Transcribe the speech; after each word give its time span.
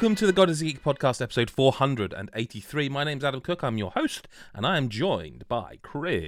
welcome 0.00 0.14
to 0.16 0.26
the 0.26 0.32
God 0.32 0.48
is 0.48 0.62
a 0.62 0.64
Geek 0.64 0.82
podcast, 0.82 1.20
episode 1.20 1.50
483. 1.50 2.88
My 2.88 3.04
name's 3.04 3.22
Adam 3.22 3.42
Cook, 3.42 3.62
I'm 3.62 3.76
your 3.76 3.90
host, 3.90 4.26
and 4.54 4.64
I 4.64 4.78
am 4.78 4.88
joined 4.88 5.46
by 5.46 5.78
Chris. 5.82 6.24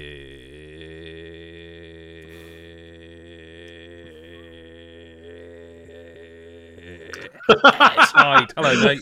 Hyde. 7.48 8.52
Hello, 8.54 8.84
mate. 8.84 9.00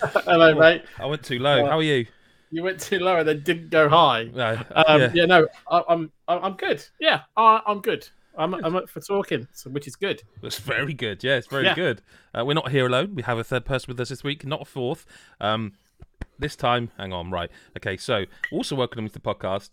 Hello, 0.00 0.54
mate. 0.54 0.82
I 1.00 1.06
went 1.06 1.24
too 1.24 1.40
low. 1.40 1.66
How 1.66 1.78
are 1.78 1.82
you? 1.82 2.06
You 2.52 2.62
went 2.62 2.78
too 2.78 3.00
low 3.00 3.16
and 3.16 3.26
then 3.26 3.40
didn't 3.40 3.70
go 3.70 3.88
high. 3.88 4.30
No, 4.32 4.56
Um, 4.86 5.00
yeah. 5.00 5.10
yeah. 5.14 5.24
no, 5.24 5.48
I, 5.68 5.82
I'm 5.88 6.12
I'm 6.28 6.54
good. 6.54 6.86
Yeah, 7.00 7.22
I, 7.36 7.60
I'm 7.66 7.80
good. 7.80 8.08
I'm 8.36 8.54
I'm 8.54 8.76
up 8.76 8.88
for 8.88 9.00
talking, 9.00 9.46
so, 9.52 9.68
which 9.70 9.86
is 9.86 9.94
good. 9.96 10.22
It's 10.42 10.58
very 10.58 10.94
good. 10.94 11.22
Yeah, 11.22 11.36
it's 11.36 11.46
very 11.48 11.64
Yeah. 11.64 11.74
good. 11.74 12.02
Uh, 12.34 12.44
we're 12.44 12.54
not 12.54 12.70
here 12.70 12.86
alone. 12.86 13.14
We 13.14 13.22
have 13.22 13.38
a 13.38 13.44
third 13.44 13.64
person 13.64 13.86
with 13.92 14.00
us 14.00 14.08
this 14.08 14.24
week, 14.24 14.46
not 14.46 14.62
a 14.62 14.64
fourth. 14.64 15.04
Um, 15.40 15.72
this 16.38 16.56
time, 16.56 16.90
hang 16.98 17.12
on, 17.12 17.30
right. 17.30 17.50
Okay, 17.76 17.96
so 17.96 18.24
also 18.50 18.74
welcome 18.74 19.06
to 19.06 19.12
the 19.12 19.20
podcast. 19.20 19.70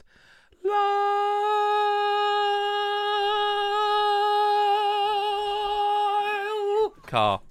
Lyle 5.60 6.94
Carr. 7.06 7.42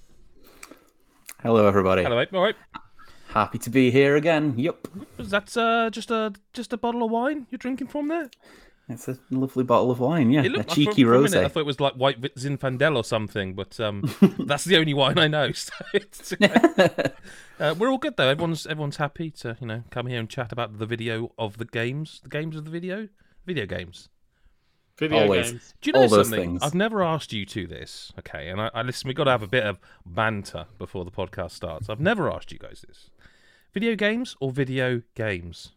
Hello, 1.42 1.66
everybody. 1.66 2.02
Hello, 2.02 2.16
mate. 2.16 2.28
All 2.32 2.42
right. 2.42 2.56
Happy 3.28 3.58
to 3.58 3.70
be 3.70 3.90
here 3.90 4.16
again. 4.16 4.54
Yep. 4.56 4.88
Is 5.18 5.30
that 5.30 5.56
uh, 5.56 5.90
just 5.90 6.10
a 6.10 6.32
just 6.52 6.72
a 6.72 6.76
bottle 6.76 7.02
of 7.04 7.10
wine 7.10 7.46
you're 7.50 7.58
drinking 7.58 7.88
from 7.88 8.08
there? 8.08 8.30
It's 8.90 9.06
a 9.06 9.18
lovely 9.30 9.64
bottle 9.64 9.90
of 9.90 10.00
wine. 10.00 10.30
Yeah, 10.30 10.44
It 10.44 10.56
a 10.56 10.64
cheeky 10.64 11.04
for, 11.04 11.12
for 11.12 11.20
minute, 11.20 11.44
I 11.44 11.48
thought 11.48 11.60
it 11.60 11.66
was 11.66 11.78
like 11.78 11.92
white 11.94 12.20
Zinfandel 12.36 12.96
or 12.96 13.04
something, 13.04 13.54
but 13.54 13.78
um, 13.78 14.10
that's 14.38 14.64
the 14.64 14.78
only 14.78 14.94
wine 14.94 15.18
I 15.18 15.28
know. 15.28 15.50
So 15.54 15.74
it's 15.92 16.32
okay. 16.32 17.12
uh, 17.60 17.74
we're 17.78 17.90
all 17.90 17.98
good 17.98 18.16
though. 18.16 18.28
Everyone's 18.28 18.66
everyone's 18.66 18.96
happy 18.96 19.30
to 19.32 19.56
you 19.60 19.66
know 19.66 19.84
come 19.90 20.06
here 20.06 20.18
and 20.18 20.28
chat 20.30 20.52
about 20.52 20.78
the 20.78 20.86
video 20.86 21.32
of 21.36 21.58
the 21.58 21.66
games, 21.66 22.20
the 22.22 22.30
games 22.30 22.56
of 22.56 22.64
the 22.64 22.70
video, 22.70 23.08
video 23.44 23.66
games. 23.66 24.08
Video 24.96 25.20
Always. 25.22 25.50
games. 25.52 25.74
Do 25.80 25.88
you 25.88 25.92
know 25.92 26.02
All 26.02 26.08
something? 26.08 26.40
things. 26.40 26.62
I've 26.62 26.74
never 26.74 27.02
asked 27.04 27.32
you 27.32 27.44
to 27.46 27.66
this. 27.66 28.12
Okay, 28.18 28.48
and 28.48 28.60
I, 28.60 28.70
I 28.74 28.82
listen. 28.82 29.06
We 29.06 29.14
got 29.14 29.24
to 29.24 29.30
have 29.30 29.42
a 29.42 29.48
bit 29.48 29.64
of 29.64 29.78
banter 30.06 30.66
before 30.78 31.04
the 31.04 31.10
podcast 31.10 31.50
starts. 31.52 31.88
I've 31.88 32.00
never 32.00 32.30
asked 32.32 32.50
you 32.52 32.58
guys 32.58 32.84
this: 32.88 33.10
video 33.74 33.94
games 33.96 34.34
or 34.40 34.50
video 34.50 35.02
games? 35.14 35.72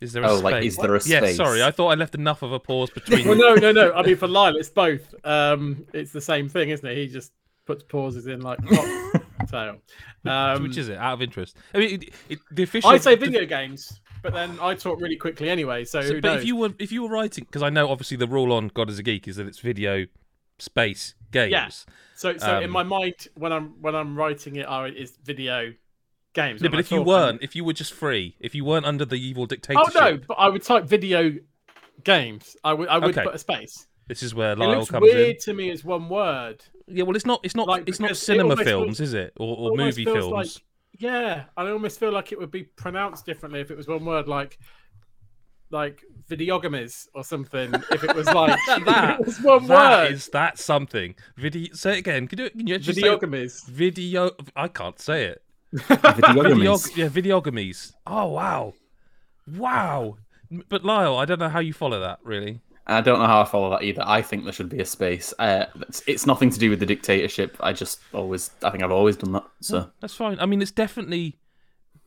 Is 0.00 0.12
there 0.12 0.22
a 0.22 0.28
Oh, 0.30 0.36
space? 0.38 0.42
like, 0.44 0.64
is 0.64 0.76
there 0.78 0.94
a 0.94 1.00
Yes. 1.04 1.22
space? 1.24 1.36
Sorry, 1.36 1.62
I 1.62 1.70
thought 1.70 1.88
I 1.88 1.94
left 1.94 2.14
enough 2.14 2.42
of 2.42 2.52
a 2.52 2.58
pause 2.60 2.90
between. 2.94 3.28
Well, 3.28 3.36
no, 3.36 3.54
no, 3.54 3.72
no. 3.72 3.92
I 3.92 4.02
mean, 4.02 4.16
for 4.16 4.28
Lyle, 4.28 4.56
it's 4.56 4.70
both. 4.70 5.14
Um, 5.24 5.86
it's 5.92 6.12
the 6.12 6.20
same 6.20 6.48
thing, 6.48 6.70
isn't 6.70 6.86
it? 6.88 6.96
He 6.96 7.06
just 7.08 7.32
puts 7.66 7.82
pauses 7.82 8.26
in 8.26 8.40
like 8.40 8.58
cocktail. 9.38 9.76
Um, 10.24 10.62
Which 10.62 10.76
is 10.78 10.88
it? 10.88 10.96
Out 10.98 11.14
of 11.14 11.22
interest. 11.22 11.56
I 11.74 11.78
mean, 11.78 11.94
it, 12.02 12.14
it, 12.28 12.38
the 12.50 12.62
official. 12.62 12.90
I 12.90 12.96
say 12.98 13.14
the- 13.14 13.26
video 13.26 13.44
games, 13.46 14.00
but 14.22 14.32
then 14.32 14.58
I 14.60 14.74
talk 14.74 15.00
really 15.00 15.16
quickly 15.16 15.50
anyway. 15.50 15.84
So, 15.84 16.00
So, 16.00 16.14
who 16.14 16.20
but 16.20 16.28
knows? 16.34 16.40
if 16.40 16.46
you 16.46 16.56
were 16.56 16.70
if 16.78 16.92
you 16.92 17.02
were 17.02 17.08
writing, 17.10 17.44
because 17.44 17.62
I 17.62 17.68
know 17.70 17.88
obviously 17.90 18.16
the 18.16 18.26
rule 18.26 18.52
on 18.52 18.68
God 18.68 18.88
is 18.90 18.98
a 18.98 19.02
Geek 19.02 19.28
is 19.28 19.36
that 19.36 19.46
it's 19.46 19.58
video 19.60 20.06
space 20.58 21.14
games. 21.30 21.52
Yeah. 21.52 21.68
So, 22.16 22.36
so 22.36 22.58
in 22.58 22.64
Um, 22.64 22.70
my 22.70 22.82
mind, 22.82 23.28
when 23.34 23.52
I'm 23.52 23.80
when 23.80 23.94
I'm 23.94 24.14
writing 24.16 24.56
it, 24.56 24.64
I 24.68 24.88
it's 24.88 25.12
video 25.24 25.72
games. 26.34 26.62
When 26.62 26.70
but 26.70 26.78
I 26.78 26.80
if 26.80 26.92
you 26.92 27.02
weren't, 27.02 27.42
if 27.42 27.56
you 27.56 27.64
were 27.64 27.72
just 27.72 27.92
free, 27.92 28.36
if 28.40 28.54
you 28.54 28.64
weren't 28.64 28.86
under 28.86 29.04
the 29.04 29.16
evil 29.16 29.44
oh, 29.44 29.46
dictatorship. 29.46 29.92
Oh 29.96 30.10
no, 30.10 30.18
but 30.28 30.34
I 30.34 30.48
would 30.48 30.62
type 30.62 30.84
video 30.84 31.32
games. 32.04 32.56
I 32.64 32.72
would 32.72 32.88
I 32.88 32.98
would 32.98 33.10
Okay. 33.10 33.24
put 33.24 33.34
a 33.34 33.38
space. 33.38 33.86
this 34.08 34.22
is 34.22 34.34
where 34.34 34.56
Lyle 34.56 34.72
It 34.72 34.76
looks 34.78 34.90
comes 34.90 35.02
weird 35.02 35.38
to 35.40 35.54
me 35.54 35.70
as 35.70 35.84
one 35.84 36.08
word. 36.08 36.64
Yeah, 36.86 37.04
well, 37.04 37.14
it's 37.16 37.26
not. 37.26 37.40
It's 37.44 37.54
not. 37.54 37.68
Like, 37.68 37.88
it's 37.88 38.00
not 38.00 38.08
because 38.08 38.22
it 38.22 38.24
cinema 38.24 38.56
films, 38.56 38.98
feels- 38.98 39.00
is 39.00 39.14
it? 39.14 39.32
Or, 39.38 39.70
or 39.70 39.76
movie 39.76 40.04
films. 40.04 40.32
like- 40.32 40.64
Yeah, 40.98 41.44
I 41.56 41.68
almost 41.70 42.00
feel 42.00 42.10
like 42.10 42.32
it 42.32 42.38
would 42.38 42.50
be 42.50 42.64
pronounced 42.64 43.24
differently 43.26 43.60
if 43.60 43.70
it 43.70 43.76
was 43.76 43.86
one 43.86 44.04
word, 44.04 44.26
like 44.26 44.58
like 45.70 46.02
videogamies 46.28 47.06
or 47.14 47.22
something. 47.22 47.72
If 47.92 48.02
it 48.02 48.16
was 48.16 48.26
like 48.34 48.58
That- 48.66 49.24
was 49.24 49.40
one 49.40 49.66
That 49.68 50.04
word, 50.08 50.12
is 50.12 50.28
that 50.28 50.58
something. 50.58 51.14
Video. 51.36 51.72
Say 51.74 51.92
it 51.92 51.98
again. 51.98 52.26
Can 52.26 52.40
you, 52.40 52.50
can 52.50 52.66
you 52.66 52.74
actually 52.74 52.94
say 52.94 53.48
video? 53.70 54.32
I 54.56 54.66
can't 54.68 54.98
say 54.98 55.26
it. 55.26 55.42
Videogamies. 55.74 56.90
Videog- 56.92 56.96
yeah, 56.96 57.08
videogamies. 57.08 57.92
Oh 58.06 58.28
wow, 58.28 58.74
wow. 59.56 60.16
But 60.68 60.84
Lyle, 60.84 61.16
I 61.16 61.24
don't 61.24 61.38
know 61.38 61.48
how 61.48 61.60
you 61.60 61.72
follow 61.72 62.00
that. 62.00 62.18
Really, 62.24 62.60
I 62.86 63.00
don't 63.00 63.20
know 63.20 63.26
how 63.26 63.42
I 63.42 63.44
follow 63.44 63.70
that 63.70 63.84
either. 63.84 64.02
I 64.04 64.20
think 64.20 64.44
there 64.44 64.52
should 64.52 64.68
be 64.68 64.80
a 64.80 64.84
space. 64.84 65.32
Uh, 65.38 65.66
it's, 65.82 66.02
it's 66.08 66.26
nothing 66.26 66.50
to 66.50 66.58
do 66.58 66.70
with 66.70 66.80
the 66.80 66.86
dictatorship. 66.86 67.56
I 67.60 67.72
just 67.72 68.00
always, 68.12 68.50
I 68.64 68.70
think 68.70 68.82
I've 68.82 68.90
always 68.90 69.16
done 69.16 69.32
that. 69.32 69.44
So 69.60 69.90
that's 70.00 70.14
fine. 70.14 70.40
I 70.40 70.46
mean, 70.46 70.60
it's 70.60 70.72
definitely, 70.72 71.38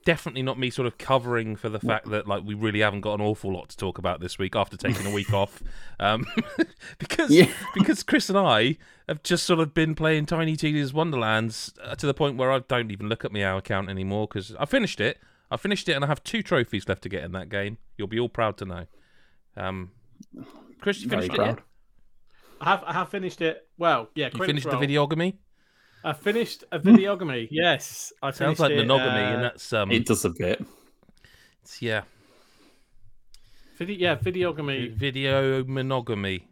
definitely 0.05 0.41
not 0.43 0.57
me 0.59 0.69
sort 0.69 0.85
of 0.87 0.97
covering 0.97 1.55
for 1.55 1.69
the 1.69 1.79
fact 1.79 2.09
that 2.09 2.27
like 2.27 2.43
we 2.43 2.53
really 2.53 2.79
haven't 2.81 3.01
got 3.01 3.15
an 3.15 3.21
awful 3.21 3.53
lot 3.53 3.69
to 3.69 3.77
talk 3.77 3.97
about 3.97 4.19
this 4.19 4.37
week 4.37 4.55
after 4.55 4.75
taking 4.77 5.05
a 5.05 5.11
week 5.11 5.33
off, 5.33 5.61
um, 5.99 6.25
because 6.99 7.31
Yeah. 7.31 7.49
because 7.73 8.03
Chris 8.03 8.29
and 8.29 8.37
I 8.37 8.77
have 9.07 9.23
just 9.23 9.45
sort 9.45 9.59
of 9.59 9.73
been 9.73 9.95
playing 9.95 10.25
Tiny 10.25 10.55
Tina's 10.55 10.93
Wonderlands 10.93 11.73
uh, 11.83 11.95
to 11.95 12.05
the 12.05 12.13
point 12.13 12.37
where 12.37 12.51
I 12.51 12.59
don't 12.59 12.91
even 12.91 13.09
look 13.09 13.25
at 13.25 13.31
my 13.31 13.43
hour 13.45 13.61
count 13.61 13.89
anymore 13.89 14.27
because 14.27 14.55
I 14.59 14.65
finished 14.65 14.99
it. 15.01 15.19
I 15.51 15.57
finished 15.57 15.87
it 15.89 15.93
and 15.93 16.03
I 16.03 16.07
have 16.07 16.23
two 16.23 16.41
trophies 16.41 16.87
left 16.87 17.03
to 17.03 17.09
get 17.09 17.23
in 17.23 17.31
that 17.33 17.49
game. 17.49 17.77
You'll 17.97 18.07
be 18.07 18.19
all 18.19 18.29
proud 18.29 18.57
to 18.57 18.65
know. 18.65 18.85
Um, 19.55 19.91
Chris, 20.81 21.01
you 21.01 21.09
very 21.09 21.23
finished 21.27 21.39
it? 21.39 21.45
yet? 21.45 21.55
proud. 21.57 21.63
I 22.61 22.69
have 22.69 22.83
I 22.85 22.93
have 22.93 23.09
finished 23.09 23.41
it. 23.41 23.67
Well, 23.77 24.09
yeah, 24.15 24.25
You 24.25 24.31
credits 24.31 24.47
finished 24.47 24.65
the 24.69 24.71
roll. 24.97 25.07
videogamy? 25.09 25.35
I 26.03 26.13
finished 26.13 26.63
a 26.71 26.79
videogamy. 26.79 27.47
yes, 27.51 28.11
I 28.21 28.31
Sounds 28.31 28.59
like 28.59 28.71
it, 28.71 28.77
monogamy, 28.77 29.21
uh, 29.23 29.33
and 29.33 29.43
that's 29.43 29.71
um, 29.73 29.91
It 29.91 30.05
does 30.05 30.25
a 30.25 30.29
bit. 30.29 30.59
it's- 31.61 31.81
yeah, 31.81 32.01
Video, 33.77 33.95
yeah, 33.97 34.15
videogamy. 34.15 34.93
video 34.93 35.63
monogamy. 35.65 36.47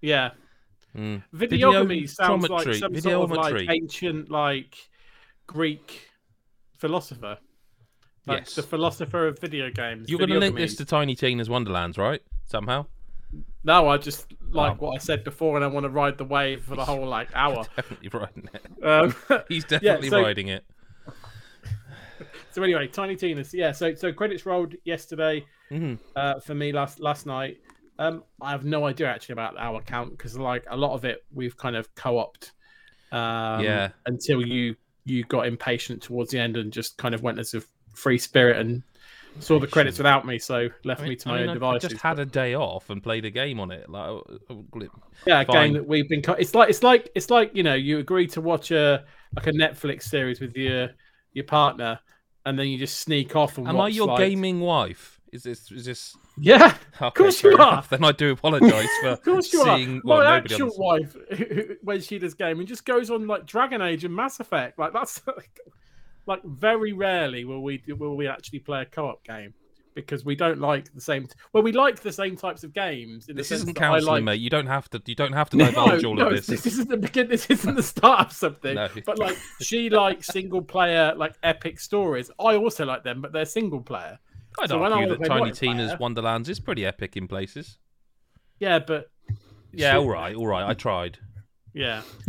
Yeah, 0.00 0.30
Mm. 0.96 1.22
videogamy 1.34 2.08
sounds 2.08 2.48
like 2.50 2.66
Videometry- 2.66 2.78
some 2.78 2.96
sort 3.00 3.30
of 3.30 3.30
like 3.30 3.68
ancient 3.70 4.30
like 4.30 4.76
Greek 5.46 6.10
philosopher. 6.78 7.38
Like 8.26 8.40
Yes. 8.40 8.54
the 8.54 8.62
philosopher 8.62 9.26
of 9.26 9.38
video 9.40 9.70
games. 9.70 10.08
You're 10.10 10.18
going 10.18 10.30
to 10.30 10.38
link 10.38 10.54
this 10.54 10.76
to 10.76 10.84
Tiny 10.84 11.14
Tina's 11.16 11.48
Wonderlands, 11.48 11.96
right? 11.98 12.22
Somehow. 12.44 12.86
No, 13.64 13.88
I 13.88 13.96
just 13.96 14.32
like 14.50 14.72
Oh. 14.72 14.86
what 14.86 14.94
I 14.96 14.98
said 14.98 15.24
before, 15.24 15.56
and 15.56 15.64
I 15.64 15.68
want 15.68 15.84
to 15.84 15.90
ride 15.90 16.18
the 16.18 16.24
wave 16.24 16.64
for 16.64 16.74
the 16.76 16.84
whole 16.84 17.06
like 17.06 17.28
hour. 17.34 17.64
Definitely 17.76 18.08
riding 18.12 18.48
it. 18.52 18.84
um, 18.84 19.14
He's 19.48 19.64
definitely 19.74 20.10
so- 20.10 20.20
riding 20.22 20.48
it. 20.48 20.64
so 22.50 22.62
anyway, 22.62 22.86
Tiny 22.88 23.16
Tina's. 23.16 23.54
Yeah, 23.54 23.72
so 23.72 23.94
so 23.94 24.12
credits 24.12 24.44
rolled 24.46 24.74
yesterday 24.84 25.44
Mhm. 25.70 25.98
uh, 26.16 26.40
for 26.40 26.54
me 26.54 26.72
last 26.72 27.00
last 27.00 27.26
night. 27.26 27.58
Um, 27.98 28.24
I 28.40 28.50
have 28.50 28.64
no 28.64 28.86
idea 28.86 29.06
actually 29.08 29.34
about 29.34 29.56
our 29.58 29.80
count 29.82 30.10
because 30.10 30.36
like 30.36 30.64
a 30.70 30.76
lot 30.76 30.92
of 30.94 31.04
it 31.04 31.24
we've 31.32 31.56
kind 31.56 31.76
of 31.76 31.94
co-opted. 31.94 32.50
Um, 33.12 33.62
Yeah. 33.64 33.90
Until 34.06 34.46
you 34.46 34.76
you 35.04 35.24
got 35.24 35.46
impatient 35.46 36.02
towards 36.02 36.30
the 36.30 36.38
end 36.38 36.56
and 36.56 36.72
just 36.72 36.96
kind 36.96 37.14
of 37.14 37.22
went 37.22 37.38
as 37.38 37.54
a 37.54 37.62
free 37.94 38.18
spirit 38.18 38.56
and 38.58 38.82
saw 39.40 39.58
the 39.58 39.66
credits 39.66 39.98
without 39.98 40.26
me, 40.26 40.38
so 40.38 40.68
left 40.84 41.00
I 41.00 41.04
mean, 41.04 41.10
me 41.10 41.16
to 41.16 41.28
I 41.28 41.32
my 41.32 41.38
mean, 41.38 41.42
own 41.42 41.48
I- 41.48 41.52
I 41.52 41.54
devices. 41.54 41.90
just 41.90 42.02
had 42.02 42.18
a 42.18 42.24
day 42.26 42.54
off 42.54 42.90
and 42.90 43.02
played 43.02 43.24
a 43.24 43.30
game 43.30 43.60
on 43.60 43.70
it. 43.70 43.88
Like, 43.88 44.22
Yeah, 45.26 45.40
a 45.40 45.44
game 45.44 45.72
that 45.74 45.86
we've 45.86 46.08
been. 46.08 46.22
It's 46.38 46.54
like 46.54 46.68
it's 46.70 46.82
like 46.82 47.10
it's 47.14 47.30
like 47.30 47.50
you 47.54 47.62
know 47.62 47.74
you 47.74 47.98
agree 47.98 48.26
to 48.28 48.40
watch 48.40 48.70
a 48.70 49.04
like 49.36 49.46
a 49.46 49.52
Netflix 49.52 50.04
series 50.04 50.40
with 50.40 50.56
your 50.56 50.90
your 51.32 51.44
partner, 51.44 51.98
and 52.46 52.58
then 52.58 52.68
you 52.68 52.78
just 52.78 53.00
sneak 53.00 53.34
off 53.36 53.58
and 53.58 53.66
am 53.68 53.80
I 53.80 53.88
your 53.88 54.06
like- 54.08 54.18
gaming 54.18 54.60
wife? 54.60 55.18
Is 55.32 55.44
this? 55.44 55.72
Is 55.72 55.86
this? 55.86 56.14
Yeah, 56.38 56.74
Okay, 57.00 57.10
course 57.24 57.40
fair 57.40 57.52
you 57.52 57.56
are. 57.58 57.68
enough. 57.72 57.88
Then 57.90 58.04
I 58.04 58.12
do 58.12 58.32
apologise 58.32 58.86
for 59.00 59.08
of 59.08 59.22
course 59.22 59.50
you 59.52 59.62
are. 59.62 59.78
seeing. 59.78 60.02
Well, 60.04 60.18
My 60.18 60.36
actual 60.36 60.70
wife, 60.76 61.16
when 61.82 62.02
she 62.02 62.18
does 62.18 62.34
gaming, 62.34 62.66
just 62.66 62.84
goes 62.84 63.10
on 63.10 63.26
like 63.26 63.46
Dragon 63.46 63.80
Age 63.80 64.04
and 64.04 64.14
Mass 64.14 64.40
Effect. 64.40 64.78
Like 64.78 64.92
that's 64.92 65.22
like, 66.26 66.42
like 66.44 66.52
very 66.52 66.92
rarely 66.92 67.44
will 67.44 67.62
we 67.62 67.82
will 67.88 68.16
we 68.16 68.26
actually 68.28 68.60
play 68.60 68.82
a 68.82 68.86
co-op 68.86 69.24
game 69.24 69.54
because 69.94 70.24
we 70.24 70.34
don't 70.34 70.58
like 70.58 70.92
the 70.94 71.00
same. 71.00 71.28
Well, 71.52 71.62
we 71.62 71.72
like 71.72 72.00
the 72.00 72.12
same 72.12 72.34
types 72.36 72.64
of 72.64 72.72
games. 72.72 73.28
In 73.28 73.36
This 73.36 73.50
the 73.50 73.56
isn't 73.56 73.74
that 73.74 73.76
I 73.82 73.88
counselling, 73.92 74.24
like... 74.24 74.24
mate. 74.24 74.40
You 74.40 74.48
don't 74.48 74.66
have 74.66 74.88
to. 74.90 75.02
You 75.04 75.14
don't 75.14 75.34
have 75.34 75.50
to 75.50 75.56
No, 75.58 75.66
divulge 75.66 76.04
all 76.04 76.14
no, 76.14 76.28
of 76.28 76.32
this. 76.32 76.46
this 76.46 76.64
isn't 76.66 76.88
the 76.88 76.96
begin. 76.96 77.28
This 77.28 77.46
isn't 77.50 77.74
the 77.74 77.82
start 77.82 78.20
of 78.28 78.32
something. 78.32 78.74
No. 78.74 78.88
But 79.04 79.18
like, 79.18 79.36
she 79.60 79.90
likes 79.90 80.28
single 80.28 80.62
player, 80.62 81.12
like 81.14 81.34
epic 81.42 81.78
stories. 81.78 82.30
I 82.38 82.56
also 82.56 82.86
like 82.86 83.04
them, 83.04 83.20
but 83.20 83.32
they're 83.32 83.44
single 83.44 83.80
player. 83.82 84.18
I'd 84.58 84.68
so 84.70 84.78
when 84.78 84.92
I 84.92 85.02
argue 85.02 85.16
that 85.18 85.26
Tiny 85.28 85.50
multiplayer- 85.50 85.58
Tina's 85.58 85.98
Wonderlands 85.98 86.48
is 86.48 86.58
pretty 86.60 86.86
epic 86.86 87.16
in 87.16 87.28
places. 87.28 87.76
Yeah, 88.60 88.78
but 88.78 89.10
Yeah, 89.72 89.92
She- 89.92 89.96
all 89.98 90.08
right, 90.08 90.34
all 90.34 90.46
right. 90.46 90.68
I 90.68 90.74
tried. 90.74 91.18
yeah. 91.74 92.02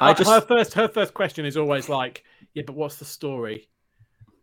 I 0.00 0.14
just 0.14 0.30
her 0.30 0.40
first 0.40 0.74
her 0.74 0.88
first 0.88 1.14
question 1.14 1.44
is 1.44 1.56
always 1.56 1.88
like, 1.88 2.24
yeah, 2.54 2.62
but 2.66 2.74
what's 2.76 2.96
the 2.96 3.04
story? 3.04 3.68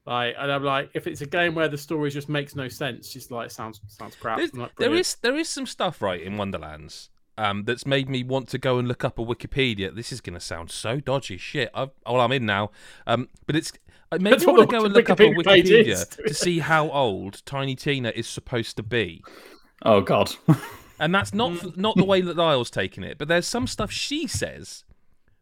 Like, 0.05 0.35
and 0.39 0.51
I'm 0.51 0.63
like, 0.63 0.89
if 0.93 1.05
it's 1.07 1.21
a 1.21 1.25
game 1.27 1.53
where 1.53 1.67
the 1.67 1.77
story 1.77 2.09
just 2.09 2.29
makes 2.29 2.55
no 2.55 2.67
sense, 2.67 3.09
she's 3.09 3.29
like, 3.29 3.51
sounds 3.51 3.81
sounds 3.87 4.15
crap. 4.15 4.37
There's, 4.39 4.51
I'm 4.53 4.59
like, 4.61 4.69
there 4.77 4.87
"Brilliant." 4.89 5.05
is 5.07 5.15
there 5.21 5.37
is 5.37 5.49
some 5.49 5.65
stuff 5.67 6.01
right 6.01 6.21
in 6.21 6.37
Wonderlands. 6.37 7.09
um, 7.37 7.63
that's 7.65 7.85
made 7.85 8.09
me 8.09 8.23
want 8.23 8.49
to 8.49 8.57
go 8.57 8.79
and 8.79 8.87
look 8.87 9.03
up 9.03 9.19
a 9.19 9.21
Wikipedia. 9.21 9.93
This 9.95 10.11
is 10.11 10.19
going 10.19 10.33
to 10.33 10.39
sound 10.39 10.71
so 10.71 10.99
dodgy. 10.99 11.37
Shit. 11.37 11.69
I've, 11.73 11.91
well, 12.05 12.21
I'm 12.21 12.31
in 12.31 12.45
now. 12.45 12.71
Um, 13.07 13.29
but 13.45 13.55
it's 13.55 13.71
it 14.11 14.19
made 14.21 14.33
That's 14.33 14.45
me 14.47 14.53
want 14.53 14.69
to 14.69 14.77
go 14.77 14.83
and 14.85 14.93
look 14.93 15.09
up 15.09 15.19
a 15.19 15.23
Wikipedia 15.23 15.43
page 15.45 15.69
Wikipedia 15.69 15.87
is. 15.87 16.05
to 16.07 16.33
see 16.33 16.59
how 16.59 16.89
old 16.89 17.45
Tiny 17.45 17.75
Tina 17.75 18.11
is 18.15 18.27
supposed 18.27 18.75
to 18.77 18.83
be. 18.83 19.23
Oh 19.85 20.01
God. 20.01 20.31
And 21.01 21.15
that's 21.15 21.33
not 21.33 21.77
not 21.77 21.95
the 21.95 22.03
way 22.03 22.19
that 22.19 22.35
Niall's 22.35 22.69
taking 22.69 23.05
it, 23.05 23.17
but 23.17 23.29
there's 23.29 23.47
some 23.47 23.67
stuff 23.67 23.89
she 23.89 24.27
says 24.27 24.83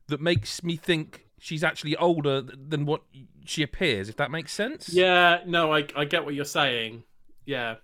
that 0.06 0.22
makes 0.22 0.62
me 0.64 0.76
think 0.76 1.26
she's 1.40 1.64
actually 1.64 1.96
older 1.96 2.42
than 2.42 2.86
what 2.86 3.02
she 3.46 3.64
appears. 3.64 4.10
If 4.10 4.18
that 4.18 4.32
makes 4.32 4.52
sense. 4.54 4.90
Yeah, 4.90 5.42
no, 5.46 5.74
I 5.74 5.88
I 5.96 6.06
get 6.06 6.26
what 6.26 6.34
you're 6.34 6.46
saying. 6.46 7.04
Yeah, 7.46 7.76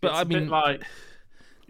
But 0.00 0.12
It's 0.12 0.20
I 0.20 0.24
mean, 0.24 0.48
like 0.48 0.82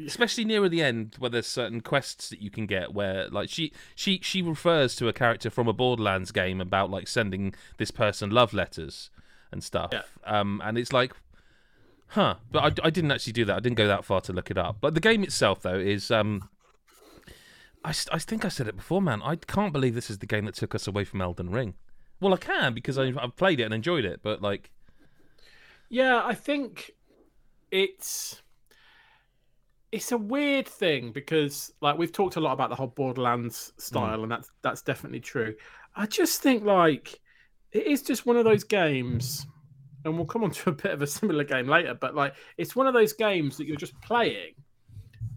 especially 0.07 0.45
nearer 0.45 0.69
the 0.69 0.83
end, 0.83 1.17
where 1.19 1.31
there's 1.31 1.47
certain 1.47 1.81
quests 1.81 2.29
that 2.31 2.41
you 2.41 2.51
can 2.51 2.67
get, 2.67 2.93
where 2.95 3.29
like 3.29 3.49
she 3.49 3.73
she 3.95 4.21
she 4.23 4.43
refers 4.43 4.95
to 4.97 5.09
a 5.09 5.13
character 5.13 5.51
from 5.51 5.69
a 5.69 5.73
Borderlands 5.73 6.33
game 6.33 6.61
about 6.61 6.91
like 6.91 7.09
sending 7.09 7.55
this 7.79 7.91
person 7.91 8.31
love 8.31 8.53
letters 8.53 9.11
and 9.53 9.63
stuff. 9.63 9.91
Yeah. 9.93 10.03
Um, 10.25 10.61
and 10.65 10.79
it's 10.79 10.93
like, 10.93 11.13
huh? 12.09 12.37
But 12.51 12.81
I, 12.81 12.87
I 12.87 12.91
didn't 12.91 13.11
actually 13.13 13.33
do 13.33 13.45
that. 13.47 13.57
I 13.57 13.61
didn't 13.61 13.77
go 13.77 13.87
that 13.87 14.05
far 14.05 14.21
to 14.23 14.33
look 14.33 14.51
it 14.51 14.59
up. 14.59 14.77
But 14.81 14.95
the 14.95 15.01
game 15.01 15.23
itself, 15.23 15.63
though, 15.63 15.79
is 15.79 16.11
um. 16.11 16.49
I, 17.85 17.95
I 18.13 18.19
think 18.19 18.45
I 18.45 18.49
said 18.49 18.69
it 18.69 18.77
before, 18.77 19.01
man. 19.01 19.23
I 19.23 19.37
can't 19.37 19.73
believe 19.73 19.95
this 19.95 20.11
is 20.11 20.19
the 20.19 20.27
game 20.27 20.45
that 20.45 20.55
took 20.55 20.75
us 20.75 20.87
away 20.87 21.05
from 21.05 21.21
Elden 21.23 21.51
Ring. 21.51 21.75
Well, 22.21 22.35
I 22.35 22.37
can 22.37 22.75
because 22.75 22.99
I've, 22.99 23.17
I've 23.17 23.37
played 23.37 23.61
it 23.61 23.65
and 23.65 23.75
enjoyed 23.75 24.05
it, 24.05 24.21
but 24.23 24.43
like, 24.43 24.71
Yeah, 25.89 26.23
I 26.25 26.35
think 26.35 26.93
it's 27.71 28.43
it's 29.93 30.13
a 30.13 30.19
weird 30.19 30.69
thing 30.69 31.11
because 31.13 31.73
like 31.81 31.99
we've 31.99 32.13
talked 32.13 32.37
a 32.37 32.41
lot 32.41 32.53
about 32.53 32.69
the 32.69 32.77
whole 32.77 32.89
Borderlands 32.89 33.73
mm. 33.77 33.81
style, 33.81 34.23
and 34.23 34.31
that's 34.31 34.51
that's 34.63 34.83
definitely 34.83 35.21
true. 35.21 35.55
I 35.97 36.07
just 36.07 36.43
think 36.43 36.65
like 36.65 37.19
it 37.73 37.87
is 37.87 38.03
just 38.03 38.27
one 38.27 38.37
of 38.37 38.45
those 38.45 38.65
games, 38.65 39.47
and 40.05 40.17
we'll 40.17 40.27
come 40.27 40.45
on 40.45 40.51
to 40.51 40.71
a 40.71 40.73
bit 40.73 40.93
of 40.93 41.01
a 41.01 41.07
similar 41.07 41.45
game 41.45 41.69
later, 41.69 41.95
but 41.95 42.15
like 42.15 42.35
it's 42.59 42.77
one 42.77 42.87
of 42.87 42.93
those 42.93 43.15
games 43.15 43.57
that 43.57 43.67
you're 43.67 43.77
just 43.77 43.99
playing 44.03 44.53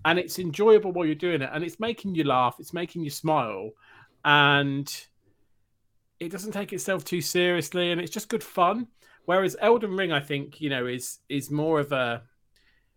and 0.06 0.20
it's 0.20 0.40
enjoyable 0.40 0.92
while 0.92 1.06
you're 1.06 1.16
doing 1.16 1.42
it, 1.42 1.50
and 1.54 1.64
it's 1.64 1.80
making 1.80 2.16
you 2.16 2.24
laugh, 2.24 2.58
it's 2.60 2.74
making 2.74 3.04
you 3.04 3.10
smile, 3.10 3.72
and 4.26 5.06
it 6.20 6.32
doesn't 6.32 6.52
take 6.52 6.74
itself 6.74 7.04
too 7.04 7.22
seriously, 7.22 7.92
and 7.92 8.00
it's 8.00 8.12
just 8.12 8.30
good 8.30 8.44
fun. 8.44 8.88
Whereas 9.26 9.56
Elden 9.62 9.96
Ring, 9.96 10.12
I 10.12 10.20
think, 10.20 10.60
you 10.60 10.70
know, 10.70 10.86
is 10.86 11.20
is 11.30 11.50
more 11.50 11.80
of 11.80 11.92
a 11.92 12.24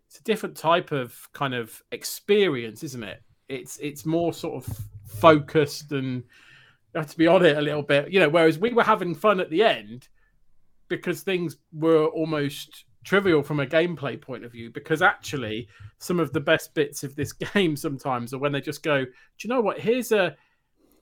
it's 0.08 0.18
a 0.18 0.22
different 0.24 0.56
type 0.56 0.92
of 0.92 1.16
kind 1.32 1.54
of 1.54 1.82
experience, 1.92 2.82
isn't 2.82 3.02
it? 3.02 3.22
It's 3.48 3.78
it's 3.78 4.06
more 4.06 4.32
sort 4.32 4.64
of 4.64 4.78
focused 5.06 5.92
and 5.92 6.24
you 6.94 7.00
have 7.00 7.10
to 7.10 7.18
be 7.18 7.26
on 7.26 7.44
it 7.44 7.56
a 7.56 7.60
little 7.60 7.82
bit, 7.82 8.10
you 8.10 8.20
know. 8.20 8.28
Whereas 8.28 8.58
we 8.58 8.72
were 8.72 8.82
having 8.82 9.14
fun 9.14 9.40
at 9.40 9.50
the 9.50 9.62
end 9.62 10.08
because 10.88 11.22
things 11.22 11.56
were 11.72 12.06
almost 12.06 12.84
trivial 13.06 13.42
from 13.42 13.60
a 13.60 13.66
gameplay 13.66 14.20
point 14.20 14.44
of 14.44 14.52
view. 14.52 14.70
Because 14.70 15.00
actually, 15.00 15.68
some 15.98 16.20
of 16.20 16.32
the 16.34 16.40
best 16.40 16.74
bits 16.74 17.04
of 17.04 17.16
this 17.16 17.32
game 17.54 17.76
sometimes 17.76 18.34
are 18.34 18.38
when 18.38 18.52
they 18.52 18.60
just 18.60 18.82
go, 18.82 19.04
"Do 19.04 19.10
you 19.42 19.48
know 19.48 19.62
what? 19.62 19.80
Here's 19.80 20.12
a 20.12 20.36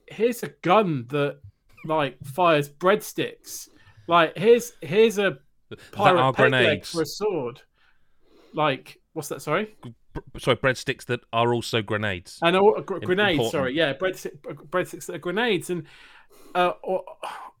here's 0.07 0.43
a 0.43 0.49
gun 0.61 1.05
that 1.09 1.39
like 1.85 2.17
fires 2.23 2.69
breadsticks. 2.69 3.69
Like 4.07 4.37
here's 4.37 4.73
here's 4.81 5.17
a 5.17 5.39
pirate 5.91 6.33
peg 6.33 6.51
leg 6.51 6.85
for 6.85 7.01
a 7.01 7.05
sword. 7.05 7.61
Like 8.53 8.99
what's 9.13 9.29
that? 9.29 9.41
Sorry, 9.41 9.75
sorry, 10.39 10.57
breadsticks 10.57 11.05
that 11.05 11.21
are 11.33 11.53
also 11.53 11.81
grenades. 11.81 12.39
and 12.41 12.55
a 12.55 12.61
gr- 12.85 12.99
grenades. 12.99 13.33
important. 13.33 13.51
Sorry, 13.51 13.75
yeah, 13.75 13.93
breadsticks, 13.93 14.39
breadsticks 14.69 15.05
that 15.07 15.15
are 15.15 15.19
grenades, 15.19 15.69
and 15.69 15.83
uh, 16.53 16.73
or 16.83 17.03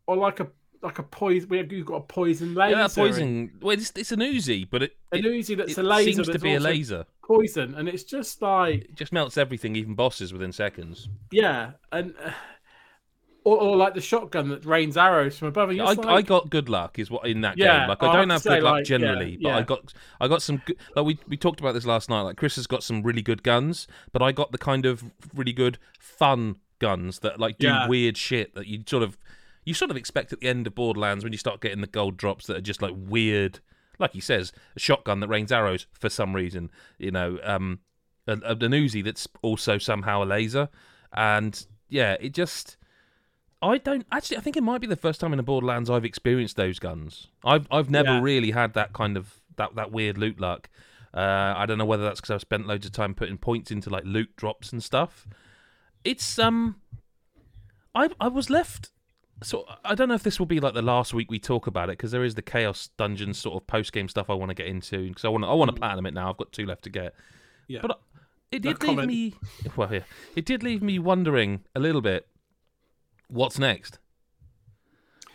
or 0.07 0.17
like 0.17 0.39
a 0.39 0.47
like 0.85 0.99
a 0.99 1.03
poison. 1.03 1.49
We 1.49 1.63
you've 1.69 1.85
got 1.85 1.95
a 1.95 2.01
poison 2.01 2.53
laser. 2.55 2.77
Yeah, 2.77 2.87
poison. 2.87 3.51
Well, 3.61 3.71
it's, 3.77 3.91
it's 3.95 4.11
an 4.11 4.19
Uzi, 4.19 4.67
but 4.69 4.83
it, 4.83 4.95
An 5.11 5.23
Uzi 5.23 5.57
that's 5.57 5.73
it 5.73 5.77
a 5.79 5.83
laser. 5.83 6.11
seems 6.23 6.29
to 6.29 6.39
be 6.39 6.55
a 6.55 6.59
laser. 6.59 7.05
Poison, 7.23 7.75
and 7.75 7.89
it's 7.89 8.03
just 8.03 8.41
like 8.41 8.85
It 8.85 8.95
just 8.95 9.11
melts 9.11 9.37
everything, 9.37 9.75
even 9.75 9.95
bosses, 9.95 10.31
within 10.31 10.51
seconds. 10.51 11.09
yeah, 11.31 11.71
and 11.91 12.13
uh, 12.23 12.31
or, 13.43 13.57
or 13.61 13.75
like 13.77 13.93
the 13.93 14.01
shotgun 14.01 14.49
that 14.49 14.65
rains 14.65 14.97
arrows 14.97 15.37
from 15.37 15.49
above. 15.49 15.69
I, 15.69 15.75
just 15.75 16.05
I 16.05 16.21
got 16.21 16.49
good 16.49 16.67
luck, 16.69 16.97
is 16.97 17.11
what 17.11 17.27
in 17.27 17.41
that 17.41 17.57
Yeah, 17.57 17.79
game. 17.81 17.89
Like 17.89 18.01
I 18.03 18.07
I 18.07 18.13
don't 18.15 18.29
have 18.29 18.35
have 18.37 18.43
to 18.43 18.49
good 18.49 18.55
say, 18.57 18.61
luck 18.61 18.73
like, 18.73 18.79
yeah, 18.81 18.97
generally, 18.97 19.37
but 19.41 19.49
I 19.53 19.61
got 19.61 19.93
I 20.19 20.27
got 20.27 20.41
some 20.41 20.61
good. 20.65 20.77
Like 20.95 21.05
we 21.05 21.19
we 21.27 21.37
talked 21.37 21.59
about 21.59 21.73
this 21.73 21.85
last 21.85 22.09
night. 22.09 22.21
Like 22.21 22.37
Chris 22.37 22.55
has 22.55 22.67
got 22.67 22.83
some 22.83 23.03
really 23.03 23.21
good 23.21 23.43
guns, 23.43 23.87
but 24.11 24.21
I 24.21 24.31
got 24.31 24.51
the 24.51 24.57
kind 24.57 24.85
of 24.85 25.03
really 25.33 25.53
good 25.53 25.77
fun 25.99 26.57
guns 26.79 27.19
that 27.19 27.39
like 27.39 27.57
do 27.57 27.67
Yeah. 27.67 27.87
weird 27.87 28.17
shit 28.17 28.53
that 28.55 28.67
you 28.67 28.83
sort 28.85 29.01
of 29.03 29.17
you 29.65 29.73
sort 29.73 29.91
of 29.91 29.97
expect 29.97 30.31
at 30.31 30.39
the 30.39 30.47
end 30.47 30.67
of 30.67 30.75
Borderlands 30.75 31.23
when 31.23 31.33
you 31.33 31.37
start 31.39 31.59
getting 31.61 31.81
the 31.81 31.87
gold 31.87 32.15
drops 32.17 32.47
that 32.47 32.57
are 32.57 32.61
just 32.61 32.81
like 32.81 32.93
weird. 32.95 33.59
Like 33.97 34.11
he 34.13 34.19
says, 34.19 34.51
a 34.75 34.79
shotgun 34.79 35.21
that 35.21 35.27
rains 35.29 35.51
arrows 35.51 35.87
for 35.93 36.09
some 36.09 36.35
reason. 36.35 36.69
You 36.99 37.11
know, 37.11 37.39
um, 37.43 37.79
a, 38.27 38.33
a, 38.33 38.51
an 38.51 38.71
Uzi 38.71 39.03
that's 39.03 39.27
also 39.41 39.77
somehow 39.77 40.23
a 40.23 40.25
laser, 40.25 40.69
and 41.13 41.65
yeah, 41.89 42.15
it 42.19 42.33
just. 42.33 42.77
I 43.61 43.77
don't 43.77 44.05
actually. 44.11 44.37
I 44.37 44.41
think 44.41 44.57
it 44.57 44.63
might 44.63 44.81
be 44.81 44.87
the 44.87 44.95
first 44.97 45.19
time 45.21 45.31
in 45.33 45.37
the 45.37 45.43
Borderlands 45.43 45.89
I've 45.89 46.05
experienced 46.05 46.55
those 46.57 46.77
guns. 46.77 47.27
I've 47.43 47.67
I've 47.71 47.89
never 47.89 48.11
Yeah. 48.15 48.21
really 48.21 48.51
had 48.51 48.73
that 48.73 48.91
kind 48.93 49.15
of 49.17 49.41
that 49.55 49.75
that 49.75 49.91
weird 49.91 50.17
loot 50.17 50.39
luck. 50.39 50.69
Uh, 51.13 51.53
I 51.55 51.65
don't 51.65 51.77
know 51.77 51.85
whether 51.85 52.03
that's 52.03 52.19
because 52.19 52.31
I've 52.31 52.41
spent 52.41 52.67
loads 52.67 52.85
of 52.85 52.91
time 52.91 53.15
putting 53.15 53.37
points 53.37 53.71
into 53.71 53.89
like 53.89 54.03
loot 54.03 54.35
drops 54.35 54.73
and 54.73 54.83
stuff. 54.83 55.25
It's 56.03 56.37
um, 56.37 56.75
I 57.95 58.09
I 58.19 58.27
was 58.27 58.49
left. 58.49 58.91
So 59.43 59.65
I 59.83 59.95
don't 59.95 60.07
know 60.07 60.15
if 60.15 60.23
this 60.23 60.39
will 60.39 60.45
be 60.45 60.59
like 60.59 60.73
the 60.73 60.81
last 60.81 61.13
week 61.13 61.29
we 61.29 61.39
talk 61.39 61.67
about 61.67 61.89
it 61.89 61.93
because 61.93 62.11
there 62.11 62.23
is 62.23 62.35
the 62.35 62.41
Chaos 62.41 62.89
Dungeons 62.97 63.37
sort 63.37 63.61
of 63.61 63.67
post 63.67 63.91
game 63.91 64.07
stuff 64.07 64.29
I 64.29 64.33
want 64.33 64.49
to 64.49 64.55
get 64.55 64.67
into 64.67 65.09
because 65.09 65.25
I 65.25 65.27
want 65.27 65.43
to 65.43 65.49
I 65.49 65.53
want 65.53 65.69
to 65.69 65.73
hmm. 65.73 65.79
platinum 65.79 66.05
it 66.05 66.13
now. 66.13 66.29
I've 66.29 66.37
got 66.37 66.51
two 66.51 66.65
left 66.65 66.83
to 66.83 66.89
get. 66.89 67.13
Yeah. 67.67 67.79
But 67.81 67.91
uh, 67.91 67.95
it 68.51 68.63
No 68.63 68.73
did 68.73 68.83
leave 68.83 69.07
me. 69.07 69.33
Well, 69.75 69.93
yeah, 69.93 69.99
it 70.35 70.45
did 70.45 70.63
leave 70.63 70.81
me 70.81 70.99
wondering 70.99 71.63
a 71.75 71.79
little 71.79 72.01
bit. 72.01 72.27
What's 73.27 73.59
next? 73.59 73.99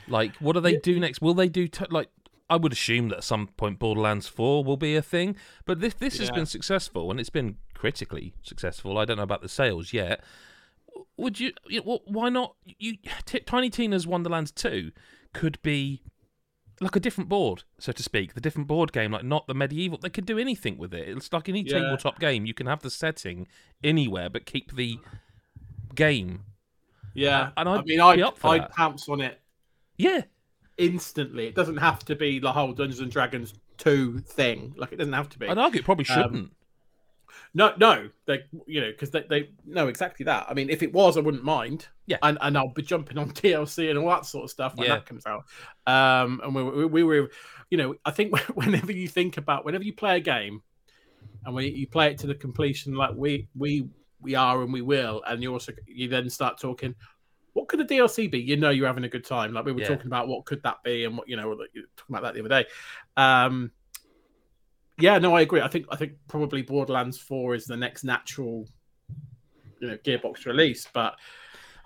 Like, 0.09 0.35
what 0.37 0.54
do 0.54 0.61
they 0.61 0.76
do 0.76 0.99
next? 0.99 1.21
Will 1.21 1.35
they 1.35 1.49
do 1.49 1.69
t- 1.69 1.85
like? 1.90 2.09
I 2.49 2.57
would 2.57 2.73
assume 2.73 3.11
that 3.11 3.19
at 3.19 3.25
some 3.25 3.49
point 3.49 3.78
Borderlands 3.78 4.26
Four 4.26 4.64
will 4.64 4.76
be 4.76 4.97
a 4.97 5.02
thing, 5.02 5.37
but 5.66 5.80
this 5.80 5.95
this 5.95 6.19
has 6.19 6.30
been 6.30 6.47
successful 6.47 7.11
and 7.11 7.21
it's 7.21 7.30
been 7.30 7.57
critically 7.75 8.35
successful. 8.42 8.99
I 8.99 9.04
don't 9.04 9.19
know 9.19 9.23
about 9.23 9.42
the 9.42 9.49
sales 9.49 9.92
yet. 9.92 10.23
Would 11.16 11.40
you? 11.40 11.52
you 11.69 11.83
know, 11.85 12.00
why 12.07 12.28
not? 12.28 12.57
You 12.64 12.97
T- 13.25 13.40
Tiny 13.40 13.71
Tina's 13.71 14.07
Wonderlands 14.07 14.50
Two 14.50 14.92
could 15.33 15.61
be 15.62 16.02
like 16.80 16.97
a 16.97 17.00
different 17.00 17.28
board, 17.28 17.64
so 17.78 17.92
to 17.92 18.02
speak, 18.02 18.33
the 18.35 18.40
different 18.40 18.66
board 18.66 18.92
game, 18.92 19.12
like 19.12 19.25
not 19.25 19.47
the 19.47 19.54
medieval. 19.54 19.99
They 19.99 20.09
could 20.09 20.25
do 20.26 20.38
anything 20.38 20.78
with 20.78 20.95
it. 20.95 21.09
It's 21.09 21.33
like 21.33 21.49
any 21.49 21.61
Yeah. 21.62 21.80
tabletop 21.80 22.19
game. 22.19 22.47
You 22.47 22.54
can 22.54 22.66
have 22.66 22.80
the 22.80 22.90
setting 22.90 23.47
anywhere, 23.85 24.30
but 24.30 24.47
keep 24.47 24.75
the 24.75 24.99
game. 25.95 26.45
yeah. 27.14 27.50
and 27.57 27.69
I 27.69 27.75
I'd 27.76 27.87
mean, 27.87 28.00
I'd, 28.00 28.23
I'd 28.45 28.71
pounce 28.71 29.09
on 29.09 29.21
it 29.21 29.40
Yeah, 29.99 30.23
instantly. 30.78 31.47
It 31.49 31.54
doesn't 31.54 31.76
have 31.78 32.04
to 32.07 32.16
be 32.16 32.38
the 32.38 32.52
whole 32.52 32.73
Dungeons 32.73 33.00
and 33.00 33.11
Dragons 33.11 33.52
two 33.76 34.21
thing. 34.21 34.75
Like 34.76 34.92
it 34.92 34.97
doesn't 34.97 35.12
have 35.12 35.28
to 35.30 35.38
be. 35.38 35.49
I'd 35.49 35.59
argue 35.59 35.80
it 35.80 35.85
probably 35.85 36.07
Um, 36.09 36.23
shouldn't. 36.23 36.52
No, 37.54 37.72
no, 37.78 38.08
they 38.26 38.44
you 38.66 38.80
know 38.80 38.90
because 38.90 39.10
they, 39.10 39.22
they 39.28 39.50
know 39.64 39.88
exactly 39.88 40.25
that. 40.25 40.46
I 40.49 40.54
mean, 40.54 40.70
if 40.70 40.82
it 40.82 40.92
was, 40.92 41.16
I 41.16 41.20
wouldn't 41.20 41.44
mind. 41.44 41.88
Yeah. 42.06 42.18
and 42.22 42.38
and 42.40 42.56
I'll 42.58 42.72
be 42.72 42.82
jumping 42.82 43.18
on 43.18 43.30
DLC 43.32 43.88
and 43.90 43.99
all 43.99 44.08
that 44.08 44.26
sort 44.26 44.44
of 44.44 44.50
stuff 44.50 44.76
when 44.76 44.88
Yeah. 44.88 44.96
that 44.96 45.06
comes 45.06 45.25
out. 45.26 45.44
Um, 45.87 46.40
and 46.44 46.54
we, 46.54 46.62
we, 46.62 46.84
we 46.87 47.02
were, 47.04 47.30
you 47.70 47.78
know, 47.78 47.94
I 48.04 48.10
think 48.10 48.37
whenever 48.54 48.92
you 48.92 49.08
think 49.08 49.37
about 49.37 49.64
whenever 49.64 49.84
you 49.84 49.92
play 49.92 50.16
a 50.16 50.20
game, 50.20 50.62
and 51.44 51.54
when 51.54 51.64
you 51.75 51.87
play 51.87 52.10
it 52.10 52.18
to 52.18 52.26
the 52.26 52.34
completion, 52.34 52.94
like 52.94 53.12
we 53.14 53.49
we 53.56 53.88
we 54.20 54.34
are 54.34 54.62
and 54.62 54.72
we 54.72 54.82
will, 54.82 55.22
and 55.26 55.42
you 55.42 55.52
also 55.52 55.72
you 55.87 56.08
then 56.08 56.28
start 56.30 56.58
talking. 56.60 56.94
What 57.52 57.66
could 57.66 57.80
the 57.80 57.84
DLC 57.84 58.30
be? 58.30 58.38
You 58.38 58.56
know, 58.56 58.70
you're 58.70 58.87
having 58.87 59.02
a 59.02 59.08
good 59.08 59.25
time. 59.25 59.52
Like 59.52 59.64
we 59.64 59.72
were 59.72 59.80
Yeah. 59.80 59.88
talking 59.88 60.06
about, 60.06 60.28
what 60.28 60.44
could 60.44 60.62
that 60.62 60.84
be, 60.84 61.04
and 61.04 61.18
what 61.18 61.28
you 61.28 61.37
know, 61.37 61.50
like, 61.50 61.70
you 61.75 61.82
were 61.82 61.88
talking 61.96 62.14
about 62.14 62.22
that 62.22 62.34
the 62.34 62.40
other 62.40 62.49
day. 62.62 62.66
Um, 63.16 63.72
yeah, 65.00 65.19
no, 65.19 65.35
I 65.35 65.42
agree. 65.42 65.61
I 65.61 65.69
think 65.69 65.87
I 65.90 65.97
think 65.97 66.12
probably 66.28 66.62
Borderlands 66.62 67.19
Four 67.19 67.54
is 67.54 67.64
the 67.64 67.76
next 67.76 68.04
natural, 68.04 68.66
you 69.80 69.88
know, 69.88 69.97
Gearbox 69.99 70.47
release. 70.47 70.87
But 70.92 71.16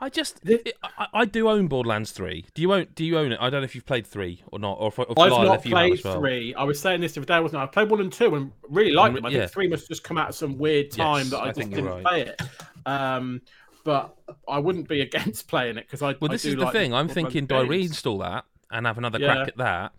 I 0.00 0.08
just, 0.08 0.40
it, 0.48 0.74
I, 0.82 1.06
I 1.14 1.24
do 1.24 1.48
own 1.48 1.68
Borderlands 1.68 2.10
Three. 2.10 2.44
Do 2.54 2.62
you 2.62 2.72
own? 2.72 2.88
Do 2.94 3.04
you 3.04 3.16
own 3.18 3.32
it? 3.32 3.38
I 3.40 3.48
don't 3.50 3.60
know 3.60 3.64
if 3.64 3.74
you've 3.74 3.86
played 3.86 4.06
three 4.06 4.42
or 4.48 4.58
not, 4.58 4.74
or 4.74 4.88
if, 4.88 4.98
or 4.98 5.06
if 5.08 5.18
I've 5.18 5.30
Lyle, 5.30 5.44
not 5.44 5.64
if 5.64 5.64
played 5.64 6.02
well. 6.04 6.20
three. 6.20 6.54
I 6.54 6.64
was 6.64 6.80
saying 6.80 7.00
this 7.00 7.12
the 7.14 7.20
other 7.20 7.26
day, 7.26 7.40
wasn't 7.40 7.60
I? 7.60 7.64
I 7.64 7.66
played 7.66 7.90
one 7.90 8.00
and 8.00 8.12
two 8.12 8.34
and 8.34 8.52
really 8.68 8.92
liked 8.92 9.12
Mm, 9.14 9.16
them. 9.18 9.26
I 9.26 9.28
yeah. 9.30 9.38
think 9.40 9.52
three 9.52 9.68
must 9.68 9.88
just 9.88 10.04
come 10.04 10.18
out 10.18 10.28
at 10.28 10.34
some 10.34 10.58
weird 10.58 10.90
time 10.90 11.18
Yes, 11.18 11.30
that 11.30 11.38
I, 11.38 11.48
I 11.48 11.52
just 11.52 11.70
didn't 11.70 11.84
right. 11.86 12.04
play 12.04 12.20
it. 12.22 12.42
Um, 12.86 13.40
but 13.84 14.16
I 14.48 14.58
wouldn't 14.58 14.88
be 14.88 15.00
against 15.08 15.46
playing 15.48 15.78
it 15.78 15.86
because 15.86 16.02
I. 16.02 16.16
Well, 16.20 16.28
this 16.28 16.44
is 16.44 16.56
the 16.56 16.64
like 16.64 16.72
thing. 16.72 16.92
I'm 16.92 17.08
thinking, 17.08 17.46
do 17.46 17.56
I 17.56 17.64
reinstall 17.64 18.20
that 18.20 18.44
and 18.70 18.86
have 18.86 18.98
another 18.98 19.18
Yeah. 19.18 19.34
crack 19.34 19.48
at 19.48 19.56
that? 19.58 19.92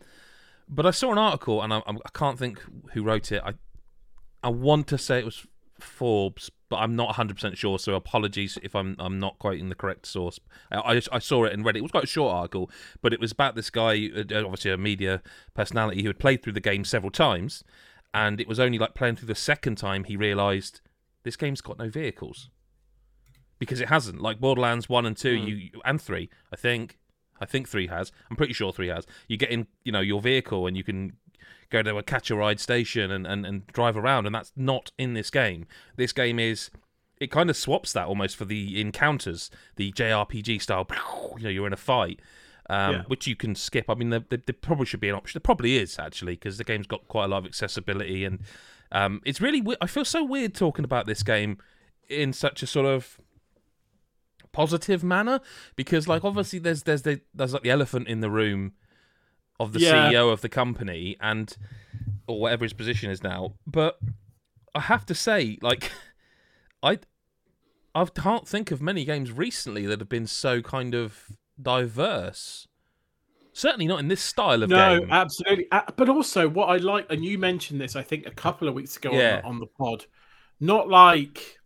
But 0.68 0.86
I 0.86 0.92
saw 0.92 1.12
an 1.12 1.18
article, 1.18 1.62
and 1.62 1.74
I, 1.74 1.82
I 1.88 2.10
can't 2.14 2.40
think 2.40 2.60
who 2.94 3.04
wrote 3.04 3.32
it. 3.32 3.42
I 3.46 3.54
I 4.44 4.50
want 4.50 4.88
to 4.88 4.98
say 4.98 5.20
it 5.20 5.26
was 5.26 5.46
Forbes, 5.80 6.50
but 6.70 6.78
I'm 6.78 6.96
not 6.96 7.08
100 7.08 7.36
percent 7.36 7.58
sure. 7.58 7.78
So 7.80 7.94
apologies 7.96 8.58
if 8.64 8.76
I'm 8.76 8.96
I'm 8.98 9.20
not 9.20 9.38
quoting 9.40 9.70
the 9.70 9.76
correct 9.76 10.06
source. 10.08 10.40
I, 10.72 10.78
I, 10.96 11.02
I 11.12 11.20
saw 11.20 11.44
it 11.46 11.54
and 11.54 11.64
read 11.66 11.76
it. 11.76 11.80
It 11.80 11.84
was 11.84 11.92
quite 11.92 12.06
a 12.06 12.08
short 12.08 12.34
article, 12.34 12.72
but 13.02 13.14
it 13.14 13.20
was 13.20 13.32
about 13.32 13.56
this 13.56 13.70
guy, 13.70 14.10
uh, 14.16 14.22
obviously 14.44 14.72
a 14.72 14.78
media 14.78 15.22
personality 15.54 16.02
who 16.02 16.10
had 16.10 16.20
played 16.20 16.42
through 16.42 16.54
the 16.54 16.60
game 16.62 16.84
several 16.86 17.12
times, 17.12 17.64
and 18.14 18.40
it 18.42 18.48
was 18.48 18.60
only 18.60 18.78
like 18.80 18.96
playing 18.96 19.18
through 19.18 19.28
the 19.28 19.36
second 19.36 19.76
time 19.76 20.04
he 20.06 20.16
realised 20.18 20.82
this 21.24 21.36
game's 21.36 21.62
got 21.62 21.78
no 21.78 21.90
vehicles 21.90 22.50
because 23.60 23.82
it 23.82 23.90
hasn't. 23.90 24.22
Like 24.22 24.40
Borderlands 24.40 24.90
one 24.90 25.06
and 25.06 25.16
two, 25.18 25.38
Hmm. 25.40 25.48
you 25.48 25.70
and 25.86 26.02
three, 26.02 26.30
I 26.52 26.56
think. 26.56 26.98
I 27.40 27.46
think 27.46 27.68
three 27.68 27.88
has. 27.88 28.12
I'm 28.30 28.36
pretty 28.38 28.54
sure 28.54 28.72
three 28.72 28.88
has. 28.88 29.06
You 29.28 29.38
get 29.38 29.50
in, 29.50 29.68
you 29.84 29.92
know, 29.92 30.00
your 30.02 30.22
vehicle 30.22 30.68
and 30.68 30.76
you 30.78 30.84
can 30.84 31.14
go 31.70 31.82
to 31.84 31.98
a 31.98 32.04
catch 32.04 32.30
a 32.32 32.36
ride 32.36 32.60
station 32.60 33.12
and, 33.12 33.26
and, 33.28 33.46
and 33.46 33.68
drive 33.68 33.98
around, 33.98 34.26
and 34.26 34.34
that's 34.36 34.52
not 34.56 34.92
in 34.98 35.14
this 35.14 35.30
game. 35.30 35.66
This 35.96 36.14
game 36.14 36.40
is 36.40 36.70
it 37.20 37.32
kind 37.32 37.50
of 37.50 37.56
swaps 37.58 37.94
that 37.94 38.08
almost 38.08 38.36
for 38.36 38.46
the 38.46 38.80
encounters, 38.80 39.50
the 39.78 39.92
JRPG 39.94 40.62
style. 40.62 40.88
You 41.38 41.44
know, 41.44 41.50
you're 41.50 41.68
in 41.68 41.74
a 41.74 41.78
fight, 41.78 42.20
um, 42.70 42.92
Yeah. 42.94 43.02
which 43.08 43.26
you 43.28 43.36
can 43.36 43.56
skip. 43.56 43.90
I 43.90 43.96
mean, 43.96 44.10
there, 44.10 44.24
there, 44.30 44.42
there 44.46 44.56
probably 44.60 44.86
should 44.86 45.00
be 45.00 45.10
an 45.10 45.16
option. 45.16 45.38
There 45.40 45.44
probably 45.44 45.78
is 45.78 45.98
actually 46.00 46.34
because 46.36 46.58
the 46.58 46.64
game's 46.64 46.88
got 46.88 47.08
quite 47.08 47.26
a 47.26 47.28
lot 47.28 47.40
of 47.40 47.46
accessibility, 47.46 48.24
and 48.26 48.40
um, 48.92 49.22
it's 49.26 49.42
really. 49.42 49.62
we- 49.62 49.78
I 49.82 49.88
feel 49.88 50.06
so 50.06 50.24
weird 50.24 50.54
talking 50.54 50.86
about 50.86 51.06
this 51.08 51.24
game 51.24 51.58
in 52.08 52.32
such 52.34 52.62
a 52.64 52.68
sort 52.68 52.86
of 52.86 53.20
positive 54.56 55.04
manner 55.04 55.40
because, 55.76 56.08
like, 56.08 56.24
obviously 56.24 56.60
there's 56.60 56.84
there's 56.84 57.02
the, 57.04 57.22
there's 57.34 57.54
like 57.54 57.64
the 57.64 57.70
elephant 57.72 58.08
in 58.08 58.20
the 58.22 58.30
room 58.30 58.74
of 59.60 59.74
the 59.74 59.80
Yeah. 59.80 60.10
CEO 60.12 60.32
of 60.32 60.42
the 60.42 60.50
company 60.50 61.18
and 61.20 61.56
or 62.28 62.40
whatever 62.40 62.64
his 62.66 62.74
position 62.74 63.10
is 63.12 63.22
now, 63.24 63.54
but 63.68 64.00
I 64.74 64.82
have 64.82 65.06
to 65.08 65.16
say, 65.16 65.58
like, 65.62 65.92
I 66.84 67.00
I 67.94 68.06
can't 68.06 68.48
think 68.48 68.72
of 68.72 68.82
many 68.82 69.06
games 69.06 69.32
recently 69.32 69.86
that 69.86 70.00
have 70.00 70.10
been 70.10 70.28
so 70.28 70.62
kind 70.62 70.94
of 70.96 71.32
diverse. 71.62 72.68
Certainly 73.54 73.88
not 73.88 74.00
in 74.02 74.10
this 74.10 74.22
style 74.22 74.64
of 74.64 74.70
no, 74.70 75.00
game. 75.00 75.08
No, 75.08 75.14
absolutely. 75.16 75.68
Uh, 75.72 75.84
But 75.96 76.10
also, 76.10 76.50
what 76.50 76.66
I 76.68 76.76
like, 76.78 77.06
and 77.10 77.24
you 77.24 77.38
mentioned 77.38 77.80
this, 77.80 77.96
I 77.96 78.04
think, 78.04 78.26
a 78.26 78.32
couple 78.32 78.68
of 78.68 78.74
weeks 78.74 78.98
ago 78.98 79.12
Yeah. 79.14 79.38
on, 79.38 79.42
the, 79.42 79.48
on 79.48 79.60
the 79.60 79.68
pod, 79.68 80.06
not 80.60 80.90
like 80.90 81.58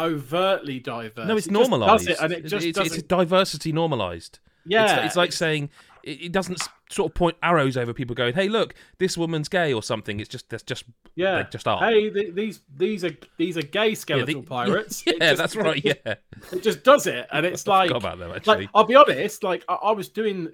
overtly 0.00 0.78
diverse. 0.80 1.26
no, 1.28 1.36
it's 1.36 1.46
It 1.46 1.52
normalized. 1.52 2.08
it, 2.08 2.18
and 2.20 2.32
it 2.32 2.46
just 2.46 2.64
it's, 2.66 2.78
it's 2.78 3.02
diversity 3.02 3.72
normalized. 3.72 4.38
yeah, 4.66 4.96
it's, 4.98 5.06
it's 5.06 5.16
like 5.16 5.32
saying 5.32 5.70
it, 6.02 6.22
it 6.22 6.32
doesn't 6.32 6.60
sort 6.90 7.10
of 7.10 7.14
point 7.14 7.36
arrows 7.42 7.76
over 7.76 7.92
people 7.92 8.14
going, 8.16 8.34
"Hey, 8.34 8.48
look, 8.48 8.74
this 8.98 9.16
woman's 9.16 9.48
gay" 9.48 9.72
or 9.72 9.82
something. 9.82 10.18
It's 10.20 10.28
just 10.28 10.48
that's 10.48 10.62
just 10.62 10.84
yeah. 11.14 11.42
they 11.42 11.48
just 11.50 11.68
are. 11.68 11.78
Hey, 11.78 12.10
th- 12.10 12.34
these 12.34 12.60
these 12.76 13.04
are 13.04 13.16
these 13.36 13.56
are 13.56 13.62
gay 13.62 13.90
Yeah, 13.90 13.94
skeletal 13.94 14.40
the- 14.42 14.46
pirates. 14.46 15.02
Yeah, 15.06 15.12
just- 15.18 15.36
that's 15.38 15.56
right. 15.56 15.84
It, 15.84 16.02
Yeah, 16.04 16.14
it 16.52 16.62
just 16.62 16.82
does 16.82 17.06
it, 17.06 17.26
and 17.32 17.44
it's 17.50 17.66
like 17.66 17.90
them 17.90 18.02
actually. 18.34 18.56
like 18.56 18.68
I'll 18.74 18.84
be 18.84 18.96
honest, 18.96 19.42
like 19.42 19.64
I, 19.68 19.74
I 19.74 19.92
was 19.92 20.08
doing 20.08 20.52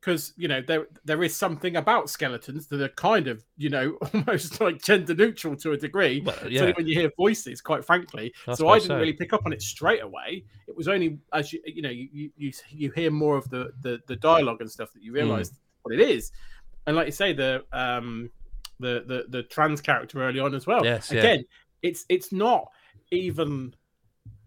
because 0.00 0.32
you 0.36 0.46
know 0.46 0.60
there 0.60 0.86
there 1.04 1.22
is 1.22 1.34
something 1.34 1.76
about 1.76 2.08
skeletons 2.08 2.66
that 2.68 2.80
are 2.80 2.88
kind 2.90 3.26
of 3.26 3.44
you 3.56 3.68
know 3.68 3.98
almost 4.14 4.60
like 4.60 4.80
gender 4.82 5.14
neutral 5.14 5.56
to 5.56 5.72
a 5.72 5.76
degree. 5.76 6.20
Well, 6.24 6.36
So 6.54 6.72
when 6.76 6.86
you 6.86 6.98
hear 6.98 7.10
voices, 7.16 7.60
quite 7.60 7.84
frankly, 7.84 8.32
I 8.46 8.54
so 8.54 8.68
I 8.68 8.74
didn't 8.78 8.88
so. 8.88 8.98
really 8.98 9.12
pick 9.12 9.32
up 9.32 9.42
on 9.46 9.52
it 9.52 9.62
straight 9.62 10.02
away. 10.02 10.44
It 10.66 10.76
was 10.76 10.88
only 10.88 11.18
as 11.32 11.52
you 11.52 11.60
you 11.66 11.82
know 11.82 11.90
you 11.90 12.30
you, 12.36 12.52
you, 12.70 12.90
hear 12.92 13.10
more 13.10 13.36
of 13.36 13.48
the, 13.50 13.72
the 13.82 14.00
the 14.06 14.16
dialogue 14.16 14.60
and 14.60 14.70
stuff 14.70 14.92
that 14.92 15.00
Hmm. 15.00 15.06
you 15.06 15.12
realise 15.12 15.52
what 15.82 15.94
it 15.94 16.00
is, 16.00 16.30
and 16.86 16.96
like 16.96 17.06
you 17.06 17.12
say 17.12 17.32
the 17.32 17.64
um 17.72 18.30
the 18.80 19.04
the 19.06 19.24
the 19.28 19.42
trans 19.44 19.80
character 19.80 20.22
early 20.22 20.38
on 20.40 20.54
as 20.54 20.66
well. 20.66 20.84
Yes, 20.84 21.10
yeah. 21.10 21.18
Again, 21.20 21.44
it's 21.82 22.04
it's 22.08 22.32
not 22.32 22.68
even. 23.10 23.74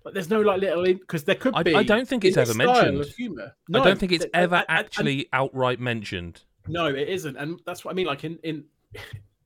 Like, 0.04 0.14
there's 0.14 0.30
no 0.30 0.42
like 0.42 0.62
little 0.62 0.84
because 0.84 1.24
there 1.26 1.36
could 1.36 1.54
I, 1.56 1.64
be. 1.64 1.76
I 1.76 1.84
don't 1.84 2.08
think 2.08 2.26
it's 2.26 2.38
ever 2.38 2.54
mentioned. 2.54 3.06
humor. 3.18 3.56
I 3.74 3.84
don't 3.84 4.00
think 4.00 4.12
it's 4.12 4.26
th- 4.26 4.32
ever 4.34 4.56
and- 4.58 4.66
actually 4.70 5.28
outright 5.34 5.80
mentioned. 5.80 6.42
no, 6.68 6.88
it 6.88 7.08
isn't, 7.10 7.38
and 7.38 7.60
that's 7.66 7.86
what 7.86 7.92
I 7.92 7.96
mean. 7.96 8.08
Like 8.08 8.24
in 8.24 8.40
in 8.44 8.66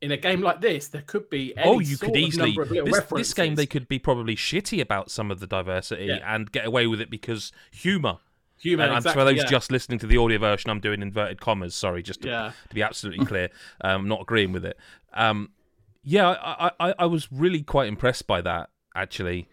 in 0.02 0.12
a 0.12 0.18
game 0.18 0.42
like 0.42 0.62
this, 0.62 0.88
there 0.90 1.02
could 1.02 1.30
be. 1.30 1.54
Oh, 1.64 1.80
you 1.80 1.98
could 1.98 2.16
easily 2.16 2.56
this, 2.70 3.04
this 3.12 3.34
game 3.34 3.56
they 3.56 3.66
could 3.66 3.88
be 3.88 4.00
probably 4.00 4.36
shitty 4.36 4.82
about 4.82 5.10
some 5.12 5.32
of 5.32 5.40
the 5.40 5.48
diversity 5.48 6.06
Yeah. 6.06 6.20
and 6.26 6.52
get 6.52 6.66
away 6.66 6.88
with 6.88 7.02
it 7.02 7.10
because 7.10 7.52
humor. 7.72 8.18
humor. 8.58 8.84
and, 8.84 8.98
exactly, 8.98 9.20
for 9.22 9.26
those 9.26 9.38
yeah. 9.44 9.50
just 9.50 9.72
listening 9.72 10.00
to 10.00 10.08
the 10.08 10.18
audio 10.18 10.38
version, 10.38 10.70
I'm 10.70 10.80
doing 10.80 11.02
inverted 11.02 11.42
commas. 11.42 11.76
Sorry, 11.76 12.04
just 12.04 12.22
to, 12.22 12.28
yeah. 12.30 12.52
to 12.70 12.76
be 12.76 12.84
absolutely 12.84 13.26
clear, 13.26 13.50
um, 13.82 14.08
not 14.08 14.22
agreeing 14.22 14.52
with 14.52 14.66
it. 14.66 14.78
Um, 15.14 15.50
yeah, 16.04 16.30
I, 16.30 16.72
I- 16.80 16.96
I 17.00 17.06
was 17.08 17.32
really 17.32 17.64
quite 17.64 17.88
impressed 17.88 18.28
by 18.28 18.42
that 18.42 18.70
actually, 18.96 19.48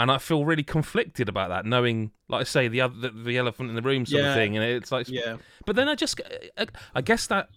and 0.00 0.10
I 0.10 0.18
feel 0.18 0.44
really 0.44 0.62
conflicted 0.62 1.28
about 1.28 1.48
that, 1.50 1.66
knowing, 1.66 2.10
like 2.28 2.40
I 2.40 2.44
say, 2.44 2.68
the 2.68 2.80
other 2.80 2.94
the, 2.96 3.10
the 3.10 3.36
elephant 3.38 3.68
in 3.70 3.76
the 3.76 3.82
room 3.82 4.06
sort 4.06 4.22
Yeah. 4.22 4.28
of 4.30 4.34
thing, 4.34 4.56
and 4.56 4.64
it's 4.64 4.90
like, 4.90 5.08
Yeah. 5.08 5.36
but 5.66 5.76
then 5.76 5.88
I 5.88 5.94
just, 5.94 6.20
I, 6.58 6.66
I 6.94 7.00
guess 7.02 7.26
that. 7.28 7.48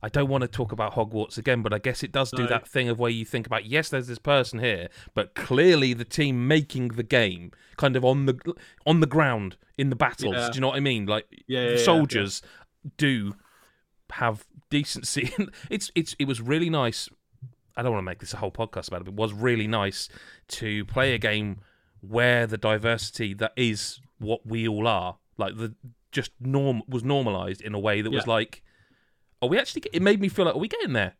I 0.00 0.08
don't 0.08 0.28
want 0.28 0.42
to 0.42 0.48
talk 0.48 0.70
about 0.70 0.94
Hogwarts 0.94 1.38
again, 1.38 1.60
but 1.60 1.72
I 1.74 1.78
guess 1.78 2.04
it 2.04 2.12
does 2.12 2.30
do 2.30 2.42
No. 2.44 2.48
that 2.50 2.68
thing 2.68 2.88
of 2.88 3.00
where 3.00 3.10
you 3.10 3.24
think 3.24 3.48
about 3.48 3.64
yes, 3.64 3.88
there's 3.88 4.06
this 4.06 4.20
person 4.20 4.60
here, 4.60 4.90
but 5.12 5.34
clearly 5.34 5.92
the 5.92 6.04
team 6.04 6.46
making 6.46 6.88
the 6.90 7.02
game, 7.02 7.50
kind 7.76 7.96
of 7.96 8.04
on 8.04 8.26
the 8.26 8.38
on 8.86 9.00
the 9.00 9.08
ground 9.08 9.56
in 9.76 9.90
the 9.90 9.96
battles. 9.96 10.36
Yeah. 10.36 10.50
Do 10.50 10.54
you 10.54 10.60
know 10.60 10.68
what 10.68 10.76
I 10.76 10.80
mean? 10.80 11.06
Like 11.06 11.26
yeah, 11.48 11.76
soldiers 11.78 12.42
do 12.96 13.34
have 14.12 14.46
decency. 14.70 15.32
it's 15.70 15.90
it's 15.96 16.14
it 16.20 16.26
was 16.28 16.40
really 16.40 16.70
nice. 16.70 17.08
I 17.76 17.82
don't 17.82 17.90
want 17.92 18.02
to 18.04 18.06
make 18.10 18.20
this 18.20 18.32
a 18.34 18.36
whole 18.36 18.52
podcast 18.52 18.86
about 18.88 19.00
it, 19.00 19.04
but 19.04 19.12
it 19.14 19.16
was 19.16 19.32
really 19.32 19.66
nice 19.66 20.08
to 20.48 20.84
play 20.84 21.12
a 21.14 21.18
game 21.18 21.58
where 22.08 22.46
the 22.46 22.56
diversity 22.58 23.34
that 23.34 23.52
is 23.56 24.00
what 24.18 24.46
we 24.46 24.66
all 24.66 24.86
are, 24.88 25.16
like 25.36 25.56
the 25.56 25.74
just 26.10 26.30
norm 26.40 26.82
was 26.88 27.04
normalized 27.04 27.60
in 27.60 27.74
a 27.74 27.78
way 27.78 28.00
that 28.00 28.10
was 28.10 28.26
like, 28.26 28.62
are 29.42 29.48
we 29.48 29.58
actually? 29.58 29.82
It 29.92 30.02
made 30.02 30.20
me 30.20 30.28
feel 30.28 30.46
like, 30.46 30.54
are 30.54 30.58
we 30.58 30.68
getting 30.68 30.92
there? 30.94 31.14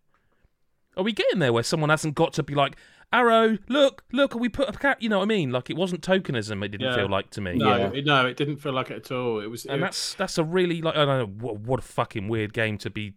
Are 0.96 1.04
we 1.04 1.12
getting 1.12 1.38
there 1.38 1.52
where 1.52 1.62
someone 1.62 1.90
hasn't 1.90 2.14
got 2.16 2.32
to 2.34 2.42
be 2.42 2.54
like, 2.56 2.76
Arrow, 3.12 3.56
look, 3.68 4.02
look, 4.12 4.34
are 4.34 4.38
we 4.38 4.48
put 4.48 4.68
a 4.68 4.72
cat. 4.72 5.00
You 5.00 5.08
know 5.08 5.18
what 5.18 5.24
I 5.24 5.28
mean? 5.28 5.50
Like 5.52 5.70
it 5.70 5.76
wasn't 5.76 6.02
tokenism. 6.02 6.62
It 6.64 6.68
didn't 6.68 6.88
Yeah. 6.88 6.96
feel 6.96 7.08
like 7.08 7.30
to 7.30 7.40
me. 7.40 7.54
No, 7.54 7.76
Yeah. 7.76 7.90
it, 7.92 8.04
no, 8.04 8.26
it 8.26 8.36
didn't 8.36 8.56
feel 8.58 8.72
like 8.72 8.90
it 8.90 8.96
at 8.96 9.12
all. 9.12 9.40
It 9.40 9.46
was. 9.46 9.64
and 9.64 9.76
it- 9.76 9.80
that's 9.80 10.14
that's 10.14 10.36
a 10.38 10.44
really 10.44 10.82
like 10.82 10.96
I 10.96 11.04
don't 11.04 11.18
know 11.18 11.46
what, 11.46 11.60
what 11.60 11.78
a 11.78 11.82
fucking 11.82 12.28
weird 12.28 12.52
game 12.52 12.76
to 12.78 12.90
be 12.90 13.14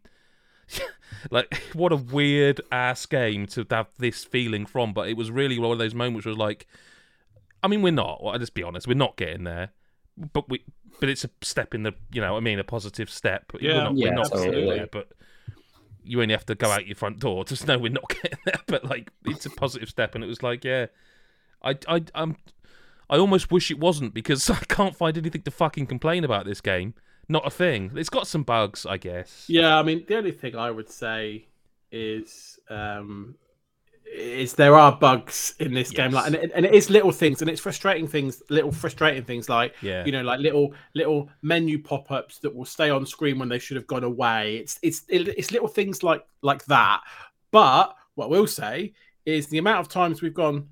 like 1.32 1.54
what 1.74 1.92
a 1.92 1.96
weird 1.98 2.62
ass 2.72 3.06
game 3.06 3.46
to 3.48 3.66
have 3.72 3.88
this 3.98 4.24
feeling 4.24 4.66
from 4.66 4.94
but 4.94 5.10
it 5.10 5.18
was 5.18 5.30
really 5.32 5.60
one 5.60 5.72
of 5.72 5.78
those 5.80 5.94
moments 5.94 6.26
where 6.26 6.32
it 6.32 6.38
was 6.38 6.40
like 6.40 6.68
I 7.64 7.68
mean 7.68 7.82
we're 7.82 7.92
not 7.92 8.24
well, 8.24 8.34
let's 8.38 8.50
be 8.50 8.64
honest 8.64 8.88
we're 8.88 8.94
not 8.96 9.18
getting 9.18 9.44
there 9.44 9.72
but 10.34 10.50
we 10.50 10.64
but 11.00 11.10
it's 11.10 11.24
a 11.24 11.30
step 11.42 11.74
in 11.74 11.84
the 11.84 11.94
you 12.12 12.22
know 12.22 12.36
I 12.38 12.40
mean 12.40 12.60
a 12.60 12.64
positive 12.64 13.10
step 13.10 13.46
But 13.52 13.62
Yeah. 13.62 13.76
we're 13.76 13.84
not, 13.84 13.98
Yeah, 13.98 14.10
we're 14.10 14.16
not 14.16 14.32
getting 14.32 14.44
absolutely. 14.44 14.78
there 14.78 14.88
but 14.88 15.12
you 16.04 16.22
only 16.22 16.34
have 16.34 16.46
to 16.48 16.56
go 16.56 16.70
out 16.72 16.88
your 16.88 16.96
front 16.96 17.20
door 17.20 17.44
to 17.46 17.66
know 17.66 17.78
we're 17.78 17.92
not 17.92 18.10
getting 18.22 18.40
there 18.46 18.60
but 18.68 18.84
like 18.86 19.12
it's 19.26 19.46
a 19.46 19.50
positive 19.52 19.90
step 19.90 20.16
and 20.16 20.24
it 20.24 20.28
was 20.28 20.42
like 20.44 20.64
yeah 20.64 20.88
I 21.64 21.78
I 21.88 22.04
I'm 22.16 22.38
I 23.10 23.18
almost 23.18 23.52
wish 23.52 23.70
it 23.72 23.80
wasn't 23.80 24.14
because 24.14 24.50
I 24.50 24.60
can't 24.68 24.96
find 24.96 25.18
anything 25.18 25.42
to 25.44 25.52
fucking 25.52 25.88
complain 25.88 26.24
about 26.24 26.46
this 26.46 26.62
game. 26.62 26.94
Not 27.28 27.46
a 27.46 27.50
thing. 27.50 27.92
It's 27.96 28.10
got 28.10 28.26
some 28.28 28.44
bugs, 28.44 28.86
I 28.86 28.98
guess. 28.98 29.46
Yeah, 29.48 29.78
I 29.78 29.84
mean, 29.84 30.06
the 30.08 30.16
only 30.18 30.32
thing 30.32 30.56
I 30.56 30.72
would 30.72 30.90
say 30.90 31.46
is 31.92 32.60
um 32.70 33.36
is 34.14 34.54
there 34.56 34.76
are 34.76 34.92
bugs 34.98 35.56
in 35.60 35.74
this 35.74 35.90
game, 35.90 36.12
like, 36.12 36.28
and, 36.28 36.36
it- 36.36 36.52
and 36.54 36.66
it 36.66 36.74
is 36.74 36.90
little 36.90 37.12
things, 37.12 37.42
and 37.42 37.50
it's 37.50 37.62
frustrating 37.62 38.08
things, 38.08 38.42
little 38.50 38.72
frustrating 38.72 39.24
things, 39.24 39.48
like 39.48 39.74
Yeah. 39.82 40.04
you 40.06 40.12
know, 40.12 40.22
like 40.22 40.40
little 40.40 40.74
little 40.96 41.30
menu 41.42 41.82
pop-ups 41.82 42.40
that 42.40 42.54
will 42.54 42.66
stay 42.66 42.90
on 42.90 43.06
screen 43.06 43.40
when 43.40 43.50
they 43.50 43.60
should 43.60 43.78
have 43.78 43.88
gone 43.88 44.04
away. 44.04 44.58
It's 44.58 44.80
it's 44.82 45.04
it, 45.08 45.28
it's 45.30 45.52
little 45.52 45.68
things 45.68 46.04
like 46.04 46.26
like 46.42 46.66
that. 46.66 47.02
But 47.52 47.96
what 48.16 48.30
we'll 48.30 48.48
say 48.48 48.94
is 49.26 49.48
the 49.48 49.58
amount 49.60 49.80
of 49.80 49.88
times 49.88 50.22
we've 50.22 50.34
gone, 50.34 50.70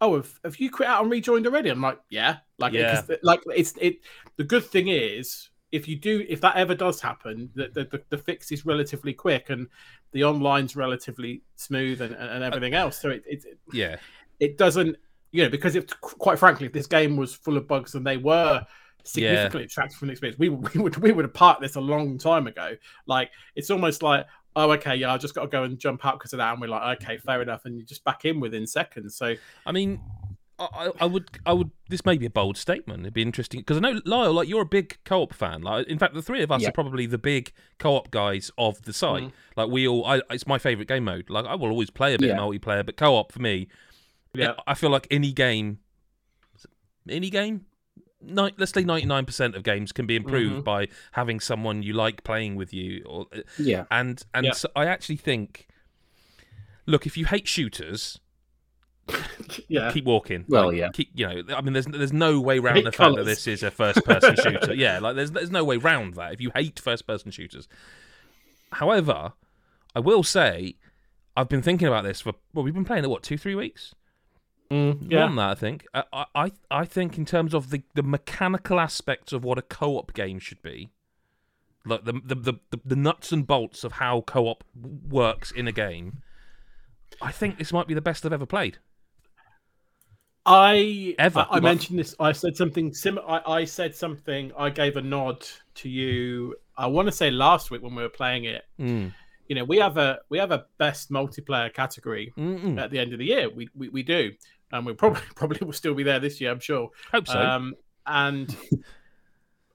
oh, 0.00 0.16
have, 0.16 0.40
have 0.44 0.56
you 0.58 0.70
quit 0.70 0.88
out 0.88 1.02
and 1.02 1.10
rejoined 1.10 1.46
already? 1.46 1.68
I'm 1.70 1.80
like, 1.80 2.00
yeah, 2.10 2.38
like, 2.58 2.72
Yeah. 2.72 3.00
'cause, 3.02 3.16
like 3.22 3.40
it's 3.54 3.74
it. 3.80 3.98
The 4.36 4.44
good 4.44 4.64
thing 4.64 4.88
is, 4.88 5.49
if 5.72 5.86
you 5.86 5.96
do, 5.96 6.24
if 6.28 6.40
that 6.40 6.56
ever 6.56 6.74
does 6.74 7.00
happen, 7.00 7.50
the 7.54 7.68
the, 7.72 7.84
the, 7.84 8.02
the 8.10 8.18
fix 8.18 8.50
is 8.52 8.66
relatively 8.66 9.12
quick 9.12 9.50
and 9.50 9.68
the 10.12 10.22
online's 10.22 10.74
relatively 10.76 11.42
smooth 11.56 12.00
and, 12.00 12.14
and 12.14 12.42
everything 12.42 12.74
else. 12.74 13.00
So 13.00 13.10
it, 13.10 13.22
it 13.26 13.44
Yeah. 13.72 13.96
it 14.40 14.58
doesn't, 14.58 14.96
you 15.32 15.44
know, 15.44 15.50
because 15.50 15.76
if 15.76 15.86
quite 16.00 16.38
frankly, 16.38 16.66
if 16.66 16.72
this 16.72 16.86
game 16.86 17.16
was 17.16 17.34
full 17.34 17.56
of 17.56 17.68
bugs 17.68 17.94
and 17.94 18.04
they 18.06 18.16
were 18.16 18.64
significantly 19.04 19.62
detracted 19.62 19.98
from 19.98 20.08
the 20.08 20.12
experience, 20.12 20.38
we, 20.38 20.48
we 20.48 20.80
would 20.80 20.96
we 20.96 21.12
would 21.12 21.24
have 21.24 21.34
parked 21.34 21.60
this 21.60 21.76
a 21.76 21.80
long 21.80 22.18
time 22.18 22.46
ago. 22.46 22.76
Like 23.06 23.30
it's 23.54 23.70
almost 23.70 24.02
like, 24.02 24.26
oh, 24.56 24.72
okay, 24.72 24.96
yeah, 24.96 25.12
I 25.12 25.18
just 25.18 25.34
got 25.34 25.42
to 25.42 25.48
go 25.48 25.62
and 25.62 25.78
jump 25.78 26.04
out 26.04 26.18
because 26.18 26.32
of 26.32 26.38
that, 26.38 26.52
and 26.52 26.60
we're 26.60 26.66
like, 26.68 27.00
okay, 27.00 27.18
fair 27.18 27.40
enough, 27.40 27.64
and 27.64 27.78
you 27.78 27.84
just 27.84 28.02
back 28.04 28.24
in 28.24 28.40
within 28.40 28.66
seconds. 28.66 29.16
So 29.16 29.36
I 29.64 29.72
mean, 29.72 30.00
I, 30.60 30.90
I 31.00 31.06
would, 31.06 31.30
I 31.46 31.52
would. 31.52 31.70
This 31.88 32.04
may 32.04 32.16
be 32.18 32.26
a 32.26 32.30
bold 32.30 32.56
statement. 32.56 33.00
It'd 33.00 33.14
be 33.14 33.22
interesting 33.22 33.60
because 33.60 33.78
I 33.78 33.80
know 33.80 34.00
Lyle, 34.04 34.32
like 34.32 34.48
you're 34.48 34.62
a 34.62 34.66
big 34.66 34.98
co-op 35.04 35.32
fan. 35.32 35.62
Like, 35.62 35.86
in 35.88 35.98
fact, 35.98 36.14
the 36.14 36.22
three 36.22 36.42
of 36.42 36.52
us 36.52 36.62
Yeah. 36.62 36.68
are 36.68 36.72
probably 36.72 37.06
the 37.06 37.18
big 37.18 37.52
co-op 37.78 38.10
guys 38.10 38.50
of 38.58 38.82
the 38.82 38.92
site. 38.92 39.22
Mm. 39.24 39.32
Like, 39.56 39.68
we 39.70 39.88
all, 39.88 40.04
I, 40.04 40.20
it's 40.30 40.46
my 40.46 40.58
favorite 40.58 40.88
game 40.88 41.04
mode. 41.04 41.30
Like, 41.30 41.46
I 41.46 41.54
will 41.54 41.70
always 41.70 41.90
play 41.90 42.14
a 42.14 42.18
bit 42.18 42.28
Yeah. 42.28 42.40
of 42.40 42.40
multiplayer, 42.52 42.84
but 42.84 42.96
co-op 42.96 43.32
for 43.32 43.40
me, 43.40 43.68
Yeah. 44.34 44.54
I 44.66 44.74
feel 44.74 44.90
like 44.90 45.06
any 45.10 45.32
game, 45.32 45.78
any 47.08 47.30
game, 47.30 47.64
ni- 48.20 48.52
let's 48.58 48.72
say 48.72 48.84
ninety 48.84 49.06
nine 49.06 49.24
percent 49.24 49.56
of 49.56 49.62
games 49.62 49.92
can 49.92 50.06
be 50.06 50.14
improved 50.16 50.56
Mhm. 50.56 50.64
by 50.64 50.88
having 51.12 51.40
someone 51.40 51.82
you 51.82 51.94
like 51.94 52.22
playing 52.22 52.54
with 52.56 52.72
you. 52.74 53.02
Or 53.06 53.26
Yeah. 53.58 53.86
and 53.90 54.22
and 54.34 54.46
Yeah. 54.46 54.52
so 54.52 54.68
I 54.76 54.86
actually 54.86 55.16
think, 55.16 55.66
look, 56.86 57.06
if 57.06 57.16
you 57.16 57.24
hate 57.26 57.48
shooters, 57.48 58.20
Yeah. 59.68 59.90
keep 59.92 60.04
walking. 60.04 60.44
Well, 60.48 60.66
Like, 60.68 60.76
yeah. 60.76 60.88
Keep, 60.92 61.10
you 61.14 61.26
know, 61.26 61.56
I 61.56 61.60
mean, 61.60 61.72
there's 61.72 61.86
there's 61.86 62.12
no 62.12 62.40
way 62.40 62.58
around 62.58 62.76
Hate 62.76 62.84
the 62.84 62.92
fact 62.92 63.16
that 63.16 63.24
this 63.24 63.46
is 63.46 63.62
a 63.62 63.70
first 63.70 64.04
person 64.04 64.36
shooter. 64.42 64.74
Yeah, 64.74 64.98
like 65.00 65.16
there's 65.16 65.32
there's 65.32 65.50
no 65.50 65.64
way 65.64 65.76
around 65.76 66.14
that. 66.14 66.32
If 66.32 66.40
you 66.40 66.50
hate 66.54 66.78
first 66.78 67.06
person 67.06 67.30
shooters, 67.30 67.66
however, 68.72 69.32
I 69.94 70.00
will 70.00 70.22
say, 70.22 70.76
I've 71.36 71.48
been 71.48 71.62
thinking 71.62 71.88
about 71.88 72.04
this 72.04 72.20
for 72.20 72.34
well, 72.54 72.64
we've 72.64 72.74
been 72.74 72.84
playing 72.84 73.04
it 73.04 73.10
what 73.10 73.22
two 73.22 73.36
three 73.38 73.54
weeks. 73.54 73.94
Mm, 74.70 75.00
More 75.00 75.10
yeah. 75.10 75.26
than 75.26 75.36
that, 75.36 75.50
I 75.50 75.54
think. 75.54 75.86
I, 75.92 76.04
I- 76.12 76.26
I 76.34 76.52
I 76.70 76.84
think 76.84 77.18
in 77.18 77.24
terms 77.24 77.54
of 77.54 77.70
the, 77.70 77.82
the 77.94 78.04
mechanical 78.04 78.78
aspects 78.78 79.32
of 79.32 79.42
what 79.44 79.58
a 79.58 79.62
co-op 79.62 80.14
game 80.14 80.38
should 80.38 80.62
be, 80.62 80.90
like 81.84 82.04
the 82.04 82.12
the, 82.24 82.34
the 82.36 82.52
the 82.70 82.80
the 82.84 82.96
nuts 82.96 83.32
and 83.32 83.46
bolts 83.46 83.82
of 83.82 83.92
how 83.92 84.20
co-op 84.20 84.62
works 85.08 85.50
in 85.50 85.66
a 85.66 85.72
game. 85.72 86.22
I 87.20 87.32
think 87.32 87.58
this 87.58 87.72
might 87.72 87.88
be 87.88 87.94
the 87.94 88.00
best 88.00 88.24
I've 88.24 88.32
ever 88.32 88.46
played. 88.46 88.78
I 90.46 91.14
Ever. 91.18 91.46
I, 91.50 91.56
I 91.56 91.60
mentioned 91.60 91.98
this. 91.98 92.14
I 92.18 92.32
said 92.32 92.56
something 92.56 92.94
similar. 92.94 93.26
I, 93.28 93.52
I 93.60 93.64
said 93.64 93.94
something. 93.94 94.52
I 94.56 94.70
gave 94.70 94.96
a 94.96 95.02
nod 95.02 95.46
to 95.76 95.88
you. 95.88 96.56
I 96.76 96.86
want 96.86 97.06
to 97.06 97.12
say 97.12 97.30
last 97.30 97.70
week 97.70 97.82
when 97.82 97.94
we 97.94 98.02
were 98.02 98.08
playing 98.08 98.44
it. 98.44 98.64
Mm. 98.78 99.12
You 99.48 99.56
know, 99.56 99.64
we 99.64 99.78
have 99.78 99.96
a 99.96 100.20
we 100.28 100.38
have 100.38 100.52
a 100.52 100.66
best 100.78 101.10
multiplayer 101.10 101.72
category 101.72 102.32
Mm-mm. 102.38 102.80
at 102.80 102.90
the 102.90 102.98
end 102.98 103.12
of 103.12 103.18
the 103.18 103.26
year. 103.26 103.50
We 103.50 103.68
we, 103.74 103.88
we 103.90 104.02
do, 104.02 104.32
and 104.72 104.86
we 104.86 104.94
probably 104.94 105.22
probably 105.34 105.64
will 105.64 105.72
still 105.72 105.94
be 105.94 106.04
there 106.04 106.20
this 106.20 106.40
year. 106.40 106.50
I'm 106.50 106.60
sure. 106.60 106.90
Hope 107.12 107.28
so. 107.28 107.38
Um, 107.38 107.74
and 108.06 108.56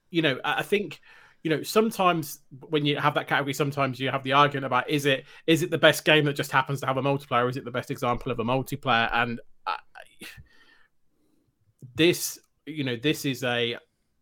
you 0.10 0.22
know, 0.22 0.40
I 0.44 0.64
think 0.64 1.00
you 1.44 1.52
know 1.52 1.62
sometimes 1.62 2.40
when 2.70 2.86
you 2.86 2.98
have 2.98 3.14
that 3.14 3.28
category, 3.28 3.54
sometimes 3.54 4.00
you 4.00 4.10
have 4.10 4.24
the 4.24 4.34
argument 4.34 4.66
about 4.66 4.90
is 4.90 5.06
it 5.06 5.26
is 5.46 5.62
it 5.62 5.70
the 5.70 5.78
best 5.78 6.06
game 6.06 6.26
that 6.26 6.34
just 6.34 6.52
happens 6.52 6.80
to 6.82 6.88
have 6.88 6.98
a 6.98 7.04
multiplayer? 7.04 7.44
Or 7.44 7.50
is 7.50 7.58
it 7.58 7.66
the 7.66 7.72
best 7.72 7.92
example 7.92 8.32
of 8.32 8.40
a 8.40 8.44
multiplayer? 8.44 9.10
And 9.14 9.40
I, 9.68 9.78
this, 11.96 12.40
you 12.66 12.84
know, 12.84 12.96
this 12.96 13.26
is 13.26 13.44
a 13.44 13.78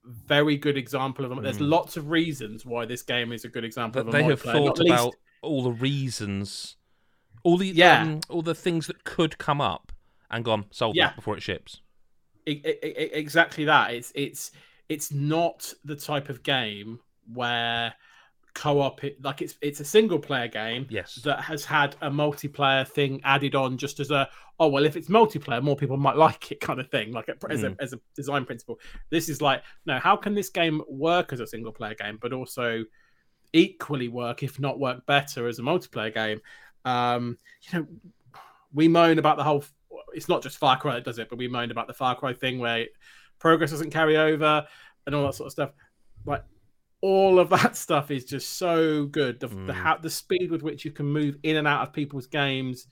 very 0.06 0.58
good 0.58 0.78
example 0.78 1.24
of 1.26 1.30
them. 1.30 1.42
There's 1.44 1.58
Mm. 1.60 1.70
lots 1.70 1.98
of 1.98 2.10
reasons 2.10 2.66
why 2.66 2.86
this 2.86 3.02
game 3.02 3.32
is 3.32 3.46
a 3.46 3.50
good 3.50 3.64
example 3.64 4.04
that 4.04 4.10
of 4.10 4.14
a 4.16 4.18
they 4.18 4.24
have 4.24 4.42
thought 4.42 4.80
least- 4.80 4.92
about 4.94 5.14
all 5.42 5.64
the 5.64 5.72
reasons, 5.72 6.76
all 7.44 7.58
the 7.58 7.68
Yeah. 7.70 8.02
um, 8.04 8.20
all 8.30 8.42
the 8.42 8.56
things 8.56 8.88
that 8.88 9.04
could 9.04 9.38
come 9.38 9.62
up, 9.62 9.92
and 10.30 10.44
gone 10.44 10.66
solve 10.72 10.96
Yeah. 10.96 11.08
that 11.08 11.16
before 11.16 11.38
it 11.38 11.44
ships. 11.44 11.82
E- 12.48 12.62
e- 12.66 12.68
e- 12.84 13.10
exactly 13.14 13.66
that. 13.66 13.94
It's 13.94 14.12
it's 14.16 14.52
it's 14.90 15.12
not 15.12 15.74
the 15.86 15.96
type 15.96 16.28
of 16.30 16.44
game 16.44 17.00
where 17.34 17.94
co-op 18.54 19.04
it, 19.04 19.18
like 19.24 19.42
it's 19.42 19.56
it's 19.62 19.80
a 19.80 19.86
single 19.86 20.20
player 20.20 20.48
game 20.48 20.86
Yes. 20.90 21.16
that 21.24 21.42
has 21.42 21.66
had 21.66 21.96
a 22.02 22.10
multiplayer 22.10 22.88
thing 22.88 23.20
added 23.24 23.56
on 23.56 23.78
just 23.78 24.00
as 24.00 24.12
a 24.12 24.30
oh 24.60 24.68
well 24.68 24.86
if 24.86 24.96
it's 24.96 25.08
multiplayer 25.10 25.62
more 25.62 25.76
people 25.76 25.98
might 25.98 26.16
like 26.28 26.52
it 26.52 26.60
kind 26.60 26.80
of 26.80 26.90
thing 26.90 27.12
like 27.12 27.28
a, 27.30 27.36
as 27.52 27.64
a 27.64 27.76
as 27.80 27.94
a 27.94 28.00
design 28.16 28.46
principle. 28.46 28.80
This 29.10 29.28
is 29.30 29.42
like 29.42 29.64
no 29.86 29.98
how 30.00 30.16
can 30.16 30.36
this 30.36 30.50
game 30.50 30.82
work 30.88 31.34
as 31.34 31.40
a 31.40 31.48
single 31.48 31.72
player 31.72 31.96
game 31.96 32.20
but 32.22 32.32
also 32.34 32.84
equally 33.54 34.08
work 34.08 34.44
if 34.44 34.60
not 34.60 34.80
work 34.80 35.06
better 35.06 35.48
as 35.48 35.60
a 35.60 35.64
multiplayer 35.64 36.14
game? 36.14 36.40
Um 36.86 37.38
you 37.62 37.80
know 37.80 37.88
we 38.74 38.88
moan 38.88 39.20
about 39.20 39.38
the 39.38 39.44
whole 39.44 39.64
it's 40.14 40.30
not 40.30 40.44
just 40.44 40.58
far 40.58 40.78
cry 40.78 40.96
that 40.96 41.06
does 41.06 41.18
it 41.20 41.30
but 41.30 41.40
we 41.40 41.48
moaned 41.48 41.72
about 41.72 41.88
the 41.88 41.94
far 41.94 42.16
cry 42.16 42.34
thing 42.34 42.60
where 42.60 42.86
progress 43.40 43.72
doesn't 43.72 43.92
carry 43.92 44.16
over 44.16 44.66
and 45.06 45.16
all 45.16 45.26
that 45.26 45.36
sort 45.36 45.48
of 45.48 45.52
stuff. 45.52 45.72
Like 46.26 46.44
all 47.04 47.38
of 47.38 47.50
that 47.50 47.76
stuff 47.86 48.12
is 48.12 48.24
just 48.24 48.58
so 48.58 49.06
good. 49.06 49.38
The, 49.42 49.48
the 49.48 49.54
Mm. 49.56 49.74
how 49.74 49.98
the 49.98 50.10
speed 50.10 50.50
with 50.50 50.64
which 50.64 50.86
you 50.86 50.92
can 50.92 51.06
move 51.06 51.36
in 51.44 51.58
and 51.58 51.68
out 51.68 51.86
of 51.86 51.94
people's 51.94 52.28
games, 52.28 52.88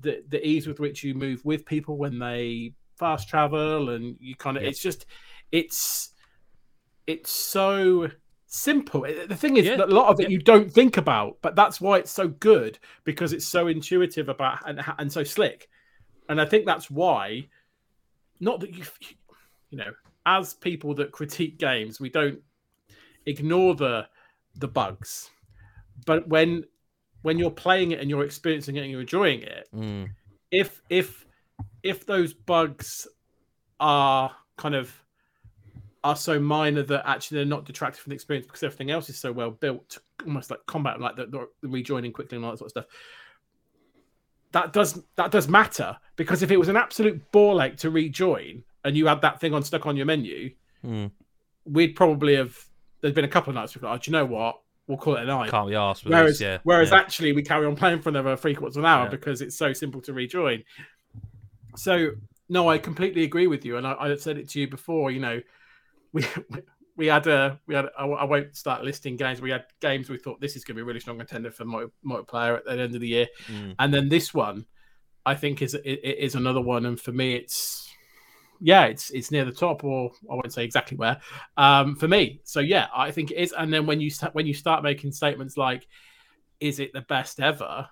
the 0.00 0.24
the 0.28 0.44
ease 0.44 0.66
with 0.66 0.80
which 0.80 1.04
you 1.04 1.14
move 1.14 1.44
with 1.44 1.64
people 1.64 1.96
when 1.96 2.18
they 2.18 2.74
fast 2.96 3.28
travel, 3.28 3.90
and 3.90 4.16
you 4.18 4.34
kind 4.34 4.56
of 4.56 4.64
Yep. 4.64 4.70
it's 4.70 4.82
just 4.82 5.06
it's 5.52 6.10
it's 7.06 7.30
so 7.30 8.10
simple. 8.46 9.02
The 9.02 9.36
thing 9.36 9.56
is 9.56 9.66
Yeah. 9.66 9.76
that 9.76 9.88
a 9.88 9.94
lot 9.94 10.08
of 10.08 10.18
it 10.20 10.30
you 10.30 10.40
don't 10.40 10.70
think 10.70 10.96
about, 10.96 11.38
but 11.40 11.54
that's 11.54 11.80
why 11.80 11.98
it's 11.98 12.10
so 12.10 12.26
good 12.26 12.78
because 13.04 13.32
it's 13.32 13.46
so 13.46 13.68
intuitive 13.68 14.28
about 14.28 14.68
and 14.68 14.82
and 14.98 15.12
so 15.12 15.22
slick. 15.22 15.68
And 16.28 16.40
I 16.40 16.44
think 16.44 16.66
that's 16.66 16.90
why, 16.90 17.48
not 18.40 18.58
that 18.60 18.74
you 18.74 18.84
you 19.70 19.78
know, 19.78 19.92
as 20.26 20.54
people 20.54 20.92
that 20.94 21.12
critique 21.12 21.58
games, 21.58 22.00
we 22.00 22.10
don't 22.10 22.40
ignore 23.28 23.74
the 23.74 24.06
the 24.56 24.68
bugs 24.68 25.30
but 26.06 26.26
when 26.28 26.64
when 27.22 27.38
you're 27.38 27.50
playing 27.50 27.90
it 27.92 28.00
and 28.00 28.08
you're 28.10 28.24
experiencing 28.24 28.76
it 28.76 28.82
and 28.82 28.90
you're 28.90 29.00
enjoying 29.08 29.42
it 29.42 29.68
Mm. 29.74 30.08
if 30.50 30.82
if 30.88 31.26
if 31.82 32.06
those 32.06 32.32
bugs 32.32 33.06
are 33.80 34.34
kind 34.56 34.74
of 34.74 34.92
are 36.04 36.16
so 36.16 36.38
minor 36.40 36.82
that 36.84 37.02
actually 37.08 37.36
they're 37.36 37.44
not 37.56 37.64
detracted 37.64 38.00
from 38.00 38.10
the 38.10 38.14
experience 38.14 38.46
because 38.46 38.62
everything 38.62 38.90
else 38.90 39.08
is 39.10 39.18
so 39.18 39.30
well 39.32 39.50
built 39.50 39.98
almost 40.24 40.50
like 40.50 40.60
combat 40.66 41.00
like 41.00 41.16
the, 41.16 41.26
the, 41.26 41.68
rejoining 41.68 42.12
quickly 42.12 42.36
and 42.36 42.44
all 42.44 42.52
that 42.52 42.58
sort 42.58 42.66
of 42.68 42.70
stuff 42.70 42.86
that 44.52 44.72
does 44.72 45.02
that 45.16 45.30
does 45.30 45.48
matter 45.48 45.96
because 46.16 46.42
if 46.42 46.50
it 46.50 46.56
was 46.56 46.68
an 46.68 46.76
absolute 46.76 47.20
ball 47.32 47.60
ache 47.60 47.76
to 47.76 47.90
rejoin 47.90 48.62
and 48.84 48.96
you 48.96 49.06
had 49.06 49.20
that 49.20 49.40
thing 49.40 49.52
on 49.52 49.62
stuck 49.62 49.86
on 49.86 49.96
your 49.96 50.06
menu 50.06 50.50
Mm. 50.84 51.10
we'd 51.64 51.96
probably 51.96 52.36
have 52.36 52.56
there's 53.00 53.14
been 53.14 53.24
a 53.24 53.28
couple 53.28 53.50
of 53.50 53.54
nights 53.54 53.74
we've 53.74 53.82
like, 53.84 53.94
oh, 53.94 54.02
do 54.02 54.10
you 54.10 54.12
know 54.16 54.24
what? 54.24 54.60
We'll 54.86 54.96
call 54.98 55.16
it 55.16 55.22
a 55.22 55.26
night. 55.26 55.50
Can't 55.50 55.68
be 55.68 55.74
asked 55.74 56.04
with 56.04 56.12
Whereas, 56.14 56.38
this. 56.38 56.40
Yeah. 56.40 56.58
whereas 56.62 56.90
yeah. 56.90 56.96
actually 56.98 57.32
we 57.32 57.42
carry 57.42 57.66
on 57.66 57.76
playing 57.76 58.00
for 58.00 58.08
another 58.08 58.36
three 58.36 58.54
quarters 58.54 58.76
of 58.76 58.84
an 58.84 58.90
hour 58.90 59.04
Yeah. 59.04 59.10
because 59.10 59.42
it's 59.42 59.56
so 59.56 59.72
simple 59.72 60.00
to 60.02 60.12
rejoin. 60.14 60.64
So 61.76 62.12
no, 62.48 62.68
I 62.68 62.78
completely 62.78 63.24
agree 63.24 63.46
with 63.46 63.64
you, 63.64 63.76
and 63.76 63.86
I, 63.86 63.92
I 63.98 64.16
said 64.16 64.38
it 64.38 64.48
to 64.50 64.60
you 64.60 64.68
before. 64.68 65.10
You 65.10 65.20
know, 65.20 65.40
we 66.12 66.24
we 66.96 67.06
had 67.06 67.26
a 67.26 67.60
we 67.66 67.74
had 67.74 67.86
I, 67.98 68.06
I 68.06 68.24
won't 68.24 68.56
start 68.56 68.82
listing 68.82 69.16
games. 69.16 69.40
We 69.40 69.50
had 69.50 69.64
games 69.80 70.08
we 70.08 70.16
thought 70.18 70.40
this 70.40 70.56
is 70.56 70.64
going 70.64 70.74
to 70.76 70.78
be 70.78 70.82
a 70.82 70.84
really 70.86 71.00
strong 71.00 71.18
contender 71.18 71.50
for 71.50 71.64
multi, 71.66 71.92
multiplayer 72.04 72.56
at 72.56 72.64
the 72.64 72.80
end 72.80 72.94
of 72.94 73.00
the 73.00 73.08
year, 73.08 73.26
Mm. 73.48 73.74
and 73.78 73.92
then 73.94 74.08
this 74.08 74.32
one, 74.32 74.64
I 75.26 75.34
think 75.34 75.60
is 75.60 75.74
i- 75.74 75.78
i- 75.84 76.16
is 76.18 76.34
another 76.34 76.62
one. 76.62 76.86
And 76.86 76.98
for 76.98 77.12
me, 77.12 77.34
it's 77.36 77.87
yeah, 78.60 78.84
it's 78.84 79.10
it's 79.10 79.30
near 79.30 79.44
the 79.44 79.52
top, 79.52 79.84
or 79.84 80.10
I 80.30 80.34
won't 80.34 80.52
say 80.52 80.64
exactly 80.64 80.96
where. 80.96 81.20
Um, 81.56 81.96
for 81.96 82.08
me, 82.08 82.40
so 82.44 82.60
yeah, 82.60 82.88
I 82.94 83.10
think 83.10 83.30
it 83.30 83.36
is. 83.36 83.52
And 83.56 83.72
then 83.72 83.86
when 83.86 84.00
you 84.00 84.10
start 84.10 84.34
when 84.34 84.46
you 84.46 84.54
start 84.54 84.82
making 84.82 85.12
statements 85.12 85.56
like, 85.56 85.86
"Is 86.60 86.80
it 86.80 86.92
the 86.92 87.02
best 87.02 87.40
ever?" 87.40 87.88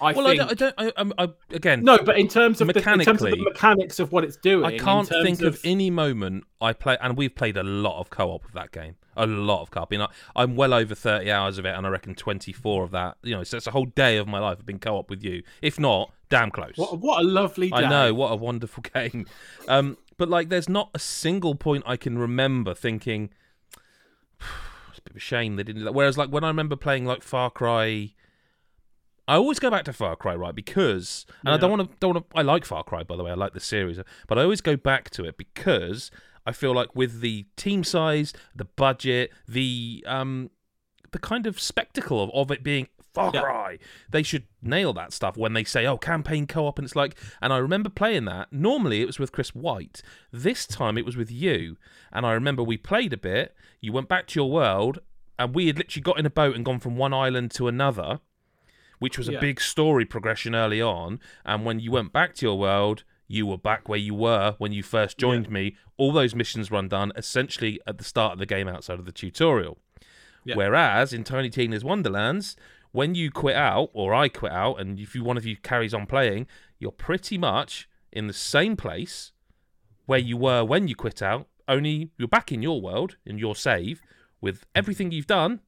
I 0.00 0.12
Well, 0.12 0.26
think 0.26 0.40
I 0.40 0.54
don't. 0.54 0.74
I, 0.76 0.84
don't 0.90 1.12
I, 1.18 1.24
I, 1.24 1.28
again, 1.50 1.84
no, 1.84 1.98
but 1.98 2.18
in 2.18 2.26
terms 2.26 2.60
of 2.60 2.68
the, 2.68 2.78
in 2.78 2.82
terms 2.82 3.06
of 3.22 3.30
the 3.30 3.36
mechanics 3.36 4.00
of 4.00 4.12
what 4.12 4.24
it's 4.24 4.36
doing, 4.36 4.64
I 4.64 4.78
can't 4.78 5.08
think 5.08 5.40
of... 5.42 5.60
any 5.64 5.90
moment 5.90 6.44
I 6.60 6.72
play, 6.72 6.96
and 7.00 7.16
we've 7.16 7.34
played 7.34 7.56
a 7.56 7.62
lot 7.62 8.00
of 8.00 8.10
co-op 8.10 8.44
of 8.44 8.52
that 8.52 8.72
game, 8.72 8.96
a 9.16 9.26
lot 9.26 9.62
of 9.62 9.70
co-op. 9.70 9.90
Mean, 9.90 10.00
I, 10.00 10.08
I'm 10.34 10.56
well 10.56 10.74
over 10.74 10.94
30 10.94 11.30
hours 11.30 11.58
of 11.58 11.66
it, 11.66 11.74
and 11.76 11.86
I 11.86 11.90
reckon 11.90 12.14
24 12.14 12.84
of 12.84 12.90
that. 12.90 13.16
You 13.22 13.36
know, 13.36 13.44
so 13.44 13.56
it's 13.56 13.66
a 13.66 13.70
whole 13.70 13.86
day 13.86 14.16
of 14.16 14.26
my 14.26 14.40
life 14.40 14.58
have 14.58 14.66
been 14.66 14.78
co-op 14.80 15.10
with 15.10 15.22
you. 15.22 15.42
If 15.62 15.78
not, 15.78 16.10
damn 16.28 16.50
close. 16.50 16.76
What, 16.76 16.98
what 17.00 17.20
a 17.20 17.26
lovely 17.26 17.70
day. 17.70 17.76
I 17.76 17.88
know 17.88 18.14
what 18.14 18.32
a 18.32 18.36
wonderful 18.36 18.82
game. 18.94 19.26
Um, 19.68 19.96
but 20.16 20.28
like, 20.28 20.48
there's 20.48 20.68
not 20.68 20.90
a 20.94 20.98
single 20.98 21.54
point 21.54 21.84
I 21.86 21.96
can 21.96 22.18
remember 22.18 22.74
thinking 22.74 23.30
it's 24.90 24.98
a 24.98 25.02
bit 25.02 25.10
of 25.12 25.16
a 25.16 25.20
shame 25.20 25.56
they 25.56 25.62
didn't. 25.62 25.80
do 25.80 25.84
that." 25.84 25.92
Whereas, 25.94 26.18
like 26.18 26.30
when 26.30 26.44
I 26.44 26.48
remember 26.48 26.76
playing 26.76 27.04
like 27.04 27.22
Far 27.22 27.50
Cry, 27.50 28.14
I 29.26 29.36
always 29.36 29.58
go 29.58 29.70
back 29.70 29.84
to 29.84 29.92
Far 29.92 30.16
Cry, 30.16 30.34
right? 30.34 30.54
Because 30.54 31.26
and 31.44 31.54
I 31.54 31.56
don't 31.56 31.70
want 31.70 31.90
to. 31.90 31.96
Don't 31.98 32.14
want 32.14 32.30
to. 32.30 32.36
I 32.36 32.42
like 32.42 32.64
Far 32.64 32.84
Cry, 32.84 33.02
by 33.02 33.16
the 33.16 33.24
way. 33.24 33.30
I 33.30 33.34
like 33.34 33.54
the 33.54 33.60
series, 33.60 33.98
but 34.28 34.38
I 34.38 34.42
always 34.42 34.60
go 34.60 34.76
back 34.76 35.10
to 35.10 35.24
it 35.24 35.36
because 35.36 36.10
I 36.46 36.52
feel 36.52 36.74
like 36.74 36.94
with 36.94 37.20
the 37.20 37.46
team 37.56 37.84
size, 37.84 38.32
the 38.54 38.66
budget, 38.66 39.32
the 39.48 40.04
um, 40.06 40.50
the 41.12 41.18
kind 41.18 41.46
of 41.46 41.60
spectacle 41.60 42.22
of, 42.22 42.30
of 42.34 42.50
it 42.50 42.62
being 42.62 42.88
Far 43.14 43.30
Yeah. 43.32 43.42
Cry, 43.42 43.78
they 44.10 44.22
should 44.24 44.44
nail 44.60 44.92
that 44.94 45.12
stuff 45.12 45.36
when 45.36 45.52
they 45.52 45.62
say, 45.64 45.86
"Oh, 45.86 45.96
campaign 45.96 46.46
co-op," 46.48 46.78
and 46.78 46.84
it's 46.84 46.96
like. 46.96 47.16
And 47.40 47.52
I 47.52 47.58
remember 47.58 47.88
playing 47.88 48.24
that. 48.24 48.52
Normally, 48.52 49.00
it 49.00 49.06
was 49.06 49.18
with 49.20 49.30
Chris 49.32 49.54
White. 49.54 50.02
This 50.32 50.66
time, 50.66 50.98
it 50.98 51.06
was 51.06 51.16
with 51.16 51.30
you. 51.30 51.76
And 52.12 52.26
I 52.26 52.32
remember 52.32 52.62
we 52.62 52.76
played 52.76 53.12
a 53.12 53.16
bit. 53.16 53.54
You 53.80 53.92
went 53.92 54.08
back 54.08 54.26
to 54.28 54.40
your 54.40 54.50
world, 54.50 54.98
and 55.38 55.54
we 55.54 55.68
had 55.68 55.78
literally 55.78 56.02
got 56.02 56.18
in 56.18 56.26
a 56.26 56.30
boat 56.30 56.56
and 56.56 56.64
gone 56.64 56.80
from 56.80 56.96
one 56.96 57.14
island 57.14 57.52
to 57.52 57.68
another, 57.68 58.18
which 58.98 59.16
was 59.16 59.28
a 59.28 59.34
Yeah. 59.34 59.40
big 59.40 59.60
story 59.60 60.04
progression 60.04 60.54
early 60.54 60.82
on. 60.82 61.20
And 61.44 61.64
when 61.64 61.78
you 61.78 61.92
went 61.92 62.12
back 62.12 62.34
to 62.36 62.46
your 62.46 62.58
world, 62.58 63.04
you 63.28 63.46
were 63.46 63.58
back 63.58 63.88
where 63.88 63.98
you 63.98 64.14
were 64.14 64.54
when 64.58 64.72
you 64.72 64.82
first 64.82 65.18
joined 65.18 65.48
me. 65.50 65.76
All 65.96 66.12
those 66.12 66.34
missions 66.34 66.70
run 66.70 66.88
done 66.88 67.12
essentially 67.16 67.80
at 67.86 67.98
the 67.98 68.04
start 68.04 68.32
of 68.34 68.38
the 68.38 68.46
game 68.46 68.68
outside 68.68 68.98
of 68.98 69.06
the 69.06 69.12
tutorial. 69.12 69.78
Yeah. 70.44 70.56
Whereas 70.56 71.12
in 71.14 71.24
Tiny 71.24 71.48
Tina's 71.48 71.82
Wonderlands, 71.82 72.54
when 72.94 73.16
you 73.16 73.28
quit 73.28 73.56
out, 73.56 73.90
or 73.92 74.14
I 74.14 74.28
quit 74.28 74.52
out, 74.52 74.80
and 74.80 75.00
if 75.00 75.16
you 75.16 75.24
one 75.24 75.36
of 75.36 75.44
you 75.44 75.56
carries 75.56 75.92
on 75.92 76.06
playing, 76.06 76.46
you're 76.78 76.92
pretty 76.92 77.36
much 77.36 77.88
in 78.12 78.28
the 78.28 78.32
same 78.32 78.76
place 78.76 79.32
where 80.06 80.20
you 80.20 80.36
were 80.36 80.64
when 80.64 80.86
you 80.86 80.94
quit 80.94 81.20
out. 81.20 81.48
Only 81.66 82.10
you're 82.18 82.28
back 82.28 82.52
in 82.52 82.62
your 82.62 82.80
world 82.80 83.16
in 83.26 83.36
your 83.36 83.56
save 83.56 84.00
with 84.40 84.64
everything 84.76 85.10
you've 85.10 85.26
done, 85.26 85.58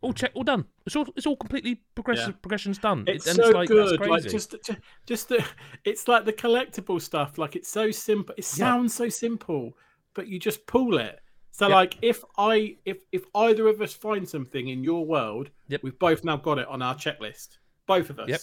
all 0.00 0.14
check, 0.14 0.30
all 0.32 0.42
done. 0.42 0.64
It's 0.86 0.96
all 0.96 1.06
it's 1.16 1.26
all 1.26 1.36
completely 1.36 1.82
progressive. 1.94 2.28
Yeah. 2.28 2.40
Progression's 2.40 2.78
done. 2.78 3.04
It's 3.08 3.26
and 3.26 3.36
so 3.36 3.44
it's 3.44 3.54
like, 3.54 3.68
good. 3.68 4.00
Like 4.00 4.22
just, 4.22 4.54
just 5.06 5.28
the, 5.28 5.44
it's 5.84 6.08
like 6.08 6.24
the 6.24 6.32
collectible 6.32 6.98
stuff. 6.98 7.36
Like 7.36 7.56
it's 7.56 7.68
so 7.68 7.90
simple. 7.90 8.34
It 8.38 8.44
Yeah. 8.44 8.64
sounds 8.64 8.94
so 8.94 9.10
simple, 9.10 9.76
but 10.14 10.28
you 10.28 10.38
just 10.38 10.66
pull 10.66 10.96
it. 10.96 11.20
So 11.56 11.68
Yep. 11.68 11.74
like 11.74 11.98
if 12.02 12.24
I 12.36 12.76
if 12.84 12.98
if 13.12 13.22
either 13.32 13.68
of 13.68 13.80
us 13.80 13.92
find 13.94 14.28
something 14.28 14.66
in 14.68 14.82
your 14.82 15.06
world, 15.06 15.50
Yep. 15.68 15.84
we've 15.84 15.98
both 16.00 16.24
now 16.24 16.36
got 16.36 16.58
it 16.58 16.66
on 16.66 16.82
our 16.82 16.96
checklist. 16.96 17.58
Both 17.86 18.10
of 18.10 18.18
us. 18.18 18.28
Yep. 18.28 18.40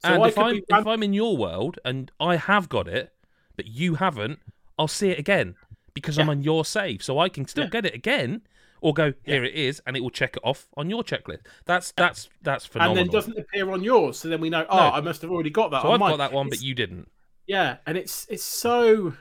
So 0.00 0.08
and 0.14 0.24
I 0.24 0.26
if 0.28 0.38
I'm 0.38 0.54
be 0.56 0.64
if 0.68 0.86
I'm 0.86 1.02
in 1.04 1.12
your 1.12 1.36
world 1.36 1.78
and 1.84 2.10
I 2.18 2.34
have 2.34 2.68
got 2.68 2.88
it, 2.88 3.12
but 3.54 3.66
you 3.66 3.94
haven't, 3.94 4.40
I'll 4.76 4.88
see 4.88 5.10
it 5.10 5.20
again 5.20 5.54
because 5.94 6.18
I'm 6.18 6.28
on 6.28 6.42
your 6.42 6.64
save, 6.64 7.00
so 7.04 7.20
I 7.20 7.28
can 7.28 7.46
still 7.46 7.64
Yeah. 7.64 7.70
get 7.70 7.86
it 7.86 7.94
again, 7.94 8.42
or 8.80 8.92
go 8.92 9.12
here 9.24 9.44
it 9.44 9.54
is, 9.54 9.80
and 9.86 9.96
it 9.96 10.00
will 10.00 10.10
check 10.10 10.36
it 10.36 10.42
off 10.42 10.66
on 10.76 10.90
your 10.90 11.04
checklist. 11.04 11.46
That's 11.64 11.92
that's 11.92 12.28
that's 12.42 12.66
phenomenal. 12.66 13.02
and 13.02 13.08
then 13.08 13.12
doesn't 13.14 13.38
appear 13.38 13.70
on 13.70 13.84
yours. 13.84 14.18
So 14.18 14.28
then 14.28 14.40
we 14.40 14.50
know, 14.50 14.66
oh, 14.68 14.76
No. 14.76 14.82
I 14.90 15.00
must 15.00 15.22
have 15.22 15.30
already 15.30 15.50
got 15.50 15.70
that. 15.70 15.82
so 15.82 15.92
I've 15.92 16.00
mine. 16.00 16.10
got 16.10 16.16
that 16.16 16.32
one, 16.32 16.48
but 16.48 16.60
you 16.60 16.74
didn't. 16.74 17.08
Yeah, 17.46 17.76
and 17.86 17.96
it's 17.96 18.26
it's 18.28 18.42
so 18.44 19.14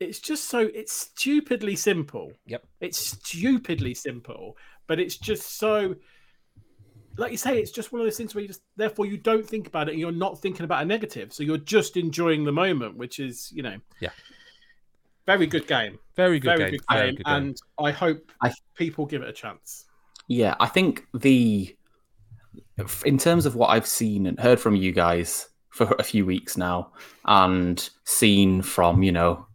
it's 0.00 0.18
just 0.20 0.44
so 0.48 0.60
it's 0.60 0.92
stupidly 0.92 1.76
simple. 1.76 2.32
Yep. 2.46 2.64
It's 2.80 2.98
stupidly 2.98 3.94
simple, 3.94 4.56
but 4.86 5.00
it's 5.00 5.16
just 5.16 5.58
so 5.58 5.96
like 7.18 7.30
you 7.32 7.38
say, 7.38 7.58
it's 7.58 7.70
just 7.70 7.92
one 7.92 8.00
of 8.02 8.06
those 8.06 8.16
things 8.18 8.34
where 8.34 8.42
you 8.42 8.48
just 8.48 8.60
therefore 8.76 9.06
you 9.06 9.16
don't 9.16 9.48
think 9.48 9.66
about 9.66 9.88
it 9.88 9.92
and 9.92 10.00
you're 10.00 10.12
not 10.12 10.38
thinking 10.38 10.64
about 10.64 10.82
a 10.82 10.84
negative. 10.84 11.32
So 11.32 11.42
you're 11.42 11.56
just 11.56 11.96
enjoying 11.96 12.44
the 12.44 12.52
moment, 12.52 12.96
which 12.98 13.18
is, 13.20 13.50
you 13.52 13.62
know, 13.62 13.76
Yeah. 14.00 14.10
Very 15.26 15.46
good 15.46 15.66
game. 15.66 15.98
Very 16.14 16.38
good 16.38 16.48
Very 16.58 16.58
game. 16.58 16.70
good 16.72 16.86
game. 16.88 16.98
Very 16.98 17.10
good 17.12 17.24
game. 17.24 17.34
and 17.34 17.56
I 17.78 17.90
hope 17.90 18.30
I- 18.42 18.52
people 18.74 19.06
give 19.06 19.22
it 19.22 19.28
a 19.28 19.32
chance. 19.32 19.86
Yeah, 20.28 20.54
I 20.60 20.66
think 20.66 21.06
the 21.14 21.74
in 23.04 23.16
terms 23.18 23.46
of 23.46 23.54
what 23.56 23.68
I've 23.68 23.86
seen 23.86 24.26
and 24.26 24.38
heard 24.38 24.60
from 24.60 24.76
you 24.76 24.92
guys 24.92 25.48
for 25.70 25.94
a 25.98 26.02
few 26.02 26.26
weeks 26.26 26.56
now, 26.56 26.92
and 27.24 27.88
seen 28.04 28.60
from 28.62 29.02
you 29.02 29.12
know, 29.12 29.45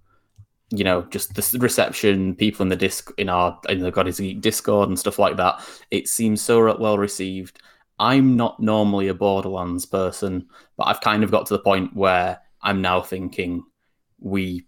you 0.73 0.83
know, 0.83 1.01
just 1.03 1.35
the 1.35 1.59
reception, 1.59 2.33
people 2.35 2.63
in 2.63 2.69
the 2.69 2.75
disc 2.75 3.11
in 3.17 3.27
our 3.29 3.59
in 3.69 3.79
the 3.79 3.91
God 3.91 4.07
is 4.07 4.19
Geek 4.19 4.41
Discord 4.41 4.87
and 4.89 4.97
stuff 4.97 5.19
like 5.19 5.35
that. 5.37 5.59
It 5.91 6.07
seems 6.07 6.41
so 6.41 6.75
well 6.77 6.97
received. 6.97 7.61
I'm 7.99 8.35
not 8.35 8.59
normally 8.59 9.09
a 9.09 9.13
Borderlands 9.13 9.85
person, 9.85 10.47
but 10.77 10.85
I've 10.87 11.01
kind 11.01 11.23
of 11.23 11.29
got 11.31 11.45
to 11.47 11.53
the 11.53 11.59
point 11.63 11.95
where 11.95 12.39
I'm 12.61 12.81
now 12.81 13.01
thinking 13.01 13.63
we, 14.19 14.65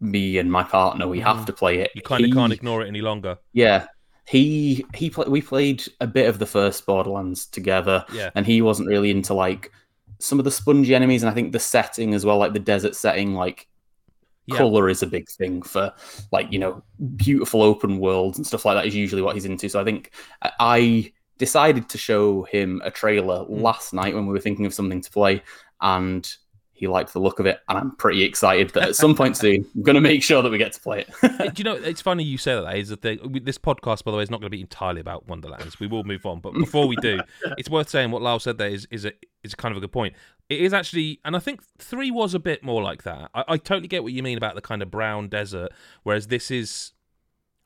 me 0.00 0.38
and 0.38 0.50
my 0.50 0.62
partner, 0.62 1.06
we 1.08 1.20
have 1.20 1.38
Mhm. 1.38 1.46
to 1.46 1.52
play 1.52 1.78
it. 1.80 1.90
You 1.94 2.02
kind 2.02 2.24
of 2.24 2.30
can't 2.30 2.52
ignore 2.52 2.82
it 2.82 2.88
any 2.88 3.00
longer. 3.02 3.36
yeah, 3.52 3.86
he 4.26 4.84
he 4.94 5.10
pla 5.10 5.24
we 5.24 5.42
played 5.42 5.82
a 6.00 6.06
bit 6.06 6.28
of 6.28 6.38
the 6.38 6.46
first 6.46 6.86
Borderlands 6.86 7.46
together, 7.46 8.04
Yeah. 8.14 8.30
and 8.36 8.46
he 8.46 8.62
wasn't 8.62 8.88
really 8.88 9.10
into 9.10 9.34
like 9.34 9.72
some 10.20 10.38
of 10.38 10.44
the 10.44 10.50
spongy 10.50 10.94
enemies, 10.94 11.22
and 11.22 11.30
I 11.30 11.34
think 11.34 11.52
the 11.52 11.58
setting 11.58 12.14
as 12.14 12.24
well, 12.24 12.38
like 12.38 12.52
the 12.52 12.58
desert 12.60 12.94
setting, 12.94 13.34
like 13.34 13.66
Yeah. 14.50 14.58
color 14.58 14.88
is 14.88 15.02
a 15.02 15.06
big 15.06 15.28
thing 15.28 15.62
for 15.62 15.92
like 16.32 16.52
you 16.52 16.58
know 16.58 16.82
beautiful 17.16 17.62
open 17.62 17.98
worlds 17.98 18.38
and 18.38 18.46
stuff 18.46 18.64
like 18.64 18.76
that 18.76 18.86
is 18.86 18.94
usually 18.94 19.22
what 19.22 19.34
he's 19.34 19.44
into. 19.44 19.68
So 19.68 19.80
I 19.80 19.84
think 19.84 20.10
I- 20.42 20.52
I 20.60 21.12
decided 21.38 21.88
to 21.88 21.96
show 21.98 22.42
him 22.44 22.82
a 22.84 22.90
trailer 22.90 23.44
Mm. 23.46 23.62
last 23.62 23.94
night 23.94 24.14
when 24.14 24.26
we 24.26 24.32
were 24.32 24.40
thinking 24.40 24.66
of 24.66 24.74
something 24.74 25.00
to 25.00 25.10
play, 25.10 25.42
and 25.80 26.30
he 26.72 26.86
liked 26.86 27.12
the 27.12 27.18
look 27.18 27.38
of 27.40 27.44
it, 27.46 27.60
and 27.68 27.76
I'm 27.78 27.94
pretty 27.96 28.22
excited 28.22 28.70
that 28.70 28.88
at 28.90 28.96
some 28.96 29.14
point 29.14 29.36
soon 29.44 29.66
I'm 29.74 29.82
going 29.82 29.94
to 29.96 30.00
make 30.00 30.22
sure 30.22 30.40
that 30.42 30.50
we 30.50 30.56
get 30.58 30.72
to 30.72 30.80
play 30.80 31.04
it. 31.06 31.54
Do 31.54 31.58
you 31.58 31.64
know? 31.64 31.74
It's 31.74 32.00
funny 32.00 32.24
you 32.24 32.38
say 32.38 32.54
that. 32.54 32.62
that 32.62 32.76
Is 32.76 32.88
the 32.88 32.96
thing. 32.96 33.40
This 33.44 33.58
podcast, 33.58 34.04
by 34.04 34.10
the 34.12 34.16
way, 34.16 34.22
is 34.22 34.30
not 34.30 34.40
going 34.40 34.50
to 34.50 34.56
be 34.56 34.62
entirely 34.62 35.00
about 35.00 35.26
Wonderlands. 35.28 35.78
We 35.78 35.86
will 35.86 36.04
move 36.04 36.24
on, 36.24 36.40
but 36.40 36.54
before 36.54 36.86
we 36.86 36.96
do, 36.96 37.20
it's 37.58 37.68
worth 37.68 37.88
saying 37.90 38.10
what 38.10 38.22
Lyle 38.22 38.38
said 38.38 38.56
there 38.58 38.68
is 38.70 38.86
is 38.90 39.04
a 39.04 39.12
is 39.42 39.54
kind 39.54 39.72
of 39.72 39.76
a 39.76 39.80
good 39.80 39.92
point. 39.92 40.14
It 40.50 40.60
is 40.60 40.74
actually, 40.74 41.20
and 41.24 41.36
I 41.36 41.38
think 41.38 41.62
three 41.78 42.10
was 42.10 42.34
a 42.34 42.40
bit 42.40 42.62
more 42.64 42.82
like 42.82 43.04
that. 43.04 43.30
I, 43.34 43.44
I 43.48 43.56
totally 43.56 43.86
get 43.88 44.02
what 44.02 44.12
you 44.12 44.22
mean 44.22 44.36
about 44.36 44.56
the 44.56 44.60
kind 44.60 44.82
of 44.82 44.90
brown 44.90 45.28
desert, 45.28 45.70
whereas 46.02 46.26
this 46.26 46.50
is, 46.50 46.92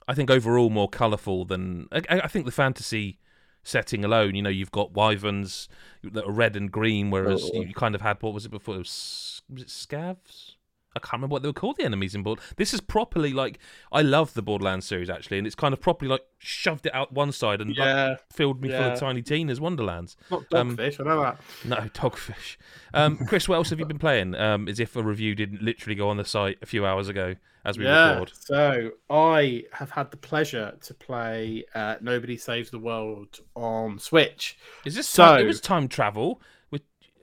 I 0.06 0.14
think, 0.14 0.30
overall 0.30 0.68
more 0.70 0.88
colourful 0.88 1.46
than. 1.46 1.88
I, 1.90 2.02
I 2.24 2.28
think 2.28 2.44
the 2.44 2.52
fantasy 2.52 3.18
setting 3.62 4.04
alone. 4.04 4.34
You 4.34 4.42
know, 4.42 4.50
you've 4.50 4.70
got 4.70 4.92
wyverns 4.92 5.66
that 6.02 6.24
are 6.26 6.30
red 6.30 6.56
and 6.56 6.70
green, 6.70 7.10
whereas 7.10 7.50
Oh. 7.54 7.62
you 7.62 7.72
kind 7.72 7.94
of 7.94 8.02
had 8.02 8.22
what 8.22 8.34
was 8.34 8.44
it 8.44 8.50
before? 8.50 8.74
It 8.74 8.78
was, 8.78 9.42
was 9.48 9.62
it 9.62 9.68
scavs? 9.68 10.53
I 10.96 11.00
can't 11.00 11.14
remember 11.14 11.32
what 11.32 11.42
they 11.42 11.48
were 11.48 11.52
called, 11.52 11.76
the 11.78 11.84
enemies 11.84 12.14
in 12.14 12.22
Board. 12.22 12.38
This 12.56 12.72
is 12.72 12.80
properly 12.80 13.32
like 13.32 13.58
I 13.92 14.02
love 14.02 14.34
the 14.34 14.42
Borderlands 14.42 14.86
series 14.86 15.10
actually, 15.10 15.38
and 15.38 15.46
it's 15.46 15.56
kind 15.56 15.72
of 15.72 15.80
properly 15.80 16.08
like 16.08 16.22
shoved 16.38 16.86
it 16.86 16.94
out 16.94 17.12
one 17.12 17.32
side 17.32 17.60
and 17.60 17.76
like, 17.76 18.18
filled 18.32 18.60
me 18.60 18.68
full 18.68 18.78
yeah. 18.78 18.92
of 18.92 19.00
Tiny 19.00 19.22
Tina's 19.22 19.60
Wonderlands. 19.60 20.16
not 20.30 20.44
Um, 20.52 20.76
dogfish. 20.76 21.00
I 21.00 21.04
know 21.04 21.20
that. 21.22 21.40
No, 21.64 21.76
dogfish. 21.94 22.56
Um, 22.92 23.18
Chris, 23.26 23.48
what 23.48 23.56
else 23.56 23.70
have 23.70 23.78
you 23.80 23.86
been 23.86 23.98
playing? 23.98 24.34
Um, 24.34 24.68
as 24.68 24.78
if 24.80 24.94
a 24.96 25.02
review 25.02 25.34
didn't 25.34 25.62
literally 25.62 25.94
go 25.96 26.08
on 26.08 26.16
the 26.16 26.24
site 26.24 26.58
a 26.62 26.66
few 26.66 26.86
hours 26.86 27.08
ago 27.08 27.34
as 27.64 27.78
we 27.78 27.84
yeah. 27.86 28.10
record. 28.12 28.32
So 28.38 28.90
I 29.08 29.64
have 29.72 29.90
had 29.90 30.10
the 30.10 30.16
pleasure 30.18 30.76
to 30.82 30.94
play 30.94 31.64
uh, 31.74 31.96
Nobody 32.00 32.36
Saves 32.36 32.70
the 32.70 32.78
World 32.78 33.40
on 33.56 33.98
Switch. 33.98 34.58
Is 34.84 34.94
this 34.94 35.08
So- 35.08 35.24
time, 35.24 35.40
it 35.40 35.46
was 35.46 35.60
time 35.60 35.88
travel? 35.88 36.40
Which 36.68 36.82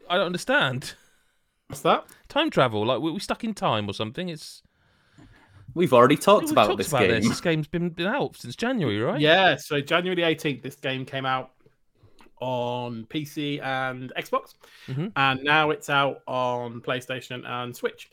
I 0.09 0.17
don't 0.17 0.25
understand. 0.25 0.95
What's 1.71 1.81
that? 1.83 2.05
Time 2.27 2.49
travel, 2.49 2.85
like 2.85 2.99
we 2.99 3.11
we 3.13 3.19
stuck 3.21 3.45
in 3.45 3.53
time 3.53 3.87
or 3.89 3.93
something. 3.93 4.27
It's 4.27 4.61
We've 5.73 5.93
already 5.93 6.17
talked 6.17 6.47
we 6.47 6.51
about 6.51 6.65
talked 6.67 6.79
this 6.79 6.89
about 6.89 7.03
game. 7.03 7.11
this. 7.11 7.29
This 7.29 7.39
game's 7.39 7.67
been 7.69 7.91
been 7.91 8.07
out 8.07 8.35
since 8.35 8.57
January, 8.57 8.99
right? 8.99 9.21
Yeah, 9.21 9.55
so 9.55 9.79
January 9.79 10.21
18th, 10.21 10.61
this 10.63 10.75
game 10.75 11.05
came 11.05 11.25
out 11.25 11.51
on 12.41 13.05
PC 13.05 13.61
and 13.63 14.11
Xbox, 14.17 14.55
Mhm. 14.89 15.13
and 15.15 15.43
now 15.43 15.69
it's 15.69 15.89
out 15.89 16.17
on 16.27 16.81
PlayStation 16.81 17.47
and 17.47 17.73
Switch. 17.73 18.09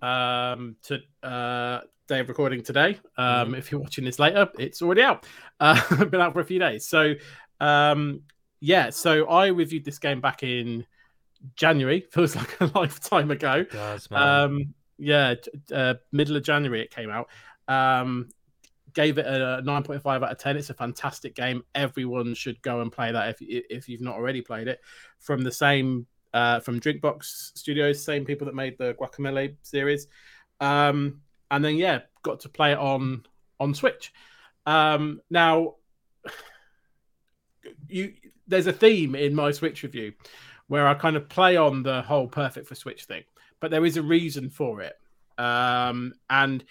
Um, 0.00 0.76
to 0.84 1.00
uh, 1.28 1.80
day 2.06 2.20
of 2.20 2.28
recording 2.28 2.62
today. 2.62 2.96
Um, 3.18 3.56
If 3.56 3.72
you're 3.72 3.80
watching 3.80 4.04
this 4.04 4.20
later, 4.20 4.48
it's 4.56 4.80
already 4.82 5.02
out. 5.02 5.26
Uh, 5.60 6.04
been 6.04 6.20
out 6.20 6.32
for 6.32 6.40
a 6.40 6.44
few 6.44 6.60
days. 6.60 6.86
So, 6.88 7.14
um, 7.60 8.22
yeah, 8.60 8.88
so 8.90 9.26
I 9.28 9.48
reviewed 9.48 9.84
this 9.84 9.98
game 9.98 10.20
back 10.20 10.42
in 10.44 10.86
January. 11.56 12.06
Feels 12.12 12.36
like 12.36 12.60
a 12.60 12.70
lifetime 12.74 13.30
ago. 13.30 13.64
Does. 13.64 14.08
Um, 14.10 14.74
yeah, 14.98 15.34
uh, 15.72 15.94
middle 16.12 16.36
of 16.36 16.42
January 16.42 16.82
it 16.82 16.90
came 16.90 17.10
out. 17.10 17.28
Um, 17.68 18.28
gave 18.92 19.18
it 19.18 19.26
a 19.26 19.62
9.5 19.64 20.04
out 20.06 20.30
of 20.30 20.38
10. 20.38 20.56
It's 20.56 20.70
a 20.70 20.74
fantastic 20.74 21.34
game. 21.34 21.62
Everyone 21.74 22.34
should 22.34 22.60
go 22.62 22.80
and 22.80 22.90
play 22.90 23.12
that 23.12 23.28
if 23.30 23.36
if 23.40 23.88
you've 23.88 24.00
not 24.00 24.16
already 24.16 24.42
played 24.42 24.68
it. 24.68 24.80
From 25.18 25.42
the 25.42 25.52
same 25.52 26.06
uh, 26.32 26.60
from 26.60 26.80
Drinkbox 26.80 27.56
Studios, 27.56 28.02
same 28.02 28.24
people 28.24 28.46
that 28.46 28.54
made 28.54 28.78
the 28.78 28.94
Guacamelee 28.94 29.56
series. 29.62 30.06
Um, 30.60 31.20
and 31.50 31.64
then 31.64 31.76
yeah, 31.76 32.00
got 32.22 32.40
to 32.40 32.48
play 32.48 32.72
it 32.72 32.78
on 32.78 33.24
on 33.58 33.74
Switch. 33.74 34.12
Um, 34.66 35.20
now 35.30 35.76
you 37.88 38.14
there's 38.46 38.66
a 38.66 38.72
theme 38.72 39.14
in 39.14 39.34
my 39.34 39.50
Switch 39.50 39.82
review 39.82 40.12
where 40.70 40.86
I 40.86 40.94
kind 40.94 41.16
of 41.16 41.28
play 41.28 41.56
on 41.56 41.82
the 41.82 42.00
whole 42.02 42.28
perfect 42.28 42.68
for 42.68 42.76
Switch 42.76 43.04
thing, 43.06 43.24
but 43.58 43.72
there 43.72 43.84
is 43.84 43.96
a 43.96 44.02
reason 44.02 44.48
for 44.48 44.80
it. 44.82 44.96
Um, 45.36 46.14
and 46.30 46.62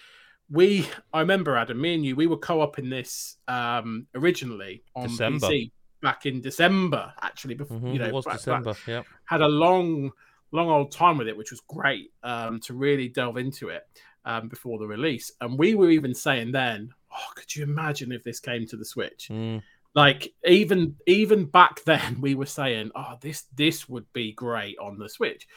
we, 0.49 0.87
I 1.13 1.19
remember 1.19 1.57
Adam, 1.57 1.81
me 1.81 1.95
and 1.95 2.05
you, 2.05 2.15
we 2.15 2.25
were 2.25 2.37
co-oping 2.37 2.89
this 2.89 3.35
um, 3.49 4.07
originally 4.15 4.83
on 4.95 5.09
December. 5.09 5.47
PC 5.47 5.71
back 6.01 6.25
in 6.25 6.39
December, 6.39 7.13
actually. 7.21 7.55
Before 7.55 7.77
Mhm, 7.77 7.91
you 7.93 7.99
know, 7.99 8.05
it 8.05 8.13
was 8.13 8.23
back- 8.23 8.35
back- 8.35 8.63
December. 8.63 8.75
Yeah. 8.87 9.03
had 9.25 9.41
a 9.41 9.47
long, 9.49 10.11
long 10.53 10.69
old 10.69 10.93
time 10.93 11.17
with 11.17 11.27
it, 11.27 11.35
which 11.35 11.51
was 11.51 11.59
great 11.67 12.13
um, 12.23 12.61
to 12.61 12.73
really 12.73 13.09
delve 13.09 13.35
into 13.35 13.67
it 13.67 13.85
um, 14.23 14.47
before 14.47 14.79
the 14.79 14.87
release. 14.87 15.33
And 15.41 15.59
we 15.59 15.75
were 15.75 15.89
even 15.89 16.15
saying 16.15 16.53
then, 16.53 16.93
oh, 17.11 17.31
could 17.35 17.53
you 17.53 17.63
imagine 17.63 18.13
if 18.13 18.23
this 18.23 18.39
came 18.39 18.65
to 18.67 18.77
the 18.77 18.85
Switch? 18.85 19.27
Mm. 19.29 19.61
Like 19.95 20.33
even 20.45 20.95
even 21.07 21.45
back 21.45 21.83
then, 21.85 22.21
we 22.21 22.35
were 22.35 22.45
saying, 22.45 22.91
oh, 22.95 23.15
this 23.21 23.43
this 23.55 23.89
would 23.89 24.11
be 24.13 24.33
great 24.33 24.77
on 24.79 24.97
the 24.97 25.09
Switch. 25.09 25.47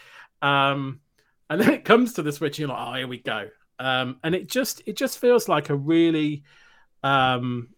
Um, 0.41 1.01
and 1.51 1.61
then 1.61 1.71
it 1.71 1.85
comes 1.85 2.15
to 2.15 2.23
the 2.23 2.33
Switch, 2.33 2.59
and 2.59 2.69
you're 2.69 2.77
like, 2.77 2.89
oh, 2.89 2.95
here 2.95 3.09
we 3.09 3.19
go. 3.19 3.49
Um, 3.79 4.19
and 4.23 4.35
it 4.35 4.49
just 4.49 4.83
it 4.87 4.97
just 4.97 5.19
feels 5.19 5.49
like 5.49 5.71
a 5.71 5.75
really 5.75 6.45
um, 7.03 7.71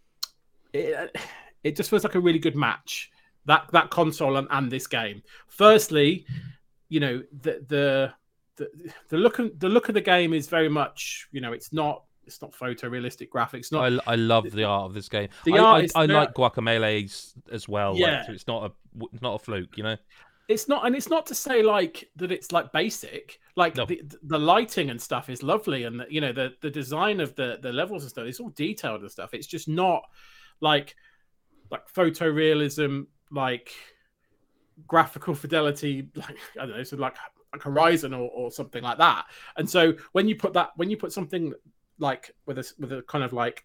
it, 0.72 1.16
it 1.62 1.76
just 1.76 1.90
feels 1.90 2.04
like 2.04 2.14
a 2.14 2.20
really 2.20 2.38
good 2.38 2.56
match 2.56 3.10
that 3.46 3.68
that 3.72 3.90
console 3.90 4.36
and, 4.36 4.48
and 4.50 4.70
this 4.70 4.86
game. 4.86 5.22
Firstly, 5.48 6.26
you 6.88 7.00
know 7.00 7.22
the 7.42 7.64
the 7.68 8.12
the, 8.56 8.70
the 9.08 9.16
look 9.16 9.38
of, 9.38 9.58
the 9.58 9.68
look 9.68 9.88
of 9.88 9.94
the 9.94 10.00
game 10.00 10.32
is 10.32 10.46
very 10.46 10.68
much 10.68 11.28
you 11.32 11.40
know 11.40 11.52
it's 11.52 11.72
not 11.72 12.04
it's 12.26 12.40
not 12.42 12.52
photorealistic 12.52 13.28
graphics. 13.28 13.70
Not 13.72 14.00
I, 14.06 14.12
I 14.12 14.16
love 14.16 14.50
the 14.50 14.64
art 14.64 14.84
of 14.86 14.94
this 14.94 15.08
game. 15.08 15.28
The 15.44 15.54
I, 15.54 15.58
art 15.58 15.90
I, 15.94 16.02
I 16.02 16.06
very- 16.06 16.18
like 16.20 16.34
Guacamelee 16.34 17.34
as 17.52 17.68
well. 17.68 17.92
like, 17.92 18.00
Yeah. 18.00 18.26
so 18.26 18.32
it's 18.32 18.46
not 18.46 18.70
a 18.70 19.04
it's 19.12 19.22
not 19.22 19.34
a 19.40 19.44
fluke, 19.44 19.76
you 19.76 19.82
know. 19.82 19.96
it's 20.48 20.68
not 20.68 20.86
and 20.86 20.94
it's 20.94 21.08
not 21.08 21.24
to 21.26 21.34
say 21.34 21.62
like 21.62 22.08
that 22.16 22.30
it's 22.30 22.52
like 22.52 22.70
basic 22.72 23.40
like 23.56 23.76
No. 23.76 23.86
the, 23.86 24.02
the 24.24 24.38
lighting 24.38 24.90
and 24.90 25.00
stuff 25.00 25.30
is 25.30 25.42
lovely 25.42 25.84
and 25.84 26.00
the, 26.00 26.06
you 26.10 26.20
know 26.20 26.32
the 26.32 26.52
the 26.60 26.70
design 26.70 27.20
of 27.20 27.34
the 27.34 27.58
the 27.62 27.72
levels 27.72 28.02
and 28.02 28.10
stuff 28.10 28.26
it's 28.26 28.40
all 28.40 28.50
detailed 28.50 29.00
and 29.00 29.10
stuff 29.10 29.32
it's 29.32 29.46
just 29.46 29.68
not 29.68 30.02
like 30.60 30.96
like 31.70 31.88
photorealism 31.90 33.06
like 33.30 33.72
graphical 34.86 35.34
fidelity 35.34 36.08
like 36.14 36.36
i 36.60 36.66
don't 36.66 36.76
know 36.76 36.82
so 36.82 36.96
like 36.96 37.16
like 37.52 37.62
horizon 37.62 38.12
or, 38.12 38.28
or 38.30 38.50
something 38.50 38.82
like 38.82 38.98
that 38.98 39.24
and 39.56 39.68
so 39.68 39.94
when 40.12 40.28
you 40.28 40.34
put 40.36 40.52
that 40.52 40.70
when 40.76 40.90
you 40.90 40.96
put 40.96 41.12
something 41.12 41.52
like 41.98 42.32
with 42.46 42.58
a 42.58 42.72
with 42.78 42.92
a 42.92 43.02
kind 43.02 43.24
of 43.24 43.32
like 43.32 43.64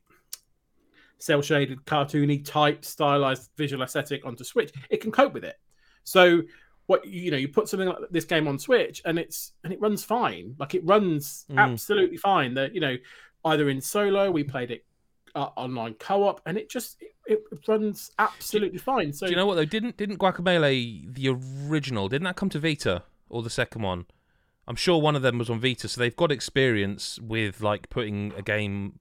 cell 1.18 1.42
shaded 1.42 1.84
cartoony 1.86 2.44
type 2.46 2.86
stylized 2.86 3.50
visual 3.58 3.84
aesthetic 3.84 4.26
onto 4.26 4.44
switch 4.44 4.72
it 4.90 5.02
can 5.02 5.12
cope 5.12 5.34
with 5.34 5.44
it 5.44 5.58
so 6.04 6.42
what 6.90 7.06
you 7.06 7.30
know, 7.30 7.38
you 7.38 7.48
put 7.48 7.70
something 7.70 7.88
like 7.88 8.00
this 8.10 8.26
game 8.26 8.48
on 8.48 8.58
Switch 8.58 9.04
and 9.06 9.20
it's 9.20 9.52
and 9.64 9.72
it 9.72 9.80
runs 9.80 10.04
fine. 10.04 10.56
Like 10.58 10.74
it 10.74 10.84
runs 10.84 11.46
Mm. 11.52 11.60
absolutely 11.60 12.18
fine. 12.18 12.56
That 12.56 12.74
you 12.74 12.82
know, 12.82 12.98
either 13.46 13.70
in 13.70 13.80
solo, 13.80 14.32
we 14.32 14.44
played 14.44 14.72
it 14.72 14.84
uh, 15.36 15.50
online 15.56 15.94
co-op, 16.00 16.42
and 16.48 16.58
it 16.58 16.68
just 16.68 17.00
it, 17.00 17.14
it 17.52 17.68
runs 17.68 18.10
absolutely 18.18 18.80
fine. 18.80 19.14
So 19.14 19.28
Do 19.28 19.32
you 19.32 19.36
know 19.36 19.46
what 19.46 19.54
though? 19.54 19.66
Didn't 19.66 19.98
didn't 19.98 20.18
Guacamelee 20.18 21.14
the 21.14 21.30
original? 21.70 22.10
Didn't 22.10 22.26
that 22.26 22.36
come 22.36 22.50
to 22.50 22.60
Vita 22.60 23.04
or 23.30 23.44
the 23.44 23.52
second 23.52 23.84
one? 23.84 24.08
I'm 24.70 24.76
sure 24.78 25.02
one 25.02 25.16
of 25.16 25.22
them 25.24 25.38
was 25.40 25.50
on 25.50 25.60
Vita, 25.60 25.90
so 25.90 26.00
they've 26.00 26.16
got 26.16 26.32
experience 26.32 27.20
with 27.20 27.60
like 27.62 27.90
putting 27.90 28.32
a 28.38 28.42
game. 28.42 29.00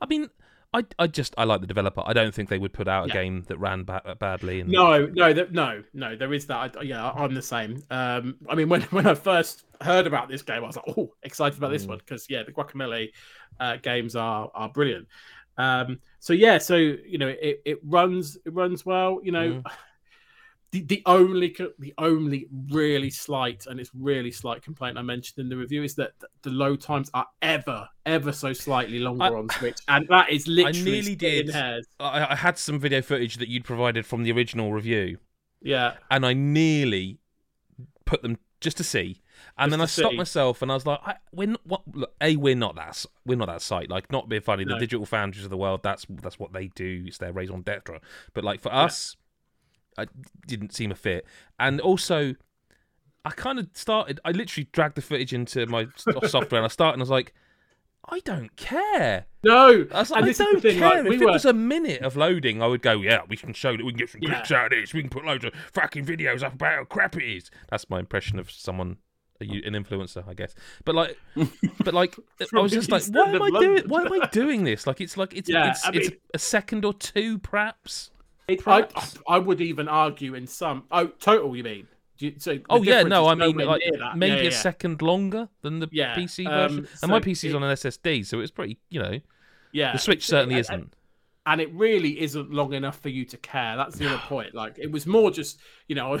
I 0.00 0.06
mean, 0.06 0.28
I 0.74 0.84
I 0.98 1.06
just 1.06 1.34
I 1.38 1.44
like 1.44 1.60
the 1.62 1.66
developer. 1.66 2.02
I 2.04 2.12
don't 2.12 2.34
think 2.34 2.48
they 2.48 2.58
would 2.58 2.72
put 2.72 2.86
out 2.86 3.06
a 3.06 3.08
Yeah. 3.08 3.14
game 3.14 3.42
that 3.48 3.56
ran 3.58 3.84
ba- 3.84 4.16
badly. 4.20 4.60
And 4.60 4.70
No, 4.70 5.06
no, 5.06 5.32
that 5.32 5.52
no, 5.52 5.82
no. 5.94 6.14
There 6.14 6.32
is 6.34 6.46
that. 6.46 6.76
I, 6.76 6.82
yeah, 6.82 7.10
I'm 7.10 7.34
the 7.34 7.42
same. 7.42 7.82
Um, 7.90 8.36
I 8.48 8.54
mean, 8.54 8.68
when 8.68 8.82
when 8.96 9.06
I 9.06 9.14
first 9.14 9.64
heard 9.80 10.06
about 10.06 10.28
this 10.28 10.42
game, 10.42 10.62
I 10.62 10.66
was 10.66 10.76
like, 10.76 10.84
oh, 10.96 11.12
excited 11.22 11.58
about 11.58 11.70
this 11.70 11.86
Mm. 11.86 11.88
one 11.88 11.98
because 11.98 12.28
yeah, 12.28 12.42
the 12.42 12.52
Guacamelee 12.52 13.10
uh, 13.58 13.76
games 13.76 14.14
are 14.14 14.50
are 14.54 14.68
brilliant. 14.68 15.08
Um, 15.56 16.00
so 16.20 16.32
yeah, 16.32 16.58
so 16.58 16.76
you 16.76 17.18
know, 17.18 17.28
it, 17.28 17.62
it 17.64 17.78
runs 17.82 18.36
it 18.44 18.52
runs 18.54 18.84
well. 18.86 19.20
You 19.22 19.32
know, 19.32 19.48
Mm. 19.64 19.72
the 20.72 20.82
the 20.82 21.02
only 21.06 21.54
the 21.78 21.92
only 21.98 22.46
really 22.70 23.10
slight 23.10 23.66
and 23.66 23.80
it's 23.80 23.90
really 23.94 24.30
slight 24.30 24.62
complaint 24.62 24.96
I 24.98 25.02
mentioned 25.02 25.38
in 25.38 25.48
the 25.48 25.56
review 25.56 25.82
is 25.82 25.94
that 25.96 26.12
the 26.42 26.50
load 26.50 26.80
times 26.80 27.10
are 27.12 27.26
ever 27.42 27.88
ever 28.06 28.32
so 28.32 28.52
slightly 28.52 28.98
longer 29.00 29.24
I- 29.24 29.28
on 29.30 29.48
Switch, 29.50 29.78
and 29.88 30.06
that 30.08 30.30
is 30.30 30.46
literally 30.46 30.80
I 30.80 30.84
nearly 30.84 31.16
did. 31.16 31.50
hairs. 31.50 31.86
I, 31.98 32.32
I 32.32 32.34
had 32.36 32.56
some 32.58 32.78
video 32.78 33.02
footage 33.02 33.36
that 33.38 33.48
you'd 33.48 33.64
provided 33.64 34.06
from 34.06 34.22
the 34.22 34.32
original 34.32 34.72
review, 34.72 35.18
Yeah, 35.60 35.94
and 36.10 36.24
I 36.24 36.32
nearly 36.34 37.18
put 38.04 38.22
them 38.22 38.38
just 38.60 38.76
to 38.78 38.84
see. 38.84 39.22
And 39.56 39.70
Just 39.70 39.72
then 39.72 39.80
I 39.80 39.86
stopped 39.86 40.12
see. 40.12 40.16
myself, 40.18 40.62
and 40.62 40.70
I 40.70 40.74
was 40.74 40.84
like, 40.86 41.00
I, 41.04 41.14
"We're 41.32 41.48
not, 41.48 41.60
what, 41.66 41.82
look, 41.94 42.12
a 42.20 42.36
we're 42.36 42.54
not 42.54 42.76
that 42.76 43.04
we're 43.26 43.36
not 43.38 43.48
that 43.48 43.62
site. 43.62 43.88
Like, 43.88 44.10
not 44.12 44.28
being 44.28 44.42
funny, 44.42 44.64
the 44.64 44.78
digital 44.78 45.06
foundries 45.06 45.44
of 45.44 45.50
the 45.50 45.56
world. 45.56 45.82
That's 45.82 46.06
that's 46.08 46.38
what 46.38 46.52
they 46.52 46.68
do. 46.68 47.04
It's 47.06 47.18
their 47.18 47.32
raison 47.32 47.62
d'être. 47.62 48.00
But 48.34 48.44
like 48.44 48.60
for 48.60 48.72
us, 48.72 49.16
I 50.00 50.06
didn't 50.46 50.72
seem 50.74 50.90
a 50.90 50.94
fit. 50.94 51.26
And 51.58 51.80
also, 51.80 52.34
I 53.24 53.30
kind 53.30 53.58
of 53.58 53.68
started. 53.74 54.20
I 54.24 54.30
literally 54.32 54.68
dragged 54.72 54.96
the 54.96 55.02
footage 55.02 55.32
into 55.32 55.66
my 55.66 55.86
software, 55.96 56.58
and 56.60 56.64
I 56.64 56.68
started, 56.68 56.94
and 56.94 57.02
I 57.02 57.04
was 57.04 57.10
like, 57.10 57.34
I 58.08 58.20
don't 58.20 58.54
care. 58.56 59.26
no, 59.44 59.86
I, 59.92 60.00
was 60.00 60.10
like, 60.10 60.24
I 60.24 60.32
don't 60.32 60.60
thing, 60.60 60.78
care. 60.78 60.88
like, 61.02 61.04
we 61.04 61.16
if 61.16 61.22
it 61.22 61.26
was 61.26 61.44
a 61.44 61.52
minute 61.52 62.02
of 62.02 62.16
loading, 62.16 62.62
I 62.62 62.66
would 62.66 62.82
go, 62.82 62.94
yeah, 62.94 63.20
we 63.28 63.36
can 63.36 63.52
show 63.52 63.76
that 63.76 63.84
we 63.84 63.92
can 63.92 63.98
get 63.98 64.10
some 64.10 64.22
Yeah. 64.22 64.34
clips 64.36 64.50
out 64.52 64.64
of 64.66 64.70
this. 64.72 64.94
We 64.94 65.02
can 65.02 65.10
put 65.10 65.24
loads 65.24 65.44
of 65.44 65.52
fucking 65.72 66.06
videos 66.06 66.42
up 66.42 66.54
about 66.54 66.74
how 66.74 66.84
crap 66.84 67.16
it 67.16 67.24
is. 67.24 67.50
That's 67.68 67.88
my 67.90 68.00
impression 68.00 68.38
of 68.38 68.50
someone, 68.50 68.96
an 69.38 69.48
influencer, 69.74 70.26
I 70.26 70.34
guess. 70.34 70.54
But 70.84 70.94
like, 70.94 71.18
but 71.84 71.92
like, 71.94 72.16
I 72.54 72.58
was 72.60 72.72
just 72.72 72.90
like, 72.90 73.04
why 73.10 73.30
am 73.32 73.42
I 73.42 73.50
doing? 73.60 73.84
Why 73.86 74.02
am 74.02 74.12
I 74.14 74.26
doing 74.32 74.64
this? 74.64 74.86
Like, 74.86 75.00
it's 75.00 75.16
like 75.16 75.36
it's 75.36 75.48
Yeah, 75.48 75.70
it's, 75.70 75.84
I 75.84 75.90
it's 75.92 76.10
a 76.34 76.38
second 76.38 76.84
or 76.86 76.94
two, 76.94 77.38
perhaps. 77.38 78.10
It, 78.50 78.62
I, 78.66 78.86
I 79.28 79.38
would 79.38 79.60
even 79.60 79.88
argue 79.88 80.34
in 80.34 80.46
some. 80.46 80.84
Oh, 80.90 81.06
total, 81.06 81.56
you 81.56 81.64
mean? 81.64 81.86
You, 82.18 82.34
so 82.38 82.58
Oh 82.68 82.82
yeah, 82.82 83.02
no, 83.02 83.26
I 83.28 83.34
mean 83.34 83.56
like 83.56 83.80
maybe 84.14 84.34
Yeah, 84.36 84.40
a 84.40 84.44
yeah. 84.44 84.50
second 84.50 85.00
longer 85.00 85.48
than 85.62 85.78
the 85.80 85.88
Yeah, 85.90 86.14
PC 86.14 86.46
um, 86.46 86.52
version. 86.52 86.88
and 87.02 87.10
my 87.10 87.18
so 87.20 87.24
PC's 87.24 87.44
it- 87.44 87.54
on 87.54 87.62
an 87.62 87.70
SSD, 87.74 88.26
so 88.26 88.40
it's 88.40 88.50
pretty, 88.50 88.78
you 88.90 89.00
know, 89.00 89.20
Yeah, 89.72 89.92
the 89.92 89.98
Switch 89.98 90.26
certainly 90.26 90.56
and- 90.56 90.60
isn't. 90.60 90.96
and 91.46 91.60
it 91.62 91.72
really 91.72 92.20
isn't 92.20 92.50
long 92.52 92.74
enough 92.74 92.98
for 93.00 93.08
you 93.08 93.24
to 93.24 93.36
care. 93.38 93.74
That's 93.76 93.96
the 93.96 94.06
other 94.08 94.18
point. 94.28 94.54
Like 94.54 94.78
it 94.78 94.92
was 94.92 95.06
more 95.06 95.30
just 95.30 95.60
you 95.88 95.94
know 95.94 96.18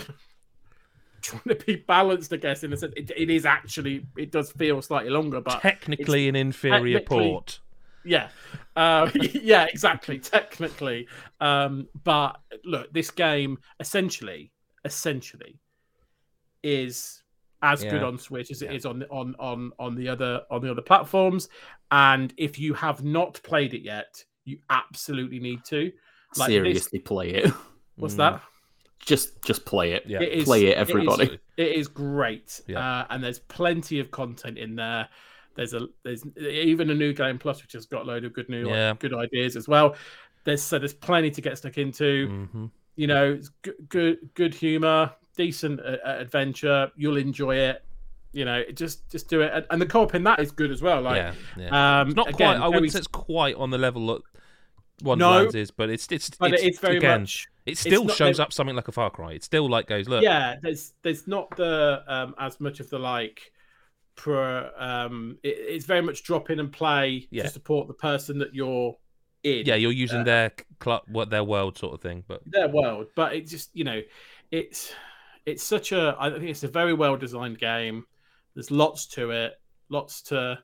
trying 1.22 1.42
to 1.48 1.54
be 1.54 1.76
balanced, 1.76 2.32
I 2.32 2.36
guess. 2.38 2.64
In 2.64 2.72
a 2.72 2.76
sense, 2.78 2.94
it, 2.96 3.10
it 3.14 3.28
is 3.28 3.44
actually 3.44 4.06
it 4.16 4.30
does 4.32 4.52
feel 4.52 4.80
slightly 4.80 5.10
longer, 5.10 5.42
but 5.42 5.60
Technically 5.60 6.28
an 6.28 6.36
inferior 6.36 7.00
technically- 7.00 7.28
port. 7.30 7.60
Yeah, 8.04 8.28
uh, 8.76 9.10
yeah, 9.34 9.64
exactly. 9.72 10.18
Technically, 10.18 11.06
um, 11.40 11.86
but 12.04 12.40
look, 12.64 12.92
this 12.92 13.10
game 13.10 13.58
essentially, 13.80 14.52
essentially, 14.84 15.58
is 16.62 17.22
as 17.62 17.82
good 17.84 18.02
on 18.02 18.18
Switch 18.18 18.50
as 18.50 18.62
it 18.62 18.70
Yeah. 18.70 18.76
is 18.76 18.86
on 18.86 19.02
on 19.10 19.34
on 19.38 19.72
on 19.78 19.94
the 19.94 20.08
other 20.08 20.42
on 20.50 20.62
the 20.62 20.70
other 20.70 20.82
platforms. 20.82 21.48
And 21.90 22.32
if 22.36 22.58
you 22.58 22.72
have 22.74 23.04
not 23.04 23.40
played 23.42 23.74
it 23.74 23.82
yet, 23.82 24.24
you 24.44 24.58
absolutely 24.70 25.38
need 25.40 25.64
to. 25.66 25.92
Like 26.36 26.48
this- 26.48 26.54
Seriously, 26.56 26.98
play 27.00 27.30
it. 27.30 27.52
What's 27.96 28.14
Mm. 28.14 28.18
that? 28.18 28.42
Just 29.00 29.42
just 29.42 29.64
play 29.64 29.92
it. 29.92 30.04
Yeah. 30.06 30.22
It 30.22 30.32
is- 30.32 30.44
play 30.44 30.66
it, 30.66 30.78
it 30.78 30.82
is- 30.82 30.88
everybody. 30.90 31.38
It 31.56 31.72
is 31.72 31.88
great, 31.88 32.60
Yeah. 32.66 33.00
uh, 33.00 33.06
and 33.10 33.22
there's 33.22 33.38
plenty 33.40 33.98
of 34.00 34.10
content 34.10 34.56
in 34.56 34.76
there. 34.76 35.08
There's 35.60 35.74
a 35.74 35.88
there's 36.04 36.24
even 36.38 36.88
a 36.88 36.94
new 36.94 37.12
game 37.12 37.38
plus 37.38 37.60
which 37.60 37.74
has 37.74 37.84
got 37.84 38.02
a 38.02 38.04
load 38.06 38.24
of 38.24 38.32
good 38.32 38.48
new 38.48 38.66
Yeah. 38.66 38.94
good 38.98 39.12
ideas 39.12 39.56
as 39.56 39.68
well. 39.68 39.94
There's 40.44 40.62
so 40.62 40.78
there's 40.78 40.94
plenty 40.94 41.30
to 41.32 41.42
get 41.42 41.58
stuck 41.58 41.76
into. 41.76 42.48
hmm 42.50 42.66
You 42.96 43.06
know, 43.06 43.32
it's 43.32 43.50
good 43.60 43.74
good, 43.90 44.18
good 44.34 44.54
humor, 44.54 45.12
decent 45.36 45.80
uh, 45.80 45.98
uh, 46.02 46.16
adventure. 46.18 46.90
You'll 46.96 47.18
enjoy 47.18 47.56
it. 47.56 47.84
You 48.32 48.46
know, 48.46 48.62
just 48.74 49.06
just 49.10 49.28
do 49.28 49.42
it, 49.42 49.50
and, 49.52 49.66
and 49.70 49.82
the 49.82 49.86
co-op 49.86 50.14
in 50.14 50.24
that 50.24 50.40
is 50.40 50.50
good 50.50 50.70
as 50.70 50.80
well. 50.80 51.02
Like, 51.02 51.16
yeah, 51.16 51.34
yeah. 51.58 52.00
um, 52.00 52.08
It's 52.08 52.16
not 52.16 52.28
again, 52.28 52.56
quite. 52.58 52.64
I 52.64 52.68
wouldn't 52.68 52.92
say 52.92 52.98
it's 53.00 53.06
quite 53.08 53.56
on 53.56 53.68
the 53.70 53.76
level 53.78 54.06
that 54.06 54.22
No. 55.02 55.08
Wonderlands 55.10 55.54
is, 55.54 55.70
but 55.70 55.90
it's 55.90 56.06
it's 56.10 56.30
but 56.30 56.54
it's, 56.54 56.62
it's 56.62 56.78
very 56.78 56.96
again, 56.96 57.20
much 57.22 57.48
It 57.66 57.76
still 57.76 58.04
not- 58.04 58.16
shows 58.16 58.40
up 58.40 58.52
something 58.52 58.76
like 58.76 58.88
a 58.88 58.92
Far 58.92 59.10
Cry. 59.10 59.32
It 59.32 59.44
still 59.44 59.68
like 59.68 59.86
goes 59.88 60.08
look. 60.08 60.22
yeah 60.22 60.56
there's 60.62 60.94
there's 61.02 61.26
not 61.26 61.54
the 61.56 62.02
um 62.06 62.34
as 62.38 62.60
much 62.60 62.80
of 62.80 62.88
the 62.88 62.98
like 62.98 63.52
pro 64.20 64.70
um 64.78 65.38
it, 65.42 65.56
it's 65.74 65.86
very 65.86 66.02
much 66.02 66.22
drop 66.24 66.50
in 66.50 66.60
and 66.60 66.70
play 66.72 67.26
Yeah. 67.30 67.44
to 67.44 67.48
support 67.48 67.88
the 67.88 67.94
person 67.94 68.38
that 68.38 68.54
you're 68.54 68.96
in 69.42 69.64
Yeah, 69.66 69.76
you're 69.76 69.92
using 69.92 70.20
Uh, 70.20 70.24
their 70.24 70.50
club, 70.78 71.02
what 71.08 71.30
their 71.30 71.44
world 71.44 71.78
sort 71.78 71.94
of 71.94 72.00
thing. 72.02 72.24
But 72.28 72.42
their 72.46 72.68
world 72.68 73.06
but 73.16 73.34
it 73.34 73.46
just 73.46 73.70
you 73.72 73.84
know 73.84 74.00
it's 74.50 74.92
it's 75.46 75.62
such 75.62 75.92
a 75.92 76.14
i 76.20 76.28
think 76.30 76.44
it's 76.44 76.64
a 76.64 76.68
very 76.68 76.92
well 76.92 77.16
designed 77.16 77.58
game 77.58 78.04
there's 78.54 78.70
lots 78.70 79.06
to 79.06 79.30
it 79.30 79.52
lots 79.88 80.22
to 80.22 80.58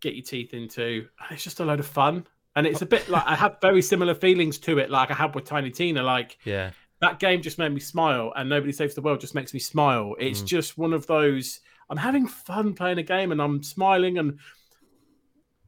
get 0.00 0.14
your 0.14 0.24
teeth 0.24 0.52
into 0.52 1.06
and 1.20 1.28
it's 1.32 1.44
just 1.44 1.60
a 1.60 1.64
load 1.64 1.80
of 1.80 1.86
fun 1.86 2.26
and 2.56 2.66
it's 2.66 2.82
a 2.82 2.86
bit 2.86 3.08
like 3.08 3.24
i 3.26 3.34
have 3.34 3.56
very 3.62 3.80
similar 3.80 4.14
feelings 4.14 4.58
to 4.58 4.78
it 4.78 4.90
like 4.90 5.10
i 5.10 5.14
had 5.14 5.34
with 5.34 5.44
tiny 5.44 5.70
tina 5.70 6.02
like 6.02 6.36
yeah, 6.44 6.70
that 7.00 7.18
game 7.18 7.40
just 7.40 7.58
made 7.58 7.72
me 7.72 7.80
smile 7.80 8.32
and 8.36 8.48
nobody 8.48 8.72
saves 8.72 8.94
the 8.94 9.00
world 9.02 9.20
just 9.20 9.34
makes 9.34 9.54
me 9.54 9.60
smile 9.60 10.14
it's 10.18 10.42
Mm. 10.42 10.46
just 10.46 10.76
one 10.78 10.92
of 10.92 11.06
those 11.06 11.60
i'm 11.90 11.96
having 11.96 12.26
fun 12.26 12.74
playing 12.74 12.98
a 12.98 13.02
game 13.02 13.32
and 13.32 13.40
i'm 13.40 13.62
smiling 13.62 14.18
and 14.18 14.38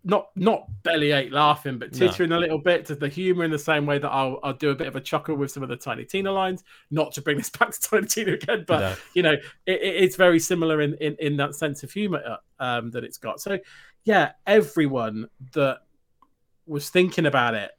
not 0.04 0.28
not 0.36 0.68
bellyache 0.84 1.32
laughing 1.32 1.78
but 1.78 1.92
No. 1.92 2.06
tittering 2.06 2.30
a 2.30 2.38
little 2.38 2.58
bit 2.60 2.86
to 2.86 2.94
the 2.94 3.08
humor 3.08 3.42
in 3.42 3.50
the 3.50 3.58
same 3.58 3.86
way 3.86 3.98
that 3.98 4.08
I'll, 4.08 4.38
I'll 4.44 4.52
do 4.52 4.70
a 4.70 4.74
bit 4.74 4.86
of 4.86 4.94
a 4.94 5.00
chuckle 5.00 5.34
with 5.34 5.50
some 5.50 5.64
of 5.64 5.68
the 5.68 5.74
tiny 5.76 6.04
tina 6.04 6.30
lines 6.30 6.62
not 6.92 7.12
to 7.14 7.22
bring 7.22 7.36
this 7.38 7.50
back 7.58 7.72
to 7.72 7.80
tiny 7.80 8.06
tina 8.06 8.32
again 8.34 8.64
but 8.68 8.80
No. 8.80 8.94
you 9.14 9.22
know 9.22 9.32
it, 9.32 9.42
it- 9.66 10.04
it's 10.04 10.14
very 10.16 10.38
similar 10.38 10.80
in, 10.80 10.94
in 11.00 11.16
in 11.18 11.36
that 11.38 11.56
sense 11.56 11.82
of 11.82 11.90
humor 11.90 12.22
uh, 12.24 12.62
um 12.62 12.90
that 12.92 13.02
it's 13.02 13.18
got 13.18 13.40
so 13.40 13.58
yeah 14.04 14.32
everyone 14.46 15.26
that 15.54 15.78
was 16.66 16.88
thinking 16.88 17.26
about 17.26 17.54
it 17.54 17.72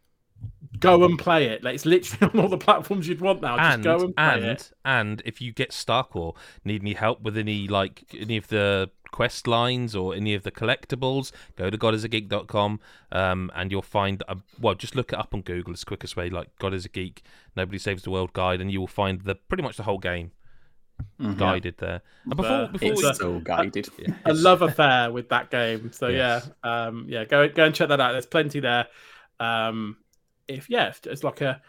go 0.79 1.03
and 1.03 1.17
play 1.17 1.45
it 1.47 1.63
like 1.63 1.75
it's 1.75 1.85
literally 1.85 2.31
on 2.33 2.39
all 2.39 2.49
the 2.49 2.57
platforms 2.57 3.07
you'd 3.07 3.21
want 3.21 3.41
now 3.41 3.57
just 3.57 3.81
go 3.83 3.95
and 4.03 4.15
play 4.15 4.25
and 4.35 4.43
it 4.45 4.71
and 4.85 5.21
if 5.25 5.41
you 5.41 5.51
get 5.51 5.71
stuck 5.71 6.15
or 6.15 6.33
need 6.65 6.81
any 6.81 6.93
help 6.93 7.21
with 7.21 7.37
any 7.37 7.67
like 7.67 8.03
any 8.19 8.37
of 8.37 8.47
the 8.47 8.89
quest 9.11 9.47
lines 9.47 9.95
or 9.95 10.13
any 10.13 10.33
of 10.33 10.43
the 10.43 10.51
collectibles, 10.51 11.31
go 11.55 11.69
to 11.69 11.77
godisageek.com 11.77 12.77
um, 13.13 13.49
and 13.55 13.71
you'll 13.71 13.81
find 13.81 14.21
a, 14.27 14.35
well 14.59 14.75
just 14.75 14.95
look 14.97 15.13
it 15.13 15.17
up 15.17 15.33
on 15.33 15.41
Google. 15.41 15.71
It's 15.71 15.81
the 15.81 15.85
quickest 15.85 16.17
way. 16.17 16.29
Like 16.29 16.49
God 16.59 16.73
is 16.73 16.83
a 16.83 16.89
Geek, 16.89 17.23
Nobody 17.55 17.77
Saves 17.77 18.03
the 18.03 18.11
World 18.11 18.33
guide, 18.33 18.59
and 18.59 18.69
you 18.69 18.81
will 18.81 18.85
find 18.87 19.21
the 19.21 19.35
pretty 19.35 19.63
much 19.63 19.77
the 19.77 19.83
whole 19.83 19.97
game 19.97 20.31
Mhm. 21.21 21.37
guided 21.37 21.77
there. 21.77 22.01
And 22.25 22.35
before 22.35 22.51
Uh, 22.51 22.67
before 22.67 22.91
It's 22.91 23.01
we, 23.01 23.13
so 23.13 23.39
guided. 23.39 23.87
yeah, 23.97 24.13
a 24.25 24.33
love 24.33 24.61
affair 24.61 25.09
with 25.11 25.29
that 25.29 25.51
game. 25.51 25.91
So 25.93 26.09
Yes. 26.09 26.49
yeah, 26.65 26.69
um, 26.87 27.05
yeah, 27.07 27.23
go 27.23 27.47
go 27.47 27.63
and 27.65 27.73
check 27.73 27.87
that 27.87 28.01
out. 28.01 28.11
There's 28.11 28.25
plenty 28.25 28.59
there. 28.59 28.87
Um, 29.39 29.97
if 30.47 30.69
yeah, 30.69 30.87
if 30.89 31.01
it's 31.05 31.23
like 31.23 31.41
a 31.41 31.61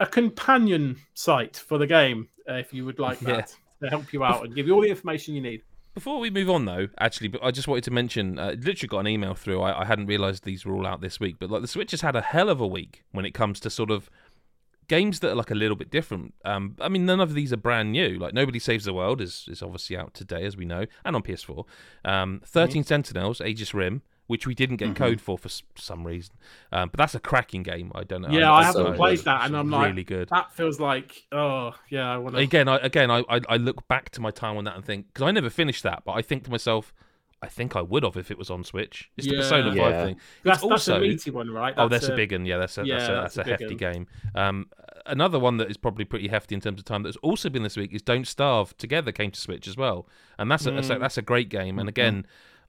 a 0.00 0.06
companion 0.06 0.96
site 1.14 1.56
for 1.56 1.78
the 1.78 1.86
game. 1.86 2.28
Uh, 2.48 2.54
if 2.54 2.72
you 2.72 2.84
would 2.84 2.98
like 2.98 3.20
Yeah. 3.22 3.36
that 3.36 3.56
to 3.82 3.88
help 3.88 4.12
you 4.12 4.22
out 4.22 4.44
and 4.44 4.54
give 4.54 4.66
you 4.66 4.74
all 4.74 4.82
the 4.82 4.88
information 4.88 5.34
you 5.34 5.40
need. 5.40 5.62
Before 5.94 6.18
we 6.20 6.28
move 6.30 6.50
on, 6.50 6.64
though, 6.66 6.88
actually, 6.98 7.28
but 7.28 7.42
I 7.42 7.50
just 7.50 7.66
wanted 7.66 7.84
to 7.84 7.90
mention, 7.90 8.38
uh, 8.38 8.54
literally 8.58 8.88
got 8.88 8.98
an 9.00 9.08
email 9.08 9.34
through. 9.34 9.62
I, 9.62 9.80
I 9.80 9.84
hadn't 9.86 10.06
realised 10.06 10.44
these 10.44 10.64
were 10.66 10.74
all 10.74 10.86
out 10.86 11.00
this 11.00 11.18
week, 11.18 11.36
but 11.40 11.50
like 11.50 11.62
the 11.62 11.68
Switch 11.68 11.90
has 11.92 12.02
had 12.02 12.14
a 12.14 12.20
hell 12.20 12.50
of 12.50 12.60
a 12.60 12.66
week 12.66 13.02
when 13.12 13.24
it 13.24 13.32
comes 13.32 13.58
to 13.60 13.70
sort 13.70 13.90
of 13.90 14.10
games 14.88 15.20
that 15.20 15.32
are 15.32 15.34
like 15.34 15.50
a 15.50 15.54
little 15.54 15.76
bit 15.76 15.90
different. 15.90 16.34
Um, 16.44 16.76
I 16.80 16.88
mean, 16.90 17.06
none 17.06 17.18
of 17.20 17.32
these 17.34 17.52
are 17.52 17.56
brand 17.56 17.90
new. 17.92 18.18
Like 18.18 18.34
Nobody 18.34 18.58
Saves 18.58 18.84
the 18.84 18.92
World 18.92 19.20
is 19.22 19.46
is 19.50 19.62
obviously 19.62 19.96
out 19.96 20.12
today, 20.14 20.44
as 20.44 20.56
we 20.56 20.66
know, 20.66 20.84
and 21.04 21.16
on 21.16 21.22
PS4. 21.22 21.64
Um, 22.04 22.42
13 22.44 22.84
Sentinels, 22.84 23.40
Aegis 23.40 23.72
Rim, 23.72 24.02
which 24.26 24.46
we 24.46 24.54
didn't 24.54 24.76
get 24.76 24.90
Mhm. 24.90 24.96
code 24.96 25.20
for 25.20 25.38
for 25.38 25.48
some 25.76 26.06
reason, 26.06 26.34
um, 26.72 26.88
but 26.88 26.98
that's 26.98 27.14
a 27.14 27.20
cracking 27.20 27.62
game. 27.62 27.92
I 27.94 28.04
don't 28.04 28.22
know. 28.22 28.28
Yeah, 28.30 28.52
I 28.52 28.64
haven't 28.64 28.84
know 28.84 28.92
it 28.92 28.96
played 28.96 29.18
that, 29.20 29.44
and 29.46 29.56
I'm 29.56 29.70
like, 29.70 29.88
really 29.88 30.04
good. 30.04 30.28
That 30.30 30.52
feels 30.52 30.80
like 30.80 31.26
oh 31.32 31.74
yeah, 31.88 32.10
I 32.12 32.18
want 32.18 32.34
to. 32.36 32.40
Again, 32.42 32.68
I 32.68 32.76
again 32.78 33.10
I, 33.10 33.24
I 33.28 33.40
I 33.48 33.56
look 33.56 33.86
back 33.88 34.10
to 34.10 34.20
my 34.20 34.30
time 34.30 34.56
on 34.56 34.64
that 34.64 34.76
and 34.76 34.84
think 34.84 35.06
because 35.08 35.22
I 35.26 35.30
never 35.30 35.50
finished 35.50 35.82
that, 35.84 36.02
but 36.04 36.12
I 36.12 36.22
think 36.22 36.44
to 36.44 36.50
myself, 36.50 36.92
I 37.42 37.48
think 37.48 37.76
I 37.76 37.82
would 37.82 38.02
have 38.02 38.16
if 38.16 38.30
it 38.30 38.38
was 38.38 38.50
on 38.50 38.64
Switch. 38.64 39.10
It's 39.16 39.26
the 39.26 39.34
Yeah. 39.34 39.40
Persona 39.42 39.68
Five 39.68 39.76
Yeah. 39.76 40.04
thing. 40.06 40.16
That's, 40.42 40.62
It's 40.62 40.68
that's 40.68 40.88
a 40.88 40.92
also 40.94 41.00
meaty 41.00 41.30
one, 41.30 41.50
right? 41.50 41.74
oh, 41.76 41.86
that's 41.88 42.08
a 42.08 42.16
big 42.16 42.32
one. 42.32 42.46
Yeah, 42.46 42.56
that's 42.58 42.78
a 42.78 42.84
yeah, 42.86 42.96
that's 42.98 43.08
a, 43.08 43.12
that's 43.12 43.34
that's 43.34 43.48
a 43.48 43.50
a 43.50 43.52
hefty 43.52 43.66
one. 43.66 43.76
game. 43.76 44.06
Um, 44.34 44.66
another 45.04 45.38
one 45.38 45.58
that 45.58 45.70
is 45.70 45.76
probably 45.76 46.04
pretty 46.04 46.28
hefty 46.28 46.54
in 46.54 46.60
terms 46.60 46.80
of 46.80 46.84
time 46.86 47.02
that's 47.04 47.18
also 47.18 47.48
been 47.48 47.62
this 47.62 47.76
week 47.76 47.92
is 47.92 48.02
Don't 48.02 48.26
Starve. 48.26 48.76
Together 48.78 49.12
came 49.12 49.30
to 49.30 49.40
Switch 49.40 49.68
as 49.68 49.76
well, 49.76 50.08
and 50.38 50.50
that's 50.50 50.66
a, 50.66 50.70
that's, 50.72 50.90
a 50.90 50.96
Mm. 50.96 51.00
that's 51.00 51.18
a 51.18 51.22
great 51.22 51.48
game. 51.48 51.78
And 51.78 51.88
again, 51.88 52.26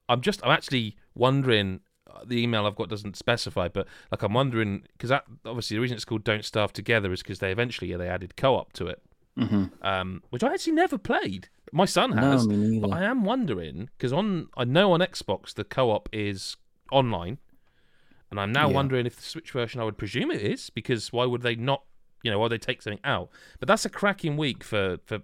I'm 0.10 0.22
just 0.22 0.44
I'm 0.46 0.52
actually 0.52 0.96
wondering. 1.16 1.82
uh, 2.10 2.24
The 2.26 2.42
email 2.42 2.66
I've 2.66 2.76
got 2.76 2.90
doesn't 2.90 3.18
specify, 3.18 3.68
but 3.68 3.88
like 4.12 4.22
I'm 4.24 4.34
wondering 4.34 4.84
because 4.94 5.10
that 5.10 5.26
obviously 5.46 5.76
the 5.78 5.82
reason 5.82 5.96
it's 5.96 6.06
called 6.06 6.24
Don't 6.24 6.46
Starve 6.46 6.74
Together 6.74 7.12
is 7.12 7.22
because 7.24 7.40
they 7.40 7.52
eventually 7.52 7.94
they 7.96 8.08
added 8.10 8.36
co-op 8.38 8.74
to 8.74 8.88
it, 8.88 9.02
hmm 9.38 9.66
um, 9.82 10.24
which 10.30 10.44
I 10.44 10.54
actually 10.54 10.74
never 10.74 10.98
played. 10.98 11.50
My 11.72 11.86
son 11.86 12.14
No, 12.14 12.22
has, 12.32 12.48
me 12.48 12.80
but 12.82 12.92
I 12.94 13.04
am 13.04 13.24
wondering 13.26 13.90
because 13.98 14.14
on 14.14 14.48
I 14.58 14.64
know 14.66 14.94
on 14.94 15.02
Xbox 15.02 15.54
the 15.54 15.64
co-op 15.64 16.10
is 16.14 16.58
online, 16.92 17.40
and 18.32 18.40
I'm 18.40 18.52
now 18.52 18.70
Yeah. 18.70 18.76
wondering 18.76 19.06
if 19.06 19.16
the 19.16 19.24
Switch 19.24 19.52
version 19.52 19.80
I 19.82 19.84
would 19.86 19.98
presume 19.98 20.32
it 20.32 20.42
is 20.42 20.70
because 20.70 21.12
why 21.14 21.26
would 21.26 21.42
they 21.42 21.56
not? 21.56 21.84
You 22.24 22.32
know, 22.32 22.40
why 22.40 22.44
would 22.46 22.52
they 22.54 22.58
take 22.58 22.82
something 22.82 23.00
out? 23.04 23.30
But 23.60 23.68
that's 23.68 23.86
a 23.86 23.90
cracking 23.90 24.38
week 24.38 24.64
for 24.64 24.98
for 25.06 25.20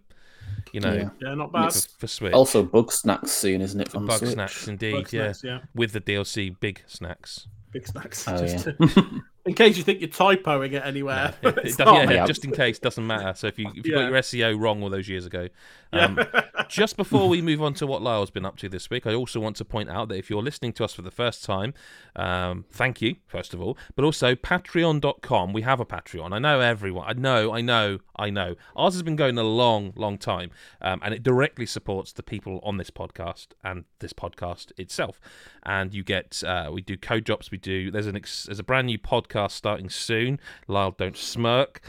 you 0.71 0.79
know 0.79 0.93
Yeah. 0.93 1.09
Yeah, 1.21 1.35
not 1.35 1.51
bad. 1.51 1.73
for 1.73 2.07
Switch. 2.07 2.33
Also, 2.33 2.63
Bugsnax 2.65 3.29
soon, 3.29 3.61
isn't 3.61 3.79
it? 3.79 3.89
From 3.89 4.05
Bug 4.07 4.19
Switch? 4.19 4.31
snacks 4.31 4.67
indeed, 4.67 4.93
Bug 4.93 5.11
yeah, 5.13 5.31
snacks, 5.31 5.43
yeah, 5.43 5.59
with 5.75 5.91
the 5.93 6.01
DLC 6.01 6.57
Bigsnax. 6.57 7.47
big 7.71 7.87
snacks. 7.87 8.27
Oh, 8.27 8.37
Just 8.45 8.67
yeah. 8.67 8.97
In 9.45 9.53
case 9.53 9.75
you 9.77 9.83
think 9.83 9.99
you're 9.99 10.09
typoing 10.09 10.71
it 10.73 10.83
anywhere. 10.85 11.33
Yeah, 11.43 11.49
it 11.63 11.75
yeah, 11.77 12.09
Yeah. 12.09 12.25
just 12.25 12.45
in 12.45 12.51
case, 12.51 12.79
doesn't 12.79 13.05
matter. 13.05 13.33
So 13.35 13.47
if 13.47 13.59
you 13.59 13.69
if 13.75 13.85
you 13.85 13.93
Yeah. 13.93 14.03
got 14.03 14.09
your 14.11 14.17
SEO 14.19 14.57
wrong 14.59 14.81
all 14.81 14.89
those 14.89 15.09
years 15.09 15.25
ago, 15.25 15.49
Yeah. 15.91 16.05
um, 16.05 16.19
just 16.69 16.95
before 16.95 17.27
we 17.27 17.41
move 17.41 17.61
on 17.61 17.73
to 17.75 17.85
what 17.87 18.01
Lyle's 18.01 18.31
been 18.31 18.45
up 18.45 18.55
to 18.59 18.69
this 18.69 18.89
week, 18.89 19.05
I 19.05 19.13
also 19.13 19.39
want 19.41 19.57
to 19.57 19.65
point 19.65 19.89
out 19.89 20.07
that 20.09 20.15
if 20.15 20.29
you're 20.29 20.41
listening 20.41 20.71
to 20.73 20.85
us 20.85 20.93
for 20.93 21.01
the 21.01 21.11
first 21.11 21.43
time, 21.43 21.73
um, 22.15 22.63
thank 22.71 23.01
you, 23.01 23.17
first 23.27 23.53
of 23.53 23.61
all, 23.61 23.77
but 23.95 24.05
also 24.05 24.33
patreon.com. 24.33 25.51
We 25.51 25.63
have 25.63 25.79
a 25.79 25.85
Patreon. 25.85 26.31
I 26.33 26.39
know 26.39 26.61
everyone. 26.61 27.05
I 27.07 27.13
know, 27.13 27.53
I 27.53 27.61
know, 27.61 27.99
I 28.15 28.29
know. 28.29 28.55
Ours 28.77 28.93
has 28.93 29.03
been 29.03 29.15
going 29.17 29.37
a 29.37 29.43
long, 29.43 29.91
long 29.95 30.17
time, 30.17 30.51
um, 30.81 30.99
and 31.03 31.13
it 31.13 31.21
directly 31.21 31.65
supports 31.65 32.13
the 32.13 32.23
people 32.23 32.59
on 32.63 32.77
this 32.77 32.89
podcast 32.91 33.47
and 33.63 33.83
this 33.99 34.13
podcast 34.13 34.71
itself. 34.77 35.19
And 35.63 35.93
you 35.93 36.03
get, 36.03 36.43
uh, 36.45 36.69
we 36.71 36.81
do 36.81 36.95
code 36.97 37.23
drops. 37.25 37.51
We 37.51 37.57
do. 37.57 37.91
There's 37.91 38.07
an 38.07 38.15
ex, 38.15 38.43
there's 38.43 38.59
a 38.59 38.63
brand 38.63 38.87
new 38.87 38.97
podcast 38.99 39.32
starting 39.49 39.89
soon. 39.89 40.39
Lyle, 40.67 40.91
don't 40.91 41.17
smirk. 41.17 41.81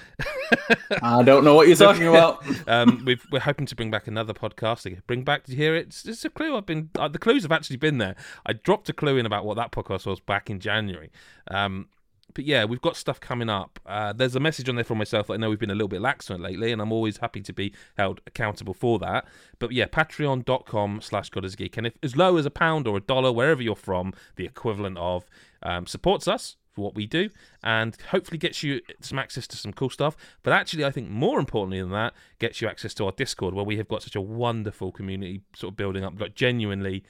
I 1.02 1.22
don't 1.22 1.44
know 1.44 1.54
what 1.54 1.68
you're 1.68 1.76
talking 1.76 2.06
about. 2.06 2.44
um, 2.68 3.02
we've, 3.04 3.24
we're 3.30 3.40
hoping 3.40 3.66
to 3.66 3.76
bring 3.76 3.90
back 3.90 4.06
another 4.06 4.34
podcast. 4.34 5.00
Bring 5.06 5.22
back 5.22 5.44
to 5.44 5.54
hear 5.54 5.74
it. 5.74 5.88
It's, 5.88 6.04
it's 6.04 6.24
a 6.24 6.30
clue. 6.30 6.56
I've 6.56 6.66
been 6.66 6.90
uh, 6.98 7.08
the 7.08 7.18
clues 7.18 7.42
have 7.42 7.52
actually 7.52 7.76
been 7.76 7.98
there. 7.98 8.16
I 8.46 8.52
dropped 8.52 8.88
a 8.88 8.92
clue 8.92 9.16
in 9.16 9.26
about 9.26 9.44
what 9.44 9.56
that 9.56 9.72
podcast 9.72 10.06
was 10.06 10.20
back 10.20 10.50
in 10.50 10.60
January. 10.60 11.10
Um, 11.48 11.88
but 12.34 12.44
yeah, 12.44 12.64
we've 12.64 12.80
got 12.80 12.96
stuff 12.96 13.20
coming 13.20 13.48
up. 13.48 13.78
Uh, 13.86 14.12
there's 14.12 14.34
a 14.34 14.40
message 14.40 14.68
on 14.68 14.74
there 14.74 14.84
from 14.84 14.98
myself 14.98 15.30
I 15.30 15.36
know 15.36 15.50
we've 15.50 15.58
been 15.58 15.70
a 15.70 15.74
little 15.74 15.88
bit 15.88 16.00
lax 16.00 16.30
on 16.30 16.40
it 16.40 16.42
lately, 16.42 16.72
and 16.72 16.82
I'm 16.82 16.92
always 16.92 17.18
happy 17.18 17.40
to 17.40 17.52
be 17.52 17.72
held 17.96 18.20
accountable 18.26 18.74
for 18.74 18.98
that. 18.98 19.26
But 19.58 19.72
yeah, 19.72 19.86
patreon.com 19.86 21.00
slash 21.00 21.30
God 21.30 21.44
is 21.44 21.54
Geek. 21.54 21.76
And 21.76 21.86
if 21.86 21.94
as 22.02 22.16
low 22.16 22.36
as 22.36 22.44
a 22.44 22.50
pound 22.50 22.88
or 22.88 22.96
a 22.96 23.00
dollar, 23.00 23.32
wherever 23.32 23.62
you're 23.62 23.76
from, 23.76 24.12
the 24.36 24.44
equivalent 24.44 24.98
of, 24.98 25.24
um, 25.62 25.86
supports 25.86 26.26
us 26.26 26.56
for 26.74 26.82
what 26.82 26.94
we 26.94 27.06
do 27.06 27.30
and 27.62 27.96
hopefully 28.10 28.38
gets 28.38 28.62
you 28.62 28.80
some 29.00 29.18
access 29.18 29.46
to 29.46 29.56
some 29.56 29.72
cool 29.72 29.90
stuff. 29.90 30.16
But 30.42 30.52
actually, 30.52 30.84
I 30.84 30.90
think 30.90 31.08
more 31.08 31.38
importantly 31.38 31.80
than 31.80 31.90
that, 31.90 32.14
gets 32.38 32.60
you 32.60 32.68
access 32.68 32.94
to 32.94 33.06
our 33.06 33.12
Discord 33.12 33.54
where 33.54 33.64
we 33.64 33.76
have 33.76 33.88
got 33.88 34.02
such 34.02 34.16
a 34.16 34.20
wonderful 34.20 34.92
community 34.92 35.42
sort 35.54 35.72
of 35.72 35.76
building 35.76 36.04
up, 36.04 36.20
like 36.20 36.34
genuinely 36.34 37.04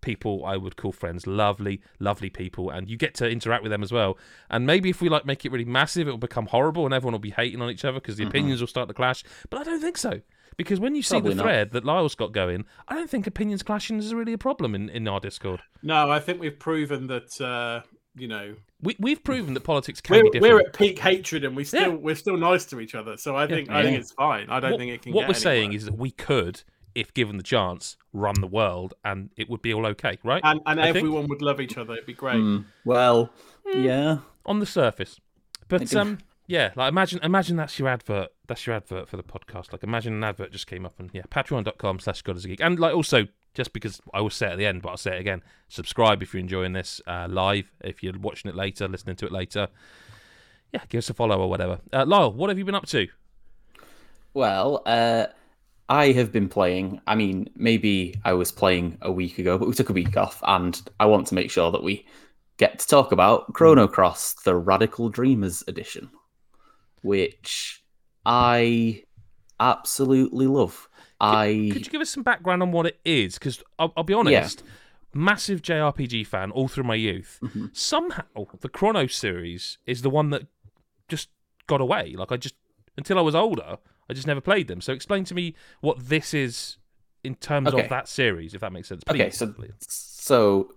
people 0.00 0.44
I 0.44 0.56
would 0.56 0.76
call 0.76 0.92
friends, 0.92 1.26
lovely, 1.26 1.80
lovely 1.98 2.30
people, 2.30 2.70
and 2.70 2.88
you 2.88 2.96
get 2.96 3.14
to 3.16 3.28
interact 3.28 3.62
with 3.62 3.70
them 3.70 3.82
as 3.82 3.92
well. 3.92 4.16
And 4.48 4.66
maybe 4.66 4.90
if 4.90 5.00
we 5.00 5.08
like 5.08 5.26
make 5.26 5.44
it 5.44 5.52
really 5.52 5.64
massive, 5.64 6.06
it 6.06 6.12
will 6.12 6.18
become 6.18 6.46
horrible 6.46 6.84
and 6.84 6.94
everyone 6.94 7.12
will 7.12 7.18
be 7.18 7.30
hating 7.30 7.60
on 7.60 7.70
each 7.70 7.84
other 7.84 8.00
because 8.00 8.16
the 8.16 8.26
opinions 8.26 8.60
will 8.60 8.68
start 8.68 8.88
to 8.88 8.94
clash. 8.94 9.24
But 9.50 9.60
I 9.60 9.64
don't 9.64 9.80
think 9.80 9.98
so. 9.98 10.20
Because 10.56 10.80
when 10.80 10.96
you 10.96 11.02
see 11.02 11.14
Probably 11.14 11.30
the 11.30 11.36
not. 11.36 11.42
thread 11.44 11.70
that 11.70 11.84
Lyle's 11.84 12.16
got 12.16 12.32
going, 12.32 12.64
I 12.88 12.94
don't 12.94 13.08
think 13.08 13.28
opinions 13.28 13.62
clashing 13.62 13.98
is 13.98 14.12
really 14.12 14.32
a 14.32 14.38
problem 14.38 14.74
in, 14.74 14.88
in 14.88 15.06
our 15.06 15.20
Discord. 15.20 15.60
No, 15.82 16.10
I 16.10 16.18
think 16.18 16.40
we've 16.40 16.58
proven 16.58 17.06
that 17.06 17.40
uh, 17.40 17.82
you 18.18 18.28
know 18.28 18.54
We, 18.82 18.96
we've 18.98 19.22
proven 19.22 19.54
that 19.54 19.60
politics 19.64 20.00
can 20.00 20.16
we're, 20.16 20.22
be 20.24 20.30
different. 20.30 20.54
we're 20.54 20.60
at 20.60 20.72
peak 20.74 20.98
hatred 20.98 21.44
and 21.44 21.56
we 21.56 21.64
still 21.64 21.80
Yeah. 21.82 21.88
we're 21.88 22.14
still 22.14 22.36
nice 22.36 22.64
to 22.66 22.80
each 22.80 22.94
other. 22.94 23.16
So 23.16 23.36
I 23.36 23.46
think 23.46 23.70
I 23.70 23.82
think 23.82 23.98
it's 23.98 24.12
fine. 24.12 24.48
I 24.50 24.60
don't 24.60 24.72
what, 24.72 24.78
think 24.80 24.92
it 24.92 25.02
can. 25.02 25.12
what 25.12 25.22
get 25.22 25.28
we're 25.28 25.34
saying 25.34 25.64
anywhere. 25.70 25.76
is 25.76 25.84
that 25.86 25.96
we 25.96 26.10
could, 26.10 26.62
if 26.94 27.12
given 27.14 27.36
the 27.36 27.42
chance, 27.42 27.96
run 28.12 28.34
the 28.40 28.46
world 28.46 28.94
and 29.04 29.30
it 29.36 29.48
would 29.50 29.62
be 29.62 29.72
all 29.74 29.86
okay, 29.86 30.18
right? 30.24 30.40
and 30.44 30.60
and 30.66 30.80
I 30.80 30.84
think- 30.92 30.96
everyone 30.98 31.26
would 31.28 31.42
love 31.42 31.60
each 31.60 31.76
other. 31.78 31.94
It'd 31.94 32.06
be 32.06 32.14
great. 32.14 32.36
Hmm, 32.36 32.58
well, 32.84 33.30
yeah. 33.74 34.18
on 34.46 34.58
the 34.60 34.66
surface. 34.66 35.20
But 35.68 35.94
um, 35.94 36.18
yeah, 36.46 36.72
like 36.76 36.88
imagine 36.90 37.20
imagine 37.22 37.56
that's 37.56 37.78
your 37.78 37.88
advert. 37.88 38.28
That's 38.46 38.66
your 38.66 38.74
advert 38.76 39.08
for 39.08 39.16
the 39.18 39.22
podcast. 39.22 39.70
Like 39.72 39.82
imagine 39.82 40.14
an 40.14 40.24
advert 40.24 40.50
just 40.50 40.66
came 40.66 40.86
up 40.86 40.94
and 40.98 41.10
yeah, 41.12 41.22
patreon.com 41.30 41.98
slash 42.00 42.22
God 42.22 42.36
is 42.36 42.44
a 42.46 42.48
geek. 42.48 42.60
And 42.62 42.78
like 42.80 42.94
also 42.94 43.26
just 43.58 43.72
because 43.72 44.00
I 44.14 44.20
will 44.20 44.30
say 44.30 44.46
it 44.46 44.52
at 44.52 44.58
the 44.58 44.66
end, 44.66 44.82
but 44.82 44.90
I'll 44.90 44.96
say 44.96 45.16
it 45.16 45.20
again. 45.20 45.42
Subscribe 45.66 46.22
if 46.22 46.32
you're 46.32 46.40
enjoying 46.40 46.74
this 46.74 47.00
uh, 47.08 47.26
live. 47.28 47.68
If 47.80 48.04
you're 48.04 48.16
watching 48.16 48.48
it 48.48 48.54
later, 48.54 48.86
listening 48.86 49.16
to 49.16 49.26
it 49.26 49.32
later. 49.32 49.66
Yeah, 50.72 50.82
give 50.88 51.00
us 51.00 51.10
a 51.10 51.14
follow 51.14 51.40
or 51.40 51.50
whatever. 51.50 51.80
Uh, 51.92 52.06
Lyle, 52.06 52.32
what 52.32 52.50
have 52.50 52.58
you 52.58 52.64
been 52.64 52.76
up 52.76 52.86
to? 52.86 53.08
Well, 54.32 54.84
uh, 54.86 55.26
I 55.88 56.12
have 56.12 56.30
been 56.30 56.48
playing. 56.48 57.00
I 57.08 57.16
mean, 57.16 57.50
maybe 57.56 58.14
I 58.24 58.34
was 58.34 58.52
playing 58.52 58.96
a 59.02 59.10
week 59.10 59.40
ago, 59.40 59.58
but 59.58 59.66
we 59.66 59.74
took 59.74 59.90
a 59.90 59.92
week 59.92 60.16
off, 60.16 60.40
and 60.46 60.80
I 61.00 61.06
want 61.06 61.26
to 61.26 61.34
make 61.34 61.50
sure 61.50 61.72
that 61.72 61.82
we 61.82 62.06
get 62.58 62.78
to 62.78 62.86
talk 62.86 63.10
about 63.10 63.54
Chrono 63.54 63.88
Cross, 63.88 64.34
the 64.44 64.54
Radical 64.54 65.08
Dreamers 65.08 65.64
edition, 65.66 66.10
which 67.02 67.82
I 68.24 69.02
absolutely 69.58 70.46
love. 70.46 70.88
I 71.20 71.70
Could 71.72 71.84
you 71.86 71.90
give 71.92 72.00
us 72.00 72.10
some 72.10 72.22
background 72.22 72.62
on 72.62 72.70
what 72.72 72.86
it 72.86 73.00
is? 73.04 73.34
Because 73.34 73.62
I'll, 73.78 73.92
I'll 73.96 74.04
be 74.04 74.14
honest, 74.14 74.62
massive 75.14 75.62
JRPG 75.62 76.26
fan 76.26 76.50
all 76.50 76.68
through 76.68 76.84
my 76.84 76.94
youth. 76.94 77.38
Mhm. 77.42 77.76
Somehow, 77.76 78.22
the 78.60 78.68
Chrono 78.68 79.06
series 79.06 79.78
is 79.86 80.02
the 80.02 80.10
one 80.10 80.30
that 80.30 80.46
just 81.08 81.28
got 81.66 81.80
away. 81.80 82.14
Like 82.16 82.30
I 82.32 82.36
just 82.36 82.54
until 82.96 83.18
I 83.18 83.22
was 83.22 83.34
older, 83.34 83.78
I 84.08 84.12
just 84.14 84.26
never 84.26 84.40
played 84.40 84.68
them. 84.68 84.80
So 84.80 84.92
explain 84.92 85.24
to 85.24 85.34
me 85.34 85.54
what 85.80 86.08
this 86.08 86.34
is 86.34 86.76
in 87.24 87.34
terms 87.34 87.68
Okay. 87.68 87.82
of 87.82 87.88
that 87.88 88.08
series, 88.08 88.54
if 88.54 88.60
that 88.60 88.72
makes 88.72 88.88
sense. 88.88 89.02
Okay, 89.10 89.30
so 89.30 89.48
please. 89.48 89.72
so 89.80 90.74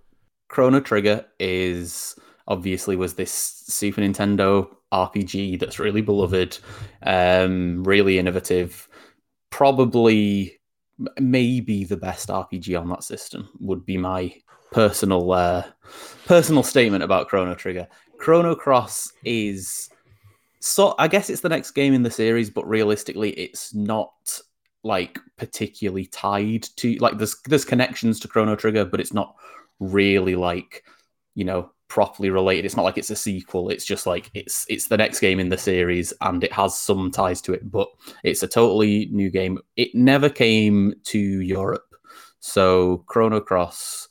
Chrono 0.50 0.80
Trigger 0.80 1.26
is 1.39 2.16
obviously 2.48 2.96
was 2.96 3.14
this 3.14 3.32
Super 3.32 4.02
Nintendo 4.02 4.68
RPG 4.92 5.60
that's 5.60 5.80
really 5.80 6.02
beloved, 6.02 6.58
um, 7.04 7.84
really 7.86 8.18
innovative, 8.20 8.89
probably 9.52 10.60
maybe 11.20 11.84
the 11.84 11.97
best 11.97 12.30
RPG 12.30 12.80
on 12.80 12.89
that 12.89 13.04
system 13.04 13.49
would 13.60 13.86
be 13.86 13.97
my 13.97 14.34
personal 14.72 15.32
uh, 15.32 15.64
personal 16.26 16.64
statement 16.64 17.04
about 17.04 17.28
Chrono 17.28 17.54
Trigger. 17.54 17.88
Chrono 18.18 18.56
Cross 18.56 19.14
is 19.24 19.89
so 20.60 20.95
I 20.97 21.08
guess 21.08 21.30
it's 21.30 21.41
the 21.41 21.49
next 21.49 21.72
game 21.72 21.93
in 21.93 22.04
the 22.04 22.12
series, 22.12 22.49
but 22.49 22.68
realistically, 22.68 23.32
it's 23.32 23.74
not 23.74 24.39
like 24.84 25.20
particularly 25.38 26.06
tied 26.08 26.64
to 26.78 26.95
like 26.95 27.18
there's 27.18 27.36
there's 27.45 27.66
connections 27.66 28.20
to 28.20 28.28
Chrono 28.28 28.56
Trigger, 28.56 28.86
but 28.86 28.99
it's 28.99 29.14
not 29.14 29.36
really 29.80 30.36
like 30.36 30.84
you 31.36 31.43
know 31.43 31.72
properly 31.92 32.30
related. 32.30 32.64
It's 32.64 32.78
not 32.78 32.84
like 32.84 32.98
it's 32.98 33.10
a 33.10 33.16
sequel. 33.18 33.70
It's 33.70 33.86
just 33.86 34.08
like 34.08 34.32
it's 34.34 34.66
it's 34.70 34.88
the 34.88 34.96
next 34.98 35.20
game 35.20 35.39
in 35.42 35.50
the 35.50 35.58
series, 35.58 36.14
and 36.22 36.42
it 36.42 36.54
has 36.54 36.80
some 36.80 37.12
ties 37.12 37.42
to 37.42 37.54
it. 37.54 37.70
But 37.70 37.89
it's 38.24 38.44
a 38.44 38.48
totally 38.48 39.10
new 39.12 39.30
game. 39.30 39.60
It 39.76 39.94
never 39.94 40.30
came 40.30 40.94
to 41.12 41.20
Europe, 41.20 41.94
so 42.39 43.04
Chrono 43.08 43.42
Cross. 43.42 44.08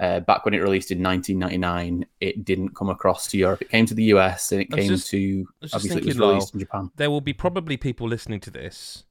Uh, 0.00 0.18
back 0.20 0.44
when 0.44 0.54
it 0.54 0.58
released 0.58 0.90
in 0.90 1.00
1999, 1.02 2.04
it 2.20 2.44
didn't 2.44 2.74
come 2.74 2.88
across 2.90 3.28
to 3.28 3.38
Europe. 3.38 3.62
It 3.62 3.68
came 3.70 3.86
to 3.86 3.94
the 3.94 4.04
US 4.14 4.50
and 4.52 4.60
it 4.60 4.70
came 4.70 4.88
just- 4.88 5.08
to 5.10 5.46
obviously 5.72 6.00
it 6.02 6.06
was 6.06 6.18
released 6.18 6.52
in 6.54 6.60
Japan. 6.60 6.90
There 6.96 7.10
will 7.10 7.20
be 7.20 7.32
probably 7.32 7.76
people 7.76 8.08
listening 8.08 8.40
to 8.40 8.50
this 8.50 9.04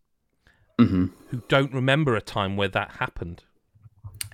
hmm 0.80 1.06
who 1.30 1.42
don't 1.48 1.74
remember 1.74 2.16
a 2.16 2.22
time 2.22 2.58
where 2.58 2.68
that 2.70 2.90
happened. 3.00 3.44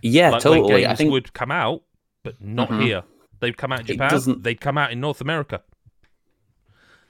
Yeah, 0.02 0.30
like 0.32 0.42
totally. 0.42 0.88
I 0.88 0.96
think 0.96 1.12
would 1.12 1.34
come 1.34 1.52
out, 1.52 1.84
but 2.24 2.42
not 2.42 2.70
Mhm. 2.70 2.82
here. 2.84 3.04
They'd 3.40 3.58
come 3.58 3.72
out 3.72 3.82
in 3.82 3.86
Japan. 3.86 4.10
doesn't- 4.12 4.44
They'd 4.44 4.60
come 4.62 4.78
out 4.78 4.92
in 4.92 5.00
North 5.00 5.22
America. 5.22 5.62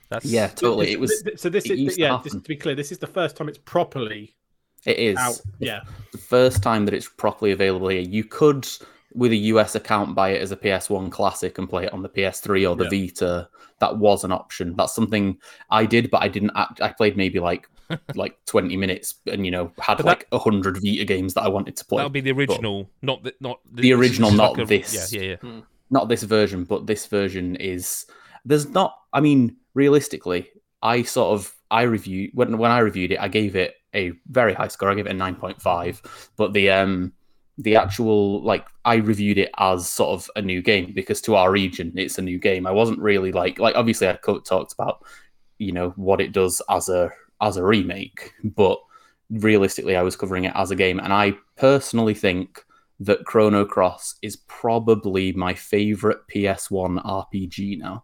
That's 0.09 0.25
yeah, 0.25 0.47
totally. 0.47 0.91
It 0.91 0.99
was. 0.99 1.23
so. 1.35 1.49
This 1.49 1.65
is 1.65 1.79
used 1.79 1.95
to 1.97 2.01
yeah. 2.01 2.19
Just 2.23 2.35
to 2.37 2.41
be 2.47 2.55
clear, 2.55 2.73
this 2.75 2.91
is 2.91 2.97
the 2.97 3.05
first 3.07 3.35
time 3.35 3.47
it's 3.47 3.59
properly 3.59 4.35
It 4.85 4.97
is 4.97 5.17
out. 5.17 5.39
Yeah. 5.59 5.81
the 6.11 6.17
first 6.17 6.63
time 6.63 6.85
that 6.85 6.93
it's 6.95 7.07
properly 7.07 7.51
available 7.51 7.89
here. 7.89 8.01
You 8.01 8.23
could, 8.23 8.67
with 9.13 9.31
a 9.31 9.35
US 9.53 9.75
account, 9.75 10.15
buy 10.15 10.29
it 10.29 10.41
as 10.41 10.51
a 10.51 10.57
PS1 10.57 11.11
classic 11.11 11.59
and 11.59 11.69
play 11.69 11.85
it 11.85 11.93
on 11.93 12.01
the 12.01 12.09
PS3 12.09 12.67
or 12.67 12.75
the 12.75 12.85
Yeah. 12.85 13.05
Vita. 13.07 13.49
That 13.79 13.97
was 13.97 14.23
an 14.23 14.31
option. 14.31 14.73
That's 14.75 14.95
something 14.95 15.37
I 15.69 15.85
did, 15.85 16.09
but 16.09 16.23
I 16.23 16.27
didn't. 16.27 16.51
Act, 16.55 16.81
I 16.81 16.91
played 16.91 17.15
maybe 17.15 17.39
like 17.39 17.69
like 18.15 18.35
20 18.47 18.75
minutes, 18.77 19.15
and 19.27 19.45
you 19.45 19.51
know 19.51 19.71
had 19.79 19.97
But 19.97 20.05
like 20.07 20.27
a 20.31 20.39
hundred 20.39 20.77
Vita 20.83 21.05
games 21.05 21.35
that 21.35 21.41
I 21.43 21.49
wanted 21.49 21.75
to 21.77 21.85
play. 21.85 21.97
that 21.99 22.03
would 22.05 22.13
be 22.13 22.21
the 22.21 22.31
original, 22.31 22.89
not 23.03 23.21
the 23.23 23.35
not 23.39 23.59
The 23.71 23.93
original, 23.93 24.31
not 24.31 24.53
like 24.57 24.63
a- 24.63 24.65
this. 24.65 25.13
Yeah, 25.13 25.21
yeah, 25.21 25.27
yeah. 25.29 25.35
Hmm. 25.37 25.59
Not 25.89 26.09
this 26.09 26.23
version, 26.23 26.63
but 26.63 26.87
this 26.87 27.05
version 27.07 27.55
is 27.55 28.05
there's 28.45 28.69
not 28.69 28.95
I 29.13 29.21
mean, 29.21 29.57
realistically, 29.73 30.49
I 30.81 31.03
sort 31.03 31.33
of 31.33 31.55
I 31.71 31.83
reviewed 31.83 32.31
when 32.33 32.57
when 32.57 32.71
I 32.71 32.79
reviewed 32.79 33.11
it, 33.11 33.19
I 33.19 33.27
gave 33.27 33.55
it 33.55 33.75
a 33.95 34.11
very 34.27 34.53
high 34.53 34.67
score. 34.67 34.89
I 34.89 34.95
gave 34.95 35.07
it 35.07 35.11
a 35.11 35.13
nine 35.13 35.35
point 35.35 35.61
five. 35.61 36.01
But 36.37 36.53
the 36.53 36.69
um 36.69 37.13
the 37.57 37.75
actual 37.75 38.41
like 38.43 38.67
I 38.85 38.95
reviewed 38.95 39.37
it 39.37 39.51
as 39.57 39.89
sort 39.89 40.11
of 40.11 40.29
a 40.35 40.41
new 40.41 40.61
game 40.61 40.93
because 40.93 41.21
to 41.21 41.35
our 41.35 41.51
region 41.51 41.91
it's 41.95 42.17
a 42.17 42.23
new 42.23 42.39
game. 42.39 42.65
I 42.65 42.71
wasn't 42.71 42.99
really 42.99 43.31
like 43.31 43.59
like 43.59 43.75
obviously 43.75 44.07
I 44.07 44.13
talked 44.13 44.73
about 44.73 45.03
you 45.57 45.71
know 45.73 45.89
what 45.91 46.21
it 46.21 46.31
does 46.31 46.61
as 46.69 46.89
a 46.89 47.11
as 47.41 47.57
a 47.57 47.65
remake, 47.65 48.33
but 48.43 48.79
realistically 49.29 49.95
I 49.95 50.01
was 50.03 50.15
covering 50.15 50.45
it 50.45 50.53
as 50.55 50.71
a 50.71 50.75
game 50.75 50.99
and 50.99 51.13
I 51.13 51.33
personally 51.57 52.13
think 52.13 52.63
that 53.01 53.23
Chrono 53.25 53.65
Cross 53.65 54.15
is 54.21 54.35
probably 54.35 55.31
my 55.33 55.53
favorite 55.53 56.19
PS1 56.33 57.03
RPG 57.05 57.79
now. 57.79 58.03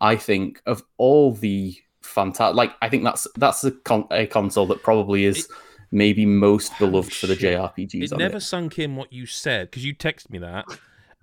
I 0.00 0.16
think 0.16 0.62
of 0.66 0.82
all 0.96 1.32
the 1.32 1.76
fantastic, 2.02 2.56
like 2.56 2.72
I 2.80 2.88
think 2.88 3.04
that's 3.04 3.26
that's 3.36 3.64
a, 3.64 3.72
con- 3.72 4.06
a 4.10 4.26
console 4.26 4.66
that 4.66 4.82
probably 4.82 5.24
is 5.24 5.48
maybe 5.90 6.24
most 6.24 6.72
beloved 6.78 7.12
for 7.12 7.26
the 7.26 7.34
JRPGs. 7.34 8.02
It 8.04 8.12
on 8.12 8.18
never 8.18 8.36
it. 8.36 8.42
sunk 8.42 8.78
in 8.78 8.94
what 8.96 9.12
you 9.12 9.26
said 9.26 9.70
because 9.70 9.84
you 9.84 9.94
texted 9.94 10.30
me 10.30 10.38
that, 10.38 10.66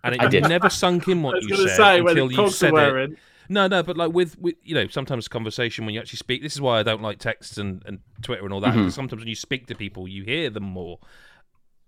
and 0.03 0.16
it 0.16 0.22
I 0.22 0.28
did. 0.28 0.49
never 0.49 0.70
sunk 0.70 1.07
in 1.07 1.20
I 1.20 1.22
what 1.24 1.36
was 1.36 1.45
you 1.47 1.55
said 1.70 1.76
say 1.78 1.99
until 1.99 2.32
you 2.32 2.49
said 2.49 2.74
it. 2.74 2.95
in. 3.11 3.18
No, 3.47 3.68
no, 3.68 3.84
but 3.84 3.95
like 3.95 4.11
with, 4.11 4.38
with 4.39 4.55
you 4.63 4.74
know, 4.74 4.88
sometimes 4.88 5.28
conversation 5.28 5.86
when 5.86 5.93
you 5.93 6.01
actually 6.01 6.18
speak. 6.18 6.41
This 6.41 6.53
is 6.55 6.61
why 6.61 6.80
I 6.80 6.84
don't 6.84 7.01
like 7.03 7.20
texts 7.20 7.57
and, 7.59 7.82
and 7.86 7.99
Twitter 8.24 8.43
and 8.43 8.51
all 8.51 8.59
that. 8.61 8.74
'cause 8.74 8.91
Mhm. 8.91 8.91
Sometimes 8.91 9.20
when 9.22 9.28
you 9.30 9.36
speak 9.36 9.68
to 9.68 9.76
people, 9.76 10.07
you 10.07 10.24
hear 10.24 10.49
them 10.49 10.63
more. 10.63 10.99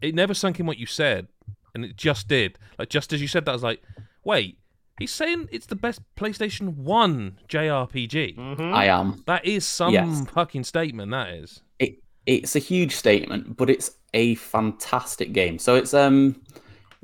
It 0.02 0.14
never 0.16 0.34
sunk 0.34 0.60
in 0.60 0.66
what 0.66 0.78
you 0.78 0.86
said, 0.86 1.28
and 1.74 1.84
it 1.86 1.96
just 1.96 2.28
did. 2.28 2.58
Like 2.78 2.90
just 2.90 3.14
as 3.14 3.22
you 3.22 3.28
said 3.28 3.46
that, 3.46 3.52
I 3.52 3.54
was 3.56 3.64
like, 3.64 3.82
wait, 4.24 4.58
he's 5.00 5.12
saying 5.12 5.50
it's 5.52 5.66
the 5.66 5.76
best 5.76 6.02
PlayStation 6.16 6.76
One 6.76 7.40
JRPG. 7.50 8.36
Mhm. 8.38 8.74
I 8.74 8.86
am. 8.86 9.24
That 9.26 9.46
is 9.46 9.66
some 9.66 9.94
Yes. 9.94 10.26
fucking 10.32 10.64
statement. 10.66 11.12
That 11.12 11.30
is. 11.30 11.62
It 11.80 12.00
it's 12.26 12.56
a 12.56 12.60
huge 12.60 12.94
statement, 12.94 13.56
but 13.58 13.70
it's 13.70 13.92
a 14.14 14.36
fantastic 14.36 15.34
game. 15.34 15.58
So 15.60 15.76
it's 15.76 15.94
um 15.94 16.42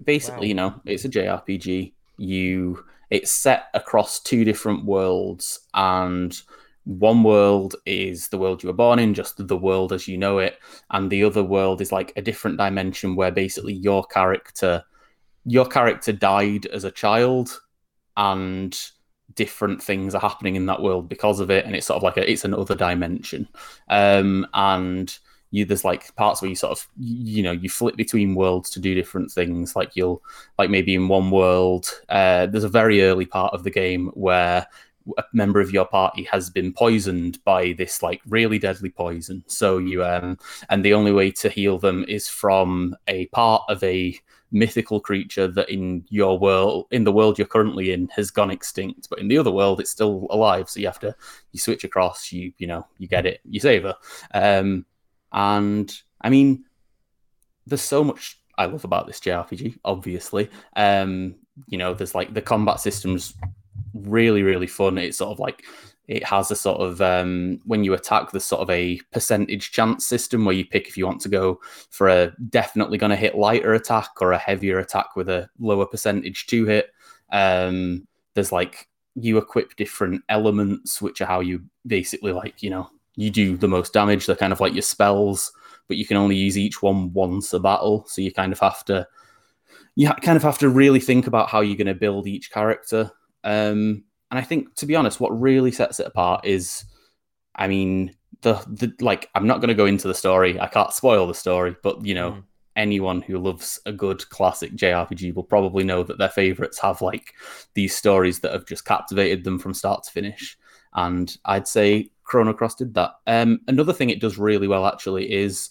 basically, 0.03 0.47
Wow. 0.47 0.49
you 0.49 0.53
know, 0.53 0.81
it's 0.85 1.05
a 1.05 1.09
JRPG. 1.09 1.93
You 2.17 2.83
it's 3.09 3.31
set 3.31 3.67
across 3.73 4.19
two 4.19 4.43
different 4.43 4.85
worlds 4.85 5.59
and 5.73 6.39
one 6.85 7.23
world 7.23 7.75
is 7.85 8.27
the 8.27 8.37
world 8.37 8.61
you 8.61 8.67
were 8.67 8.73
born 8.73 8.99
in, 8.99 9.13
just 9.13 9.47
the 9.47 9.57
world 9.57 9.93
as 9.93 10.07
you 10.07 10.17
know 10.17 10.39
it, 10.39 10.59
and 10.91 11.09
the 11.09 11.23
other 11.23 11.43
world 11.43 11.81
is 11.81 11.91
like 11.91 12.11
a 12.15 12.21
different 12.21 12.57
dimension 12.57 13.15
where 13.15 13.31
basically 13.31 13.73
your 13.73 14.03
character 14.05 14.83
your 15.45 15.65
character 15.65 16.11
died 16.11 16.65
as 16.67 16.83
a 16.83 16.91
child 16.91 17.59
and 18.15 18.79
different 19.35 19.81
things 19.81 20.13
are 20.13 20.21
happening 20.21 20.55
in 20.55 20.67
that 20.67 20.81
world 20.81 21.09
because 21.09 21.39
of 21.39 21.49
it 21.49 21.65
and 21.65 21.75
it's 21.75 21.87
sort 21.87 21.97
of 21.97 22.03
like 22.03 22.17
a 22.17 22.29
it's 22.29 22.45
another 22.45 22.75
dimension. 22.75 23.47
Um 23.89 24.47
and 24.53 25.17
you 25.51 25.65
there's 25.65 25.85
like 25.85 26.15
parts 26.15 26.41
where 26.41 26.49
you 26.49 26.55
sort 26.55 26.71
of 26.71 26.87
you 26.97 27.43
know 27.43 27.51
you 27.51 27.69
flip 27.69 27.95
between 27.95 28.35
worlds 28.35 28.69
to 28.71 28.79
do 28.79 28.93
different 28.95 29.31
things. 29.31 29.75
Like 29.75 29.95
you'll 29.95 30.21
like 30.57 30.69
maybe 30.69 30.95
in 30.95 31.07
one 31.07 31.31
world 31.31 31.91
uh 32.09 32.45
there's 32.45 32.63
a 32.63 32.69
very 32.69 33.03
early 33.03 33.25
part 33.25 33.53
of 33.53 33.63
the 33.63 33.71
game 33.71 34.11
where 34.13 34.67
a 35.17 35.23
member 35.33 35.59
of 35.59 35.71
your 35.71 35.85
party 35.85 36.23
has 36.23 36.49
been 36.49 36.73
poisoned 36.73 37.43
by 37.43 37.73
this 37.73 38.01
like 38.01 38.21
really 38.27 38.59
deadly 38.59 38.89
poison. 38.89 39.43
So 39.47 39.77
you 39.77 40.03
um 40.03 40.37
and 40.69 40.83
the 40.83 40.93
only 40.93 41.11
way 41.11 41.31
to 41.31 41.49
heal 41.49 41.77
them 41.77 42.05
is 42.07 42.27
from 42.27 42.95
a 43.07 43.27
part 43.27 43.63
of 43.69 43.83
a 43.83 44.17
mythical 44.51 44.99
creature 44.99 45.47
that 45.47 45.69
in 45.69 46.05
your 46.09 46.37
world 46.37 46.85
in 46.91 47.03
the 47.03 47.11
world 47.11 47.37
you're 47.37 47.47
currently 47.47 47.91
in 47.91 48.07
has 48.09 48.29
gone 48.29 48.51
extinct 48.51 49.09
but 49.09 49.17
in 49.17 49.27
the 49.27 49.37
other 49.37 49.51
world 49.51 49.79
it's 49.79 49.91
still 49.91 50.27
alive. 50.29 50.69
So 50.69 50.79
you 50.79 50.87
have 50.87 50.99
to 50.99 51.15
you 51.51 51.59
switch 51.59 51.83
across 51.83 52.31
you 52.31 52.53
you 52.57 52.67
know 52.67 52.87
you 52.97 53.07
get 53.07 53.25
it 53.25 53.41
you 53.45 53.59
save 53.59 53.83
her. 53.83 53.95
Um 54.33 54.85
and 55.31 55.91
i 56.21 56.29
mean 56.29 56.63
there's 57.65 57.81
so 57.81 58.03
much 58.03 58.39
i 58.57 58.65
love 58.65 58.83
about 58.83 59.07
this 59.07 59.19
jrpg 59.19 59.77
obviously. 59.83 60.49
Um 60.75 61.35
you 61.67 61.77
know 61.77 61.93
there's 61.93 62.15
like 62.15 62.33
the 62.33 62.41
combat 62.41 62.79
systems 62.79 63.33
really 63.93 64.43
really 64.43 64.67
fun. 64.67 64.97
It's 64.97 65.17
sort 65.17 65.31
of 65.31 65.39
like 65.39 65.63
it 66.07 66.23
has 66.25 66.51
a 66.51 66.55
sort 66.55 66.81
of 66.81 67.01
um, 67.01 67.59
when 67.65 67.83
you 67.83 67.93
attack 67.93 68.31
there's 68.31 68.45
sort 68.45 68.61
of 68.61 68.69
a 68.69 68.99
percentage 69.11 69.71
chance 69.71 70.05
system 70.05 70.43
where 70.43 70.55
you 70.55 70.65
pick 70.65 70.87
if 70.87 70.97
you 70.97 71.05
want 71.05 71.21
to 71.21 71.29
go 71.29 71.61
for 71.89 72.09
a 72.09 72.33
definitely 72.49 72.97
going 72.97 73.09
to 73.09 73.15
hit 73.15 73.35
lighter 73.35 73.73
attack 73.73 74.09
or 74.19 74.33
a 74.33 74.37
heavier 74.37 74.79
attack 74.79 75.15
with 75.15 75.29
a 75.29 75.49
lower 75.59 75.85
percentage 75.85 76.45
to 76.47 76.65
hit. 76.65 76.91
Um, 77.31 78.07
there's 78.33 78.51
like 78.51 78.89
you 79.15 79.37
equip 79.37 79.75
different 79.75 80.23
elements 80.27 81.01
which 81.01 81.21
are 81.21 81.25
how 81.25 81.39
you 81.39 81.63
basically 81.85 82.31
like 82.31 82.63
you 82.63 82.69
know 82.69 82.89
you 83.15 83.29
do 83.29 83.55
the 83.55 83.67
most 83.67 83.93
damage. 83.93 84.25
They're 84.25 84.35
kind 84.35 84.53
of 84.53 84.59
like 84.59 84.73
your 84.73 84.81
spells 84.81 85.53
but 85.87 85.97
you 85.97 86.05
can 86.05 86.17
only 86.17 86.35
use 86.35 86.57
each 86.57 86.81
one 86.81 87.11
once 87.13 87.53
a 87.53 87.59
battle. 87.59 88.05
So 88.07 88.21
you 88.21 88.31
kind 88.31 88.53
of 88.53 88.59
have 88.59 88.83
to 88.85 89.07
you 89.95 90.09
kind 90.09 90.37
of 90.37 90.43
have 90.43 90.57
to 90.59 90.69
really 90.69 90.99
think 90.99 91.27
about 91.27 91.49
how 91.49 91.61
you're 91.61 91.77
going 91.77 91.87
to 91.87 91.93
build 91.93 92.27
each 92.27 92.51
character 92.51 93.11
um, 93.43 94.03
and 94.31 94.39
I 94.39 94.41
think, 94.41 94.73
to 94.75 94.85
be 94.85 94.95
honest, 94.95 95.19
what 95.19 95.29
really 95.39 95.71
sets 95.71 95.99
it 95.99 96.07
apart 96.07 96.45
is, 96.45 96.85
I 97.55 97.67
mean, 97.67 98.15
the 98.41 98.53
the 98.67 98.93
like. 98.99 99.29
I'm 99.35 99.47
not 99.47 99.59
going 99.59 99.67
to 99.69 99.73
go 99.75 99.85
into 99.85 100.07
the 100.07 100.13
story. 100.15 100.59
I 100.59 100.67
can't 100.67 100.91
spoil 100.93 101.27
the 101.27 101.33
story, 101.35 101.75
but 101.83 102.05
you 102.05 102.15
know, 102.15 102.31
Mm. 102.31 102.43
anyone 102.75 103.21
who 103.21 103.37
loves 103.37 103.79
a 103.85 103.91
good 103.91 104.27
classic 104.29 104.73
JRPG 104.75 105.35
will 105.35 105.43
probably 105.43 105.83
know 105.83 106.01
that 106.03 106.17
their 106.17 106.29
favorites 106.29 106.79
have 106.79 107.01
like 107.01 107.33
these 107.75 107.95
stories 107.95 108.39
that 108.39 108.51
have 108.53 108.65
just 108.65 108.85
captivated 108.85 109.43
them 109.43 109.59
from 109.59 109.73
start 109.75 110.03
to 110.05 110.11
finish. 110.11 110.57
And 110.95 111.35
I'd 111.45 111.67
say 111.67 112.09
Chrono 112.23 112.53
Cross 112.53 112.75
did 112.75 112.95
that. 112.95 113.11
Um, 113.27 113.59
another 113.67 113.93
thing 113.93 114.09
it 114.09 114.19
does 114.21 114.37
really 114.39 114.67
well 114.67 114.85
actually 114.87 115.31
is 115.31 115.69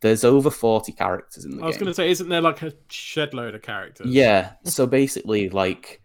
there's 0.00 0.24
over 0.24 0.50
40 0.50 0.90
characters 0.92 1.44
in 1.44 1.52
the 1.52 1.56
game. 1.58 1.64
I 1.64 1.68
was 1.68 1.76
going 1.76 1.86
to 1.86 1.94
say, 1.94 2.10
isn't 2.10 2.28
there 2.28 2.40
like 2.40 2.60
a 2.62 2.72
shed 2.88 3.32
load 3.34 3.54
of 3.54 3.62
characters? 3.62 4.08
Yeah. 4.08 4.52
So 4.64 4.84
basically, 4.86 5.48
like, 5.48 6.01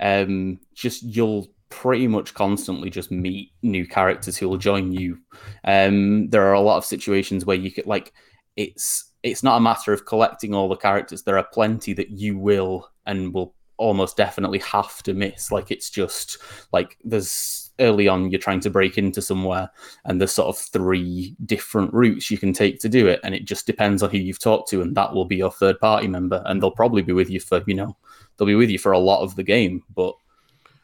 um, 0.00 0.60
just 0.74 1.02
you'll 1.02 1.48
pretty 1.68 2.06
much 2.06 2.34
constantly 2.34 2.90
just 2.90 3.10
meet 3.10 3.52
new 3.62 3.86
characters 3.86 4.36
who 4.36 4.48
will 4.48 4.58
join 4.58 4.92
you. 4.92 5.18
Um, 5.64 6.28
there 6.30 6.46
are 6.46 6.54
a 6.54 6.60
lot 6.60 6.78
of 6.78 6.84
situations 6.84 7.44
where 7.44 7.56
you 7.56 7.70
could 7.70 7.86
like 7.86 8.12
it's 8.56 9.12
it's 9.22 9.42
not 9.42 9.56
a 9.56 9.60
matter 9.60 9.92
of 9.92 10.06
collecting 10.06 10.54
all 10.54 10.68
the 10.68 10.76
characters. 10.76 11.22
There 11.22 11.38
are 11.38 11.46
plenty 11.52 11.92
that 11.94 12.10
you 12.10 12.38
will 12.38 12.90
and 13.06 13.34
will 13.34 13.54
almost 13.76 14.16
definitely 14.16 14.60
have 14.60 15.02
to 15.02 15.14
miss. 15.14 15.50
Like 15.50 15.70
it's 15.70 15.90
just 15.90 16.38
like 16.72 16.96
there's 17.04 17.66
early 17.78 18.08
on 18.08 18.30
you're 18.30 18.40
trying 18.40 18.60
to 18.60 18.70
break 18.70 18.96
into 18.96 19.20
somewhere 19.20 19.70
and 20.04 20.18
there's 20.18 20.32
sort 20.32 20.48
of 20.48 20.56
three 20.56 21.36
different 21.44 21.92
routes 21.92 22.30
you 22.30 22.38
can 22.38 22.52
take 22.52 22.78
to 22.80 22.88
do 22.88 23.06
it 23.06 23.20
and 23.22 23.34
it 23.34 23.44
just 23.44 23.66
depends 23.66 24.02
on 24.02 24.08
who 24.08 24.16
you've 24.16 24.38
talked 24.38 24.68
to 24.70 24.80
and 24.80 24.96
that 24.96 25.12
will 25.12 25.26
be 25.26 25.36
your 25.36 25.50
third 25.50 25.78
party 25.78 26.08
member 26.08 26.42
and 26.46 26.62
they'll 26.62 26.70
probably 26.70 27.02
be 27.02 27.12
with 27.12 27.28
you 27.28 27.38
for 27.38 27.62
you 27.66 27.74
know 27.74 27.94
they'll 28.36 28.46
be 28.46 28.54
with 28.54 28.70
you 28.70 28.78
for 28.78 28.92
a 28.92 28.98
lot 28.98 29.22
of 29.22 29.34
the 29.36 29.42
game 29.42 29.82
but 29.94 30.14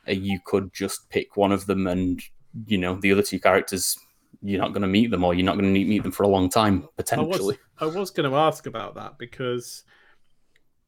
uh, 0.09 0.13
you 0.13 0.39
could 0.45 0.73
just 0.73 1.09
pick 1.11 1.37
one 1.37 1.53
of 1.53 1.67
them 1.67 1.87
and 1.87 2.21
you 2.67 2.79
know 2.79 2.95
the 2.97 3.13
other 3.13 3.23
two 3.23 3.39
characters 3.39 3.99
you're 4.43 4.61
not 4.61 4.73
going 4.73 4.83
to 4.83 4.89
meet 4.89 5.11
them 5.11 5.23
or 5.25 5.35
you're 5.35 5.45
not 5.45 5.57
going 5.57 5.73
to 5.73 5.85
meet 5.85 6.03
them 6.03 6.13
for 6.13 6.25
a 6.25 6.29
long 6.29 6.49
time 6.49 6.79
I 6.79 6.81
was 6.81 6.91
potentially 6.97 7.59
I 7.83 7.87
was 7.87 8.11
going 8.11 8.31
to 8.31 8.37
ask 8.37 8.67
about 8.67 8.95
that 8.95 9.19
because, 9.19 9.83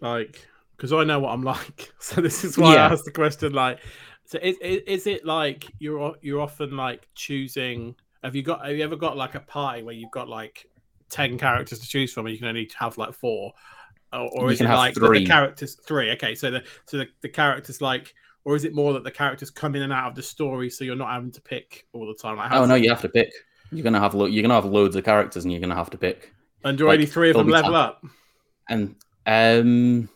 like, 0.01 0.47
because 0.77 0.93
I 0.93 1.03
know 1.03 1.19
what 1.19 1.31
I'm 1.31 1.43
like. 1.55 1.93
So 1.99 2.21
this 2.21 2.45
is 2.45 2.57
why 2.57 2.75
Yeah. 2.75 2.87
I 2.87 2.93
asked 2.93 3.05
the 3.05 3.11
question. 3.11 3.53
Like, 3.53 3.81
so 4.27 4.39
is, 4.41 4.57
is, 4.59 4.83
is 4.87 5.07
it 5.09 5.25
like 5.25 5.67
you're 5.81 6.15
you're 6.23 6.41
often 6.41 6.77
like 6.77 7.09
choosing? 7.15 7.97
Have 8.23 8.37
you 8.37 8.43
got? 8.43 8.65
Have 8.65 8.77
you 8.77 8.85
ever 8.85 8.97
got 8.97 9.17
like 9.17 9.35
a 9.35 9.41
party 9.41 9.83
where 9.83 9.95
you've 9.95 10.13
got 10.13 10.29
like 10.29 10.67
ten 11.11 11.37
characters 11.37 11.81
to 11.81 11.89
choose 11.89 12.13
from, 12.13 12.27
and 12.27 12.33
you 12.33 12.39
can 12.39 12.49
only 12.49 12.71
have 12.79 12.97
like 12.97 13.13
four, 13.13 13.53
or, 14.15 14.45
or 14.45 14.53
is 14.53 14.61
it 14.61 14.65
like 14.65 14.95
that 14.95 15.01
the 15.01 15.27
characters 15.27 15.75
three? 15.75 16.11
Okay, 16.13 16.35
so 16.35 16.51
the 16.51 16.63
so 16.87 16.99
the, 16.99 17.07
the 17.21 17.29
characters 17.29 17.81
like. 17.81 18.15
Or 18.47 18.55
is 18.55 18.65
it 18.65 18.75
more 18.75 18.93
that 18.93 19.05
the 19.05 19.11
characters 19.11 19.49
come 19.49 19.75
in 19.75 19.81
and 19.81 19.91
out 19.91 20.11
of 20.11 20.15
the 20.15 20.23
story, 20.23 20.69
so 20.69 20.85
you're 20.85 20.97
not 20.97 21.11
having 21.11 21.33
to 21.33 21.41
pick 21.41 21.87
all 21.95 22.07
the 22.07 22.13
time? 22.13 22.37
Like, 22.37 22.53
Oh 22.53 22.67
no, 22.67 22.75
you 22.75 22.91
have 22.91 23.01
to 23.01 23.09
pick. 23.09 23.33
You're 23.73 23.83
gonna 23.83 23.99
have 23.99 24.15
lo- 24.15 24.27
you're 24.27 24.43
gonna 24.43 24.53
have 24.53 24.67
loads 24.67 24.97
of 24.97 25.03
characters, 25.03 25.45
and 25.45 25.51
you're 25.51 25.63
gonna 25.63 25.75
have 25.75 25.89
to 25.89 25.97
pick. 25.97 26.35
And 26.63 26.77
do 26.77 26.85
like, 26.87 26.95
only 26.95 27.07
three 27.07 27.31
of 27.31 27.37
them 27.39 27.49
level 27.49 27.75
up? 27.75 28.05
And 28.69 28.97
um, 29.25 30.11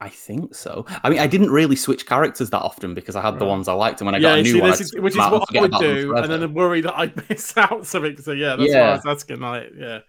I 0.00 0.08
think 0.10 0.54
so. 0.54 0.84
I 1.02 1.10
mean, 1.10 1.18
I 1.18 1.26
didn't 1.26 1.50
really 1.50 1.76
switch 1.76 2.06
characters 2.06 2.50
that 2.50 2.60
often 2.60 2.94
because 2.94 3.16
I 3.16 3.22
had 3.22 3.38
the 3.38 3.44
ones 3.44 3.68
I 3.68 3.72
liked, 3.72 4.00
and 4.00 4.06
when 4.06 4.14
I 4.14 4.18
yeah, 4.18 4.30
got 4.30 4.38
a 4.40 4.42
new 4.42 4.52
see, 4.52 4.60
one, 4.60 4.72
is, 4.72 4.94
which 4.94 5.12
is 5.12 5.16
them 5.16 5.22
out 5.22 5.32
and 5.32 5.40
what 5.40 5.54
I 5.56 5.60
would 5.60 5.94
do, 5.94 6.16
and 6.16 6.30
then 6.30 6.54
worried 6.54 6.84
that 6.84 6.98
I'd 6.98 7.28
miss 7.30 7.56
out 7.56 7.86
something. 7.86 8.16
So 8.18 8.32
yeah, 8.32 8.56
that's 8.56 8.70
why 8.72 8.78
Yeah. 8.78 8.90
I 8.90 8.94
was 8.94 9.06
asking. 9.06 9.40
Like, 9.40 9.70
yeah, 9.78 10.00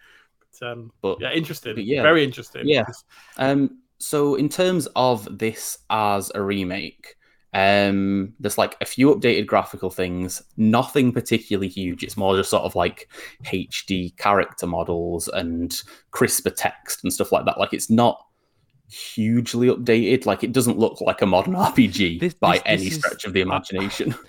um, 0.62 0.91
But 1.01 1.20
yeah, 1.22 1.32
interesting. 1.32 1.76
but 1.76 1.86
yeah. 1.86 2.01
very 2.01 2.24
interesting. 2.24 2.68
Yeah. 2.68 2.86
Um, 3.38 3.80
so 3.99 4.36
in 4.36 4.49
terms 4.49 4.88
of 4.95 5.38
this 5.38 5.78
as 5.89 6.32
a 6.36 6.41
remake, 6.41 7.16
um, 7.53 8.34
there's 8.39 8.58
like 8.58 8.76
a 8.82 8.86
few 8.86 9.16
updated 9.16 9.45
graphical 9.47 9.89
things, 9.89 10.41
nothing 10.58 11.14
particularly 11.14 11.70
huge. 11.70 12.03
It's 12.03 12.18
more 12.18 12.36
just 12.36 12.49
sort 12.49 12.64
of 12.64 12.76
like 12.76 13.10
HD 13.45 14.16
character 14.18 14.68
models 14.68 15.30
and 15.30 15.74
crisper 16.12 16.49
text 16.49 17.03
and 17.03 17.14
stuff 17.14 17.32
like 17.32 17.45
that. 17.45 17.58
Like 17.58 17.72
it's 17.74 17.89
not 17.89 18.22
hugely 18.89 19.68
updated. 19.68 20.26
Like 20.26 20.43
it 20.43 20.51
doesn't 20.51 20.78
look 20.78 20.99
like 21.01 21.22
a 21.22 21.26
modern 21.26 21.53
RPG 21.56 22.20
This- 22.20 22.34
by 22.34 22.53
this- 22.56 22.64
this 22.64 22.68
any 22.82 22.88
is- 22.88 22.95
stretch 22.95 23.26
of 23.26 23.34
the 23.34 23.41
imagination. 23.41 24.16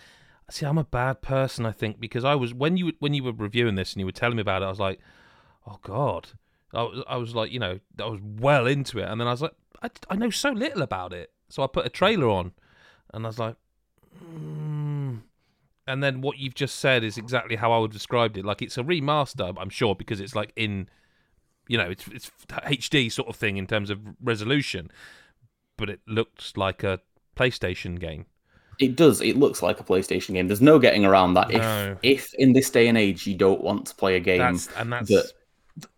See, 0.49 0.65
I'm 0.65 0.79
a 0.79 0.85
bad 0.85 1.23
person, 1.23 1.67
I 1.67 1.73
think, 1.73 1.99
because 1.99 2.25
I 2.25 2.37
was 2.37 2.55
when 2.55 2.77
you 2.77 2.93
when 3.01 3.15
you 3.15 3.25
were 3.25 3.33
reviewing 3.33 3.75
this 3.75 3.93
and 3.95 3.99
you 4.01 4.07
were 4.07 4.13
telling 4.13 4.37
me 4.37 4.43
about 4.43 4.63
it, 4.63 4.67
I 4.67 4.69
was 4.69 4.79
like, 4.79 5.01
oh 5.67 5.79
god, 5.83 6.29
I 6.73 6.83
was, 6.83 7.05
I 7.09 7.17
was 7.17 7.35
like, 7.35 7.51
you 7.51 7.59
know, 7.59 7.79
I 7.99 8.07
was 8.07 8.21
well 8.23 8.67
into 8.67 8.99
it, 8.99 9.09
and 9.09 9.21
then 9.21 9.29
I 9.29 9.33
was 9.33 9.43
like, 9.43 9.55
I, 9.83 9.91
I 10.11 10.17
know 10.17 10.31
so 10.31 10.51
little 10.51 10.83
about 10.83 11.13
it, 11.13 11.33
so 11.49 11.63
I 11.63 11.67
put 11.67 11.87
a 11.87 11.91
trailer 11.91 12.29
on, 12.29 12.53
and 13.13 13.25
I 13.25 13.29
was 13.29 13.39
like, 13.39 13.57
mm. 14.23 15.21
and 15.87 16.03
then 16.03 16.21
what 16.21 16.39
you've 16.39 16.55
just 16.55 16.77
said 16.77 17.05
is 17.05 17.17
exactly 17.19 17.57
how 17.57 17.73
I 17.73 17.79
would 17.79 17.93
describe 17.93 18.37
it. 18.37 18.45
Like 18.45 18.63
it's 18.63 18.79
a 18.79 18.83
remaster, 18.83 19.55
I'm 19.59 19.71
sure, 19.71 19.95
because 19.95 20.21
it's 20.21 20.35
like 20.35 20.53
in, 20.57 20.89
you 21.69 21.79
know, 21.79 21.91
it's 21.91 22.07
it's 22.09 22.31
HD 22.49 23.11
sort 23.11 23.29
of 23.29 23.37
thing 23.37 23.57
in 23.57 23.67
terms 23.67 23.91
of 23.91 24.01
resolution, 24.23 24.91
but 25.77 25.91
it 25.91 26.01
looks 26.07 26.57
like 26.57 26.83
a 26.83 27.01
PlayStation 27.37 27.99
game. 27.99 28.27
It 28.79 28.95
does. 28.95 29.23
It 29.23 29.39
looks 29.39 29.63
like 29.63 29.81
a 29.81 29.85
PlayStation 29.85 30.35
game. 30.35 30.49
There's 30.49 30.61
no 30.61 30.79
getting 30.79 31.07
around 31.07 31.35
that. 31.35 31.49
No. 31.49 31.97
If 32.03 32.27
if 32.27 32.35
in 32.35 32.53
this 32.53 32.69
day 32.69 32.89
and 32.89 32.99
age 32.99 33.27
you 33.27 33.35
don't 33.35 33.63
want 33.63 33.87
to 33.87 33.95
play 33.95 34.17
a 34.17 34.21
game 34.21 34.39
That's 34.39 34.69
and 34.77 34.93
that's 34.93 35.09
that 35.09 35.33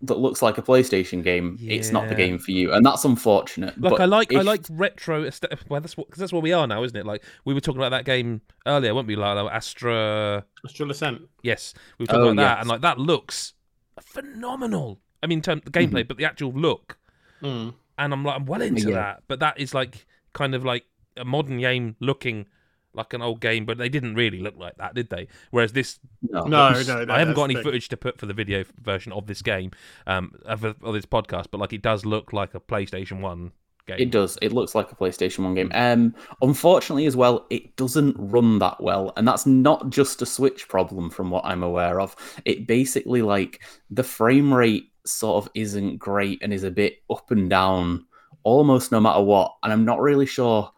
that 0.02 0.18
looks 0.18 0.42
like 0.42 0.58
a 0.58 0.62
PlayStation 0.62 1.22
game, 1.22 1.56
it's 1.60 1.90
not 1.90 2.08
the 2.08 2.14
game 2.14 2.38
for 2.38 2.50
you, 2.50 2.72
and 2.72 2.84
that's 2.84 3.04
unfortunate. 3.04 3.80
Like 3.80 3.92
but 3.92 4.00
I 4.00 4.06
like 4.06 4.34
I 4.34 4.40
like 4.42 4.64
retro. 4.70 5.24
aesthetic- 5.24 5.60
Well, 5.68 5.80
that's 5.80 5.96
what 5.96 6.08
because 6.08 6.18
that's 6.20 6.32
what 6.32 6.42
we 6.42 6.52
are 6.52 6.66
now, 6.66 6.82
isn't 6.82 6.96
it? 6.96 7.06
Like 7.06 7.22
we 7.44 7.54
were 7.54 7.60
talking 7.60 7.80
about 7.80 7.90
that 7.90 8.04
game 8.04 8.40
earlier, 8.66 8.94
weren't 8.94 9.06
we? 9.06 9.14
Like, 9.16 9.36
like 9.36 9.52
Astra. 9.52 10.44
Astral 10.64 10.90
Ascent. 10.90 11.22
Yes, 11.42 11.74
we 11.98 12.02
were 12.02 12.06
talking 12.08 12.22
Oh, 12.22 12.28
about 12.30 12.42
that, 12.42 12.58
and 12.60 12.68
like 12.68 12.80
that 12.80 12.98
looks 12.98 13.54
phenomenal. 14.00 15.00
I 15.22 15.26
mean, 15.26 15.38
in 15.38 15.42
terms 15.42 15.62
of 15.66 15.72
the 15.72 15.78
gameplay, 15.78 16.06
but 16.06 16.16
the 16.16 16.24
actual 16.24 16.52
look, 16.52 16.98
Mm. 17.42 17.74
and 17.98 18.12
I'm 18.12 18.24
like 18.24 18.36
I'm 18.36 18.46
well 18.46 18.62
into 18.62 18.88
Yeah. 18.90 18.94
that. 18.96 19.22
But 19.28 19.40
that 19.40 19.58
is 19.60 19.74
like 19.74 20.06
kind 20.32 20.54
of 20.54 20.64
like 20.64 20.84
a 21.16 21.24
modern 21.24 21.58
game 21.60 21.96
looking 22.00 22.46
like 22.94 23.12
an 23.12 23.22
old 23.22 23.40
game, 23.40 23.64
but 23.64 23.78
they 23.78 23.88
didn't 23.88 24.14
really 24.14 24.40
look 24.40 24.56
like 24.56 24.76
that, 24.76 24.94
did 24.94 25.10
they? 25.10 25.28
Whereas 25.50 25.72
this 25.72 25.98
no, 26.22 26.44
No, 26.44 26.70
no, 26.70 27.04
no. 27.04 27.14
I 27.14 27.18
haven't 27.18 27.34
got 27.34 27.44
any 27.44 27.54
the 27.54 27.60
thing. 27.60 27.64
footage 27.64 27.88
to 27.88 27.96
put 27.96 28.18
for 28.18 28.26
the 28.26 28.34
video 28.34 28.64
version 28.80 29.12
of 29.12 29.26
this 29.26 29.42
game, 29.42 29.70
um, 30.06 30.32
of, 30.44 30.64
of 30.64 30.94
this 30.94 31.06
podcast, 31.06 31.46
but 31.50 31.58
like 31.58 31.72
it 31.72 31.82
does 31.82 32.04
look 32.04 32.32
like 32.32 32.54
a 32.54 32.60
PlayStation 32.60 33.20
One 33.20 33.52
game. 33.88 33.98
It 33.98 34.10
does. 34.12 34.38
It 34.40 34.52
looks 34.52 34.76
like 34.76 34.92
a 34.92 34.94
PlayStation 34.94 35.40
1 35.40 35.54
game. 35.54 35.72
Um, 35.74 36.14
unfortunately, 36.40 37.06
as 37.06 37.16
well, 37.16 37.46
it 37.50 37.74
doesn't 37.76 38.14
run 38.18 38.60
that 38.60 38.80
well. 38.80 39.12
And 39.16 39.26
that's 39.26 39.46
not 39.46 39.90
just 39.90 40.22
a 40.22 40.26
Switch 40.26 40.68
problem, 40.68 41.10
from 41.10 41.30
what 41.30 41.44
I'm 41.44 41.64
aware 41.64 42.00
of. 42.00 42.14
It 42.44 42.68
basically, 42.68 43.22
like, 43.22 43.62
the 43.90 44.04
frame 44.04 44.54
rate 44.54 44.92
sort 45.04 45.44
of 45.44 45.50
isn't 45.54 45.96
great 45.96 46.40
and 46.42 46.52
is 46.52 46.62
a 46.62 46.70
bit 46.70 47.02
up 47.10 47.30
and 47.30 47.50
down 47.50 48.04
almost 48.44 48.92
no 48.92 49.00
matter 49.00 49.22
what. 49.22 49.56
And 49.62 49.72
I'm 49.72 49.84
not 49.84 50.00
really 50.00 50.26
sure 50.26 50.70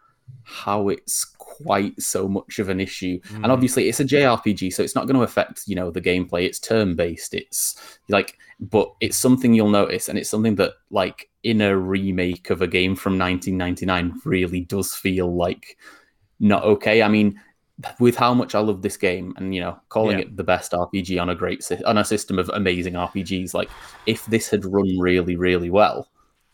how 0.45 0.89
it's 0.89 1.25
quite 1.25 2.01
so 2.01 2.29
much 2.29 2.59
of 2.59 2.69
an 2.69 2.81
issue. 2.81 3.21
Mm. 3.21 3.37
And 3.37 3.47
obviously, 3.53 3.89
it's 3.89 4.01
a 4.01 4.05
JRPG, 4.05 4.73
so 4.73 4.83
it's 4.83 4.95
not 4.95 5.07
going 5.07 5.17
to 5.17 5.23
affect, 5.23 5.63
you 5.67 5.75
know, 5.77 5.91
the 5.91 6.01
gameplay. 6.01 6.45
It's 6.45 6.59
turn 6.59 6.97
based. 6.97 7.35
It's 7.35 7.77
like, 8.09 8.39
but 8.61 8.93
it's 9.01 9.17
something 9.17 9.55
you'll 9.55 9.71
notice, 9.71 10.09
and 10.09 10.19
it's 10.19 10.31
something 10.31 10.57
that, 10.57 10.73
like, 10.91 11.29
in 11.43 11.61
a 11.61 11.77
remake 11.77 12.51
of 12.51 12.63
a 12.63 12.67
game 12.67 12.95
from 12.95 13.19
1999, 13.19 14.21
really 14.25 14.63
does 14.63 14.95
feel 14.95 15.35
like 15.35 15.79
not 16.39 16.65
okay. 16.65 17.03
I 17.03 17.09
mean, 17.09 17.41
with 17.99 18.17
how 18.17 18.35
much 18.35 18.55
I 18.55 18.61
love 18.61 18.83
this 18.83 18.97
game, 18.97 19.33
and 19.37 19.55
you 19.55 19.61
know, 19.61 19.79
calling 19.89 20.19
Yeah. 20.19 20.25
it 20.25 20.37
the 20.37 20.45
best 20.45 20.73
RPG 20.73 21.21
on 21.21 21.31
a 21.31 21.35
great 21.35 21.63
sy- 21.63 21.83
on 21.87 21.99
a 21.99 22.05
system 22.05 22.39
of 22.39 22.51
amazing 22.51 22.95
RPGs, 22.95 23.55
like 23.55 23.71
if 24.07 24.25
this 24.27 24.49
had 24.51 24.65
run 24.65 24.99
really, 24.99 25.37
really 25.37 25.71
well, 25.71 26.09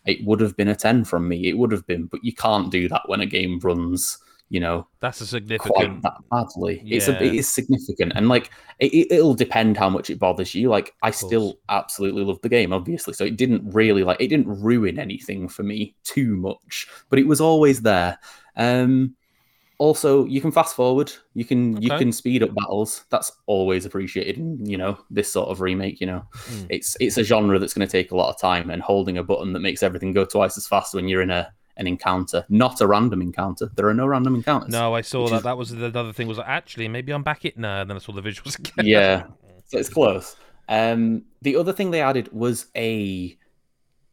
it 0.07 0.25
would 0.25 0.41
have 0.41 0.57
been 0.57 0.69
a 0.69 0.75
10 0.77 1.05
from 1.05 1.29
me. 1.29 1.49
It 1.49 1.59
would 1.59 1.73
have 1.73 1.87
been, 1.87 2.07
but 2.07 2.25
you 2.25 2.33
can't 2.35 2.71
do 2.71 2.89
that 2.89 3.03
when 3.07 3.21
a 3.21 3.27
game 3.27 3.59
runs, 3.61 4.19
you 4.49 4.61
know, 4.61 4.87
That's 5.01 5.21
a 5.21 5.27
significant, 5.27 5.75
quite 5.75 6.03
that 6.03 6.15
badly. 6.31 6.85
It's 6.89 7.09
a, 7.09 7.13
it 7.25 7.35
is 7.35 7.49
significant, 7.49 8.13
and 8.15 8.29
like 8.29 8.51
it, 8.79 8.93
it- 8.95 9.13
it'll 9.13 9.35
depend 9.35 9.77
how 9.77 9.89
much 9.91 10.09
it 10.11 10.19
bothers 10.21 10.55
you. 10.55 10.69
Like 10.69 10.95
I 11.03 11.11
still 11.11 11.59
absolutely 11.69 12.23
love 12.25 12.41
the 12.43 12.49
game, 12.49 12.73
obviously, 12.73 13.13
so 13.15 13.25
it 13.25 13.37
didn't 13.37 13.69
really 13.75 14.05
like 14.05 14.21
it 14.21 14.29
didn't 14.29 14.49
ruin 14.63 14.99
anything 14.99 15.49
for 15.49 15.65
me 15.65 15.97
too 16.05 16.37
much, 16.37 16.87
but 17.11 17.19
it 17.19 17.27
was 17.27 17.41
always 17.41 17.83
there. 17.83 18.19
Um, 18.57 19.17
also, 19.79 20.25
you 20.25 20.41
can 20.41 20.51
fast 20.51 20.75
forward. 20.77 21.13
You 21.35 21.45
can 21.45 21.81
you 21.83 21.91
can 21.91 22.13
speed 22.13 22.43
up 22.43 22.55
battles. 22.55 23.05
That's 23.11 23.31
always 23.47 23.85
appreciated. 23.85 24.37
You 24.63 24.77
know 24.79 24.99
this 25.11 25.33
sort 25.33 25.49
of 25.51 25.61
remake. 25.61 26.01
You 26.01 26.07
know, 26.07 26.23
Mm. 26.51 26.67
it's 26.71 26.97
it's 27.01 27.19
a 27.19 27.25
genre 27.25 27.59
that's 27.59 27.75
going 27.75 27.87
to 27.87 27.91
take 27.93 28.11
a 28.13 28.17
lot 28.17 28.31
of 28.31 28.41
time, 28.41 28.71
and 28.71 28.81
holding 28.83 29.19
a 29.19 29.23
button 29.23 29.53
that 29.53 29.61
makes 29.61 29.83
everything 29.83 30.13
go 30.13 30.25
twice 30.25 30.57
as 30.57 30.67
fast 30.67 30.95
when 30.95 31.09
you're 31.09 31.23
in 31.23 31.31
a 31.31 31.53
an 31.79 31.87
encounter, 31.87 32.45
not 32.49 32.81
a 32.81 32.87
random 32.87 33.21
encounter. 33.21 33.71
There 33.77 33.87
are 33.87 33.93
no 33.95 34.07
random 34.07 34.35
encounters. 34.35 34.71
No, 34.71 34.95
I 34.95 35.03
saw 35.03 35.29
that. 35.29 35.37
is- 35.37 35.43
That 35.43 35.59
was 35.59 35.71
the 35.71 35.87
other 35.89 36.13
thing. 36.15 36.27
Was 36.27 36.39
like, 36.39 36.49
actually 36.49 36.89
maybe 36.89 37.13
I'm 37.13 37.23
back 37.23 37.45
it 37.45 37.59
now. 37.59 37.83
And 37.83 37.91
then 37.91 37.97
I 37.99 38.01
saw 38.01 38.13
the 38.13 38.23
visuals 38.23 38.59
again. 38.59 38.87
yeah, 38.87 39.25
so 39.67 39.77
it's 39.79 39.91
close. 39.91 40.37
Um, 40.71 41.25
the 41.43 41.55
other 41.57 41.75
thing 41.75 41.91
they 41.91 42.01
added 42.01 42.33
was 42.33 42.67
a 42.75 43.37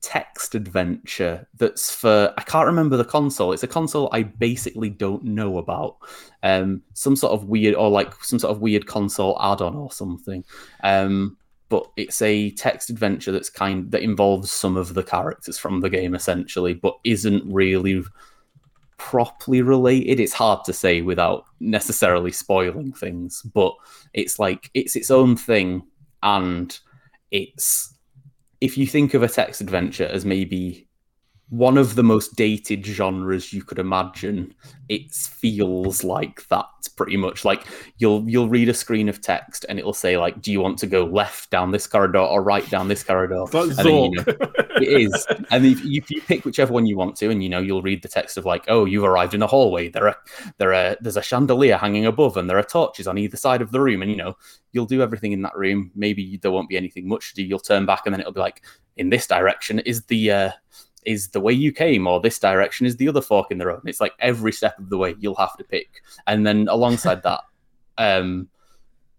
text 0.03 0.53
adventure 0.53 1.47
that's 1.57 1.95
for 1.95 2.33
I 2.37 2.41
can't 2.41 2.67
remember 2.67 2.97
the 2.97 3.05
console. 3.05 3.53
It's 3.53 3.63
a 3.63 3.67
console 3.67 4.09
I 4.11 4.23
basically 4.23 4.89
don't 4.89 5.23
know 5.23 5.57
about. 5.57 5.97
Um, 6.43 6.83
some 6.93 7.15
sort 7.15 7.31
of 7.31 7.45
weird 7.45 7.73
or 7.73 7.89
like 7.89 8.13
some 8.23 8.37
sort 8.37 8.51
of 8.51 8.61
weird 8.61 8.85
console 8.85 9.41
add-on 9.41 9.75
or 9.75 9.91
something. 9.91 10.43
Um, 10.83 11.37
but 11.69 11.89
it's 11.95 12.21
a 12.21 12.51
text 12.51 12.89
adventure 12.89 13.31
that's 13.31 13.49
kind 13.49 13.89
that 13.91 14.03
involves 14.03 14.51
some 14.51 14.77
of 14.77 14.93
the 14.93 15.03
characters 15.03 15.57
from 15.57 15.79
the 15.79 15.89
game 15.89 16.13
essentially, 16.13 16.73
but 16.73 16.99
isn't 17.05 17.51
really 17.51 18.03
properly 18.97 19.61
related. 19.61 20.19
It's 20.19 20.33
hard 20.33 20.65
to 20.65 20.73
say 20.73 21.01
without 21.01 21.45
necessarily 21.61 22.31
spoiling 22.31 22.91
things, 22.91 23.41
but 23.41 23.73
it's 24.13 24.37
like 24.37 24.69
it's 24.73 24.95
its 24.97 25.09
own 25.09 25.37
thing 25.37 25.83
and 26.21 26.77
it's 27.31 27.92
if 28.63 28.77
you 28.77 28.87
think 28.87 29.13
of 29.13 29.21
a 29.21 29.27
text 29.27 29.59
adventure 29.59 30.05
as 30.05 30.23
maybe 30.23 30.87
one 31.53 31.77
of 31.77 31.93
the 31.93 32.01
most 32.01 32.35
dated 32.35 32.83
genres 32.83 33.53
you 33.53 33.63
could 33.63 33.77
imagine. 33.77 34.55
It 34.89 35.11
feels 35.11 36.03
like 36.03 36.47
that 36.47 36.65
pretty 36.95 37.15
much. 37.15 37.45
Like 37.45 37.67
you'll 37.99 38.27
you'll 38.27 38.49
read 38.49 38.69
a 38.69 38.73
screen 38.73 39.07
of 39.07 39.21
text 39.21 39.63
and 39.69 39.77
it'll 39.77 39.93
say 39.93 40.17
like 40.17 40.41
do 40.41 40.51
you 40.51 40.59
want 40.59 40.79
to 40.79 40.87
go 40.87 41.05
left 41.05 41.51
down 41.51 41.69
this 41.69 41.85
corridor 41.85 42.17
or 42.17 42.41
right 42.41 42.67
down 42.71 42.87
this 42.87 43.03
corridor? 43.03 43.45
It's 43.53 43.77
And 43.77 43.87
then, 43.87 43.95
you 43.95 44.11
know, 44.11 44.23
it 44.77 45.01
is. 45.01 45.27
And 45.51 45.63
if 45.63 45.85
you, 45.85 46.01
if 46.01 46.09
you 46.09 46.21
pick 46.21 46.43
whichever 46.43 46.73
one 46.73 46.87
you 46.87 46.97
want 46.97 47.15
to 47.17 47.29
and 47.29 47.43
you 47.43 47.49
know 47.49 47.59
you'll 47.59 47.83
read 47.83 48.01
the 48.01 48.07
text 48.07 48.35
of 48.35 48.45
like 48.45 48.65
oh 48.67 48.85
you've 48.85 49.03
arrived 49.03 49.35
in 49.35 49.43
a 49.43 49.47
hallway. 49.47 49.89
There 49.89 50.07
are 50.07 50.17
there 50.57 50.73
are 50.73 50.97
there's 51.01 51.17
a 51.17 51.21
chandelier 51.21 51.77
hanging 51.77 52.07
above 52.07 52.35
and 52.35 52.49
there 52.49 52.57
are 52.57 52.63
torches 52.63 53.07
on 53.07 53.19
either 53.19 53.37
side 53.37 53.61
of 53.61 53.71
the 53.71 53.79
room. 53.79 54.01
And 54.01 54.09
you 54.09 54.17
know 54.17 54.35
you'll 54.71 54.87
do 54.87 55.03
everything 55.03 55.33
in 55.33 55.43
that 55.43 55.55
room. 55.55 55.91
Maybe 55.93 56.37
there 56.37 56.51
won't 56.51 56.69
be 56.69 56.77
anything 56.77 57.07
much 57.07 57.29
to 57.29 57.35
do. 57.35 57.43
You'll 57.43 57.59
turn 57.59 57.85
back 57.85 58.01
and 58.05 58.13
then 58.13 58.21
it'll 58.21 58.33
be 58.33 58.39
like 58.39 58.63
in 58.97 59.11
this 59.11 59.27
direction 59.27 59.77
is 59.79 60.03
the 60.05 60.31
uh 60.31 60.51
is 61.05 61.29
the 61.29 61.39
way 61.39 61.53
you 61.53 61.71
came 61.71 62.07
or 62.07 62.19
this 62.19 62.39
direction 62.39 62.85
is 62.85 62.97
the 62.97 63.07
other 63.07 63.21
fork 63.21 63.51
in 63.51 63.57
the 63.57 63.65
road 63.65 63.79
and 63.79 63.89
it's 63.89 64.01
like 64.01 64.13
every 64.19 64.51
step 64.51 64.77
of 64.79 64.89
the 64.89 64.97
way 64.97 65.15
you'll 65.19 65.35
have 65.35 65.55
to 65.57 65.63
pick 65.63 66.01
and 66.27 66.45
then 66.45 66.67
alongside 66.69 67.21
that 67.23 67.41
um 67.97 68.47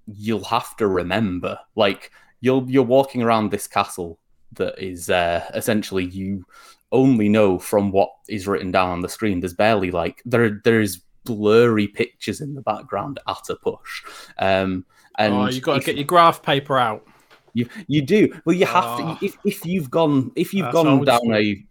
you'll 0.06 0.44
have 0.44 0.76
to 0.76 0.86
remember 0.86 1.58
like 1.76 2.10
you'll 2.40 2.68
you're 2.70 2.82
walking 2.82 3.22
around 3.22 3.50
this 3.50 3.66
castle 3.66 4.18
that 4.52 4.78
is 4.78 5.08
uh 5.10 5.44
essentially 5.54 6.04
you 6.04 6.44
only 6.92 7.28
know 7.28 7.58
from 7.58 7.90
what 7.90 8.10
is 8.28 8.46
written 8.46 8.70
down 8.70 8.90
on 8.90 9.00
the 9.00 9.08
screen. 9.08 9.40
There's 9.40 9.52
barely 9.52 9.90
like 9.90 10.22
there 10.24 10.60
there's 10.62 11.00
blurry 11.24 11.88
pictures 11.88 12.40
in 12.40 12.54
the 12.54 12.60
background 12.62 13.18
at 13.26 13.48
a 13.50 13.56
push. 13.56 14.04
Um, 14.38 14.84
and 15.18 15.34
oh, 15.34 15.46
you 15.48 15.60
got 15.60 15.80
to 15.80 15.84
get 15.84 15.96
your 15.96 16.04
graph 16.04 16.40
paper 16.42 16.78
out. 16.78 17.04
you 17.52 17.68
you 17.88 18.00
do. 18.00 18.32
Well, 18.44 18.54
you 18.54 18.66
have 18.66 18.84
Ah. 18.84 19.16
to 19.18 19.26
if 19.26 19.36
if 19.44 19.66
you've 19.66 19.90
gone 19.90 20.30
if 20.36 20.54
you've 20.54 20.66
That's 20.66 20.74
gone 20.74 21.04
down 21.04 21.34
a 21.34 21.64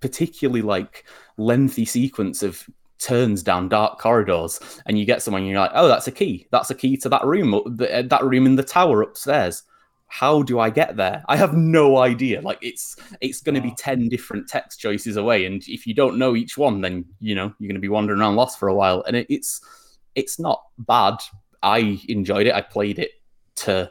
particularly 0.00 0.62
like 0.62 1.04
lengthy 1.36 1.84
sequence 1.84 2.42
of 2.42 2.68
turns 2.98 3.42
down 3.44 3.68
dark 3.68 3.98
corridors 3.98 4.58
and 4.86 4.98
you 4.98 5.04
get 5.04 5.22
someone 5.22 5.44
you're 5.44 5.60
like, 5.60 5.70
"Oh, 5.74 5.88
that's 5.88 6.08
a 6.08 6.12
key. 6.12 6.46
That's 6.50 6.70
a 6.70 6.74
key 6.74 6.96
to 6.98 7.08
that 7.10 7.24
room 7.24 7.54
uh, 7.54 8.02
that 8.02 8.24
room 8.24 8.46
in 8.46 8.56
the 8.56 8.62
tower 8.62 9.02
upstairs." 9.02 9.62
How 10.10 10.42
do 10.42 10.58
I 10.58 10.70
get 10.70 10.96
there? 10.96 11.22
I 11.28 11.36
have 11.36 11.52
no 11.54 11.98
idea. 11.98 12.40
Like 12.40 12.58
it's 12.62 12.96
it's 13.20 13.42
going 13.42 13.54
to 13.56 13.60
be 13.60 13.72
Ah. 13.72 13.76
10 13.76 14.08
different 14.08 14.48
text 14.48 14.80
choices 14.80 15.16
away 15.18 15.44
and 15.44 15.62
if 15.68 15.86
you 15.86 15.92
don't 15.92 16.16
know 16.18 16.34
each 16.34 16.56
one 16.56 16.80
then, 16.80 17.04
you 17.20 17.34
know, 17.34 17.52
you're 17.58 17.68
going 17.68 17.74
to 17.74 17.80
be 17.80 17.90
wandering 17.90 18.20
around 18.20 18.36
lost 18.36 18.58
for 18.58 18.68
a 18.68 18.74
while 18.74 19.02
and 19.06 19.14
it, 19.16 19.26
it's 19.28 19.60
it's 20.14 20.38
not 20.38 20.64
bad. 20.78 21.16
I 21.62 22.00
enjoyed 22.08 22.46
it. 22.46 22.54
I 22.54 22.62
played 22.62 22.98
it 22.98 23.10
to 23.56 23.90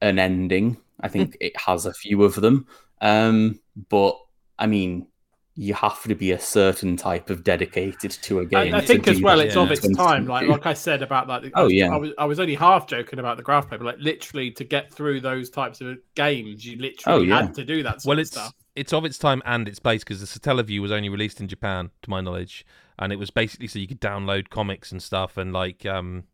an 0.00 0.18
ending. 0.20 0.76
I 1.00 1.08
think 1.08 1.36
it 1.40 1.56
has 1.58 1.86
a 1.86 1.92
few 1.92 2.22
of 2.22 2.36
them. 2.36 2.66
Um, 3.00 3.60
but 3.88 4.16
I 4.58 4.66
mean, 4.66 5.08
you 5.54 5.74
have 5.74 6.02
to 6.04 6.14
be 6.14 6.32
a 6.32 6.40
certain 6.40 6.96
type 6.96 7.30
of 7.30 7.44
dedicated 7.44 8.10
to 8.22 8.40
a 8.40 8.46
game. 8.46 8.74
I, 8.74 8.78
I 8.78 8.80
think 8.80 9.08
as 9.08 9.20
well, 9.20 9.40
it's 9.40 9.56
yeah. 9.56 9.62
of 9.62 9.70
its 9.70 9.88
time. 9.88 10.26
Like 10.26 10.46
like 10.48 10.66
I 10.66 10.72
said 10.74 11.02
about 11.02 11.26
that. 11.28 11.44
I 11.44 11.50
Oh, 11.54 11.64
was, 11.64 11.72
yeah. 11.72 11.90
I 11.90 11.96
was 11.96 12.10
I 12.18 12.24
was 12.24 12.40
only 12.40 12.54
half 12.54 12.86
joking 12.86 13.18
about 13.18 13.36
the 13.36 13.42
graph 13.42 13.68
paper. 13.70 13.84
Like 13.84 13.98
literally, 13.98 14.50
to 14.52 14.64
get 14.64 14.92
through 14.92 15.20
those 15.20 15.50
types 15.50 15.80
of 15.80 15.98
games, 16.14 16.64
you 16.64 16.76
literally 16.78 17.04
Oh, 17.06 17.22
yeah. 17.22 17.48
had 17.48 17.54
to 17.54 17.64
do 17.64 17.82
that. 17.84 18.02
Sort 18.02 18.16
Well, 18.16 18.18
of 18.18 18.24
it's 18.24 18.30
stuff. 18.30 18.54
it's 18.74 18.92
of 18.92 19.04
its 19.04 19.18
time 19.18 19.42
and 19.44 19.68
its 19.68 19.78
place 19.78 20.04
because 20.04 20.20
the 20.20 20.26
Satellaview 20.40 20.80
was 20.80 20.92
only 20.92 21.08
released 21.08 21.40
in 21.40 21.48
Japan, 21.48 21.90
to 22.02 22.10
my 22.10 22.20
knowledge, 22.20 22.64
and 22.98 23.12
it 23.12 23.16
was 23.16 23.30
basically 23.30 23.66
so 23.68 23.78
you 23.78 23.88
could 23.88 24.00
download 24.00 24.48
comics 24.50 24.92
and 24.92 25.02
stuff 25.02 25.36
and 25.36 25.52
like 25.52 25.84
um, 25.86 26.24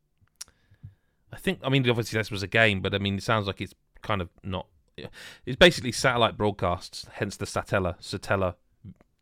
I 1.33 1.37
think 1.37 1.61
I 1.63 1.69
mean 1.69 1.89
obviously 1.89 2.19
this 2.19 2.31
was 2.31 2.43
a 2.43 2.47
game, 2.47 2.81
but 2.81 2.95
I 2.95 2.99
mean 2.99 3.17
it 3.17 3.23
sounds 3.23 3.47
like 3.47 3.61
it's 3.61 3.75
kind 4.03 4.21
of 4.21 4.29
not. 4.43 4.67
It's 5.47 5.57
basically 5.57 5.93
satellite 5.93 6.37
broadcasts, 6.37 7.07
hence 7.13 7.37
the 7.37 7.47
Satella, 7.47 7.99
Satella, 8.01 8.55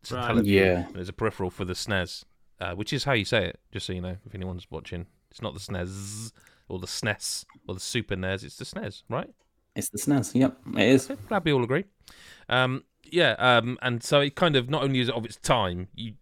Right. 0.09 0.45
Yeah. 0.45 0.87
There's 0.93 1.09
a 1.09 1.13
peripheral 1.13 1.49
for 1.49 1.65
the 1.65 1.73
SNES, 1.73 2.25
uh, 2.59 2.73
which 2.73 2.91
is 2.91 3.03
how 3.03 3.13
you 3.13 3.25
say 3.25 3.45
it, 3.45 3.59
just 3.71 3.85
so 3.85 3.93
you 3.93 4.01
know, 4.01 4.17
if 4.25 4.33
anyone's 4.33 4.69
watching. 4.71 5.05
It's 5.29 5.41
not 5.41 5.53
the 5.53 5.59
SNES 5.59 6.31
or 6.67 6.79
the 6.79 6.87
SNES 6.87 7.45
or 7.67 7.75
the 7.75 7.79
Super 7.79 8.15
NES, 8.15 8.43
it's 8.43 8.57
the 8.57 8.65
SNES, 8.65 9.03
right? 9.09 9.29
It's 9.75 9.89
the 9.89 9.99
SNES. 9.99 10.35
Yep, 10.35 10.57
it 10.77 10.89
is. 10.89 11.11
Okay, 11.11 11.21
glad 11.27 11.45
we 11.45 11.53
all 11.53 11.63
agree. 11.63 11.85
Um, 12.49 12.83
yeah, 13.03 13.35
um, 13.37 13.77
and 13.81 14.03
so 14.03 14.21
it 14.21 14.35
kind 14.35 14.55
of 14.55 14.69
not 14.69 14.83
only 14.83 14.99
is 14.99 15.09
it 15.09 15.15
of 15.15 15.25
its 15.25 15.37
time, 15.37 15.87
you, 15.93 16.13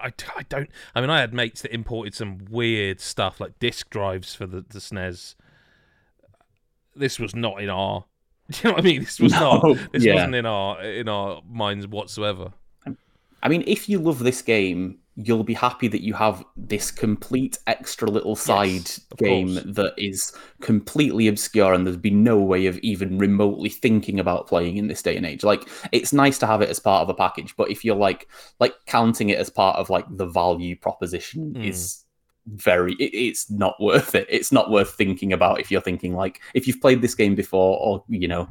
I, 0.00 0.12
I 0.36 0.42
don't. 0.48 0.70
I 0.94 1.00
mean, 1.00 1.10
I 1.10 1.20
had 1.20 1.34
mates 1.34 1.62
that 1.62 1.74
imported 1.74 2.14
some 2.14 2.38
weird 2.48 3.00
stuff 3.00 3.40
like 3.40 3.58
disk 3.58 3.90
drives 3.90 4.34
for 4.34 4.46
the, 4.46 4.64
the 4.68 4.78
SNES. 4.78 5.34
This 6.94 7.18
was 7.18 7.34
not 7.34 7.60
in 7.60 7.68
our. 7.68 8.04
Do 8.50 8.58
you 8.62 8.70
know 8.70 8.74
what 8.76 8.80
I 8.80 8.82
mean? 8.84 9.00
This 9.04 9.18
was 9.20 9.32
No, 9.32 9.58
not. 9.60 9.92
This 9.92 10.04
yeah. 10.04 10.14
wasn't 10.14 10.34
in 10.36 10.46
our 10.46 10.82
in 10.82 11.08
our 11.08 11.42
minds 11.50 11.86
whatsoever. 11.86 12.52
I 13.42 13.48
mean, 13.48 13.64
if 13.66 13.88
you 13.88 13.98
love 13.98 14.20
this 14.20 14.42
game, 14.42 14.98
you'll 15.14 15.44
be 15.44 15.54
happy 15.54 15.88
that 15.88 16.02
you 16.02 16.12
have 16.14 16.44
this 16.56 16.90
complete 16.90 17.58
extra 17.66 18.08
little 18.10 18.34
side 18.36 18.90
of 19.12 19.18
game 19.18 19.54
course. 19.54 19.64
that 19.76 19.94
is 19.96 20.32
completely 20.60 21.28
obscure 21.28 21.72
and 21.72 21.86
there's 21.86 21.96
been 21.96 22.22
no 22.24 22.38
way 22.38 22.66
of 22.66 22.76
even 22.78 23.16
remotely 23.18 23.68
thinking 23.70 24.18
about 24.20 24.46
playing 24.46 24.76
in 24.78 24.88
this 24.88 25.02
day 25.02 25.16
and 25.16 25.24
age. 25.24 25.42
Like, 25.44 25.68
it's 25.92 26.12
nice 26.12 26.38
to 26.38 26.46
have 26.46 26.60
it 26.60 26.68
as 26.70 26.80
part 26.80 27.02
of 27.02 27.08
a 27.08 27.14
package, 27.14 27.54
but 27.56 27.70
if 27.70 27.84
you're 27.84 27.94
like 27.96 28.28
like 28.58 28.74
counting 28.86 29.28
it 29.30 29.38
as 29.38 29.48
part 29.50 29.76
of 29.76 29.90
like 29.90 30.06
the 30.10 30.26
value 30.26 30.76
proposition 30.76 31.54
Mm. 31.54 31.68
is 31.68 32.04
very 32.46 32.92
it, 32.94 33.10
it's 33.14 33.50
not 33.50 33.74
worth 33.80 34.14
it. 34.14 34.26
It's 34.30 34.52
not 34.52 34.70
worth 34.70 34.90
thinking 34.94 35.32
about 35.32 35.60
if 35.60 35.70
you're 35.70 35.80
thinking 35.80 36.14
like 36.14 36.40
if 36.54 36.66
you've 36.66 36.80
played 36.80 37.02
this 37.02 37.14
game 37.14 37.34
before 37.34 37.78
or 37.80 38.04
you 38.08 38.28
know 38.28 38.48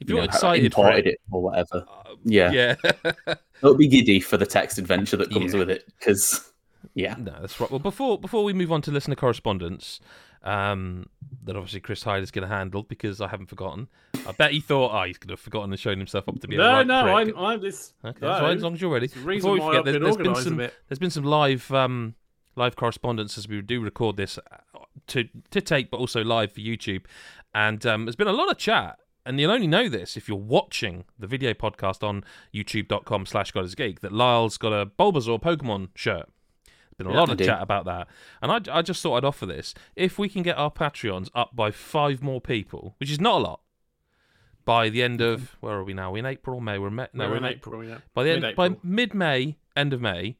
If 0.00 0.08
you 0.08 0.16
you're 0.16 0.22
know, 0.22 0.28
excited 0.28 0.74
for 0.74 0.80
imported 0.86 1.06
it, 1.06 1.14
it 1.14 1.20
or 1.30 1.42
whatever. 1.42 1.84
uh, 1.88 2.14
Yeah. 2.24 2.76
yeah. 2.84 3.34
Don't 3.62 3.78
be 3.78 3.88
giddy 3.88 4.20
for 4.20 4.36
the 4.36 4.46
text 4.46 4.78
adventure 4.78 5.16
that 5.18 5.30
comes 5.30 5.52
Yeah. 5.54 5.60
with 5.60 5.70
it, 5.70 5.84
because 5.98 6.52
yeah, 6.94 7.14
No, 7.18 7.34
that's 7.40 7.58
right. 7.60 7.70
Well, 7.70 7.78
before 7.78 8.18
before 8.18 8.44
we 8.44 8.52
move 8.52 8.70
on 8.72 8.82
to 8.82 8.90
listener 8.90 9.14
correspondence, 9.16 10.00
um, 10.42 11.06
that 11.44 11.56
obviously 11.56 11.80
Chris 11.80 12.02
Hyde 12.02 12.22
is 12.22 12.30
going 12.30 12.48
to 12.48 12.54
handle 12.54 12.82
because 12.84 13.20
I 13.20 13.28
haven't 13.28 13.46
forgotten. 13.46 13.88
I 14.26 14.32
bet 14.32 14.52
he 14.52 14.60
thought, 14.60 14.92
oh, 14.92 15.04
he's 15.06 15.18
going 15.18 15.28
to 15.28 15.32
have 15.32 15.40
forgotten 15.40 15.70
and 15.72 15.78
shown 15.80 15.98
himself 15.98 16.28
up 16.28 16.38
to 16.40 16.48
be 16.48 16.54
a 16.56 16.58
No, 16.58 16.72
right 16.72 16.86
no, 16.86 17.02
prick. 17.02 17.34
I'm, 17.36 17.44
I'm 17.44 17.60
this. 17.60 17.92
Okay, 18.04 18.18
no, 18.22 18.28
that's 18.28 18.40
fine, 18.40 18.56
as 18.56 18.62
long 18.62 18.74
as 18.74 18.80
you're 18.80 18.92
ready. 18.92 19.06
the 19.08 19.20
reason 19.20 19.38
Before 19.50 19.52
we 19.54 19.60
why 19.60 19.66
forget, 19.66 19.78
I've 19.78 19.84
there- 19.84 19.92
been 19.94 20.02
there's 20.02 20.16
been 20.16 20.26
organised 20.26 20.46
a 20.46 20.50
some 20.50 20.56
bit. 20.58 20.74
there's 20.88 20.98
been 20.98 21.10
some 21.10 21.24
live 21.24 21.72
um 21.72 22.14
live 22.56 22.74
correspondence 22.76 23.36
as 23.38 23.46
we 23.48 23.60
do 23.62 23.80
record 23.80 24.16
this 24.16 24.38
uh, 24.38 24.78
to 25.08 25.28
to 25.50 25.60
tape, 25.60 25.90
but 25.90 25.98
also 25.98 26.24
live 26.24 26.52
for 26.52 26.60
YouTube. 26.60 27.04
And 27.54 27.84
um, 27.86 28.04
there's 28.04 28.16
been 28.16 28.26
a 28.28 28.32
lot 28.32 28.50
of 28.50 28.58
chat, 28.58 28.98
and 29.24 29.38
you'll 29.40 29.50
only 29.52 29.66
know 29.66 29.88
this 29.88 30.16
if 30.16 30.28
you're 30.28 30.36
watching 30.36 31.04
the 31.18 31.26
video 31.26 31.54
podcast 31.54 32.02
on 32.06 32.24
YouTube.com 32.54 33.26
slash 33.26 33.52
God 33.52 33.64
is 33.64 33.74
Geek 33.74 34.00
that 34.00 34.12
Lyle's 34.12 34.58
got 34.58 34.72
a 34.72 34.86
Bulbasaur 34.86 35.40
Pokemon 35.40 35.88
shirt. 35.94 36.28
There's 36.66 36.96
been 36.98 37.06
a 37.06 37.10
Yeah, 37.12 37.20
lot 37.20 37.30
of 37.30 37.36
do. 37.36 37.44
chat 37.44 37.62
about 37.62 37.84
that, 37.84 38.08
and 38.42 38.50
I, 38.50 38.78
I 38.78 38.82
just 38.82 39.02
thought 39.02 39.16
I'd 39.18 39.24
offer 39.24 39.46
this. 39.46 39.74
If 39.94 40.18
we 40.18 40.28
can 40.28 40.42
get 40.42 40.56
our 40.58 40.70
Patreons 40.70 41.28
up 41.34 41.54
by 41.54 41.70
five 41.70 42.22
more 42.22 42.40
people, 42.40 42.94
which 42.98 43.10
is 43.10 43.20
not 43.20 43.36
a 43.40 43.44
lot, 43.44 43.60
by 44.64 44.88
the 44.88 45.02
end 45.02 45.20
of 45.20 45.56
where 45.60 45.74
are 45.74 45.84
we 45.84 45.94
now? 45.94 46.10
We're 46.12 46.18
in 46.18 46.26
April 46.26 46.56
or 46.56 46.62
May? 46.62 46.78
We're 46.78 46.88
in 46.88 46.94
May. 46.96 47.06
No, 47.12 47.28
we're 47.30 47.36
in 47.36 47.44
April. 47.44 47.84
Yeah. 47.84 47.98
by 48.14 48.24
the 48.24 48.30
end, 48.30 48.42
by 48.56 48.68
Mid-April. 48.70 48.80
mid 48.82 49.14
May, 49.14 49.56
end 49.76 49.92
of 49.92 50.00
May, 50.00 50.36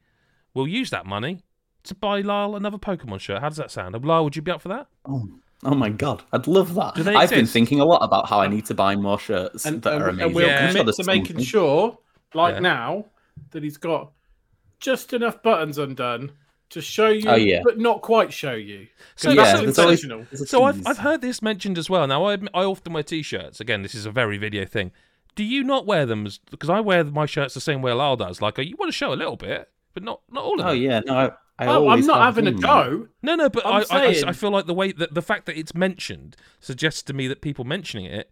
we'll 0.52 0.66
use 0.66 0.90
that 0.90 1.06
money 1.06 1.44
to 1.86 1.94
buy 1.94 2.20
Lyle 2.20 2.56
another 2.56 2.78
Pokemon 2.78 3.20
shirt. 3.20 3.40
How 3.40 3.48
does 3.48 3.58
that 3.58 3.70
sound? 3.70 4.02
Lyle, 4.04 4.24
would 4.24 4.36
you 4.36 4.42
be 4.42 4.50
up 4.50 4.60
for 4.62 4.68
that? 4.68 4.86
Oh, 5.06 5.28
oh 5.64 5.74
my 5.74 5.88
god, 5.90 6.22
I'd 6.32 6.46
love 6.46 6.74
that. 6.74 6.94
Do 6.94 7.02
they 7.02 7.14
I've 7.14 7.30
been 7.30 7.46
thinking 7.46 7.80
a 7.80 7.84
lot 7.84 7.98
about 8.02 8.28
how 8.28 8.40
I 8.40 8.46
need 8.48 8.66
to 8.66 8.74
buy 8.74 8.94
more 8.96 9.18
shirts 9.18 9.64
and, 9.66 9.82
that 9.82 9.92
and, 9.94 10.02
are 10.02 10.08
and 10.08 10.34
we'll 10.34 10.46
Yeah. 10.46 10.68
Commit 10.72 10.94
to 10.94 11.04
making 11.04 11.26
something. 11.26 11.44
sure, 11.44 11.98
like 12.34 12.54
Yeah. 12.54 12.60
now, 12.60 13.04
that 13.52 13.62
he's 13.62 13.76
got 13.76 14.12
just 14.80 15.12
enough 15.12 15.42
buttons 15.42 15.78
undone 15.78 16.32
to 16.68 16.80
show 16.80 17.08
you, 17.08 17.28
Oh, 17.30 17.36
yeah. 17.36 17.60
but 17.64 17.78
not 17.78 18.02
quite 18.02 18.32
show 18.32 18.54
you. 18.54 18.88
So, 19.14 19.28
So 19.28 19.34
yeah, 19.34 19.44
that's 19.44 19.60
there's 19.60 19.78
always- 19.78 20.04
intentional. 20.04 20.46
So 20.46 20.64
I've. 20.64 20.84
I've 20.86 20.98
heard 20.98 21.20
this 21.20 21.40
mentioned 21.40 21.78
as 21.78 21.88
well. 21.88 22.06
Now, 22.08 22.24
I, 22.24 22.34
I 22.52 22.64
often 22.64 22.92
wear 22.92 23.02
t-shirts. 23.04 23.60
Again, 23.60 23.82
this 23.82 23.94
is 23.94 24.04
a 24.04 24.10
very 24.10 24.36
video 24.36 24.64
thing. 24.64 24.90
Do 25.36 25.44
you 25.44 25.62
not 25.62 25.86
wear 25.86 26.06
them? 26.06 26.26
as 26.26 26.38
Because 26.50 26.68
I 26.70 26.80
wear 26.80 27.04
my 27.04 27.24
shirts 27.26 27.54
the 27.54 27.60
same 27.60 27.82
way 27.82 27.92
Lyle 27.92 28.16
does. 28.16 28.42
Like, 28.42 28.58
you 28.58 28.74
want 28.78 28.88
to 28.90 28.96
show 28.96 29.12
a 29.12 29.14
little 29.14 29.36
bit, 29.36 29.68
but 29.94 30.02
not 30.02 30.22
not 30.30 30.42
all 30.44 30.58
of 30.60 30.66
Oh 30.66 30.70
it. 30.70 30.72
Oh 30.72 30.74
yeah, 30.74 31.00
no, 31.06 31.14
I, 31.14 31.30
I 31.58 31.66
Oh, 31.66 31.88
always 31.88 32.04
I'm 32.04 32.06
not 32.06 32.22
have 32.22 32.36
having 32.36 32.54
a 32.54 32.58
go. 32.58 33.08
No, 33.22 33.34
no, 33.34 33.48
but 33.48 33.64
I'm 33.64 33.84
I, 33.90 34.06
I, 34.06 34.22
I, 34.26 34.32
feel 34.32 34.50
like 34.50 34.66
the 34.66 34.74
way 34.74 34.92
that 34.92 35.14
the 35.14 35.22
fact 35.22 35.46
that 35.46 35.58
it's 35.58 35.74
mentioned 35.74 36.36
suggests 36.60 37.02
to 37.04 37.14
me 37.14 37.28
that 37.28 37.40
people 37.40 37.64
mentioning 37.64 38.04
it 38.06 38.30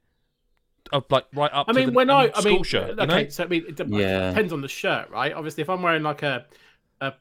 are 0.93 1.03
like 1.09 1.25
right 1.35 1.51
up. 1.53 1.68
I 1.68 1.72
to 1.72 1.79
mean, 1.79 1.87
the 1.89 1.93
when 1.93 2.11
I, 2.11 2.31
I 2.35 2.41
school 2.41 2.53
mean, 2.53 2.62
shirt, 2.64 2.99
okay, 2.99 3.18
you 3.18 3.25
know? 3.25 3.29
so 3.31 3.45
I 3.45 3.47
mean, 3.47 3.64
it, 3.68 3.77
dep- 3.77 3.89
Yeah. 3.91 4.29
depends 4.29 4.53
on 4.53 4.61
the 4.61 4.68
shirt, 4.68 5.09
right? 5.11 5.33
Obviously, 5.33 5.62
if 5.62 5.70
I'm 5.70 5.81
wearing 5.81 6.03
like 6.03 6.22
a, 6.22 6.45
a, 7.01 7.14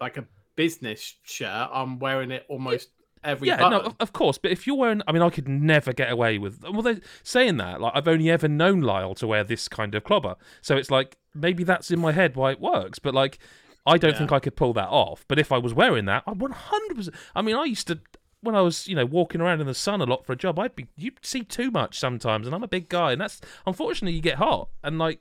like 0.00 0.16
a 0.16 0.24
business 0.54 1.16
shirt, 1.24 1.68
I'm 1.72 1.98
wearing 1.98 2.30
it 2.30 2.46
almost 2.48 2.90
every 3.24 3.48
yeah, 3.48 3.56
button. 3.56 3.70
no, 3.72 3.80
of, 3.80 3.96
of 4.00 4.12
course. 4.12 4.38
But 4.38 4.52
if 4.52 4.66
you're 4.66 4.76
wearing, 4.76 5.02
I 5.08 5.12
mean, 5.12 5.22
I 5.22 5.30
could 5.30 5.48
never 5.48 5.92
get 5.92 6.12
away 6.12 6.38
with. 6.38 6.62
Well, 6.62 6.82
they're 6.82 7.00
saying 7.24 7.56
that. 7.56 7.80
Like, 7.80 7.92
I've 7.96 8.06
only 8.06 8.30
ever 8.30 8.46
known 8.48 8.82
Lyle 8.82 9.14
to 9.16 9.26
wear 9.26 9.42
this 9.42 9.66
kind 9.66 9.94
of 9.94 10.04
clobber. 10.04 10.36
So 10.62 10.76
it's 10.76 10.90
like 10.90 11.16
maybe 11.34 11.64
that's 11.64 11.90
in 11.90 11.98
my 11.98 12.12
head 12.12 12.36
why 12.36 12.52
it 12.52 12.60
works. 12.60 12.98
But 12.98 13.14
like, 13.14 13.38
I 13.86 13.98
don't 13.98 14.12
Yeah. 14.12 14.18
think 14.18 14.32
I 14.32 14.38
could 14.40 14.56
pull 14.56 14.72
that 14.74 14.88
off. 14.88 15.24
But 15.28 15.38
if 15.38 15.52
I 15.52 15.58
was 15.58 15.74
wearing 15.74 16.06
that, 16.06 16.22
I 16.26 16.32
100. 16.32 16.94
percent 16.96 17.16
I 17.34 17.42
mean, 17.42 17.56
I 17.56 17.64
used 17.64 17.86
to 17.88 18.00
when 18.40 18.54
I 18.54 18.60
was, 18.60 18.86
you 18.86 18.94
know, 18.94 19.06
walking 19.06 19.40
around 19.40 19.60
in 19.62 19.66
the 19.66 19.74
sun 19.74 20.00
a 20.00 20.04
lot 20.04 20.24
for 20.26 20.32
a 20.32 20.36
job. 20.36 20.58
I'd 20.58 20.76
be 20.76 20.86
you'd 20.96 21.24
see 21.24 21.42
too 21.44 21.70
much 21.70 21.98
sometimes, 21.98 22.46
and 22.46 22.54
I'm 22.54 22.62
a 22.62 22.68
big 22.68 22.88
guy, 22.88 23.12
and 23.12 23.20
that's 23.20 23.40
unfortunately 23.66 24.14
you 24.14 24.22
get 24.22 24.36
hot 24.36 24.68
and 24.82 24.98
like. 24.98 25.20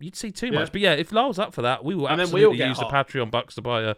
You'd 0.00 0.16
see 0.16 0.32
too 0.32 0.48
Yeah. 0.48 0.58
much, 0.58 0.72
but 0.72 0.80
yeah, 0.80 0.92
if 0.94 1.12
Lyle's 1.12 1.38
up 1.38 1.54
for 1.54 1.62
that, 1.62 1.84
we 1.84 1.94
will 1.94 2.08
And 2.08 2.18
we 2.18 2.44
all 2.44 2.52
absolutely 2.52 2.66
use 2.66 2.78
the. 2.78 2.84
Patreon 2.86 3.30
bucks 3.30 3.54
to 3.54 3.62
buy 3.62 3.82
a 3.82 3.94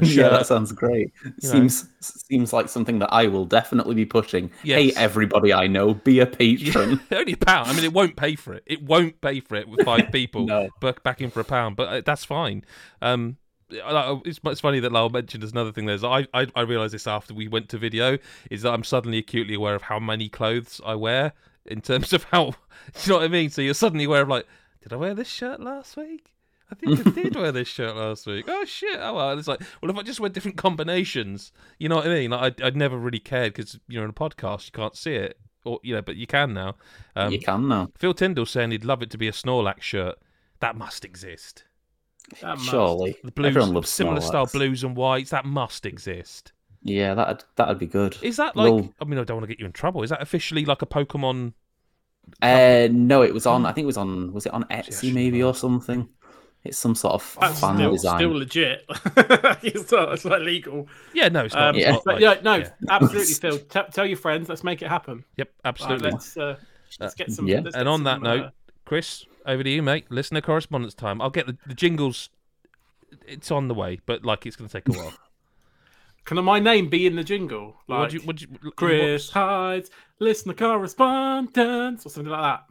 yeah, 0.00 0.28
that 0.28 0.46
sounds 0.46 0.72
great. 0.72 1.12
You 1.24 1.30
know. 1.30 1.32
Seems 1.68 1.88
seems 2.00 2.52
like 2.52 2.68
something 2.68 2.98
that 3.00 3.12
I 3.12 3.26
will 3.26 3.44
definitely 3.44 3.94
be 3.94 4.04
pushing. 4.04 4.50
Hey, 4.62 4.92
everybody 4.96 5.52
I 5.52 5.66
know, 5.66 5.94
be 5.94 6.20
a 6.20 6.26
patron. 6.26 7.00
only 7.12 7.32
a 7.32 7.36
pound. 7.36 7.70
I 7.70 7.74
mean, 7.74 7.84
it 7.84 7.92
won't 7.92 8.16
pay 8.16 8.36
for 8.36 8.54
it. 8.54 8.62
It 8.66 8.82
won't 8.82 9.20
pay 9.20 9.40
for 9.40 9.56
it 9.56 9.68
with 9.68 9.84
five 9.84 10.12
people 10.12 10.46
No. 10.46 10.68
back 10.80 11.02
back 11.02 11.20
in 11.20 11.30
for 11.30 11.40
a 11.40 11.44
pound, 11.44 11.76
but 11.76 11.88
uh, 11.88 12.02
that's 12.04 12.24
fine. 12.24 12.64
Um, 13.02 13.38
it's, 13.70 14.40
it's 14.44 14.60
funny 14.60 14.80
that 14.80 14.92
Lyle 14.92 15.10
mentioned 15.10 15.44
as 15.44 15.52
another 15.52 15.72
thing. 15.72 15.86
There's 15.86 16.04
I, 16.04 16.26
I 16.32 16.46
I 16.54 16.62
realized 16.62 16.94
this 16.94 17.06
after 17.06 17.34
we 17.34 17.48
went 17.48 17.68
to 17.70 17.78
video 17.78 18.18
is 18.50 18.62
that 18.62 18.72
I'm 18.72 18.84
suddenly 18.84 19.18
acutely 19.18 19.54
aware 19.54 19.74
of 19.74 19.82
how 19.82 19.98
many 19.98 20.28
clothes 20.28 20.80
I 20.86 20.94
wear 20.94 21.32
in 21.66 21.80
terms 21.80 22.12
of 22.12 22.24
how. 22.24 22.54
You 23.04 23.12
know 23.12 23.16
what 23.18 23.24
I 23.24 23.28
mean? 23.28 23.50
So 23.50 23.60
you're 23.60 23.74
suddenly 23.74 24.04
aware 24.04 24.22
of 24.22 24.28
like, 24.28 24.46
did 24.82 24.92
I 24.94 24.96
wear 24.96 25.12
this 25.12 25.28
shirt 25.28 25.60
last 25.60 25.96
week? 25.96 26.32
I 26.70 26.74
think 26.74 27.06
I 27.06 27.10
did 27.10 27.34
wear 27.36 27.50
this 27.52 27.68
shirt 27.68 27.96
last 27.96 28.26
week. 28.26 28.44
Oh 28.48 28.64
shit! 28.64 28.98
Oh 29.00 29.14
well, 29.14 29.38
it's 29.38 29.48
like, 29.48 29.60
well, 29.82 29.90
if 29.90 29.96
I 29.96 30.02
just 30.02 30.20
wear 30.20 30.28
different 30.28 30.56
combinations, 30.58 31.50
you 31.78 31.88
know 31.88 31.96
what 31.96 32.06
I 32.06 32.10
mean? 32.10 32.30
Like, 32.30 32.40
I'd, 32.40 32.62
I'd 32.62 32.76
never 32.76 32.98
really 32.98 33.18
cared 33.20 33.54
because 33.54 33.78
you're 33.88 34.04
in 34.04 34.10
a 34.10 34.14
podcast, 34.14 34.66
you 34.66 34.72
can't 34.72 34.94
see 34.96 35.14
it, 35.14 35.38
or 35.64 35.80
you 35.82 35.94
know, 35.94 36.02
but 36.02 36.16
you 36.16 36.26
can 36.26 36.52
now. 36.52 36.76
Um, 37.16 37.32
you 37.32 37.40
can 37.40 37.68
now. 37.68 37.90
Phil 37.96 38.12
Tyndall 38.12 38.44
saying 38.46 38.70
he'd 38.72 38.84
love 38.84 39.02
it 39.02 39.10
to 39.10 39.18
be 39.18 39.28
a 39.28 39.32
Snorlax 39.32 39.80
shirt. 39.82 40.16
That 40.60 40.76
must 40.76 41.04
exist. 41.04 41.64
That 42.42 42.58
must. 42.58 42.68
Surely, 42.68 43.16
The 43.24 43.32
blues, 43.32 43.46
everyone 43.48 43.72
loves 43.72 43.88
similar 43.88 44.20
style 44.20 44.46
blues 44.46 44.84
and 44.84 44.94
whites. 44.94 45.30
That 45.30 45.46
must 45.46 45.86
exist. 45.86 46.52
Yeah, 46.82 47.14
that'd 47.14 47.44
that'd 47.56 47.78
be 47.78 47.86
good. 47.86 48.16
Is 48.20 48.36
that 48.36 48.56
like? 48.56 48.70
Well- 48.72 48.92
I 49.00 49.04
mean, 49.06 49.18
I 49.18 49.24
don't 49.24 49.36
want 49.38 49.44
to 49.44 49.48
get 49.54 49.58
you 49.58 49.66
in 49.66 49.72
trouble. 49.72 50.02
Is 50.02 50.10
that 50.10 50.20
officially 50.20 50.64
like 50.66 50.82
a 50.82 50.86
Pokemon? 50.86 51.54
Uh, 52.42 52.88
no, 52.92 53.22
it 53.22 53.32
was 53.32 53.46
on. 53.46 53.64
I 53.64 53.72
think 53.72 53.84
it 53.84 53.86
was 53.86 53.96
on. 53.96 54.32
Was 54.34 54.44
it 54.44 54.52
on 54.52 54.64
Etsy 54.64 54.70
actually 54.70 55.12
maybe 55.12 55.38
might. 55.38 55.48
or 55.48 55.54
something? 55.54 56.08
It's 56.64 56.76
some 56.78 56.94
sort 56.94 57.14
of 57.14 57.36
That's 57.40 57.60
fan 57.60 57.76
still, 57.76 57.92
design. 57.92 58.18
still 58.18 58.30
legit. 58.32 58.84
it's, 59.62 59.90
not, 59.92 60.12
it's 60.12 60.24
not 60.24 60.40
illegal. 60.42 60.88
Yeah, 61.14 61.28
no, 61.28 61.44
it's 61.44 61.54
not. 61.54 61.68
Um, 61.70 61.76
it's 61.76 61.84
Yeah. 61.84 61.90
not 61.92 62.06
like- 62.06 62.20
yeah, 62.20 62.36
no, 62.42 62.54
yeah. 62.56 62.70
absolutely, 62.90 63.34
Phil. 63.40 63.58
T- 63.58 63.90
tell 63.92 64.06
your 64.06 64.16
friends. 64.16 64.48
Let's 64.48 64.64
make 64.64 64.82
it 64.82 64.88
happen. 64.88 65.24
Yep, 65.36 65.48
Right, 65.48 65.68
absolutely. 65.68 66.10
let's 66.10 66.36
uh, 66.36 66.56
let's 67.00 67.14
get 67.14 67.30
some. 67.32 67.46
yeah. 67.46 67.60
let's 67.60 67.76
And 67.76 67.84
get 67.84 67.86
on 67.86 68.04
that 68.04 68.20
note, 68.22 68.42
uh, 68.46 68.50
Chris, 68.84 69.24
over 69.46 69.62
to 69.62 69.70
you, 69.70 69.82
mate. 69.82 70.10
Listener 70.10 70.40
correspondence 70.40 70.94
time. 70.94 71.22
I'll 71.22 71.30
get 71.30 71.46
the, 71.46 71.56
the 71.66 71.74
jingles. 71.74 72.28
It's 73.26 73.50
on 73.50 73.68
the 73.68 73.74
way, 73.74 74.00
but 74.04 74.24
like 74.24 74.44
it's 74.44 74.56
going 74.56 74.68
to 74.68 74.72
take 74.80 74.94
a 74.94 74.98
while. 74.98 75.12
can 76.24 76.42
my 76.44 76.58
name 76.58 76.90
be 76.90 77.06
in 77.06 77.16
the 77.16 77.24
jingle? 77.24 77.76
Like 77.86 77.98
What'd 78.00 78.12
you, 78.14 78.20
what'd 78.26 78.42
you, 78.42 78.48
Chris 78.72 79.30
Hyde's 79.30 79.90
listener 80.18 80.52
correspondence 80.54 82.04
or 82.04 82.08
something 82.10 82.30
like 82.30 82.42
that. 82.42 82.64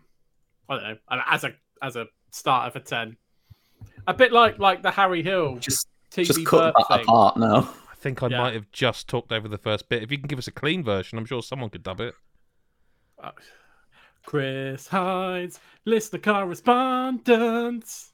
I 0.69 0.75
don't 0.75 0.83
know. 0.83 1.21
As 1.27 1.43
a 1.45 1.53
as 1.81 1.95
a 1.95 2.05
starter 2.31 2.77
for 2.79 2.85
ten, 2.85 3.17
a 4.07 4.13
bit 4.13 4.31
like 4.31 4.59
like 4.59 4.81
the 4.81 4.91
Harry 4.91 5.21
Hill 5.23 5.57
Just 5.57 5.87
TV 6.11 6.25
just 6.25 6.45
cut 6.45 6.73
burp 6.73 6.87
that 6.89 6.97
thing. 6.97 7.03
apart 7.03 7.37
now. 7.37 7.73
I 7.91 7.95
think 7.95 8.21
I 8.23 8.27
Yeah. 8.27 8.37
might 8.37 8.53
have 8.53 8.71
just 8.71 9.07
talked 9.07 9.31
over 9.31 9.47
the 9.47 9.57
first 9.57 9.89
bit. 9.89 10.03
If 10.03 10.11
you 10.11 10.17
can 10.17 10.27
give 10.27 10.39
us 10.39 10.47
a 10.47 10.51
clean 10.51 10.83
version, 10.83 11.17
I'm 11.17 11.25
sure 11.25 11.41
someone 11.41 11.69
could 11.69 11.83
dub 11.83 11.99
it. 12.01 12.13
Uh, 13.21 13.31
Chris 14.25 14.91
list 14.93 15.59
listener 15.85 16.19
correspondence. 16.19 18.11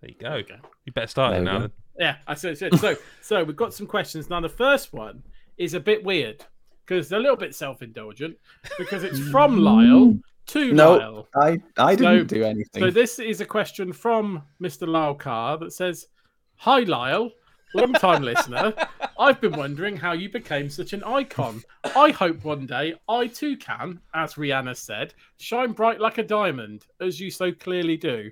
There 0.00 0.10
you 0.10 0.16
go. 0.18 0.28
Okay. 0.34 0.56
You 0.84 0.92
better 0.92 1.06
start 1.06 1.32
There 1.32 1.40
it 1.40 1.44
now. 1.44 1.52
go. 1.52 1.60
Then. 1.60 1.70
Yeah, 1.98 2.16
I 2.26 2.34
said 2.34 2.58
so. 2.58 2.70
So, 2.70 2.96
so 3.22 3.44
we've 3.44 3.56
got 3.56 3.72
some 3.74 3.86
questions 3.86 4.28
now. 4.30 4.40
The 4.40 4.48
first 4.48 4.92
one 4.92 5.22
is 5.58 5.74
a 5.74 5.80
bit 5.80 6.02
weird 6.04 6.44
because 6.84 7.08
they're 7.08 7.18
a 7.20 7.22
little 7.22 7.36
bit 7.36 7.54
self-indulgent 7.54 8.36
because 8.78 9.04
it's 9.04 9.20
from 9.30 9.58
Lyle 9.58 10.18
to 10.46 10.72
No. 10.72 10.96
Lyle. 10.96 11.28
I 11.36 11.62
I 11.78 11.96
So- 11.96 12.02
didn't 12.14 12.28
do 12.28 12.42
anything. 12.44 12.82
So 12.82 12.90
this 12.90 13.18
is 13.18 13.40
a 13.40 13.46
question 13.46 13.92
from 13.92 14.42
Mr. 14.60 14.86
Lyle 14.88 15.14
Carr 15.14 15.58
that 15.58 15.72
says, 15.72 16.08
"Hi 16.56 16.80
Lyle, 16.80 17.30
long-time 17.74 18.22
listener. 18.22 18.74
I've 19.18 19.40
been 19.40 19.52
wondering 19.56 19.96
how 19.96 20.12
you 20.12 20.28
became 20.30 20.68
such 20.68 20.92
an 20.92 21.04
icon. 21.04 21.62
I 21.96 22.10
hope 22.10 22.44
one 22.44 22.66
day 22.66 22.94
I 23.08 23.28
too 23.28 23.56
can, 23.56 24.00
as 24.14 24.34
Rihanna 24.34 24.76
said, 24.76 25.14
shine 25.38 25.72
bright 25.72 26.00
like 26.00 26.18
a 26.18 26.22
diamond, 26.24 26.86
as 27.00 27.20
you 27.20 27.30
so 27.30 27.52
clearly 27.52 27.96
do." 27.96 28.30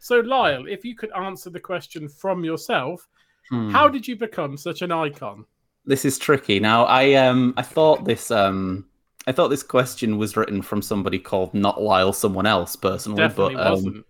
So 0.00 0.20
Lyle, 0.20 0.66
if 0.68 0.84
you 0.84 0.94
could 0.94 1.10
answer 1.12 1.50
the 1.50 1.58
question 1.60 2.08
from 2.08 2.44
yourself, 2.44 3.08
Hmm. 3.48 3.70
how 3.70 3.88
did 3.88 4.06
you 4.06 4.14
become 4.16 4.56
such 4.56 4.82
an 4.82 4.92
icon? 4.92 5.44
this 5.86 6.04
is 6.04 6.18
tricky. 6.18 6.60
Now, 6.60 6.84
I 6.84 7.14
um 7.14 7.54
I 7.56 7.62
thought 7.62 8.04
this 8.04 8.30
um 8.30 8.84
I 9.28 9.32
thought 9.32 9.48
this 9.48 9.62
question 9.62 10.16
was 10.18 10.36
written 10.36 10.62
from 10.62 10.80
somebody 10.82 11.18
called 11.18 11.52
not 11.54 11.82
Lyle, 11.82 12.12
someone 12.12 12.46
else 12.46 12.74
personally, 12.76 13.18
Definitely 13.18 13.56
but 13.56 13.66
um, 13.66 13.72
wasn't. 13.72 14.06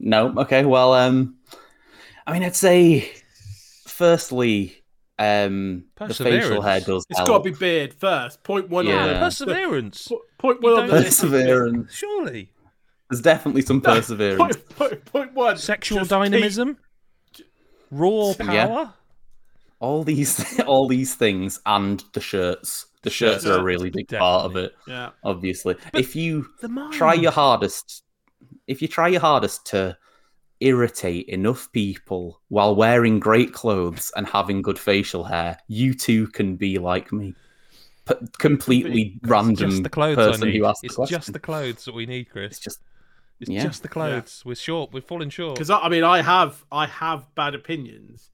no. 0.00 0.34
Okay, 0.38 0.64
well, 0.64 0.94
um, 0.94 1.36
I 2.26 2.32
mean, 2.32 2.42
I'd 2.42 2.56
say 2.56 3.10
firstly, 3.86 4.82
um, 5.18 5.84
the 5.96 6.14
facial 6.14 6.62
hair 6.62 6.80
does 6.80 7.04
It's 7.10 7.18
help. 7.18 7.28
got 7.28 7.44
to 7.44 7.50
be 7.50 7.56
beard 7.56 7.94
first. 7.94 8.42
Point 8.42 8.68
one 8.70 8.86
Yeah. 8.86 9.02
on 9.02 9.08
the 9.08 9.18
Perseverance. 9.18 10.08
po- 10.10 10.22
point 10.38 10.60
one 10.62 10.72
on 10.74 10.86
the 10.86 10.92
don't- 10.94 11.02
list 11.04 11.24
is 11.24 11.30
beard. 11.30 11.44
perseverance. 11.46 11.92
Surely. 11.94 12.50
There's 13.10 13.22
definitely 13.22 13.62
some 13.62 13.80
perseverance. 13.80 14.38
Point, 14.56 14.68
point, 14.76 15.04
point 15.06 15.34
one. 15.34 15.56
Sexual 15.56 15.98
just 16.00 16.10
keep- 16.10 16.18
dynamism. 16.18 16.76
Raw 17.90 18.34
power. 18.38 18.52
Yeah. 18.54 18.88
all 19.80 20.04
these 20.04 20.60
all 20.66 20.86
these 20.88 21.14
things 21.14 21.58
and 21.64 22.04
the 22.12 22.20
shirts 22.20 22.86
the 23.02 23.10
shirts 23.10 23.46
are 23.46 23.58
a 23.58 23.62
really 23.62 23.90
big 23.90 24.08
part 24.08 24.44
of 24.44 24.56
it 24.56 24.74
Yeah. 24.86 25.10
obviously 25.24 25.76
if 25.94 26.14
you 26.16 26.46
The 26.60 26.88
try 26.92 27.14
your 27.14 27.30
hardest 27.32 28.02
if 28.66 28.82
you 28.82 28.88
try 28.88 29.08
your 29.08 29.20
hardest 29.20 29.66
to 29.66 29.96
irritate 30.60 31.28
enough 31.28 31.70
people 31.72 32.40
while 32.48 32.74
wearing 32.74 33.20
great 33.20 33.52
clothes 33.52 34.10
and 34.16 34.26
having 34.26 34.60
good 34.62 34.78
facial 34.78 35.24
hair 35.24 35.58
you 35.68 35.94
too 35.94 36.26
can 36.28 36.56
be 36.56 36.78
like 36.78 37.12
me 37.12 37.34
P- 38.08 38.14
completely 38.38 39.18
It's 39.22 39.30
random 39.30 39.70
just 39.70 39.82
the 39.84 39.88
clothes 39.90 40.16
person 40.16 40.50
who 40.50 40.64
asked 40.64 40.82
It's 40.82 40.94
the 40.94 40.96
question 40.96 41.18
just 41.18 41.32
the 41.32 41.38
clothes 41.38 41.84
that 41.84 41.94
we 41.94 42.06
need, 42.06 42.30
Chris. 42.30 42.52
it's 42.52 42.58
just 42.60 42.80
It's 43.40 43.50
yeah. 43.50 43.62
just 43.62 43.82
the 43.82 43.88
clothes. 43.88 44.42
We're 44.44 44.56
short. 44.56 44.92
We're 44.92 45.02
falling 45.02 45.30
short. 45.30 45.54
Because 45.54 45.70
I 45.70 45.88
mean, 45.88 46.02
I 46.02 46.22
have 46.22 46.64
I 46.72 46.86
have 46.86 47.32
bad 47.36 47.54
opinions 47.54 48.30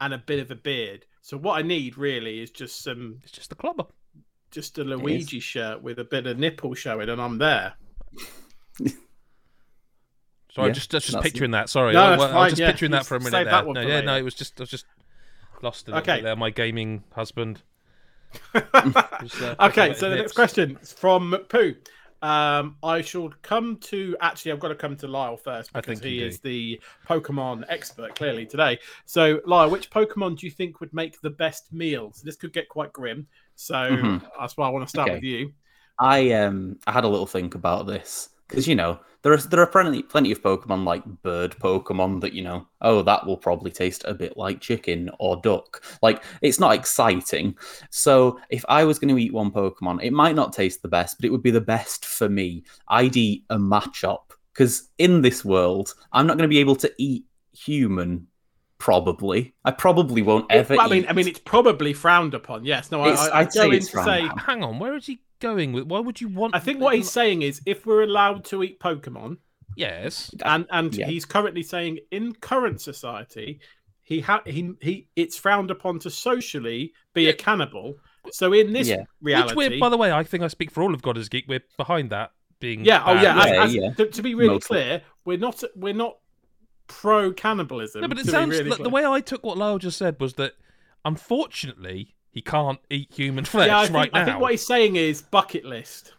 and 0.00 0.12
a 0.12 0.18
bit 0.18 0.40
of 0.40 0.50
a 0.50 0.54
beard. 0.56 1.06
So 1.22 1.38
what 1.38 1.56
I 1.58 1.62
need 1.62 1.96
really 1.96 2.42
is 2.42 2.50
just 2.50 2.82
some 2.82 3.20
It's 3.22 3.32
just 3.32 3.48
the 3.48 3.54
clobber. 3.54 3.84
Just 4.52 4.78
a 4.78 4.84
Luigi 4.84 5.40
shirt 5.40 5.82
with 5.82 5.98
a 5.98 6.04
bit 6.04 6.26
of 6.26 6.38
nipple 6.38 6.74
showing, 6.74 7.08
and 7.08 7.20
I'm 7.20 7.38
there. 7.38 7.74
Sorry, 10.54 10.68
Yeah, 10.68 10.72
just 10.74 10.90
just, 10.90 11.06
just 11.06 11.12
that's- 11.14 11.22
picturing 11.32 11.52
that. 11.52 11.70
Sorry, 11.70 11.94
No, 11.94 12.02
I, 12.02 12.10
that's 12.10 12.22
I 12.22 12.34
was 12.44 12.50
just 12.52 12.60
yeah. 12.60 12.70
picturing 12.70 12.90
that 12.92 13.06
for 13.06 13.16
a 13.16 13.20
minute 13.20 13.30
save 13.32 13.46
there. 13.46 13.52
that 13.54 13.66
one 13.66 13.74
no, 13.74 13.82
for 13.82 13.88
yeah, 13.88 13.94
later. 13.96 14.06
no, 14.06 14.16
it 14.18 14.22
was 14.22 14.34
just 14.34 14.60
I 14.60 14.62
was 14.62 14.70
just 14.70 14.84
lost 15.62 15.88
a 15.88 15.96
Okay. 15.98 16.20
there. 16.20 16.36
My 16.36 16.50
gaming 16.50 17.04
husband. 17.12 17.62
Was, 18.54 19.42
uh, 19.42 19.54
okay, 19.60 19.92
so 19.92 20.08
the 20.08 20.16
next 20.16 20.32
question 20.32 20.78
is 20.80 20.90
from 20.90 21.36
Pooh. 21.50 21.74
Um, 22.22 22.76
I 22.82 23.02
shall 23.02 23.30
come 23.42 23.76
to 23.82 24.16
actually, 24.22 24.52
I've 24.52 24.58
got 24.60 24.68
to 24.68 24.74
come 24.74 24.96
to 24.96 25.06
Lyle 25.08 25.36
first 25.36 25.70
I 25.74 25.80
because 25.80 25.98
think 25.98 26.10
he 26.12 26.20
you 26.20 26.26
is 26.28 26.40
the 26.40 26.80
Pokemon 27.06 27.64
expert 27.68 28.14
clearly 28.14 28.46
today. 28.46 28.78
So, 29.04 29.40
Lyle, 29.44 29.68
which 29.68 29.90
Pokemon 29.90 30.38
do 30.38 30.46
you 30.46 30.50
think 30.52 30.80
would 30.80 30.94
make 30.94 31.20
the 31.20 31.28
best 31.28 31.72
meal? 31.74 32.10
So 32.14 32.22
this 32.24 32.36
could 32.36 32.54
get 32.54 32.70
quite 32.70 32.90
grim. 32.94 33.26
So 33.62 33.94
Mhm. 33.94 34.22
that's 34.38 34.56
why 34.56 34.66
I 34.66 34.70
want 34.70 34.84
to 34.84 34.90
start 34.90 35.08
Okay. 35.08 35.16
with 35.16 35.22
you. 35.22 35.52
I 35.98 36.32
um 36.32 36.78
I 36.86 36.92
had 36.92 37.04
a 37.04 37.08
little 37.08 37.26
think 37.26 37.54
about 37.54 37.86
this 37.86 38.30
because 38.48 38.66
you 38.66 38.74
know 38.74 38.98
there 39.22 39.32
are 39.32 39.36
there 39.38 39.60
are 39.60 39.66
plenty 39.66 40.02
plenty 40.02 40.32
of 40.32 40.42
Pokemon 40.42 40.84
like 40.84 41.04
bird 41.22 41.52
Pokemon 41.60 42.20
that 42.22 42.32
you 42.32 42.42
know 42.42 42.66
oh 42.80 43.02
that 43.02 43.24
will 43.26 43.36
probably 43.36 43.70
taste 43.70 44.02
a 44.06 44.14
bit 44.14 44.36
like 44.36 44.60
chicken 44.60 45.10
or 45.20 45.36
duck 45.42 45.84
like 46.02 46.24
it's 46.40 46.58
not 46.58 46.74
exciting. 46.74 47.56
So 47.90 48.40
if 48.50 48.64
I 48.68 48.84
was 48.84 48.98
going 48.98 49.14
to 49.14 49.20
eat 49.22 49.32
one 49.32 49.50
Pokemon, 49.52 50.02
it 50.02 50.12
might 50.12 50.34
not 50.34 50.52
taste 50.52 50.82
the 50.82 50.88
best, 50.88 51.18
but 51.18 51.24
it 51.26 51.30
would 51.30 51.42
be 51.42 51.50
the 51.52 51.60
best 51.60 52.04
for 52.06 52.28
me. 52.28 52.64
I'd 52.88 53.16
eat 53.16 53.44
a 53.50 53.58
Machop 53.58 54.32
because 54.52 54.88
in 54.98 55.22
this 55.22 55.44
world 55.44 55.94
I'm 56.12 56.26
not 56.26 56.36
going 56.36 56.48
to 56.48 56.54
be 56.54 56.60
able 56.60 56.76
to 56.76 56.92
eat 56.98 57.26
human. 57.52 58.26
Probably, 58.82 59.54
I 59.64 59.70
probably 59.70 60.22
won't 60.22 60.46
ever. 60.50 60.74
Well, 60.74 60.86
I 60.86 60.90
mean, 60.90 61.04
eat- 61.04 61.08
I 61.10 61.12
mean, 61.12 61.28
it's 61.28 61.38
probably 61.38 61.92
frowned 61.92 62.34
upon. 62.34 62.64
Yes, 62.64 62.90
no, 62.90 63.00
I, 63.02 63.10
It's- 63.12 63.28
I, 63.28 63.30
I 63.30 63.40
I'd 63.42 63.52
say 63.52 63.68
it's 63.70 63.92
to 63.92 64.02
say. 64.02 64.24
upon. 64.26 64.38
Hang 64.38 64.64
on, 64.64 64.80
where 64.80 64.96
is 64.96 65.06
he 65.06 65.20
going 65.38 65.72
with? 65.72 65.84
Why 65.86 66.00
would 66.00 66.20
you 66.20 66.26
want? 66.26 66.56
I 66.56 66.58
think 66.58 66.80
what 66.80 66.96
he's 66.96 67.08
saying 67.08 67.42
is, 67.42 67.60
if 67.64 67.86
we're 67.86 68.02
allowed 68.02 68.44
to 68.46 68.64
eat 68.64 68.80
Pokemon, 68.80 69.36
Yes. 69.76 70.34
and 70.44 70.66
and 70.72 70.92
Yeah. 70.96 71.06
he's 71.06 71.24
currently 71.24 71.62
saying 71.62 72.00
in 72.10 72.32
current 72.34 72.80
society, 72.80 73.60
he 74.02 74.18
ha- 74.20 74.42
he 74.44 74.72
he 74.80 75.06
it's 75.14 75.36
frowned 75.38 75.70
upon 75.70 76.00
to 76.00 76.10
socially 76.10 76.92
be 77.14 77.28
a 77.28 77.32
cannibal. 77.32 77.94
So 78.32 78.52
in 78.52 78.72
this 78.72 78.88
Yeah. 78.88 79.04
reality, 79.20 79.54
Which 79.54 79.70
we're, 79.70 79.78
by 79.78 79.90
the 79.90 79.96
way, 79.96 80.10
I 80.10 80.24
think 80.24 80.42
I 80.42 80.48
speak 80.48 80.72
for 80.72 80.82
all 80.82 80.92
of 80.92 81.02
God 81.02 81.16
is 81.16 81.28
Geek. 81.28 81.44
We're 81.46 81.62
behind 81.76 82.10
that 82.10 82.32
being. 82.58 82.84
yeah, 82.84 83.02
oh 83.04 83.14
bad. 83.14 83.22
yeah, 83.22 83.38
as- 83.42 83.46
Yeah, 83.50 83.62
as- 83.62 83.74
yeah. 83.76 83.92
To, 83.94 84.06
to 84.10 84.22
be 84.22 84.34
really 84.34 84.54
Mostly. 84.54 84.76
clear, 84.82 85.02
we're 85.24 85.38
not 85.38 85.62
we're 85.76 85.94
not 85.94 86.16
pro 87.00 87.32
cannibalism. 87.32 88.02
No, 88.02 88.08
but 88.08 88.18
it 88.18 88.26
sounds 88.26 88.50
really 88.50 88.70
like 88.70 88.82
the 88.82 88.90
way 88.90 89.04
I 89.04 89.20
took 89.20 89.44
what 89.44 89.56
Lyle 89.58 89.78
just 89.78 89.98
said 89.98 90.20
was 90.20 90.34
that 90.34 90.52
unfortunately 91.04 92.14
he 92.30 92.40
can't 92.42 92.78
eat 92.90 93.08
human 93.12 93.44
flesh 93.44 93.66
Yeah, 93.68 93.78
I 93.78 93.82
think, 93.84 93.94
right 93.96 94.12
now. 94.12 94.20
I 94.22 94.24
think 94.24 94.40
what 94.40 94.50
he's 94.52 94.66
saying 94.66 94.96
is 94.96 95.22
bucket 95.22 95.64
list. 95.64 96.12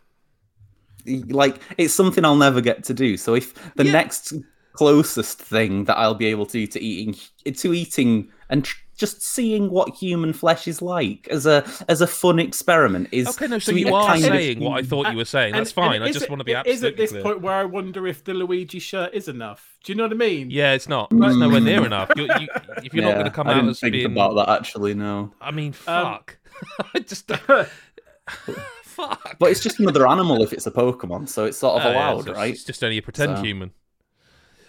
like 1.05 1.59
it's 1.77 1.93
something 1.93 2.23
I'll 2.23 2.35
never 2.35 2.61
get 2.61 2.83
to 2.85 2.93
do. 2.93 3.17
So 3.17 3.35
if 3.35 3.53
the 3.75 3.85
Yeah. 3.85 3.91
next 3.91 4.33
closest 4.73 5.37
thing 5.39 5.83
that 5.85 5.97
I'll 5.97 6.15
be 6.15 6.27
able 6.27 6.45
to 6.47 6.65
to 6.67 6.79
eating 6.81 7.15
to 7.53 7.73
eating 7.73 8.29
and 8.49 8.63
tr- 8.65 8.77
just 8.95 9.21
seeing 9.23 9.69
what 9.71 9.89
human 9.95 10.33
flesh 10.33 10.67
is 10.67 10.81
like 10.81 11.27
as 11.29 11.45
a 11.45 11.65
as 11.87 12.01
a 12.01 12.07
fun 12.07 12.37
experiment 12.39 13.07
is 13.11 13.27
Okay, 13.29 13.47
no, 13.47 13.57
so 13.59 13.71
you 13.71 13.93
are 13.93 14.07
kind 14.07 14.23
of 14.23 14.31
saying 14.31 14.59
what 14.59 14.79
I 14.79 14.83
thought 14.85 15.11
you 15.11 15.17
were 15.17 15.25
saying. 15.25 15.53
That's 15.53 15.71
And- 15.71 15.75
fine. 15.75 15.95
and 15.95 16.03
I 16.03 16.11
just 16.11 16.25
it- 16.25 16.29
want 16.29 16.39
to 16.41 16.43
be 16.43 16.51
it 16.51 16.55
absolutely 16.57 16.73
is 16.75 16.83
at 16.83 16.97
this 16.97 17.11
clear. 17.11 17.23
point 17.23 17.41
where 17.41 17.53
I 17.55 17.65
wonder 17.65 18.05
if 18.07 18.23
the 18.23 18.33
Luigi 18.33 18.79
shirt 18.79 19.13
is 19.13 19.27
enough. 19.27 19.77
Do 19.83 19.91
you 19.91 19.97
know 19.97 20.03
what 20.03 20.11
I 20.11 20.15
mean? 20.15 20.49
Yeah, 20.51 20.73
it's 20.73 20.87
not. 20.87 21.09
It's 21.11 21.35
nowhere 21.35 21.59
near 21.59 21.85
enough. 21.85 22.11
You, 22.15 22.23
you, 22.23 22.47
if 22.83 22.93
you're 22.93 23.03
not 23.03 23.13
going 23.13 23.25
to 23.25 23.31
come 23.31 23.47
I 23.47 23.51
out 23.51 23.55
didn't 23.55 23.69
as 23.71 23.79
think 23.79 23.93
being, 23.93 24.05
about 24.11 24.35
that 24.35 24.49
actually. 24.49 24.93
No, 24.93 25.33
I 25.41 25.51
mean, 25.51 25.73
Um, 25.87 26.03
fuck. 26.03 26.37
I 26.93 26.99
just 26.99 27.27
fuck. 28.83 29.35
but 29.39 29.51
it's 29.51 29.59
just 29.61 29.79
another 29.79 30.07
animal 30.07 30.41
if 30.43 30.53
it's 30.53 30.67
a 30.67 30.71
Pokemon, 30.71 31.27
so 31.27 31.45
it's 31.45 31.57
sort 31.57 31.81
of 31.81 31.83
yeah, 31.91 31.91
allowed, 31.97 32.25
so 32.25 32.33
right? 32.33 32.53
It's 32.53 32.63
just 32.63 32.83
only 32.83 32.97
a 32.99 33.01
pretend 33.01 33.37
So- 33.37 33.43
human. 33.43 33.71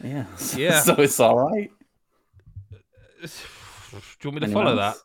Yeah, 0.02 0.24
Yeah. 0.56 0.80
so 0.80 0.94
it's 0.94 1.20
all 1.20 1.38
right. 1.48 1.70
Do 3.94 4.28
you 4.28 4.30
want 4.30 4.34
me 4.34 4.40
to 4.40 4.46
Anyone 4.46 4.66
follow 4.66 4.78
else? 4.82 5.04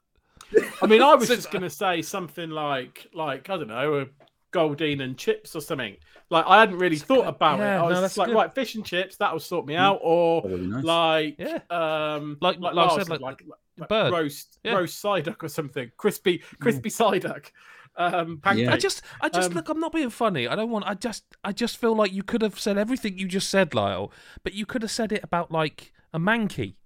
that? 0.53 0.73
I 0.81 0.87
mean, 0.87 1.01
I 1.01 1.15
was 1.15 1.27
just 1.35 1.51
going 1.51 1.61
to 1.61 1.69
say 1.69 2.01
something 2.01 2.49
like, 2.49 3.07
like 3.13 3.49
I 3.49 3.57
don't 3.57 3.67
know, 3.67 3.99
a 4.01 4.05
Goldeen 4.51 5.01
and 5.03 5.17
chips 5.17 5.55
or 5.55 5.61
something. 5.61 5.95
Like 6.31 6.45
I 6.47 6.59
hadn't 6.59 6.77
really 6.77 6.97
thought 6.97 7.27
about 7.27 7.59
yeah, 7.59 7.75
it. 7.75 7.77
I 7.77 7.81
no, 7.81 7.85
was 7.87 8.01
that's 8.01 8.11
just 8.11 8.17
like, 8.17 8.27
good. 8.27 8.35
right, 8.35 8.53
fish 8.53 8.75
and 8.75 8.85
chips, 8.85 9.15
that'll 9.17 9.39
sort 9.39 9.65
me 9.65 9.75
out. 9.75 9.99
Or 10.03 10.41
That 10.41 10.51
would 10.51 10.59
be 10.61 10.67
nice. 10.67 10.83
like, 10.83 11.35
Yeah. 11.39 11.59
um, 11.69 12.37
Like- 12.41 12.59
like 12.59 12.71
I 12.71 12.75
Lars 12.75 12.93
said, 12.93 13.07
said, 13.07 13.21
like 13.21 13.43
like, 13.77 13.89
bird. 13.89 14.11
roast, 14.13 14.59
Yeah. 14.63 14.73
roast 14.73 15.03
Psyduck 15.03 15.41
or 15.43 15.47
something, 15.47 15.91
crispy, 15.97 16.39
crispy 16.59 16.89
Psyduck, 16.89 17.51
um. 17.95 18.41
Yeah. 18.55 18.73
I 18.73 18.77
just, 18.77 19.01
I 19.21 19.29
just 19.29 19.49
Um, 19.49 19.55
look. 19.55 19.69
I'm 19.69 19.79
not 19.79 19.91
being 19.91 20.09
funny. 20.09 20.47
I 20.47 20.55
don't 20.55 20.69
want. 20.69 20.85
I 20.87 20.93
just, 20.93 21.23
I 21.43 21.51
just 21.51 21.77
feel 21.77 21.95
like 21.95 22.13
you 22.13 22.23
could 22.23 22.41
have 22.41 22.59
said 22.59 22.77
everything 22.77 23.17
you 23.17 23.27
just 23.27 23.49
said, 23.49 23.73
Lyle. 23.75 24.11
But 24.43 24.53
you 24.53 24.65
could 24.65 24.81
have 24.83 24.91
said 24.91 25.11
it 25.11 25.23
about 25.23 25.51
like 25.51 25.91
a 26.13 26.19
monkey. 26.19 26.77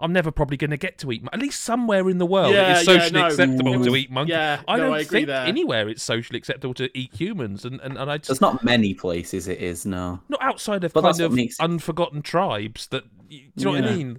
I'm 0.00 0.12
never 0.12 0.30
probably 0.32 0.56
going 0.56 0.70
to 0.70 0.76
get 0.76 0.98
to 0.98 1.12
eat. 1.12 1.22
At 1.32 1.38
least 1.38 1.60
somewhere 1.60 2.08
in 2.10 2.18
the 2.18 2.26
world, 2.26 2.54
Yeah, 2.54 2.78
it's 2.78 2.88
yeah, 2.88 2.94
socially 2.98 3.20
no, 3.20 3.26
acceptable 3.28 3.74
it 3.74 3.84
to 3.84 3.90
mm. 3.90 3.98
eat 3.98 4.10
monkey. 4.10 4.32
yeah, 4.32 4.60
I 4.66 4.76
no, 4.76 4.84
don't 4.84 4.94
I 4.94 4.98
agree 5.00 5.18
think 5.20 5.26
there. 5.28 5.46
anywhere 5.46 5.88
it's 5.88 6.02
socially 6.02 6.38
acceptable 6.38 6.74
to 6.74 6.90
eat 6.98 7.14
humans, 7.14 7.64
and 7.64 7.80
and, 7.80 7.96
and 7.96 8.10
I 8.10 8.16
just 8.18 8.28
There's 8.28 8.40
not 8.40 8.64
many 8.64 8.94
places 8.94 9.46
it 9.48 9.60
is, 9.60 9.86
no. 9.86 10.20
not 10.28 10.42
outside 10.42 10.82
of 10.84 10.92
But 10.92 11.02
kind 11.02 11.20
of 11.20 11.32
makes 11.32 11.60
unforgotten 11.60 12.22
tribes. 12.22 12.88
That 12.88 13.04
you, 13.28 13.40
do 13.40 13.46
you 13.56 13.64
know 13.64 13.70
what 13.82 13.90
I 13.92 13.96
mean? 13.96 14.18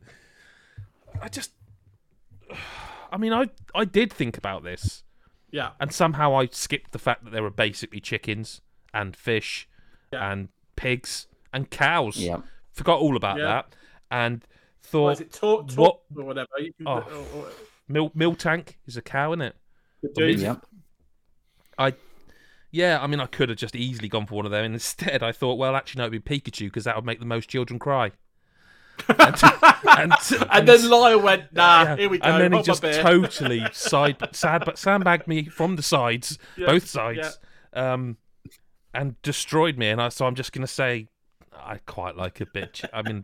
I 1.21 1.28
just, 1.28 1.51
I 3.11 3.17
mean, 3.17 3.34
I 3.34 3.49
I 3.76 3.86
did 3.86 4.11
think 4.11 4.38
about 4.38 4.63
this. 4.63 5.03
yeah, 5.51 5.71
and 5.80 5.91
somehow 5.91 6.36
I 6.36 6.47
skipped 6.47 6.91
the 6.91 6.99
fact 6.99 7.24
that 7.26 7.32
there 7.32 7.43
were 7.43 7.49
basically 7.51 7.99
chickens 7.99 8.61
and 8.93 9.15
fish 9.15 9.67
Yeah. 10.11 10.32
and 10.32 10.49
pigs 10.76 11.28
and 11.51 11.69
cows. 11.69 12.17
Yeah. 12.17 12.38
Forgot 12.71 12.99
all 12.99 13.15
about 13.15 13.38
Yeah. 13.38 13.45
that 13.45 13.76
and 14.09 14.45
what 14.84 14.90
thought 14.90 15.12
is 15.14 15.20
it? 15.22 15.32
Talk, 15.34 15.68
talk 15.70 15.78
what- 15.78 16.02
or 16.22 16.26
whatever. 16.26 16.50
You 16.60 16.74
can, 16.74 16.88
Oh. 16.88 16.98
or- 17.36 17.40
or- 17.46 17.52
Mil- 17.88 18.12
Miltank 18.12 18.76
is 18.88 18.96
a 18.98 19.02
cow, 19.02 19.32
isn't 19.34 19.42
it? 19.42 19.56
Dude, 20.16 20.40
Yeah. 20.40 20.56
I 21.78 21.94
yeah, 22.72 23.00
I 23.02 23.08
mean 23.08 23.20
I 23.20 23.26
could 23.28 23.50
have 23.50 23.58
just 23.58 23.76
easily 23.76 24.08
gone 24.10 24.26
for 24.26 24.36
one 24.36 24.46
of 24.46 24.52
them. 24.52 24.66
And 24.66 24.74
instead, 24.74 25.22
I 25.22 25.32
thought, 25.32 25.56
well, 25.56 25.76
actually, 25.76 26.00
no, 26.00 26.08
it'd 26.08 26.24
be 26.24 26.40
Pikachu 26.40 26.66
because 26.68 26.86
that 26.86 26.96
would 26.96 27.06
make 27.06 27.20
the 27.20 27.26
most 27.26 27.50
children 27.50 27.78
cry. 27.80 28.12
and, 29.08 29.36
and, 29.98 30.14
And 30.52 30.68
then 30.68 30.90
Lyle 30.90 31.20
went, 31.20 31.52
nah, 31.54 31.84
yeah, 31.84 31.96
here 31.98 32.10
we 32.10 32.18
go. 32.20 32.28
And 32.30 32.42
then 32.42 32.52
he 32.54 32.64
just 32.64 32.82
totally 32.84 33.64
side 33.74 34.18
sad, 34.36 34.64
but 34.66 34.78
sandbagged 34.78 35.28
me 35.28 35.46
from 35.46 35.76
the 35.76 35.84
sides, 35.84 36.38
Yeah, 36.58 36.68
both 36.68 36.88
sides, 36.88 37.40
um, 37.74 38.18
and 38.94 39.20
destroyed 39.24 39.78
me. 39.78 39.90
And 39.90 40.02
I, 40.02 40.10
so 40.10 40.26
I'm 40.26 40.36
just 40.36 40.52
gonna 40.52 40.68
say, 40.68 41.08
I 41.52 41.78
quite 41.86 42.16
like 42.16 42.40
a 42.42 42.46
bitch. 42.46 42.86
I 42.94 43.02
mean, 43.04 43.24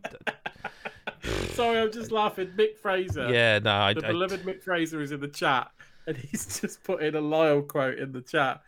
Sorry, 1.52 1.78
I'm 1.78 1.92
just 1.92 2.10
laughing. 2.12 2.48
Mick 2.56 2.76
Fraser. 2.78 3.28
yeah, 3.32 3.58
no, 3.58 3.72
I, 3.74 3.94
The 3.94 4.06
I- 4.06 4.12
beloved 4.12 4.42
Mick 4.42 4.62
Fraser 4.62 5.02
is 5.02 5.12
in 5.12 5.20
the 5.20 5.28
chat, 5.28 5.70
and 6.06 6.16
he's 6.16 6.46
just 6.60 6.82
put 6.84 7.02
in 7.02 7.14
a 7.14 7.20
Lyle 7.20 7.62
quote 7.62 7.98
in 7.98 8.12
the 8.12 8.22
chat 8.22 8.62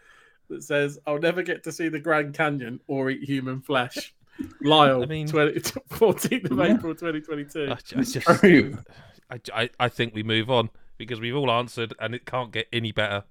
that 0.48 0.62
says, 0.62 0.98
"I'll 1.06 1.18
never 1.18 1.42
get 1.42 1.64
to 1.64 1.72
see 1.72 1.88
the 1.88 1.98
Grand 2.00 2.34
Canyon 2.34 2.80
or 2.86 3.10
eat 3.10 3.22
human 3.24 3.60
flesh." 3.60 4.14
Lyle, 4.60 5.02
I 5.02 5.06
mean- 5.06 5.26
20, 5.28 5.60
14th 5.60 6.50
of 6.50 6.58
Yeah. 6.58 6.74
April, 6.74 6.94
2022. 6.94 7.68
I, 7.68 7.72
I 7.72 7.76
just, 8.02 8.28
I, 8.28 9.40
I, 9.62 9.70
I 9.78 9.88
think 9.88 10.14
we 10.14 10.22
move 10.22 10.50
on 10.50 10.70
because 10.98 11.20
we've 11.20 11.36
all 11.36 11.50
answered, 11.50 11.94
and 12.00 12.14
it 12.14 12.24
can't 12.26 12.50
get 12.52 12.66
any 12.72 12.92
better. 12.92 13.24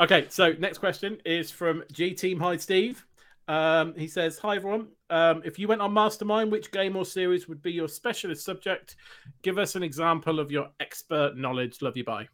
Okay, 0.00 0.26
so 0.28 0.52
next 0.58 0.78
question 0.78 1.20
is 1.24 1.50
from 1.50 1.82
G 1.92 2.14
Team 2.14 2.38
Hi 2.40 2.56
Steve. 2.56 3.04
Um, 3.48 3.94
he 3.96 4.06
says, 4.06 4.38
"Hi 4.38 4.56
everyone. 4.56 4.88
Um, 5.10 5.40
if 5.44 5.58
you 5.58 5.66
went 5.68 5.80
on 5.80 5.92
Mastermind, 5.94 6.52
which 6.52 6.70
game 6.70 6.94
or 6.96 7.04
series 7.06 7.48
would 7.48 7.62
be 7.62 7.72
your 7.72 7.88
specialist 7.88 8.44
subject? 8.44 8.96
Give 9.42 9.58
us 9.58 9.74
an 9.74 9.82
example 9.82 10.38
of 10.38 10.52
your 10.52 10.68
expert 10.80 11.36
knowledge. 11.36 11.80
Love 11.80 11.96
you, 11.96 12.04
bye." 12.04 12.28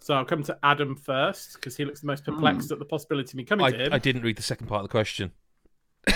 So 0.00 0.14
I'll 0.14 0.24
come 0.24 0.42
to 0.44 0.58
Adam 0.62 0.96
first 0.96 1.54
because 1.54 1.76
he 1.76 1.84
looks 1.84 2.00
the 2.00 2.06
most 2.08 2.24
perplexed 2.24 2.70
at 2.70 2.78
the 2.78 2.84
possibility 2.84 3.30
of 3.30 3.34
me 3.36 3.44
coming 3.44 3.70
to 3.72 3.78
I, 3.78 3.84
him. 3.86 3.92
I 3.92 3.98
didn't 3.98 4.22
read 4.22 4.36
the 4.36 4.42
second 4.42 4.66
part 4.66 4.80
of 4.82 4.88
the 4.88 4.92
question. 4.92 5.32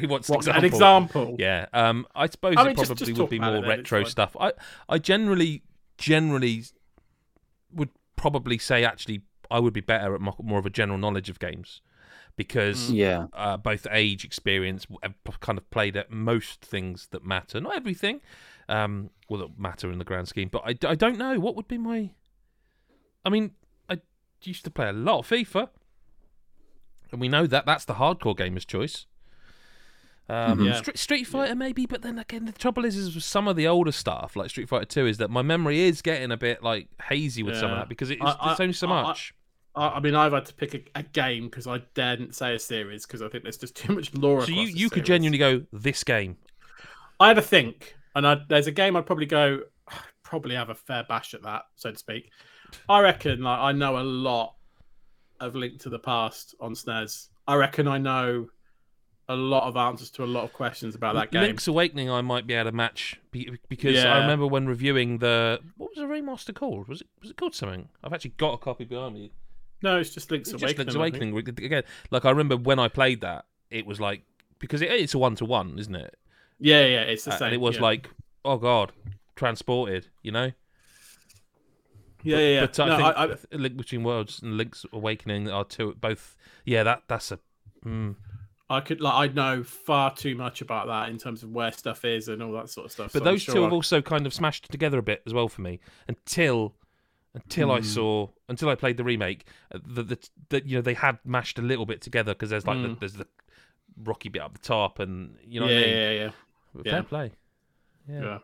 He 0.00 0.06
wants 0.06 0.28
What, 0.28 0.46
an 0.46 0.54
an 0.56 0.64
example. 0.66 1.22
example? 1.22 1.36
Yeah, 1.38 1.64
um, 1.72 2.06
I 2.14 2.26
suppose 2.26 2.56
I 2.58 2.60
it 2.60 2.64
mean, 2.66 2.76
just- 2.76 2.88
probably 2.88 3.06
just 3.06 3.18
would 3.20 3.30
be 3.30 3.38
more 3.38 3.56
it 3.56 3.66
retro 3.66 4.04
stuff. 4.04 4.36
I, 4.38 4.52
I 4.86 4.98
generally, 4.98 5.62
generally 5.96 6.64
would 7.72 7.88
probably 8.14 8.58
say 8.58 8.84
actually 8.84 9.22
I 9.50 9.60
would 9.60 9.72
be 9.72 9.80
better 9.80 10.14
at 10.14 10.20
more 10.20 10.58
of 10.58 10.66
a 10.66 10.70
general 10.70 10.98
knowledge 10.98 11.30
of 11.30 11.38
games 11.38 11.80
because 12.38 12.90
Yeah. 12.90 13.26
uh, 13.34 13.58
both 13.58 13.86
age, 13.90 14.24
experience, 14.24 14.86
I've 15.02 15.40
kind 15.40 15.58
of 15.58 15.68
played 15.68 15.94
at 15.98 16.10
most 16.10 16.62
things 16.62 17.08
that 17.10 17.22
matter, 17.26 17.60
not 17.60 17.76
everything, 17.76 18.22
um, 18.70 19.10
well, 19.28 19.40
that 19.40 19.58
matter 19.58 19.92
in 19.92 19.98
the 19.98 20.04
grand 20.04 20.28
scheme. 20.28 20.48
But 20.50 20.62
I, 20.64 20.88
I 20.88 20.94
don't 20.94 21.18
know 21.18 21.38
what 21.38 21.54
would 21.56 21.68
be 21.68 21.76
my. 21.76 22.10
I 23.26 23.28
mean, 23.28 23.50
I 23.90 24.00
used 24.42 24.64
to 24.64 24.70
play 24.70 24.88
a 24.88 24.92
lot 24.92 25.18
of 25.18 25.28
FIFA, 25.28 25.68
and 27.12 27.20
we 27.20 27.28
know 27.28 27.46
that 27.46 27.66
that's 27.66 27.84
the 27.84 27.94
hardcore 27.94 28.36
gamer's 28.36 28.64
choice. 28.64 29.04
Um, 30.30 30.58
Mhm. 30.58 30.66
Yeah. 30.66 30.72
Street, 30.74 30.98
Street 30.98 31.24
Fighter 31.24 31.54
maybe, 31.54 31.86
but 31.86 32.02
then 32.02 32.18
again, 32.18 32.44
the 32.44 32.52
trouble 32.52 32.84
is, 32.84 32.96
is 32.96 33.14
with 33.14 33.24
some 33.24 33.48
of 33.48 33.56
the 33.56 33.66
older 33.66 33.92
stuff 33.92 34.36
like 34.36 34.50
Street 34.50 34.68
Fighter 34.68 34.84
Two, 34.84 35.06
is 35.06 35.16
that 35.18 35.30
my 35.30 35.40
memory 35.42 35.80
is 35.80 36.02
getting 36.02 36.30
a 36.30 36.36
bit 36.36 36.62
like 36.62 36.88
hazy 37.08 37.42
with 37.42 37.56
some 37.56 37.70
of 37.70 37.78
that 37.78 37.88
because 37.88 38.10
it's 38.10 38.20
I- 38.22 38.36
there's 38.46 38.60
I- 38.60 38.62
only 38.62 38.72
so 38.74 38.88
I- 38.88 39.00
I- 39.00 39.02
much. 39.02 39.34
I, 39.78 39.96
I 39.96 40.00
mean, 40.00 40.14
I've 40.14 40.32
had 40.32 40.44
to 40.46 40.54
pick 40.54 40.74
a, 40.74 40.82
a 40.98 41.02
game 41.02 41.44
because 41.44 41.66
I 41.66 41.78
daren't 41.94 42.34
say 42.34 42.54
a 42.54 42.58
series 42.58 43.06
because 43.06 43.22
I 43.22 43.28
think 43.28 43.44
there's 43.44 43.56
just 43.56 43.76
too 43.76 43.94
much 43.94 44.12
lore. 44.14 44.42
so 44.42 44.50
you 44.50 44.62
you 44.62 44.90
could 44.90 45.06
series. 45.06 45.06
genuinely 45.06 45.38
go 45.38 45.62
this 45.72 46.02
game. 46.04 46.36
I 47.20 47.28
had 47.28 47.38
a 47.38 47.42
think, 47.42 47.94
and 48.14 48.26
I, 48.26 48.38
there's 48.48 48.66
a 48.66 48.72
game 48.72 48.96
I'd 48.96 49.06
probably 49.06 49.26
go, 49.26 49.60
probably 50.22 50.56
have 50.56 50.70
a 50.70 50.74
fair 50.74 51.04
bash 51.08 51.34
at 51.34 51.42
that, 51.44 51.62
so 51.76 51.92
to 51.92 51.98
speak. 51.98 52.30
I 52.88 53.00
reckon 53.00 53.42
like 53.42 53.58
I 53.58 53.72
know 53.72 53.98
a 53.98 54.02
lot 54.02 54.54
of 55.40 55.54
Link 55.54 55.80
to 55.80 55.88
the 55.88 55.98
Past 55.98 56.54
on 56.60 56.74
SNES. 56.74 57.28
I 57.46 57.54
reckon 57.54 57.88
I 57.88 57.98
know 57.98 58.48
a 59.30 59.36
lot 59.36 59.68
of 59.68 59.76
answers 59.76 60.10
to 60.10 60.24
a 60.24 60.26
lot 60.26 60.44
of 60.44 60.52
questions 60.52 60.94
about 60.94 61.14
that 61.14 61.30
game. 61.30 61.42
Link's 61.42 61.68
Awakening, 61.68 62.10
I 62.10 62.22
might 62.22 62.46
be 62.46 62.54
able 62.54 62.70
to 62.70 62.76
match 62.76 63.20
be- 63.30 63.58
because 63.68 64.04
I 64.04 64.20
remember 64.20 64.46
when 64.46 64.66
reviewing 64.66 65.18
the 65.18 65.60
what 65.76 65.90
was 65.90 65.98
the 65.98 66.12
remaster 66.12 66.54
called? 66.54 66.88
Was 66.88 67.02
it 67.02 67.06
was 67.20 67.30
it 67.30 67.36
called 67.36 67.54
something? 67.54 67.88
I've 68.02 68.12
actually 68.12 68.34
got 68.36 68.54
a 68.54 68.58
copy 68.58 68.84
behind 68.84 69.14
me. 69.14 69.32
No, 69.82 69.98
it's 69.98 70.10
just 70.10 70.30
Link's 70.30 70.48
It's 70.50 70.60
Awakening. 70.62 70.86
just 70.86 70.96
Link's. 70.98 71.18
Awakening 71.22 71.64
again. 71.64 71.82
Like 72.10 72.24
I 72.24 72.30
remember 72.30 72.56
when 72.56 72.78
I 72.78 72.88
played 72.88 73.20
that, 73.20 73.44
it 73.70 73.86
was 73.86 74.00
like 74.00 74.22
because 74.58 74.82
it, 74.82 74.90
it's 74.90 75.14
a 75.14 75.18
one 75.18 75.36
to 75.36 75.44
one, 75.44 75.78
isn't 75.78 75.94
it? 75.94 76.16
Yeah, 76.58 76.84
yeah, 76.84 77.02
it's 77.02 77.24
the 77.24 77.32
Uh, 77.32 77.36
same. 77.38 77.46
and 77.46 77.54
it 77.54 77.60
was 77.60 77.76
yeah. 77.76 77.82
like, 77.82 78.10
oh 78.44 78.56
god, 78.56 78.92
transported. 79.36 80.08
You 80.22 80.32
know. 80.32 80.52
yeah, 82.22 82.38
yeah. 82.38 82.48
yeah. 82.48 82.60
But 82.66 82.80
I 82.80 82.86
No, 82.88 82.96
think 82.96 83.08
I, 83.16 83.24
I, 83.24 83.56
Link 83.56 83.76
Between 83.76 84.02
Worlds 84.02 84.42
and 84.42 84.56
Link's 84.56 84.84
Awakening 84.92 85.48
are 85.50 85.64
two 85.64 85.94
both. 86.00 86.36
Yeah, 86.64 86.82
that 86.82 87.02
that's 87.08 87.30
a. 87.32 87.38
Mm, 87.86 88.16
I 88.68 88.80
could 88.80 89.00
like 89.00 89.14
I 89.14 89.32
know 89.32 89.62
far 89.62 90.14
too 90.14 90.34
much 90.34 90.60
about 90.60 90.88
that 90.88 91.08
in 91.08 91.18
terms 91.18 91.42
of 91.44 91.50
where 91.52 91.70
stuff 91.72 92.04
is 92.04 92.28
and 92.28 92.42
all 92.42 92.52
that 92.52 92.68
sort 92.68 92.86
of 92.86 92.92
stuff. 92.92 93.12
but 93.12 93.20
so 93.20 93.24
those 93.24 93.42
sure 93.42 93.54
two 93.54 93.62
have 93.62 93.72
also 93.72 94.02
kind 94.02 94.26
of 94.26 94.34
smashed 94.34 94.70
together 94.70 94.98
a 94.98 95.02
bit 95.02 95.22
as 95.26 95.32
well 95.32 95.48
for 95.48 95.62
me 95.62 95.78
until 96.08 96.74
until 97.44 97.70
I 97.72 97.80
Mm. 97.80 97.84
saw 97.84 98.28
until 98.48 98.68
I 98.68 98.74
played 98.74 98.96
the 98.96 99.04
remake 99.04 99.46
uh, 99.74 99.78
that 99.94 100.08
the, 100.08 100.18
the, 100.48 100.66
you 100.66 100.76
know 100.76 100.82
they 100.82 100.94
had 100.94 101.18
mashed 101.24 101.58
a 101.58 101.62
little 101.62 101.86
bit 101.86 102.00
together 102.00 102.32
because 102.34 102.50
there's 102.50 102.66
like 102.66 102.80
the, 102.82 102.88
Mm. 102.88 103.00
there's 103.00 103.14
the 103.14 103.26
rocky 104.04 104.28
bit 104.28 104.42
up 104.42 104.52
the 104.52 104.58
top 104.60 104.98
and 105.00 105.36
you 105.44 105.60
know 105.60 105.66
yeah, 105.66 105.74
what 105.76 105.84
I 105.84 105.86
mean 105.86 105.96
yeah, 105.96 106.10
yeah, 106.12 106.82
fair 106.82 106.92
yeah. 106.92 107.02
play 107.02 107.32
yeah. 108.08 108.20
yeah. 108.22 108.38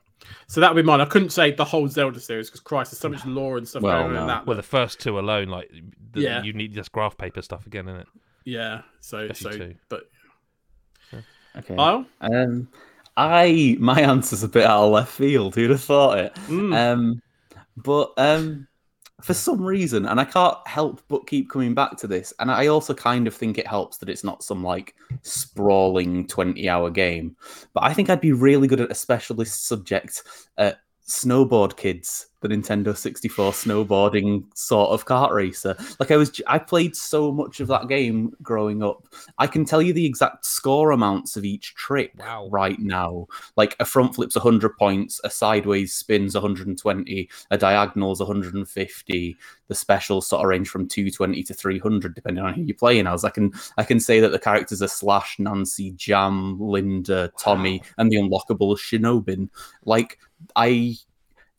So 0.47 0.61
that 0.61 0.74
would 0.74 0.80
be 0.82 0.86
mine. 0.86 1.01
I 1.01 1.05
couldn't 1.07 1.30
say 1.30 1.51
the 1.51 1.64
whole 1.64 1.86
Zelda 1.88 2.18
series 2.20 2.49
because 2.49 2.61
Christ, 2.61 2.90
there's 2.92 3.01
so 3.01 3.09
much 3.11 3.24
lore 3.26 3.59
and 3.59 3.68
stuff 3.68 3.82
Well, 3.82 3.92
going 4.05 4.16
on 4.16 4.22
in 4.22 4.26
no. 4.26 4.26
that. 4.26 4.47
well 4.47 4.57
the 4.57 4.62
first 4.62 5.01
two 5.01 5.18
alone 5.18 5.49
like 5.49 5.70
the, 6.12 6.20
Yeah. 6.20 6.42
you 6.42 6.53
need 6.53 6.72
just 6.72 6.92
graph 6.92 7.16
paper 7.18 7.42
stuff 7.42 7.66
again 7.66 7.88
in 7.88 7.97
it 7.97 8.07
yeah. 8.45 8.82
So, 9.01 9.28
so, 9.32 9.51
two. 9.51 9.74
but 9.88 10.05
Okay. 11.57 11.74
Lyle, 11.76 12.05
Um, 12.20 12.68
I 13.16 13.76
my 13.78 14.01
answer's 14.01 14.42
a 14.42 14.49
bit 14.49 14.64
out 14.64 14.84
of 14.84 14.90
left 14.92 15.12
field. 15.12 15.55
Who'd 15.55 15.70
have 15.70 15.80
thought 15.82 16.18
it? 16.18 16.34
Mm. 16.49 16.74
Um, 16.76 17.22
but 17.76 18.12
um, 18.16 18.66
for 19.22 19.34
some 19.34 19.62
reason, 19.62 20.06
and 20.06 20.20
I 20.20 20.24
can't 20.24 20.58
help 20.66 21.00
but 21.08 21.26
keep 21.26 21.48
coming 21.48 21.74
back 21.74 21.96
to 21.98 22.06
this, 22.06 22.32
and 22.40 22.50
I 22.50 22.66
also 22.66 22.94
kind 22.94 23.26
of 23.26 23.34
think 23.34 23.58
it 23.58 23.66
helps 23.66 23.98
that 23.98 24.08
it's 24.08 24.24
not 24.24 24.42
some 24.42 24.62
like 24.62 24.94
sprawling 25.22 26.26
twenty-hour 26.26 26.90
game. 26.90 27.36
But 27.72 27.84
I 27.84 27.94
think 27.94 28.10
I'd 28.10 28.20
be 28.20 28.32
really 28.32 28.68
good 28.68 28.80
at 28.80 28.90
a 28.90 28.94
specialist 28.94 29.66
subject 29.66 30.22
at 30.58 30.78
snowboard 31.08 31.76
kids 31.76 32.26
the 32.45 32.55
nintendo 32.55 32.97
64 32.97 33.53
snowboarding 33.53 34.45
sort 34.55 34.90
of 34.90 35.07
kart 35.07 35.30
racer. 35.32 35.74
Like 35.99 36.11
i 36.11 36.16
was 36.16 36.40
i 36.47 36.59
played 36.59 36.95
so 36.95 37.32
much 37.32 37.61
of 37.61 37.68
that 37.68 37.88
game 37.88 38.32
growing 38.42 38.82
up. 38.82 39.09
I 39.38 39.47
can 39.47 39.64
tell 39.64 39.80
you 39.80 39.92
the 39.92 40.05
exact 40.07 40.45
score 40.45 40.90
amounts 40.90 41.36
of 41.36 41.45
each 41.45 41.74
trick 41.74 42.12
Wow. 42.18 42.49
right 42.51 42.78
now. 42.78 43.26
Like 43.57 43.76
a 43.80 43.84
front 43.84 44.14
flip's 44.14 44.36
100 44.36 44.76
points 44.76 45.20
a 45.24 45.30
sideways 45.30 45.95
spin's 45.95 46.34
120 46.34 47.28
a 47.51 47.59
diagonal's 47.59 48.20
150 48.20 49.36
the 49.68 49.74
specials 49.74 50.26
sort 50.26 50.42
of 50.42 50.49
range 50.49 50.68
from 50.68 50.86
220 50.86 51.42
to 51.42 51.55
300 51.55 52.14
depending 52.14 52.45
on 52.45 52.53
who 52.53 52.62
you're 52.62 52.76
playing 52.76 53.07
as. 53.07 53.24
I 53.24 53.30
can 53.30 53.53
i 53.78 53.84
can 53.84 53.99
say 54.01 54.20
that 54.20 54.30
the 54.32 54.38
characters 54.38 54.82
are 54.82 54.88
slash 54.88 55.38
nancy 55.38 55.92
jam 55.92 56.59
linda 56.61 57.32
tommy 57.38 57.82
and 57.99 58.11
the 58.12 58.16
unlockable 58.16 58.76
shinobin 58.76 59.49
like 59.84 60.18
i 60.57 60.95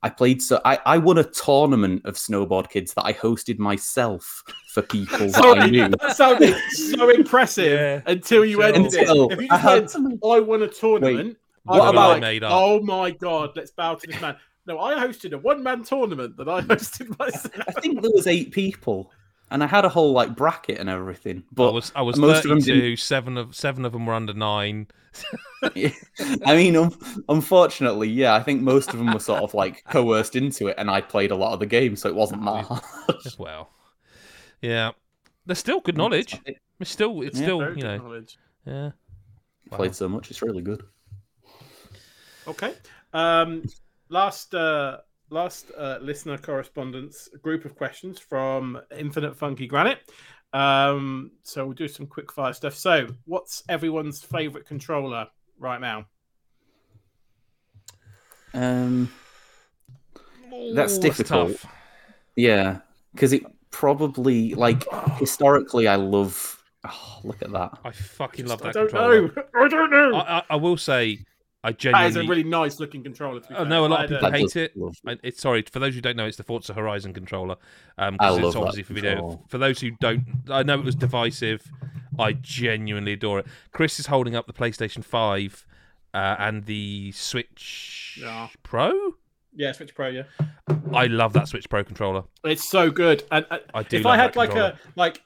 I 0.06 0.10
played 0.10 0.39
so 0.41 0.62
I, 0.64 0.78
I 0.86 0.97
won 0.99 1.18
a 1.18 1.24
tournament 1.24 2.03
of 2.06 2.14
snowboard 2.16 2.70
kids 2.70 2.93
that 2.93 3.06
I 3.06 3.14
hosted 3.14 3.58
myself 3.58 4.43
for 4.74 4.84
people 4.84 5.18
that 5.32 5.58
I 5.58 5.68
knew. 5.68 5.88
that 5.89 6.16
sounded 6.16 6.56
so 6.70 7.10
impressive 7.22 7.72
Yeah. 7.80 8.01
until 8.06 8.45
you 8.45 8.58
Sure. 8.58 8.66
ended 8.66 8.93
Until 8.93 9.30
it. 9.30 9.34
If 9.34 9.41
you 9.41 9.47
I 9.49 9.80
just 9.80 9.93
had- 9.95 10.03
went, 10.03 10.20
I 10.24 10.39
won 10.41 10.62
a 10.62 10.68
tournament. 10.68 11.38
what 11.64 11.82
I'd 11.82 11.91
be 11.91 11.97
about- 11.97 12.22
like, 12.22 12.41
oh 12.45 12.82
my 12.82 13.10
god, 13.12 13.51
let's 13.56 13.72
bow 13.72 13.95
to 13.95 14.06
this 14.08 14.22
man. 14.22 14.36
No, 14.68 14.80
I 14.80 14.93
hosted 14.95 15.32
a 15.34 15.38
one-man 15.38 15.84
tournament 15.84 16.38
that 16.38 16.47
I 16.49 16.62
hosted 16.72 17.18
myself. 17.20 17.53
I 17.68 17.72
think 17.82 18.01
there 18.01 18.12
was 18.12 18.28
eight 18.28 18.51
people, 18.51 19.12
and 19.52 19.64
I 19.64 19.68
had 19.68 19.86
a 19.86 19.89
whole 19.89 20.12
like 20.12 20.36
bracket 20.36 20.80
and 20.80 20.89
everything. 20.89 21.43
But 21.52 21.70
I 21.70 21.72
was 21.72 21.91
I 21.96 22.02
was 22.02 22.18
most 22.18 22.46
of 22.46 22.50
them 22.50 22.60
32. 22.62 22.98
Seven 22.98 23.38
of 23.38 23.56
seven 23.56 23.86
of 23.86 23.91
them 23.93 24.06
were 24.06 24.14
under 24.14 24.34
nine. 24.34 24.88
I 25.64 26.56
mean, 26.56 26.76
um, 26.76 26.98
unfortunately, 27.30 28.10
yeah, 28.10 28.36
I 28.36 28.43
think 28.43 28.62
most 28.62 28.89
of 28.89 28.98
them 28.98 29.14
were 29.14 29.20
sort 29.20 29.41
of 29.43 29.54
like 29.54 29.84
coerced 29.86 30.36
into 30.36 30.68
it, 30.68 30.76
and 30.78 30.89
I 30.91 31.00
played 31.02 31.32
a 31.32 31.36
lot 31.36 31.54
of 31.54 31.60
the 31.60 31.66
games, 31.66 32.02
so 32.02 32.10
it 32.10 32.16
wasn't 32.16 32.43
that 32.46 32.66
hard. 32.66 32.84
Well, 33.39 33.70
yeah, 34.62 34.91
there's 35.46 35.60
still 35.60 35.80
good 35.80 35.96
knowledge. 35.98 36.39
It's 36.80 36.91
still 36.91 37.22
it's 37.22 37.39
Yeah. 37.39 37.46
still 37.46 37.78
you 37.78 37.84
know 37.84 37.98
knowledge. 37.98 38.38
yeah. 38.66 38.91
Wow. 39.72 39.78
Played 39.78 39.96
so 39.96 40.08
much, 40.10 40.30
it's 40.30 40.41
really 40.41 40.62
good. 40.62 40.84
Okay. 42.48 42.74
Um, 43.14 43.64
last 44.10 44.54
uh, 44.54 44.98
last 45.30 45.72
uh, 45.78 45.98
listener 46.02 46.38
correspondence 46.38 47.30
group 47.42 47.66
of 47.66 47.76
questions 47.76 48.20
from 48.20 48.80
Infinite 48.98 49.36
Funky 49.38 49.68
Granite. 49.68 50.00
Um, 50.54 51.32
so 51.44 51.66
we'll 51.66 51.74
do 51.76 51.88
some 51.88 52.08
quick 52.08 52.32
fire 52.32 52.54
stuff. 52.54 52.76
So, 52.76 53.08
what's 53.26 53.64
everyone's 53.68 54.24
favorite 54.24 54.66
controller 54.66 55.28
right 55.60 55.82
now? 55.82 56.06
Um, 58.54 59.12
That's 60.74 60.98
Ooh, 60.98 61.02
difficult. 61.02 61.60
tough. 61.62 61.72
yeah, 62.36 62.80
because 63.14 63.34
it 63.34 63.44
probably 63.72 64.54
like 64.54 64.86
historically, 65.18 65.88
I 65.88 65.96
love. 65.96 66.64
Oh, 66.88 67.20
look 67.24 67.42
at 67.42 67.52
that. 67.52 67.78
I 67.84 67.92
fucking 67.92 68.46
love 68.46 68.62
I 68.62 68.66
that 68.68 68.74
don't 68.76 68.90
controller. 68.90 69.22
know. 69.28 69.44
I 69.56 69.68
don't 69.68 69.90
know. 69.92 70.16
I, 70.16 70.38
I, 70.38 70.44
I 70.52 70.56
will 70.56 70.78
say 70.78 71.20
I 71.68 71.72
genuinely. 71.72 72.09
is 72.09 72.16
a 72.16 72.24
really 72.30 72.43
nice 72.43 72.80
looking 72.80 73.01
controller. 73.03 73.39
To 73.39 73.47
be 73.49 73.55
I 73.55 73.57
fair. 73.59 73.66
know 73.66 73.86
a 73.86 73.88
lot 73.88 74.03
of 74.05 74.09
people 74.11 74.32
hate 74.32 74.43
does 74.43 74.55
it. 74.55 74.74
It's 75.24 75.41
sorry 75.41 75.63
for 75.63 75.80
those 75.80 75.95
who 75.95 76.01
don't 76.01 76.16
know. 76.16 76.26
It's 76.26 76.38
the 76.38 76.43
Forza 76.43 76.74
Horizon 76.74 77.13
controller. 77.13 77.55
Um, 77.97 78.18
I 78.20 78.28
'cause 78.30 78.36
love 78.38 78.43
it's 78.45 78.53
that 78.53 78.59
obviously 78.59 78.84
for 78.84 78.93
video. 78.93 79.11
controller. 79.16 79.39
For 79.49 79.57
those 79.57 79.80
who 79.82 79.91
don't, 79.99 80.24
I 80.49 80.63
know 80.63 80.76
it 80.80 80.86
was 80.86 80.95
divisive. 80.95 81.70
I 82.20 82.34
genuinely 82.34 83.13
adore 83.13 83.39
it. 83.39 83.47
Chris 83.72 83.99
is 83.99 84.05
holding 84.05 84.36
up 84.36 84.47
the 84.47 84.53
PlayStation 84.53 85.03
Five 85.03 85.66
uh, 86.13 86.36
and 86.39 86.66
the 86.66 87.11
Switch 87.13 88.20
Yeah. 88.22 88.47
Pro. 88.63 88.93
Yeah, 89.57 89.72
Switch 89.72 89.95
Pro. 89.95 90.07
Yeah, 90.09 90.24
I 90.93 91.07
love 91.07 91.34
that 91.34 91.47
Switch 91.47 91.68
Pro 91.70 91.84
controller. 91.84 92.24
it's 92.43 92.70
so 92.70 92.91
good. 92.91 93.24
And 93.32 93.45
uh, 93.49 93.59
I 93.74 93.84
do. 93.84 93.97
if 93.97 94.05
love 94.05 94.13
I 94.13 94.18
had 94.18 94.34
that 94.34 94.36
like 94.38 94.49
controller. 94.49 94.74
a 94.86 94.99
like, 94.99 95.22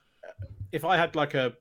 if 0.72 0.86
I 0.86 0.98
had 0.98 1.16
like 1.16 1.34
a 1.34 1.54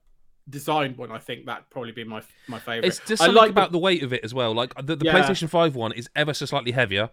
designed 0.48 0.96
one, 0.96 1.10
I 1.10 1.18
think 1.18 1.46
that'd 1.46 1.68
probably 1.70 1.92
be 1.92 2.04
my 2.04 2.22
my 2.46 2.58
favorite. 2.58 2.86
It's 2.86 3.00
just 3.06 3.22
I 3.22 3.26
like 3.26 3.50
about 3.50 3.72
the... 3.72 3.78
weight 3.78 4.02
of 4.02 4.12
it 4.12 4.24
as 4.24 4.34
well. 4.34 4.54
Like 4.54 4.74
the, 4.84 4.96
the 4.96 5.06
Yeah. 5.06 5.14
PlayStation 5.14 5.48
5 5.48 5.74
one 5.74 5.92
is 5.92 6.08
ever 6.16 6.34
so 6.34 6.46
slightly 6.46 6.72
heavier. 6.72 7.10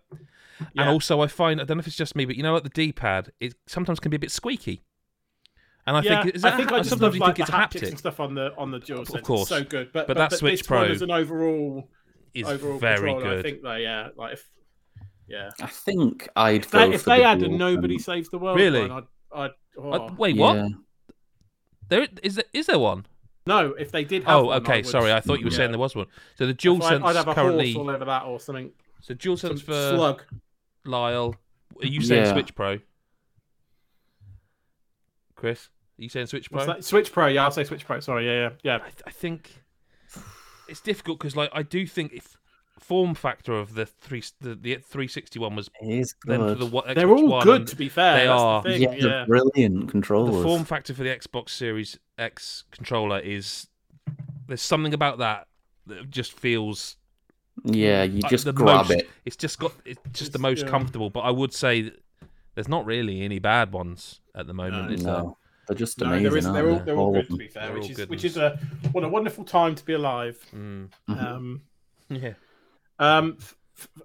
And 0.77 0.89
also 0.89 1.21
I 1.21 1.27
find 1.27 1.59
I 1.59 1.65
don't 1.65 1.77
know 1.77 1.81
if 1.81 1.87
it's 1.87 1.95
just 1.95 2.15
me, 2.15 2.25
but 2.25 2.35
you 2.35 2.43
know 2.43 2.53
like 2.53 2.63
the 2.63 2.69
D 2.69 2.91
pad, 2.91 3.31
it 3.39 3.55
sometimes 3.67 3.99
can 3.99 4.09
be 4.09 4.15
a 4.15 4.19
bit 4.19 4.31
squeaky. 4.31 4.83
And 5.87 5.97
I 5.97 6.01
yeah, 6.01 6.23
think 6.23 6.35
is 6.35 6.41
that 6.41 6.53
I 6.53 6.57
think 6.57 6.71
a, 6.71 6.75
I 6.75 6.77
just 6.79 6.89
sometimes 6.89 7.01
love 7.01 7.15
you 7.15 7.21
like 7.21 7.35
think 7.35 7.47
the 7.47 7.57
it's 7.61 7.77
a 7.77 7.79
haptics 7.79 7.89
and 7.89 7.99
stuff 7.99 8.19
on 8.19 8.33
the 8.35 8.55
on 8.57 8.71
the 8.71 8.79
dual 8.79 9.01
Of 9.01 9.21
course. 9.23 9.41
It's 9.41 9.49
so 9.49 9.63
good. 9.63 9.91
But 9.93 10.07
But 10.07 10.15
but, 10.15 10.17
that 10.17 10.29
but 10.31 10.39
Switch 10.39 10.61
this 10.61 10.69
one 10.69 10.85
Pro 10.85 10.91
as 10.91 11.01
an 11.01 11.11
overall 11.11 11.89
is 12.33 12.47
overall 12.47 12.79
very 12.79 13.11
controller, 13.11 13.39
I 13.39 13.41
think 13.41 13.61
they 13.61 13.83
yeah 13.83 14.07
like 14.17 14.33
if 14.33 14.49
yeah 15.27 15.49
I 15.61 15.67
think 15.67 16.27
I'd 16.35 16.63
if 16.65 16.71
go 16.71 16.79
they, 16.89 16.95
if 16.95 17.03
they 17.05 17.17
the 17.19 17.27
had 17.27 17.41
a 17.43 17.47
nobody 17.49 17.99
saves 17.99 18.29
the 18.29 18.37
world 18.39 18.57
Really? 18.57 18.87
one, 18.89 19.05
I'd, 19.33 19.39
I'd 19.39 19.51
oh. 19.77 19.91
Uh, 19.91 20.13
wait, 20.17 20.35
Yeah. 20.35 20.63
what? 20.63 20.71
There 21.89 22.07
is 22.23 22.35
there 22.35 22.45
is 22.53 22.65
there 22.65 22.79
one? 22.79 23.05
No 23.45 23.73
if 23.73 23.91
they 23.91 24.03
did 24.03 24.23
have 24.23 24.35
Oh, 24.37 24.43
one, 24.45 24.53
I 24.53 24.57
okay. 24.57 24.77
would- 24.77 24.87
Sorry, 24.87 25.11
I 25.13 25.19
thought 25.21 25.39
you 25.39 25.45
were 25.45 25.51
Yeah. 25.51 25.57
saying 25.57 25.71
there 25.71 25.79
was 25.79 25.95
one. 25.95 26.07
So 26.35 26.45
the 26.47 26.53
dual 26.53 26.81
I'd, 26.83 26.89
sense 26.89 27.03
I'd 27.05 27.15
have 27.15 27.27
a 27.27 27.33
currently. 27.33 27.73
horse 27.73 27.87
all 27.87 27.89
over 27.95 28.05
that 28.05 28.23
or 28.23 28.39
something 28.39 28.71
So 29.01 29.13
dual 29.13 29.37
some 29.37 29.51
sense 29.51 29.61
for 29.61 29.73
slug 29.95 30.23
Lyle. 30.85 31.35
Are 31.81 31.87
you 31.87 32.01
saying 32.01 32.25
Yeah. 32.25 32.33
Switch 32.33 32.55
Pro? 32.55 32.79
Chris, 35.35 35.69
are 35.99 36.03
you 36.03 36.09
saying 36.09 36.27
Switch 36.27 36.49
Pro? 36.49 36.79
Switch 36.81 37.11
Pro 37.11 37.27
yeah 37.27 37.43
I'll 37.43 37.51
say 37.51 37.63
Switch 37.63 37.85
Pro 37.85 37.99
sorry 37.99 38.25
yeah 38.25 38.51
yeah 38.63 38.77
I, 38.77 38.89
I 39.07 39.11
think 39.11 39.63
it's 40.67 40.81
difficult 40.81 41.19
because 41.19 41.35
like 41.35 41.49
I 41.53 41.61
do 41.63 41.85
think 41.85 42.13
if 42.13 42.37
form 42.85 43.15
factor 43.15 43.53
of 43.53 43.73
the 43.73 43.85
three 43.85 44.21
the, 44.41 44.53
the 44.53 44.75
361 44.75 45.55
was 45.55 45.69
It 45.81 45.87
is 45.99 46.13
then 46.25 46.39
for 46.39 46.53
the 46.55 46.65
what 46.67 46.87
yeah 46.87 46.93
they're 46.93 47.09
all 47.09 47.27
One 47.27 47.43
good 47.43 47.65
to 47.67 47.75
be 47.75 47.89
fair 47.89 48.17
they 48.19 48.25
that's 48.27 48.41
are. 48.41 48.61
the 48.61 48.69
thing. 48.69 48.81
yeah, 48.83 48.91
yeah, 48.93 49.01
they're 49.01 49.25
brilliant 49.25 49.91
the 49.91 50.01
form 50.43 50.65
factor 50.65 50.93
for 50.93 51.01
the 51.03 51.09
Xbox 51.09 51.49
Series 51.49 51.97
X 52.19 52.63
controller 52.69 53.19
is 53.19 53.67
there's 54.47 54.61
something 54.61 54.93
about 54.93 55.17
that 55.17 55.47
that 55.87 56.09
just 56.11 56.33
feels 56.33 56.97
yeah, 57.63 58.03
you 58.03 58.21
uh, 58.23 58.29
just 58.29 58.45
the 58.45 58.53
grab 58.53 58.87
most- 58.89 58.91
it. 58.91 59.09
it's 59.25 59.35
just 59.35 59.57
got 59.57 59.73
it's 59.83 59.99
just 60.13 60.31
the 60.33 60.39
most 60.39 60.63
yeah. 60.65 60.69
comfortable 60.69 61.09
but 61.09 61.21
I 61.21 61.31
would 61.31 61.53
say 61.53 61.81
that 61.81 61.99
there's 62.53 62.67
not 62.67 62.85
really 62.85 63.21
any 63.23 63.39
bad 63.39 63.71
ones 63.73 64.21
at 64.35 64.45
the 64.45 64.53
moment 64.53 64.89
No. 64.89 64.93
is 64.93 65.03
there? 65.03 65.13
No, 65.13 65.37
they're 65.67 65.75
just 65.77 65.99
No, 65.99 66.07
amazing. 66.07 66.23
there 66.23 66.37
is, 66.37 66.45
they're 66.45 66.69
all, 66.69 66.77
they? 66.79 66.85
they're 66.85 66.97
all 66.97 67.17
of 67.17 67.27
good 67.27 67.33
to 67.33 67.37
be 67.37 67.47
fair, 67.47 67.63
They're 67.67 67.73
which 67.79 67.89
is 67.89 67.97
good 67.97 68.09
which 68.09 68.23
is 68.25 68.37
a 68.37 68.59
what 68.91 69.03
a 69.03 69.09
wonderful 69.09 69.43
time 69.43 69.73
to 69.73 69.83
be 69.83 69.93
alive. 69.93 70.37
Mm. 70.55 70.89
Mhm. 71.09 71.23
Um, 71.23 71.61
yeah 72.09 72.33
um, 72.99 73.37
f- 73.39 73.55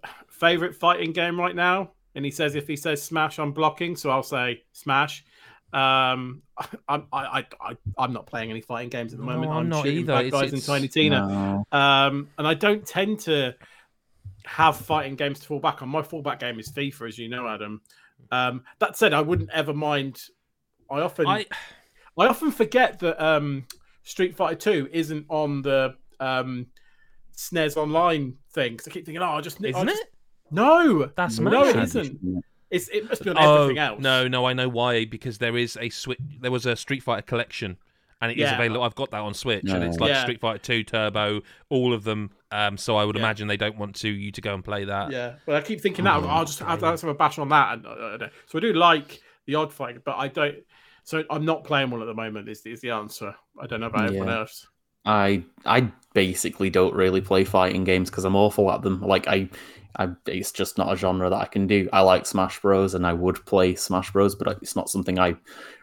f- 0.05 0.25
favorite 0.29 0.75
fighting 0.75 1.13
game 1.13 1.39
right 1.39 1.55
now, 1.55 1.91
and 2.15 2.25
he 2.25 2.31
says 2.31 2.55
if 2.55 2.67
he 2.67 2.77
says 2.77 3.03
Smash, 3.03 3.39
I'm 3.39 3.53
blocking, 3.53 3.97
so 3.97 4.11
I'll 4.11 4.23
say 4.23 4.63
Smash. 4.73 5.25
Um, 5.73 6.43
I'm 6.89 7.07
I, 7.13 7.19
I, 7.41 7.47
I 7.61 7.77
I'm 7.99 8.13
not 8.13 8.27
playing 8.27 8.51
any 8.51 8.61
fighting 8.61 8.89
games 8.91 9.13
at 9.13 9.21
the 9.21 9.25
No, 9.25 9.33
moment. 9.35 9.53
I'm 9.53 9.69
not 9.69 9.85
shooting 9.85 10.01
either. 10.01 10.13
bad 10.15 10.25
It's- 10.27 10.41
guys 10.43 10.51
in 10.53 10.59
it's- 10.59 10.67
Tiny 10.67 10.89
Tina. 10.89 11.29
No. 11.73 11.79
Um, 11.79 12.29
and 12.39 12.47
I 12.47 12.55
don't 12.55 12.85
tend 12.87 13.21
to 13.21 13.55
have 14.45 14.77
fighting 14.77 15.15
games 15.17 15.39
to 15.41 15.47
fall 15.47 15.61
back 15.61 15.83
on. 15.83 15.89
My 15.89 16.03
fallback 16.03 16.41
game 16.41 16.59
is 16.59 16.71
FIFA, 16.73 17.09
as 17.09 17.19
you 17.19 17.29
know, 17.29 17.47
Adam. 17.47 17.81
Um, 18.33 18.65
that 18.81 18.97
said, 18.97 19.13
I 19.15 19.21
wouldn't 19.21 19.51
ever 19.51 19.73
mind. 19.75 20.21
I 20.91 21.01
often 21.01 21.27
I 21.27 21.47
I 22.19 22.27
often 22.27 22.51
forget 22.51 22.99
that 22.99 23.25
um, 23.25 23.67
Street 24.03 24.35
Fighter 24.37 24.57
Two 24.57 24.89
isn't 24.93 25.27
on 25.29 25.63
the 25.63 25.95
um, 26.19 26.67
SNES 27.49 27.77
Online 27.77 28.35
thing. 28.53 28.73
Because 28.73 28.89
I 28.89 28.91
keep 28.91 29.07
thinking, 29.07 29.23
oh, 29.23 29.31
I 29.31 29.41
just 29.41 29.59
I'll 29.61 29.67
isn't 29.67 29.89
just- 29.89 30.03
it 30.03 30.09
No, 30.51 31.11
that's 31.17 31.39
No, 31.39 31.65
it 31.65 31.77
mad. 31.77 31.85
isn't. 31.85 32.45
it's 32.71 32.89
it 32.89 33.09
must 33.09 33.23
be 33.25 33.31
on 33.31 33.37
Oh, 33.39 33.63
everything 33.63 33.79
else. 33.79 34.01
No, 34.01 34.29
no, 34.29 34.47
I 34.47 34.53
know 34.53 34.69
why. 34.69 35.05
Because 35.05 35.39
there 35.39 35.57
is 35.57 35.77
a 35.81 35.89
Switch. 35.91 36.19
There 36.41 36.51
was 36.51 36.67
a 36.67 36.77
Street 36.77 37.03
Fighter 37.03 37.23
collection, 37.23 37.77
and 38.21 38.31
it 38.33 38.35
is 38.35 38.43
Yeah. 38.43 38.55
available. 38.57 38.83
I've 38.83 38.95
got 38.95 39.11
that 39.13 39.21
on 39.21 39.33
Switch, 39.35 39.65
and 39.69 39.83
it's 39.85 39.99
like 39.99 40.11
Yeah. 40.11 40.23
Street 40.23 40.41
Fighter 40.41 40.59
Two 40.59 40.83
Turbo, 40.85 41.41
all 41.69 41.93
of 41.95 42.05
them. 42.05 42.31
Um, 42.53 42.77
so 42.77 42.97
I 42.97 43.05
would 43.05 43.17
Yeah. 43.17 43.23
imagine 43.23 43.47
they 43.49 43.57
don't 43.57 43.79
want 43.79 43.95
to 43.97 44.09
you 44.09 44.33
to 44.33 44.41
go 44.41 44.55
and 44.55 44.65
play 44.65 44.85
that. 44.85 45.11
Yeah, 45.13 45.35
but 45.47 45.55
I 45.55 45.61
keep 45.61 45.81
thinking 45.81 46.05
that 46.05 46.23
Oh, 46.23 46.27
I'll 46.27 46.45
just 46.45 46.61
I'll, 46.63 46.85
I'll 46.85 46.91
have 46.93 47.05
a 47.05 47.15
bash 47.15 47.39
on 47.39 47.49
that. 47.51 47.75
And, 47.75 47.87
uh, 47.87 47.91
uh, 47.91 48.29
so 48.47 48.59
I 48.59 48.61
do 48.61 48.73
like 48.73 49.23
the 49.47 49.55
odd 49.55 49.73
fight, 49.73 50.03
but 50.05 50.17
I 50.19 50.29
don't. 50.29 50.57
So 51.05 51.25
I'm 51.31 51.45
not 51.45 51.65
playing 51.65 51.91
one 51.91 52.03
at 52.03 52.07
the 52.07 52.15
moment. 52.15 52.49
Is 52.49 52.67
is 52.67 52.81
the 52.81 52.91
answer? 52.91 53.35
I 53.61 53.67
don't 53.67 53.81
know 53.81 53.87
about 53.87 54.07
everyone 54.07 54.29
else. 54.31 54.67
I 55.05 55.45
I 55.65 55.91
basically 56.15 56.71
don't 56.71 56.95
really 56.95 57.21
play 57.21 57.45
fighting 57.45 57.85
games 57.85 58.11
because 58.11 58.25
I'm 58.25 58.37
awful 58.37 58.71
at 58.73 58.83
them. 58.83 59.01
Like 59.01 59.29
I, 59.29 59.49
I, 59.97 60.09
it's 60.27 60.53
just 60.53 60.77
not 60.79 60.93
a 60.93 60.97
genre 60.97 61.31
that 61.31 61.41
I 61.41 61.47
can 61.47 61.67
do. 61.67 61.89
I 61.93 62.01
like 62.01 62.27
Smash 62.27 62.61
Bros. 62.61 62.95
and 62.95 63.07
I 63.07 63.13
would 63.13 63.45
play 63.47 63.75
Smash 63.75 64.13
Bros. 64.13 64.35
But 64.35 64.59
it's 64.63 64.77
not 64.77 64.89
something 64.91 65.19
I 65.19 65.37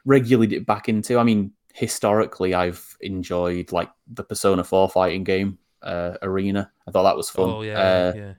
regularly 0.05 0.47
dip 0.47 0.65
back 0.65 0.89
into. 0.89 1.17
I 1.17 1.23
mean, 1.23 1.51
historically, 1.73 2.53
I've 2.53 2.97
enjoyed 3.01 3.71
like 3.71 3.89
the 4.11 4.23
Persona 4.23 4.63
Four 4.63 4.89
fighting 4.89 5.23
game 5.23 5.57
uh, 5.81 6.17
Arena. 6.21 6.71
I 6.87 6.91
thought 6.91 7.03
that 7.03 7.17
was 7.17 7.29
fun. 7.29 7.49
Oh 7.49 7.61
yeah, 7.61 7.79
Uh, 7.79 8.13
yeah. 8.15 8.33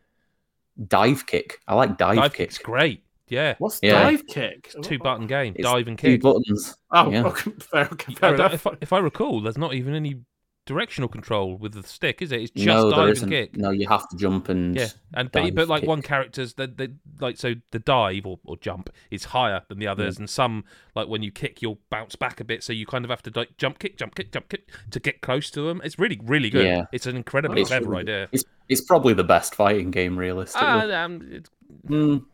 Dive 0.86 1.26
Kick. 1.26 1.58
I 1.66 1.74
like 1.74 1.96
Dive, 1.98 2.16
Dive 2.16 2.32
Kick. 2.32 2.48
kick's 2.50 2.58
great. 2.58 3.02
Yeah, 3.30 3.56
What's 3.58 3.78
Yeah. 3.82 3.92
dive 4.04 4.26
kick? 4.26 4.72
two 4.82 4.98
button 4.98 5.26
game. 5.26 5.52
It's 5.54 5.68
Dive 5.68 5.86
and 5.86 5.98
kick. 5.98 6.18
Two 6.18 6.32
buttons. 6.32 6.78
Oh, 6.90 7.10
Yeah. 7.10 7.24
okay, 7.26 7.50
fair, 7.60 7.88
okay, 7.92 8.14
fair 8.14 8.30
don't- 8.30 8.40
enough. 8.40 8.54
if, 8.54 8.66
I, 8.66 8.70
if 8.80 8.92
I 8.94 8.98
recall, 9.00 9.42
there's 9.42 9.58
not 9.58 9.74
even 9.74 9.94
any 9.94 10.20
directional 10.68 11.08
control 11.08 11.56
with 11.56 11.72
the 11.72 11.82
stick, 11.82 12.20
is 12.20 12.30
it? 12.30 12.42
It's 12.42 12.50
just 12.50 12.66
no, 12.66 12.90
dive 12.90 13.22
and 13.22 13.32
kick. 13.32 13.56
No, 13.56 13.70
you 13.70 13.88
have 13.88 14.06
to 14.10 14.16
jump 14.16 14.50
and 14.50 14.76
Yeah, 14.76 14.88
and 15.14 15.32
but, 15.32 15.54
but 15.54 15.66
like 15.66 15.82
one 15.82 16.02
character's 16.02 16.52
the, 16.54 16.66
the 16.66 16.94
like 17.20 17.38
so 17.38 17.54
the 17.70 17.78
dive 17.78 18.26
or, 18.26 18.38
or 18.44 18.58
jump 18.58 18.90
is 19.10 19.24
higher 19.24 19.62
than 19.68 19.78
the 19.78 19.86
others, 19.86 20.18
and 20.18 20.28
some 20.28 20.64
like 20.94 21.08
when 21.08 21.22
you 21.22 21.32
kick 21.32 21.62
you'll 21.62 21.78
bounce 21.88 22.16
back 22.16 22.38
a 22.38 22.44
bit, 22.44 22.62
so 22.62 22.74
you 22.74 22.84
kind 22.84 23.04
of 23.04 23.10
have 23.10 23.22
to 23.22 23.32
like 23.34 23.56
jump 23.56 23.78
kick, 23.78 23.96
jump 23.96 24.14
kick, 24.14 24.30
jump 24.30 24.50
kick 24.50 24.70
to 24.90 25.00
get 25.00 25.22
close 25.22 25.50
to 25.50 25.62
them. 25.62 25.80
It's 25.82 25.98
really 25.98 26.20
really 26.22 26.50
good. 26.50 26.66
Yeah. 26.66 26.84
It's 26.92 27.06
an 27.06 27.16
incredibly 27.16 27.62
It's 27.62 27.70
clever 27.70 27.86
really 27.86 28.02
idea. 28.02 28.28
It's 28.30 28.44
it's 28.68 28.82
probably 28.82 29.14
the 29.14 29.24
best 29.24 29.54
fighting 29.54 29.90
game, 29.90 30.18
realistically. 30.18 30.68
Ah, 30.68 31.04
um, 31.04 31.42
Mm, 31.86 32.24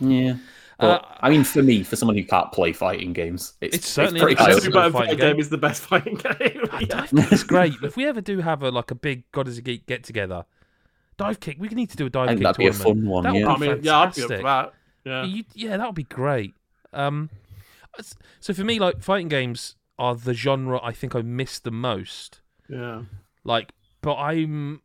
yeah. 0.00 0.36
But 0.84 1.04
Uh, 1.04 1.14
I 1.20 1.30
mean, 1.30 1.44
for 1.44 1.62
me, 1.62 1.82
for 1.82 1.96
someone 1.96 2.16
who 2.16 2.24
can't 2.24 2.50
play 2.52 2.72
fighting 2.72 3.12
games, 3.12 3.54
it's, 3.60 3.76
It's 3.76 3.88
certainly 3.88 4.20
pretty 4.20 4.34
a 4.34 4.38
high 4.38 4.50
Every 4.52 4.56
Every 4.68 4.68
up 4.68 4.92
button 4.92 4.92
there. 4.92 4.92
button 4.92 4.92
fighting 4.92 5.08
fighting 5.08 5.18
game 5.18 5.32
game. 5.34 5.40
is 5.40 5.48
the 5.50 5.58
best 5.58 5.82
fighting 5.82 6.14
game. 6.16 6.68
Yeah. 6.80 6.86
Dive 7.06 7.10
Kick 7.10 7.32
is 7.32 7.44
great. 7.54 7.74
If 7.82 7.96
we 7.96 8.06
ever 8.06 8.20
do 8.20 8.40
have 8.40 8.62
a 8.62 8.70
like 8.70 8.90
a 8.90 8.94
big 8.94 9.30
God 9.32 9.48
is 9.48 9.58
a 9.58 9.62
Geek 9.62 9.86
get 9.86 10.04
together, 10.04 10.44
Dive 11.16 11.38
kick. 11.40 11.56
We 11.60 11.68
need 11.68 11.90
to 11.90 11.96
do 11.96 12.06
a 12.06 12.10
dive 12.10 12.24
I 12.28 12.34
think 12.34 12.40
kick 12.40 12.44
that'd 12.44 12.58
be 12.58 12.66
a 12.66 12.72
tournament. 12.72 13.00
fun 13.04 13.08
one. 13.08 13.22
That 13.24 13.32
would 13.34 13.40
yeah. 13.40 13.56
be 13.56 13.70
I 13.70 13.74
mean, 13.74 13.84
yeah, 13.84 13.98
I'd 14.00 14.14
be 14.14 14.22
up 14.22 14.28
for 14.30 14.42
that. 14.42 14.72
Yeah. 15.04 15.24
You- 15.24 15.44
yeah, 15.54 15.76
that 15.76 15.86
would 15.86 15.94
be 15.94 16.02
great. 16.04 16.54
Um, 16.92 17.30
so 18.40 18.52
for 18.54 18.64
me, 18.64 18.78
like 18.78 19.00
fighting 19.02 19.28
games 19.28 19.76
are 19.98 20.14
the 20.16 20.34
genre 20.34 20.80
I 20.82 20.92
think 20.92 21.14
I 21.14 21.22
miss 21.22 21.58
the 21.60 21.70
most. 21.70 22.40
Yeah. 22.68 23.02
Like, 23.44 23.72
but 24.00 24.16
I'm. 24.16 24.80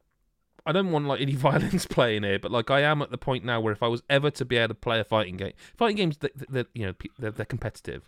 I 0.69 0.71
don't 0.71 0.91
want 0.91 1.05
like 1.07 1.19
any 1.19 1.33
violence 1.49 1.87
playing 1.87 2.21
here, 2.21 2.37
but 2.37 2.51
like 2.51 2.69
I 2.69 2.81
am 2.81 3.01
at 3.01 3.09
the 3.09 3.17
point 3.17 3.43
now 3.43 3.59
where 3.59 3.73
if 3.73 3.81
I 3.81 3.87
was 3.87 4.03
ever 4.07 4.29
to 4.29 4.45
be 4.45 4.55
able 4.57 4.69
to 4.69 4.73
play 4.75 4.99
a 4.99 5.03
fighting 5.03 5.35
game, 5.35 5.53
fighting 5.75 5.97
games 5.97 6.17
that 6.19 6.31
that 6.49 6.67
you 6.75 6.85
know 6.85 6.93
they're, 7.17 7.31
they're 7.31 7.45
competitive, 7.45 8.07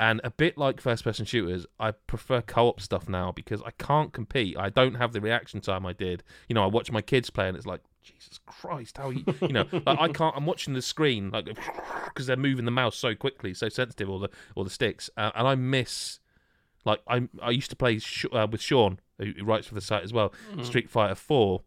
and 0.00 0.20
a 0.24 0.30
bit 0.32 0.58
like 0.58 0.80
first-person 0.80 1.24
shooters, 1.24 1.66
I 1.78 1.92
prefer 1.92 2.42
co-op 2.42 2.80
stuff 2.80 3.08
now 3.08 3.30
because 3.30 3.62
I 3.62 3.70
can't 3.78 4.12
compete. 4.12 4.58
I 4.58 4.70
don't 4.70 4.94
have 4.94 5.12
the 5.12 5.20
reaction 5.20 5.60
time 5.60 5.86
I 5.86 5.92
did. 5.92 6.24
You 6.48 6.54
know, 6.54 6.64
I 6.64 6.66
watch 6.66 6.90
my 6.90 7.00
kids 7.00 7.30
play, 7.30 7.46
and 7.46 7.56
it's 7.56 7.64
like 7.64 7.80
Jesus 8.02 8.40
Christ, 8.44 8.98
how 8.98 9.10
you 9.10 9.24
you 9.40 9.52
know 9.52 9.66
like 9.72 10.00
I 10.00 10.08
can't. 10.08 10.36
I'm 10.36 10.46
watching 10.46 10.74
the 10.74 10.82
screen 10.82 11.30
like 11.30 11.44
because 12.06 12.26
they're 12.26 12.36
moving 12.36 12.64
the 12.64 12.72
mouse 12.72 12.96
so 12.96 13.14
quickly, 13.14 13.54
so 13.54 13.68
sensitive, 13.68 14.10
or 14.10 14.18
the 14.18 14.30
or 14.56 14.64
the 14.64 14.70
sticks, 14.70 15.10
uh, 15.16 15.30
and 15.36 15.46
I 15.46 15.54
miss. 15.54 16.18
Like 16.84 17.00
I, 17.06 17.28
I 17.40 17.50
used 17.50 17.70
to 17.70 17.76
play 17.76 17.98
Sh- 18.00 18.26
uh, 18.32 18.48
with 18.50 18.60
Sean, 18.60 18.98
who, 19.18 19.32
who 19.38 19.44
writes 19.44 19.68
for 19.68 19.74
the 19.74 19.80
site 19.80 20.02
as 20.02 20.12
well. 20.12 20.34
Street 20.62 20.90
Fighter 20.90 21.14
Four, 21.14 21.62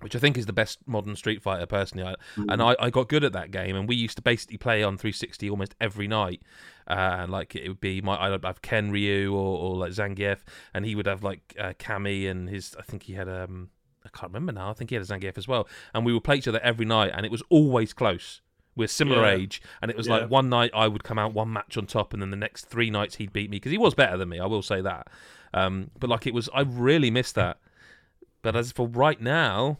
which 0.00 0.14
I 0.14 0.18
think 0.18 0.38
is 0.38 0.46
the 0.46 0.52
best 0.52 0.78
modern 0.86 1.16
Street 1.16 1.42
Fighter 1.42 1.66
personally. 1.66 2.06
I, 2.06 2.14
And 2.48 2.62
I, 2.62 2.76
I 2.78 2.90
got 2.90 3.08
good 3.08 3.24
at 3.24 3.32
that 3.32 3.50
game, 3.50 3.74
and 3.76 3.88
we 3.88 3.96
used 3.96 4.16
to 4.16 4.22
basically 4.22 4.56
play 4.58 4.82
on 4.82 4.96
360 4.96 5.50
almost 5.50 5.74
every 5.80 6.06
night. 6.06 6.42
Uh, 6.86 7.16
and 7.20 7.32
like 7.32 7.54
it 7.56 7.68
would 7.68 7.80
be 7.80 8.00
my 8.00 8.16
I'd 8.16 8.44
have 8.44 8.62
Ken 8.62 8.90
Ryu 8.90 9.32
or, 9.34 9.58
or 9.58 9.76
like 9.76 9.92
Zangief, 9.92 10.38
and 10.72 10.84
he 10.86 10.94
would 10.94 11.06
have 11.06 11.22
like 11.22 11.54
uh, 11.58 11.72
Cammy 11.78 12.30
and 12.30 12.48
his 12.48 12.74
I 12.78 12.82
think 12.82 13.02
he 13.04 13.14
had 13.14 13.28
um 13.28 13.70
I 14.04 14.08
can't 14.16 14.32
remember 14.32 14.52
now. 14.52 14.70
I 14.70 14.72
think 14.72 14.90
he 14.90 14.94
had 14.96 15.02
a 15.02 15.06
Zangief 15.06 15.36
as 15.36 15.46
well, 15.46 15.68
and 15.92 16.06
we 16.06 16.14
would 16.14 16.24
play 16.24 16.36
each 16.36 16.48
other 16.48 16.60
every 16.60 16.86
night, 16.86 17.12
and 17.14 17.26
it 17.26 17.32
was 17.32 17.42
always 17.50 17.92
close. 17.92 18.40
We're 18.74 18.86
similar 18.88 19.22
Yeah. 19.26 19.34
age, 19.34 19.60
and 19.82 19.90
it 19.90 19.96
was 19.98 20.06
Yeah. 20.06 20.18
like 20.18 20.30
one 20.30 20.48
night 20.48 20.70
I 20.72 20.86
would 20.88 21.02
come 21.04 21.18
out 21.18 21.34
one 21.34 21.52
match 21.52 21.76
on 21.76 21.86
top, 21.86 22.12
and 22.14 22.22
then 22.22 22.30
the 22.30 22.36
next 22.36 22.66
three 22.66 22.88
nights 22.90 23.16
he'd 23.16 23.32
beat 23.32 23.50
me 23.50 23.56
because 23.56 23.72
he 23.72 23.78
was 23.78 23.94
better 23.94 24.16
than 24.16 24.28
me. 24.30 24.38
I 24.38 24.46
will 24.46 24.62
say 24.62 24.80
that. 24.80 25.08
Um, 25.52 25.90
but 25.98 26.08
like 26.08 26.26
it 26.26 26.32
was, 26.32 26.48
I 26.54 26.60
really 26.60 27.10
missed 27.10 27.34
that. 27.34 27.58
But 28.40 28.54
as 28.56 28.70
for 28.72 28.86
right 28.86 29.20
now, 29.20 29.78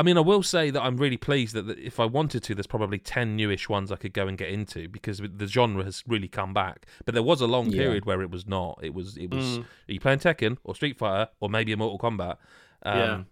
I 0.00 0.02
mean, 0.02 0.16
I 0.16 0.20
will 0.20 0.42
say 0.42 0.70
that 0.70 0.80
I'm 0.80 0.96
really 0.96 1.18
pleased 1.18 1.54
that, 1.54 1.66
that 1.66 1.78
if 1.78 2.00
I 2.00 2.06
wanted 2.06 2.42
to, 2.44 2.54
there's 2.54 2.66
probably 2.66 2.98
10 2.98 3.36
newish 3.36 3.68
ones 3.68 3.92
I 3.92 3.96
could 3.96 4.14
go 4.14 4.26
and 4.26 4.38
get 4.38 4.48
into 4.48 4.88
because 4.88 5.20
the 5.22 5.46
genre 5.46 5.84
has 5.84 6.02
really 6.06 6.26
come 6.26 6.54
back. 6.54 6.86
But 7.04 7.12
there 7.12 7.22
was 7.22 7.42
a 7.42 7.46
long 7.46 7.66
Yeah. 7.66 7.76
period 7.82 8.06
where 8.06 8.22
it 8.22 8.30
was 8.30 8.46
not. 8.46 8.78
It 8.82 8.94
was, 8.94 9.18
it 9.18 9.30
was, 9.30 9.58
Mm. 9.58 9.60
are 9.60 9.92
you 9.92 10.00
playing 10.00 10.20
Tekken 10.20 10.56
or 10.64 10.74
Street 10.74 10.96
Fighter 10.96 11.30
or 11.38 11.50
maybe 11.50 11.72
a 11.72 11.76
Mortal 11.76 11.98
Kombat? 11.98 12.38
Um, 12.82 12.96
Yeah. 12.96 13.22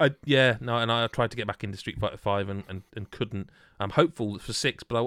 I, 0.00 0.10
yeah, 0.24 0.56
no, 0.62 0.78
and 0.78 0.90
I 0.90 1.06
tried 1.08 1.30
to 1.32 1.36
get 1.36 1.46
back 1.46 1.62
into 1.62 1.76
Street 1.76 1.98
Fighter 2.00 2.16
Five 2.16 2.48
and, 2.48 2.64
and, 2.66 2.82
and 2.96 3.10
couldn't. 3.10 3.50
I'm 3.78 3.90
hopeful 3.90 4.38
for 4.38 4.54
six, 4.54 4.82
but 4.82 5.04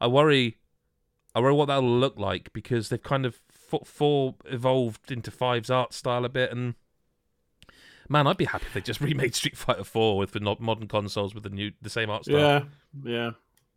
I, 0.00 0.06
I 0.06 0.06
worry, 0.06 0.56
I 1.34 1.40
worry 1.40 1.52
what 1.52 1.66
that'll 1.66 1.98
look 1.98 2.18
like 2.18 2.52
because 2.54 2.88
they've 2.88 3.02
kind 3.02 3.26
of 3.26 3.40
four, 3.50 3.82
four 3.84 4.34
evolved 4.46 5.12
into 5.12 5.30
five's 5.30 5.68
art 5.70 5.92
style 5.92 6.24
a 6.24 6.30
bit, 6.30 6.50
and 6.50 6.74
man, 8.08 8.26
I'd 8.26 8.36
be 8.36 8.44
happy 8.44 8.66
if 8.66 8.74
they 8.74 8.80
just 8.80 9.00
remade 9.02 9.34
Street 9.34 9.56
Fighter 9.56 9.84
Four 9.84 10.16
with 10.18 10.32
the 10.32 10.40
modern 10.40 10.88
consoles 10.88 11.34
with 11.34 11.44
the 11.44 11.50
new 11.50 11.72
the 11.80 11.90
same 11.90 12.10
art 12.10 12.24
style. 12.24 12.38
Yeah. 12.38 12.62
Yeah. 13.04 13.30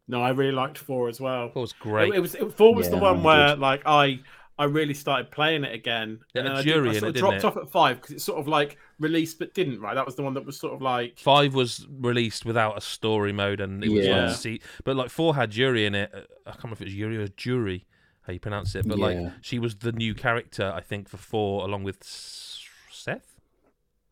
No, 0.08 0.22
I 0.22 0.30
really 0.30 0.52
liked 0.52 0.78
four 0.78 1.10
as 1.10 1.20
well. 1.20 1.50
Four 1.50 1.62
was 1.64 1.74
great. 1.74 2.10
It, 2.14 2.18
it 2.18 2.20
was 2.20 2.36
it, 2.36 2.54
four 2.56 2.76
was 2.76 2.90
the 2.90 2.98
one 2.98 3.24
where 3.24 3.50
good. 3.52 3.60
like 3.60 3.82
I 3.86 4.20
I 4.58 4.66
really 4.66 4.94
started 4.94 5.32
playing 5.32 5.64
it 5.64 5.74
again. 5.74 6.20
Yeah, 6.34 6.42
and 6.42 6.48
then 6.50 6.56
a 6.56 6.60
I, 6.60 6.62
jury 6.62 6.92
did, 6.92 6.92
I 6.92 6.96
in 6.96 7.00
sort 7.02 7.10
it, 7.10 7.16
of 7.16 7.20
dropped 7.20 7.38
it? 7.38 7.46
off 7.46 7.58
at 7.58 7.72
five 7.72 7.98
because 8.02 8.16
it 8.16 8.22
sort 8.22 8.40
of 8.40 8.48
like 8.48 8.78
released 9.00 9.40
but 9.40 9.54
didn't. 9.54 9.82
Right, 9.82 9.96
that 9.96 10.06
was 10.06 10.16
the 10.16 10.22
one 10.24 10.34
that 10.36 10.46
was 10.46 10.60
sort 10.60 10.74
of 10.74 10.82
like 10.82 11.18
Five 11.18 11.56
was 11.56 11.88
released 11.90 12.46
without 12.46 12.78
a 12.78 12.82
story 12.82 13.34
mode, 13.34 13.60
and 13.62 13.84
it 13.84 13.90
was 13.90 14.06
Yeah. 14.06 14.28
like 14.28 14.36
see, 14.36 14.62
but 14.84 14.96
like 14.96 15.10
four 15.10 15.36
had 15.36 15.50
Juri 15.52 15.86
in 15.86 15.96
it. 15.96 16.12
uh, 16.14 16.20
I 16.46 16.52
can't 16.52 16.64
remember 16.66 16.76
if 16.76 16.82
it 16.82 16.86
was 16.86 16.94
jury 16.94 17.18
or 17.18 17.28
Jury, 17.30 17.86
how 18.28 18.34
you 18.34 18.40
pronounce 18.40 18.76
it, 18.76 18.88
but 18.88 19.00
like 19.00 19.18
she 19.42 19.58
was 19.60 19.78
the 19.78 19.92
new 19.92 20.14
character, 20.14 20.72
I 20.74 20.82
think, 20.82 21.10
for 21.10 21.18
four, 21.18 21.66
along 21.66 21.84
with 21.84 21.98
Seth. 22.04 23.35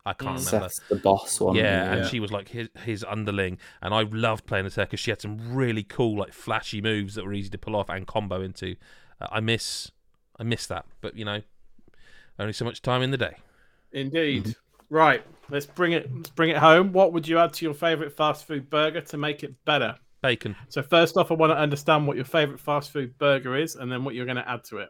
I 0.05 0.13
can't 0.13 0.37
Mm. 0.37 0.45
remember. 0.45 0.69
The 0.89 0.95
boss 0.97 1.39
one. 1.39 1.55
Yeah, 1.55 1.93
and 1.93 2.07
she 2.07 2.19
was 2.19 2.31
like 2.31 2.49
his, 2.49 2.69
his 2.83 3.03
underling, 3.05 3.57
and 3.81 3.93
I 3.93 4.01
loved 4.03 4.45
playing 4.45 4.65
as 4.65 4.75
her 4.75 4.83
because 4.85 4.99
she 4.99 5.11
had 5.11 5.21
some 5.21 5.53
really 5.55 5.83
cool, 5.83 6.17
like 6.19 6.33
flashy 6.33 6.81
moves 6.81 7.15
that 7.15 7.23
were 7.25 7.33
easy 7.33 7.49
to 7.51 7.57
pull 7.57 7.75
off 7.75 7.89
and 7.89 8.05
combo 8.05 8.41
into. 8.41 8.75
Uh, 9.21 9.27
I 9.31 9.39
miss, 9.39 9.91
I 10.37 10.43
miss 10.43 10.67
that, 10.67 10.85
but 11.01 11.15
you 11.15 11.23
know, 11.23 11.41
only 12.37 12.53
so 12.53 12.65
much 12.65 12.81
time 12.81 13.01
in 13.01 13.11
the 13.11 13.17
day. 13.17 13.35
indeed. 13.91 14.43
Mm-hmm. 14.43 14.51
Right, 14.95 15.23
let's 15.49 15.65
bring 15.65 15.93
it 15.93 16.13
let's 16.13 16.29
bring 16.31 16.49
it 16.49 16.57
home. 16.57 16.91
What 16.91 17.13
would 17.13 17.27
you 17.27 17.39
add 17.39 17.53
to 17.53 17.65
your 17.65 17.73
favorite 17.73 18.11
fast 18.15 18.45
food 18.45 18.69
burger 18.69 19.01
to 19.01 19.17
make 19.17 19.43
it 19.43 19.53
better? 19.65 19.95
Bacon. 20.21 20.55
So 20.69 20.83
first 20.83 21.17
off, 21.17 21.31
I 21.31 21.33
want 21.35 21.51
to 21.51 21.57
understand 21.57 22.07
what 22.07 22.15
your 22.15 22.25
favorite 22.25 22.59
fast 22.59 22.91
food 22.91 23.17
burger 23.17 23.55
is, 23.57 23.75
and 23.75 23.91
then 23.91 24.03
what 24.03 24.15
you're 24.15 24.25
going 24.25 24.37
to 24.37 24.47
add 24.49 24.63
to 24.65 24.77
it. 24.79 24.89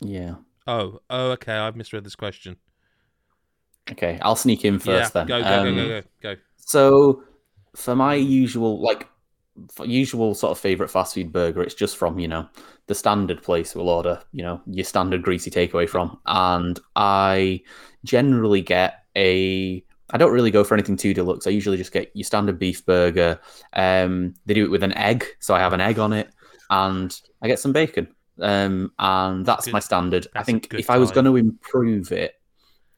Yeah. 0.00 0.36
Oh, 0.66 1.00
oh, 1.08 1.30
okay. 1.32 1.52
I've 1.54 1.76
misread 1.76 2.04
this 2.04 2.16
question. 2.16 2.56
Okay, 3.92 4.18
I'll 4.22 4.36
sneak 4.36 4.64
in 4.64 4.78
first 4.78 5.14
yeah, 5.14 5.24
then. 5.24 5.26
go, 5.26 5.42
go, 5.42 5.48
Um, 5.48 5.64
go, 5.64 5.74
go, 5.74 6.00
go, 6.00 6.34
go. 6.34 6.40
So, 6.56 7.22
for 7.74 7.96
my 7.96 8.14
usual, 8.14 8.80
like, 8.80 9.08
usual 9.84 10.34
sort 10.34 10.52
of 10.52 10.58
favorite 10.58 10.88
fast 10.88 11.14
food 11.14 11.32
burger, 11.32 11.62
it's 11.62 11.74
just 11.74 11.96
from, 11.96 12.18
you 12.18 12.28
know, 12.28 12.48
the 12.86 12.94
standard 12.94 13.42
place 13.42 13.74
we'll 13.74 13.88
order, 13.88 14.20
you 14.32 14.42
know, 14.42 14.60
your 14.66 14.84
standard 14.84 15.22
greasy 15.22 15.50
takeaway 15.50 15.88
from. 15.88 16.18
And 16.26 16.78
I 16.96 17.62
generally 18.04 18.60
get 18.62 19.04
a. 19.16 19.84
I 20.10 20.16
don't 20.16 20.32
really 20.32 20.50
go 20.50 20.64
for 20.64 20.74
anything 20.74 20.96
too 20.96 21.12
deluxe. 21.12 21.46
I 21.46 21.50
usually 21.50 21.76
just 21.76 21.92
get 21.92 22.10
your 22.14 22.24
standard 22.24 22.58
beef 22.58 22.84
burger. 22.86 23.38
Um, 23.74 24.34
they 24.46 24.54
do 24.54 24.64
it 24.64 24.70
with 24.70 24.82
an 24.82 24.94
egg, 24.94 25.26
so 25.38 25.54
I 25.54 25.58
have 25.58 25.74
an 25.74 25.82
egg 25.82 25.98
on 25.98 26.14
it, 26.14 26.30
and 26.70 27.18
I 27.42 27.48
get 27.48 27.58
some 27.58 27.72
bacon. 27.72 28.08
Um, 28.40 28.92
and 28.98 29.44
that's 29.44 29.66
Good- 29.66 29.74
my 29.74 29.80
standard. 29.80 30.26
I 30.28 30.38
that's 30.38 30.48
a 30.48 30.52
think 30.52 30.74
if 30.74 30.88
I 30.88 30.96
was 30.96 31.10
going 31.10 31.26
to 31.26 31.36
improve 31.36 32.12
it, 32.12 32.37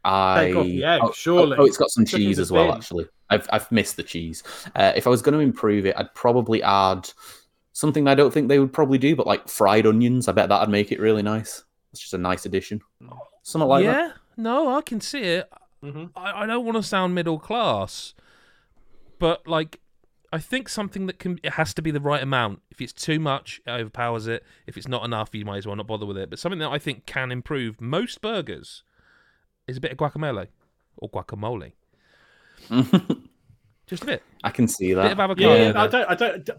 I 0.05 0.47
Take 0.47 0.57
off 0.57 0.67
the 0.67 0.85
egg, 0.85 1.01
oh, 1.05 1.13
surely. 1.13 1.57
Oh, 1.59 1.65
it's 1.65 1.77
got 1.77 1.91
some 1.91 2.05
Chuck 2.05 2.19
cheese 2.19 2.39
as 2.39 2.51
well. 2.51 2.69
bin. 2.69 2.75
Actually, 2.77 3.07
I've 3.29 3.47
I've 3.53 3.71
missed 3.71 3.97
the 3.97 4.03
cheese. 4.03 4.43
Uh, 4.75 4.93
if 4.97 5.07
I 5.07 5.11
was 5.11 5.23
going 5.23 5.35
to 5.35 5.41
improve 5.41 5.85
it, 5.87 5.95
I'd 5.97 6.15
probably 6.15 6.63
add 6.63 7.11
something 7.73 8.09
I 8.09 8.15
don't 8.15 8.33
think 8.33 8.49
they 8.49 8.59
would 8.59 8.73
probably 8.73 8.99
do, 8.99 9.15
but 9.15 9.27
like 9.27 9.49
fried 9.49 9.87
onions. 9.87 10.29
I 10.29 10.33
bet 10.33 10.49
that'd 10.49 10.69
make 10.69 10.91
it 10.93 11.01
really 11.01 11.23
nice. 11.23 11.65
It's 11.93 12.01
just 12.01 12.15
a 12.15 12.19
nice 12.19 12.47
addition. 12.47 12.81
Something 13.43 13.69
like 13.69 13.85
that. 13.85 13.91
yeah, 13.91 14.13
no, 14.37 14.77
I 14.77 14.83
can 14.83 15.01
see 15.01 15.21
it. 15.21 15.51
hmm 15.83 16.07
I, 16.17 16.43
I 16.43 16.47
don't 16.47 16.65
want 16.65 16.77
to 16.77 16.83
sound 16.83 17.15
middle 17.15 17.39
class, 17.39 18.15
but 19.19 19.47
like, 19.47 19.81
I 20.33 20.39
think 20.39 20.69
something 20.69 21.07
that 21.07 21.19
can 21.19 21.41
it 21.43 21.55
has 21.55 21.75
to 21.75 21.83
be 21.83 21.91
the 21.91 22.01
right 22.01 22.23
amount. 22.23 22.61
If 22.71 22.81
it's 22.81 22.93
too 22.93 23.19
much, 23.19 23.61
it 23.67 23.71
overpowers 23.71 24.27
it. 24.27 24.45
If 24.67 24.77
it's 24.77 24.89
not 24.89 25.05
enough, 25.05 25.35
you 25.35 25.45
might 25.45 25.59
as 25.59 25.67
well 25.67 25.77
not 25.77 25.87
bother 25.87 26.07
with 26.07 26.17
it. 26.17 26.31
But 26.31 26.39
something 26.39 26.61
that 26.61 26.71
I 26.71 26.79
think 26.79 27.05
can 27.07 27.33
improve 27.33 27.81
most 27.81 28.21
burgers 28.21 28.83
is 29.71 29.77
a 29.79 29.81
bit 29.81 29.93
of 29.93 29.99
guacamole 29.99 30.47
or 30.97 31.09
guacamole, 31.11 31.73
just 33.87 34.03
a 34.03 34.07
bit, 34.07 34.23
I 34.45 34.51
can 34.51 34.69
see 34.69 34.89
bit 34.89 34.97
that. 34.97 35.13
of 35.13 35.21
avocado. 35.21 35.55
Yeah, 35.55 35.73
there. 35.73 35.79
I 35.79 35.87
don't, 35.87 36.11
I 36.11 36.15
don't, 36.15 36.51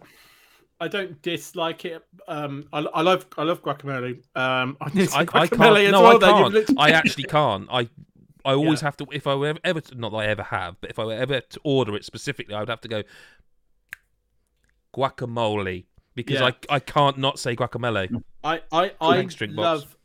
I 0.80 0.88
don't 0.88 1.22
dislike 1.22 1.86
it. 1.86 2.04
Um, 2.28 2.66
I, 2.74 2.80
I 2.80 3.02
love, 3.02 3.28
I 3.38 3.44
love 3.44 3.62
guacamole. 3.62 4.24
Um, 4.36 4.78
I, 4.82 4.90
need 4.94 5.04
I, 5.04 5.06
some 5.06 5.20
I 5.22 5.26
guacamole 5.26 5.50
can't. 5.76 5.78
as 5.78 5.92
No, 5.92 6.02
well, 6.02 6.16
I 6.18 6.20
can't. 6.32 6.54
literally- 6.54 6.78
I 6.80 6.90
actually 6.92 7.24
can't. 7.26 7.68
I 7.72 7.90
I 8.44 8.54
always 8.54 8.82
have 8.82 8.98
to. 8.98 9.06
If 9.12 9.28
I 9.28 9.36
were 9.36 9.50
ever, 9.50 9.60
ever 9.64 9.82
to, 9.82 9.96
not 9.96 10.10
that 10.14 10.18
I 10.18 10.26
ever 10.26 10.42
have, 10.42 10.76
but 10.82 10.90
if 10.90 10.98
I 10.98 11.06
were 11.06 11.14
ever 11.14 11.42
to 11.42 11.60
order 11.64 11.96
it 11.96 12.04
specifically, 12.04 12.56
I 12.56 12.60
would 12.62 12.70
have 12.70 12.82
to 12.82 12.88
go 12.88 13.04
guacamole 14.96 15.86
because 16.16 16.40
Yeah. 16.40 16.48
I 16.70 16.76
I 16.76 16.80
can't 16.80 17.18
not 17.18 17.40
say 17.40 17.56
guacamole. 17.56 18.24
I, 18.44 18.62
I, 18.72 18.92
I 19.00 19.16
Thanks, 19.18 19.36
DrinkBox. 19.36 19.56
love, 19.58 19.98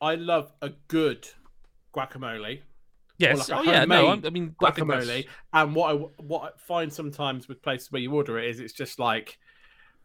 I 0.00 0.14
love 0.14 0.52
a 0.62 0.70
good 0.88 1.28
guacamole. 1.94 2.60
Yes. 3.18 3.48
like 3.48 3.58
oh 3.58 3.62
yeah. 3.62 3.84
No. 3.84 4.08
I'm, 4.08 4.24
I 4.26 4.30
mean 4.30 4.54
I 4.60 4.70
guacamole. 4.70 5.26
And 5.52 5.74
what 5.74 5.94
I 5.94 5.98
what 6.22 6.42
I 6.42 6.48
find 6.58 6.92
sometimes 6.92 7.48
with 7.48 7.62
places 7.62 7.92
where 7.92 8.02
you 8.02 8.12
order 8.12 8.38
it 8.38 8.50
is 8.50 8.60
it's 8.60 8.72
just 8.72 8.98
like 8.98 9.38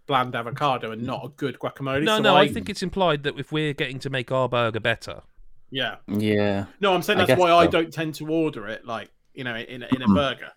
bland 0.07 0.35
avocado 0.35 0.91
and 0.91 1.03
not 1.03 1.25
a 1.25 1.29
good 1.29 1.57
guacamole. 1.59 2.03
No, 2.03 2.17
So 2.17 2.23
no. 2.23 2.35
I 2.35 2.47
think 2.47 2.69
it's 2.69 2.83
implied 2.83 3.23
that 3.23 3.39
if 3.39 3.51
we're 3.51 3.73
getting 3.73 3.99
to 3.99 4.09
make 4.09 4.31
our 4.31 4.47
burger 4.49 4.79
better, 4.79 5.21
yeah. 5.71 5.95
yeah. 6.07 6.65
No, 6.79 6.93
I'm 6.93 7.01
saying 7.01 7.17
that's 7.19 7.27
guess 7.27 7.37
why 7.39 7.51
I 7.51 7.67
don't 7.67 7.91
tend 7.93 8.15
to 8.15 8.27
order 8.27 8.67
it 8.67 8.85
like 8.85 9.11
you 9.33 9.43
know 9.43 9.55
in 9.55 9.83
a, 9.83 9.87
in 9.95 10.01
a 10.01 10.05
Hmm. 10.05 10.15
burger. 10.15 10.51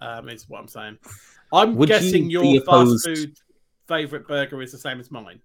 Um, 0.00 0.28
is 0.28 0.48
what 0.48 0.60
I'm 0.60 0.68
saying. 0.68 0.98
I'm 1.52 1.76
Would 1.76 1.88
guessing 1.88 2.26
be 2.28 2.32
your 2.32 2.60
opposed- 2.60 3.04
fast 3.04 3.18
food 3.18 3.38
favorite 3.88 4.26
burger 4.26 4.60
is 4.60 4.72
the 4.72 4.78
same 4.78 5.00
as 5.00 5.10
mine. 5.10 5.40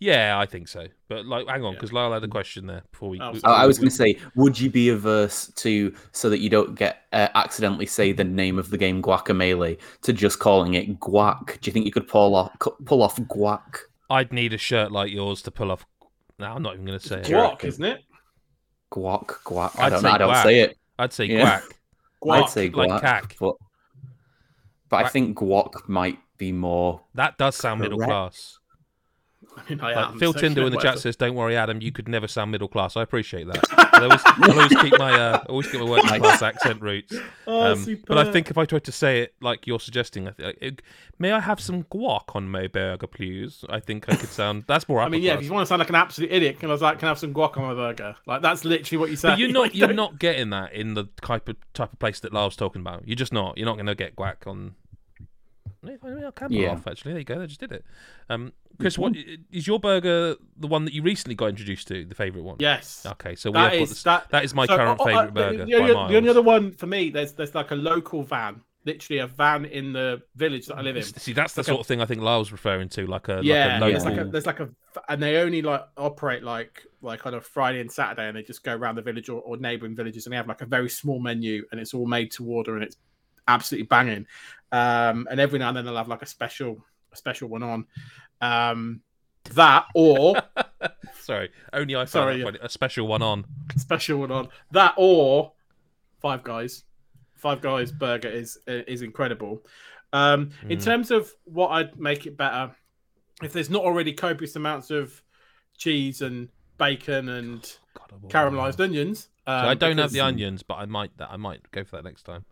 Yeah, 0.00 0.38
I 0.38 0.46
think 0.46 0.68
so. 0.68 0.86
But 1.08 1.26
like, 1.26 1.46
hang 1.48 1.62
on, 1.64 1.72
Yeah. 1.72 1.78
because 1.78 1.92
Lyle 1.92 2.12
had 2.12 2.22
a 2.24 2.28
question 2.28 2.66
there 2.66 2.82
before 2.90 3.08
we. 3.10 3.20
Oh, 3.20 3.32
we- 3.32 3.40
I, 3.44 3.62
I 3.62 3.66
was 3.66 3.78
we- 3.78 3.82
going 3.84 3.90
to 3.90 3.96
say, 3.96 4.18
would 4.36 4.58
you 4.58 4.70
be 4.70 4.88
averse 4.88 5.48
to 5.56 5.94
so 6.12 6.28
that 6.30 6.38
you 6.40 6.50
don't 6.50 6.74
get 6.74 7.02
uh, 7.12 7.28
accidentally 7.34 7.86
say 7.86 8.12
the 8.12 8.24
name 8.24 8.58
of 8.58 8.70
the 8.70 8.78
game 8.78 9.02
Guacamole 9.02 9.78
to 10.02 10.12
just 10.12 10.38
calling 10.38 10.74
it 10.74 11.00
Guac? 11.00 11.60
Do 11.60 11.68
you 11.68 11.72
think 11.72 11.86
you 11.86 11.92
could 11.92 12.08
pull 12.08 12.34
off 12.34 12.50
pull 12.84 13.02
off 13.02 13.16
Guac? 13.16 13.78
I'd 14.10 14.32
need 14.32 14.52
a 14.52 14.58
shirt 14.58 14.92
like 14.92 15.10
yours 15.12 15.42
to 15.42 15.50
pull 15.50 15.70
off. 15.70 15.86
No, 16.38 16.46
I'm 16.46 16.62
not 16.62 16.74
even 16.74 16.84
going 16.86 16.98
to 16.98 17.08
say 17.08 17.20
it. 17.20 17.26
Guac, 17.26 17.64
isn't 17.64 17.84
it? 17.84 18.02
Guac, 18.92 19.26
Guac. 19.44 19.78
I 19.78 19.86
I'd 19.86 19.90
don't 19.90 20.02
say 20.02 20.08
know. 20.08 20.14
I 20.14 20.18
don't 20.18 20.30
guac. 20.34 20.42
say 20.42 20.60
it. 20.60 20.78
I'd 20.98 21.12
say 21.12 21.24
Yeah. 21.26 21.60
guac. 21.60 21.62
Guac, 22.22 22.42
I'd 22.42 22.48
say 22.50 22.68
like 22.70 22.90
guac, 22.90 23.00
cack. 23.00 23.36
but 23.40 23.56
but 24.88 25.04
I 25.04 25.08
think 25.08 25.36
guac 25.36 25.88
might 25.88 26.18
be 26.38 26.52
more. 26.52 27.00
That 27.14 27.38
does 27.38 27.56
sound 27.56 27.80
middle 27.80 27.98
class. 27.98 28.58
I 29.56 29.62
mean, 29.70 29.80
I 29.80 29.94
Like, 29.94 30.08
am, 30.12 30.18
Phil 30.18 30.32
so 30.32 30.40
Tyndall 30.40 30.66
in 30.66 30.72
the 30.72 30.80
chat 30.80 30.98
says, 30.98 31.16
"Don't 31.16 31.34
worry, 31.34 31.56
Adam. 31.56 31.80
You 31.80 31.92
could 31.92 32.08
never 32.08 32.26
sound 32.28 32.50
middle 32.50 32.68
class." 32.68 32.96
I 32.96 33.02
appreciate 33.02 33.46
that. 33.46 33.64
I 33.72 34.02
always, 34.04 34.20
I 34.24 34.52
always 34.52 34.82
keep 34.82 34.98
my 34.98 35.12
uh, 35.12 35.44
always 35.48 35.70
keep 35.70 35.80
my 35.80 35.88
working 35.88 36.20
class 36.20 36.42
accent 36.42 36.80
roots. 36.82 37.14
Oh, 37.46 37.72
Um, 37.72 37.98
but 38.06 38.16
I 38.16 38.32
think 38.32 38.50
if 38.50 38.56
I 38.56 38.64
tried 38.64 38.84
to 38.84 38.92
say 38.92 39.20
it 39.20 39.34
like 39.42 39.66
you're 39.66 39.78
suggesting, 39.78 40.26
I 40.28 40.30
th- 40.30 40.56
it, 40.62 40.82
may 41.18 41.30
I 41.30 41.40
have 41.40 41.60
some 41.60 41.84
guac 41.84 42.34
on 42.34 42.48
my 42.48 42.68
burger, 42.68 43.06
please? 43.06 43.66
I 43.68 43.80
think 43.80 44.08
I 44.08 44.16
could 44.16 44.30
sound. 44.30 44.64
That's 44.66 44.88
more. 44.88 45.02
I 45.02 45.10
mean, 45.10 45.20
yeah, 45.22 45.34
if 45.34 45.44
you 45.44 45.52
want 45.52 45.62
to 45.62 45.66
sound 45.68 45.80
like 45.80 45.90
an 45.90 45.94
absolute 45.94 46.32
idiot, 46.32 46.58
can 46.58 46.70
I 46.70 46.72
was 46.72 46.80
like, 46.80 46.98
can 47.00 47.06
I 47.06 47.10
have 47.10 47.18
some 47.18 47.34
guac 47.34 47.58
on 47.58 47.64
my 47.64 47.74
burger? 47.74 48.16
Like 48.26 48.40
that's 48.40 48.64
literally 48.64 48.98
what 48.98 49.10
you 49.10 49.16
say. 49.16 49.28
But 49.28 49.38
you're 49.38 49.50
not 49.52 49.60
Like, 49.60 49.74
you're 49.74 49.88
don't- 49.88 49.96
not 49.96 50.18
getting 50.18 50.48
that 50.50 50.72
in 50.72 50.94
the 50.94 51.04
type 51.20 51.48
of 51.50 51.56
type 51.74 51.92
of 51.92 51.98
place 51.98 52.18
that 52.20 52.32
Lyle's 52.32 52.56
talking 52.56 52.80
about. 52.80 53.06
You're 53.06 53.14
just 53.16 53.32
not. 53.32 53.58
You're 53.58 53.66
not 53.66 53.74
going 53.76 53.86
to 53.86 53.94
get 53.94 54.16
guac 54.16 54.46
on. 54.46 54.74
Yeah, 55.82 56.28
I 56.28 56.30
can 56.30 56.50
Yeah. 56.52 56.70
off 56.70 56.86
actually. 56.86 57.12
There 57.12 57.18
you 57.18 57.24
go. 57.26 57.38
They 57.38 57.46
just 57.46 57.60
did 57.60 57.72
it. 57.72 57.84
Um, 58.30 58.52
Chris, 58.80 58.98
what 58.98 59.14
is 59.52 59.66
your 59.66 59.78
burger? 59.78 60.36
The 60.56 60.66
one 60.66 60.84
that 60.84 60.94
you 60.94 61.02
recently 61.02 61.34
got 61.34 61.46
introduced 61.46 61.88
to, 61.88 62.04
the 62.04 62.14
favourite 62.14 62.44
one? 62.44 62.56
Yes. 62.58 63.06
Okay, 63.06 63.34
so 63.34 63.50
we 63.50 63.54
That 63.54 63.60
have 63.62 63.72
got 63.72 63.82
is 63.82 63.88
this, 63.90 64.02
that. 64.04 64.28
that 64.30 64.44
is 64.44 64.54
my 64.54 64.66
so, 64.66 64.76
current 64.76 64.98
oh, 65.00 65.02
oh, 65.02 65.06
favourite 65.06 65.28
uh, 65.28 65.30
burger 65.30 65.58
The, 65.58 65.64
the, 65.64 65.74
only- 65.74 65.92
the 66.12 66.16
only 66.16 66.28
other 66.28 66.42
one 66.42 66.72
for 66.72 66.86
me, 66.86 67.10
there's 67.10 67.32
there's 67.32 67.54
like 67.54 67.70
a 67.70 67.76
local 67.76 68.22
van, 68.22 68.60
literally 68.84 69.20
a 69.20 69.26
van 69.26 69.64
in 69.64 69.92
the 69.92 70.22
village 70.36 70.66
that 70.66 70.76
I 70.76 70.82
live 70.82 70.96
in. 70.96 71.02
See, 71.02 71.32
that's 71.32 71.54
the 71.54 71.60
Like 71.60 71.68
a- 71.68 71.70
sort 71.70 71.80
of 71.80 71.86
thing 71.86 72.00
I 72.00 72.06
think 72.06 72.20
Lyle's 72.20 72.52
referring 72.52 72.88
to, 72.90 73.06
like 73.06 73.28
a 73.28 73.40
yeah, 73.42 73.78
like 73.78 73.88
a 73.88 73.92
there's 73.92 74.04
local. 74.04 74.16
like 74.18 74.26
a 74.26 74.30
there's 74.30 74.46
like 74.46 74.60
a 74.60 74.68
and 75.08 75.22
they 75.22 75.36
only 75.36 75.62
like 75.62 75.84
operate 75.96 76.42
like 76.42 76.82
like 77.00 77.26
on 77.26 77.34
a 77.34 77.40
Friday 77.40 77.80
and 77.80 77.90
Saturday, 77.90 78.28
and 78.28 78.36
they 78.36 78.42
just 78.42 78.64
go 78.64 78.74
around 78.74 78.96
the 78.96 79.02
village 79.02 79.28
or, 79.28 79.40
or 79.42 79.56
neighboring 79.56 79.94
villages, 79.94 80.26
and 80.26 80.32
they 80.32 80.36
have 80.36 80.48
like 80.48 80.62
a 80.62 80.66
very 80.66 80.88
small 80.88 81.20
menu, 81.20 81.64
and 81.70 81.80
it's 81.80 81.94
all 81.94 82.06
made 82.06 82.30
to 82.32 82.44
order, 82.46 82.74
and 82.74 82.82
it's 82.84 82.96
absolutely 83.46 83.86
banging. 83.86 84.26
Um, 84.72 85.28
and 85.30 85.38
every 85.38 85.58
now 85.58 85.68
and 85.68 85.76
then 85.76 85.84
they'll 85.84 85.96
have 85.96 86.08
like 86.08 86.22
a 86.22 86.26
special 86.26 86.84
a 87.14 87.16
special 87.16 87.48
one 87.48 87.62
on. 87.62 87.86
Um, 88.40 89.00
that 89.52 89.86
or 89.94 90.36
Sorry, 91.20 91.50
only 91.72 91.94
I 91.94 92.04
Sorry, 92.04 92.42
that 92.42 92.54
yeah. 92.54 92.60
a 92.62 92.68
special 92.68 93.06
one 93.06 93.22
on. 93.22 93.44
special 93.76 94.18
one 94.20 94.30
on 94.30 94.48
that 94.72 94.94
or 94.96 95.52
Five 96.20 96.42
Guys. 96.42 96.84
Five 97.36 97.60
Guys 97.60 97.92
burger 97.92 98.28
is 98.28 98.58
is 98.66 99.02
incredible. 99.02 99.62
Um, 100.12 100.50
In 100.68 100.78
Mm. 100.78 100.84
terms 100.84 101.10
of 101.10 101.30
what 101.44 101.68
I'd 101.68 101.98
make 101.98 102.26
it 102.26 102.36
better, 102.36 102.74
if 103.42 103.52
there's 103.52 103.70
not 103.70 103.82
already 103.84 104.12
copious 104.12 104.56
amounts 104.56 104.90
of 104.90 105.20
cheese 105.76 106.22
and 106.22 106.48
bacon 106.78 107.28
and 107.28 107.60
God, 107.94 108.12
I 108.12 108.16
will- 108.16 108.28
caramelized 108.30 108.80
onions, 108.80 109.28
So 109.46 109.52
um, 109.52 109.66
I 109.66 109.74
don't 109.74 109.98
have 109.98 110.12
the 110.12 110.20
onions, 110.20 110.62
but 110.62 110.74
I 110.76 110.86
might. 110.86 111.16
that 111.18 111.30
I 111.30 111.36
might 111.36 111.70
go 111.70 111.84
for 111.84 111.96
that 111.96 112.04
next 112.04 112.22
time. 112.22 112.44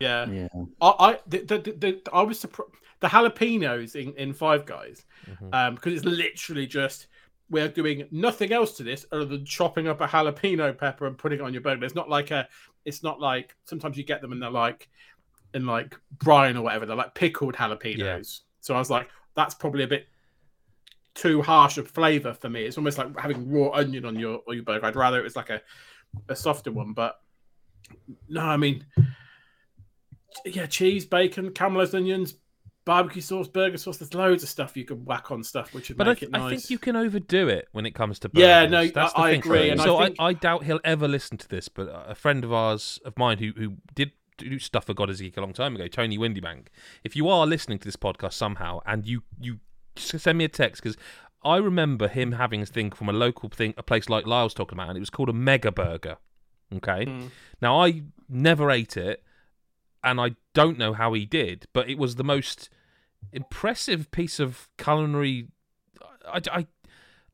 Yeah, 0.00 0.28
Yeah, 0.28 0.48
I, 0.80 0.88
I 0.98 1.18
the, 1.26 1.38
the, 1.38 1.58
the, 1.58 1.72
the, 1.72 2.02
I 2.12 2.22
was 2.22 2.38
surprised. 2.40 2.72
The 3.00 3.08
jalapenos 3.08 3.96
in, 3.96 4.14
in 4.14 4.32
Five 4.32 4.64
Guys, 4.66 5.04
Mhm. 5.28 5.54
um, 5.54 5.74
because 5.74 5.94
it's 5.94 6.04
literally 6.04 6.66
just 6.66 7.08
we're 7.50 7.68
doing 7.68 8.06
nothing 8.10 8.52
else 8.52 8.76
to 8.78 8.82
this 8.82 9.04
other 9.12 9.26
than 9.26 9.44
chopping 9.44 9.86
up 9.86 10.00
a 10.00 10.06
jalapeno 10.06 10.76
pepper 10.76 11.06
and 11.06 11.18
putting 11.18 11.40
it 11.40 11.42
on 11.42 11.52
your 11.52 11.60
burger. 11.60 11.84
It's 11.84 11.94
not 11.94 12.08
like 12.08 12.30
a, 12.30 12.48
it's 12.86 13.02
not 13.02 13.20
like 13.20 13.54
sometimes 13.64 13.98
you 13.98 14.04
get 14.04 14.22
them 14.22 14.32
and 14.32 14.42
they're 14.42 14.50
like 14.50 14.88
in 15.52 15.66
like 15.66 15.94
brine 16.18 16.56
or 16.56 16.62
whatever. 16.62 16.86
They're 16.86 16.96
like 16.96 17.14
pickled 17.14 17.54
jalapenos. 17.54 18.40
So 18.60 18.74
I 18.74 18.78
was 18.78 18.88
like, 18.90 19.08
that's 19.36 19.54
probably 19.54 19.84
a 19.84 19.88
bit 19.88 20.06
too 21.14 21.42
harsh 21.42 21.76
of 21.76 21.86
flavor 21.88 22.32
for 22.32 22.48
me. 22.48 22.64
It's 22.64 22.78
almost 22.78 22.96
like 22.98 23.16
having 23.20 23.48
raw 23.52 23.68
onion 23.70 24.04
on 24.06 24.18
your 24.18 24.40
on 24.48 24.54
your 24.54 24.64
burger. 24.64 24.86
I'd 24.86 24.96
rather 24.96 25.20
it 25.20 25.24
was 25.24 25.36
like 25.36 25.50
a 25.50 25.60
a 26.28 26.34
softer 26.34 26.72
one, 26.72 26.92
but 26.94 27.20
no, 28.28 28.40
I 28.40 28.56
mean, 28.56 28.86
yeah, 30.46 30.66
cheese, 30.66 31.04
bacon, 31.04 31.50
caramelized 31.50 31.94
onions, 31.94 32.34
barbecue 32.84 33.22
sauce, 33.22 33.48
burger 33.48 33.78
sauce. 33.78 33.96
There's 33.98 34.14
loads 34.14 34.42
of 34.42 34.48
stuff 34.48 34.76
you 34.76 34.84
could 34.84 35.06
whack 35.06 35.30
on 35.30 35.42
stuff, 35.42 35.72
which 35.74 35.88
would 35.88 35.98
But 35.98 36.06
I, 36.06 36.10
make 36.10 36.18
th- 36.20 36.28
it 36.28 36.32
nice. 36.32 36.42
I 36.42 36.50
think 36.56 36.70
you 36.70 36.78
can 36.78 36.96
overdo 36.96 37.48
it 37.48 37.68
when 37.72 37.86
it 37.86 37.92
comes 37.94 38.18
to 38.20 38.28
burgers. 38.28 38.46
Yeah, 38.46 38.66
no, 38.66 38.86
That's 38.86 39.12
I- 39.14 39.16
the 39.16 39.22
I 39.22 39.30
thing. 39.32 39.40
agree, 39.40 39.70
and 39.70 39.80
I 39.80 39.84
so 39.84 39.98
think- 39.98 40.16
I, 40.18 40.32
doubt 40.32 40.64
he'll 40.64 40.80
ever 40.84 41.08
listen 41.08 41.38
to 41.38 41.48
this. 41.48 41.68
But 41.68 41.88
a 41.92 42.14
friend 42.14 42.44
of 42.44 42.52
ours, 42.52 43.00
of 43.04 43.16
mine, 43.18 43.38
who 43.38 43.52
who 43.56 43.74
did 43.94 44.12
do 44.36 44.58
stuff 44.58 44.84
for 44.86 44.94
God 44.94 45.10
is 45.10 45.20
Geek 45.20 45.36
a 45.36 45.40
long 45.40 45.52
time 45.52 45.74
ago, 45.76 45.86
Tony 45.86 46.18
Windybank. 46.18 46.66
If 47.04 47.14
you 47.16 47.28
are 47.28 47.46
listening 47.46 47.78
to 47.78 47.84
this 47.84 47.96
podcast 47.96 48.32
somehow, 48.34 48.80
and 48.84 49.06
you 49.06 49.22
you 49.40 49.60
send 49.96 50.38
me 50.38 50.44
a 50.44 50.48
text 50.48 50.82
because. 50.82 50.96
I 51.46 51.58
remember 51.58 52.08
him 52.08 52.32
having 52.32 52.62
a 52.62 52.64
thing 52.66 52.90
from 52.90 53.10
a 53.10 53.12
local 53.12 53.50
thing, 53.50 53.74
a 53.76 53.82
place 53.82 54.08
like 54.08 54.26
Lyle's 54.26 54.54
talking 54.54 54.78
about, 54.78 54.88
and 54.88 54.96
it 54.96 55.00
was 55.00 55.10
called 55.10 55.28
a 55.28 55.34
Mega 55.34 55.70
Burger. 55.70 56.16
Okay, 56.74 57.04
Mm. 57.04 57.28
now 57.60 57.82
I 57.84 58.04
never 58.30 58.70
ate 58.70 58.96
it, 58.96 59.22
and 60.04 60.20
I 60.20 60.36
don't 60.52 60.78
know 60.78 60.92
how 60.92 61.12
he 61.14 61.24
did, 61.24 61.66
but 61.72 61.88
it 61.88 61.98
was 61.98 62.14
the 62.16 62.24
most 62.24 62.68
impressive 63.32 64.10
piece 64.10 64.38
of 64.38 64.68
culinary. 64.78 65.48
I, 66.26 66.40
I, 66.52 66.66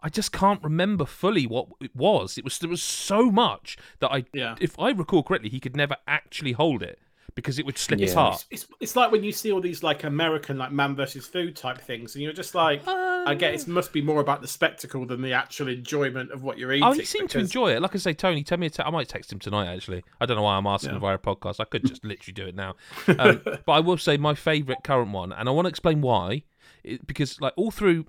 I 0.01 0.09
just 0.09 0.33
can't 0.33 0.63
remember 0.63 1.05
fully 1.05 1.47
what 1.47 1.67
it 1.81 1.95
was. 1.95 2.39
It 2.39 2.45
was 2.45 2.59
there 2.59 2.71
was 2.71 2.83
so 2.83 3.31
much 3.31 3.77
that 3.99 4.11
I, 4.11 4.25
Yeah. 4.33 4.55
if 4.61 4.79
I 4.79 4.91
recall 4.91 5.23
correctly, 5.23 5.51
he 5.51 5.61
could 5.61 5.77
never 5.77 5.97
actually 6.07 6.53
hold 6.53 6.83
it 6.83 6.99
because 7.35 7.59
it 7.59 7.67
would 7.67 7.79
slip 7.79 8.01
Yeah. 8.01 8.11
apart. 8.11 8.45
It's, 8.51 8.65
it's, 8.65 8.73
it's 8.81 8.97
like 8.97 9.11
when 9.13 9.23
you 9.25 9.33
see 9.33 9.53
all 9.53 9.61
these 9.61 9.83
like 9.83 10.05
American 10.05 10.59
like 10.59 10.73
man 10.73 10.95
versus 10.97 11.27
food 11.27 11.57
type 11.57 11.79
things, 11.79 12.15
and 12.15 12.23
you're 12.23 12.33
just 12.33 12.55
like, 12.55 12.87
I 12.87 13.35
get 13.35 13.55
it 13.55 13.67
must 13.69 13.93
be 13.93 14.03
more 14.03 14.21
about 14.21 14.41
the 14.43 14.49
spectacle 14.49 15.07
than 15.07 15.23
the 15.23 15.33
actual 15.33 15.69
enjoyment 15.69 16.31
of 16.33 16.43
what 16.43 16.59
you're 16.59 16.73
eating. 16.73 16.85
Oh, 16.85 16.93
he 16.93 17.05
seemed 17.05 17.31
to 17.31 17.39
enjoy 17.39 17.73
it. 17.75 17.83
Like 17.83 17.95
I 17.95 17.99
say, 17.99 18.13
Tony, 18.13 18.43
tell 18.43 18.59
me. 18.59 18.67
A 18.67 18.71
te- 18.71 18.83
I 18.83 18.91
might 18.91 19.09
text 19.09 19.33
him 19.33 19.39
tonight. 19.39 19.73
Actually, 19.73 20.03
I 20.21 20.27
don't 20.27 20.37
know 20.37 20.43
why 20.43 20.57
I'm 20.57 20.67
asking 20.67 20.93
Yeah. 20.95 20.99
via 20.99 21.15
a 21.15 21.19
podcast. 21.19 21.61
I 21.61 21.65
could 21.65 21.85
just 21.85 22.05
literally 22.05 22.33
do 22.35 22.47
it 22.47 22.55
now. 22.55 22.75
Um, 23.07 23.41
but 23.45 23.69
I 23.73 23.81
will 23.81 23.99
say 23.99 24.17
my 24.17 24.35
favourite 24.35 24.83
current 24.85 25.13
one, 25.13 25.33
and 25.33 25.49
I 25.49 25.53
want 25.53 25.67
to 25.67 25.71
explain 25.71 26.01
why. 26.01 26.45
It, 26.83 27.07
because 27.07 27.41
like 27.41 27.53
all 27.57 27.71
through, 27.71 28.07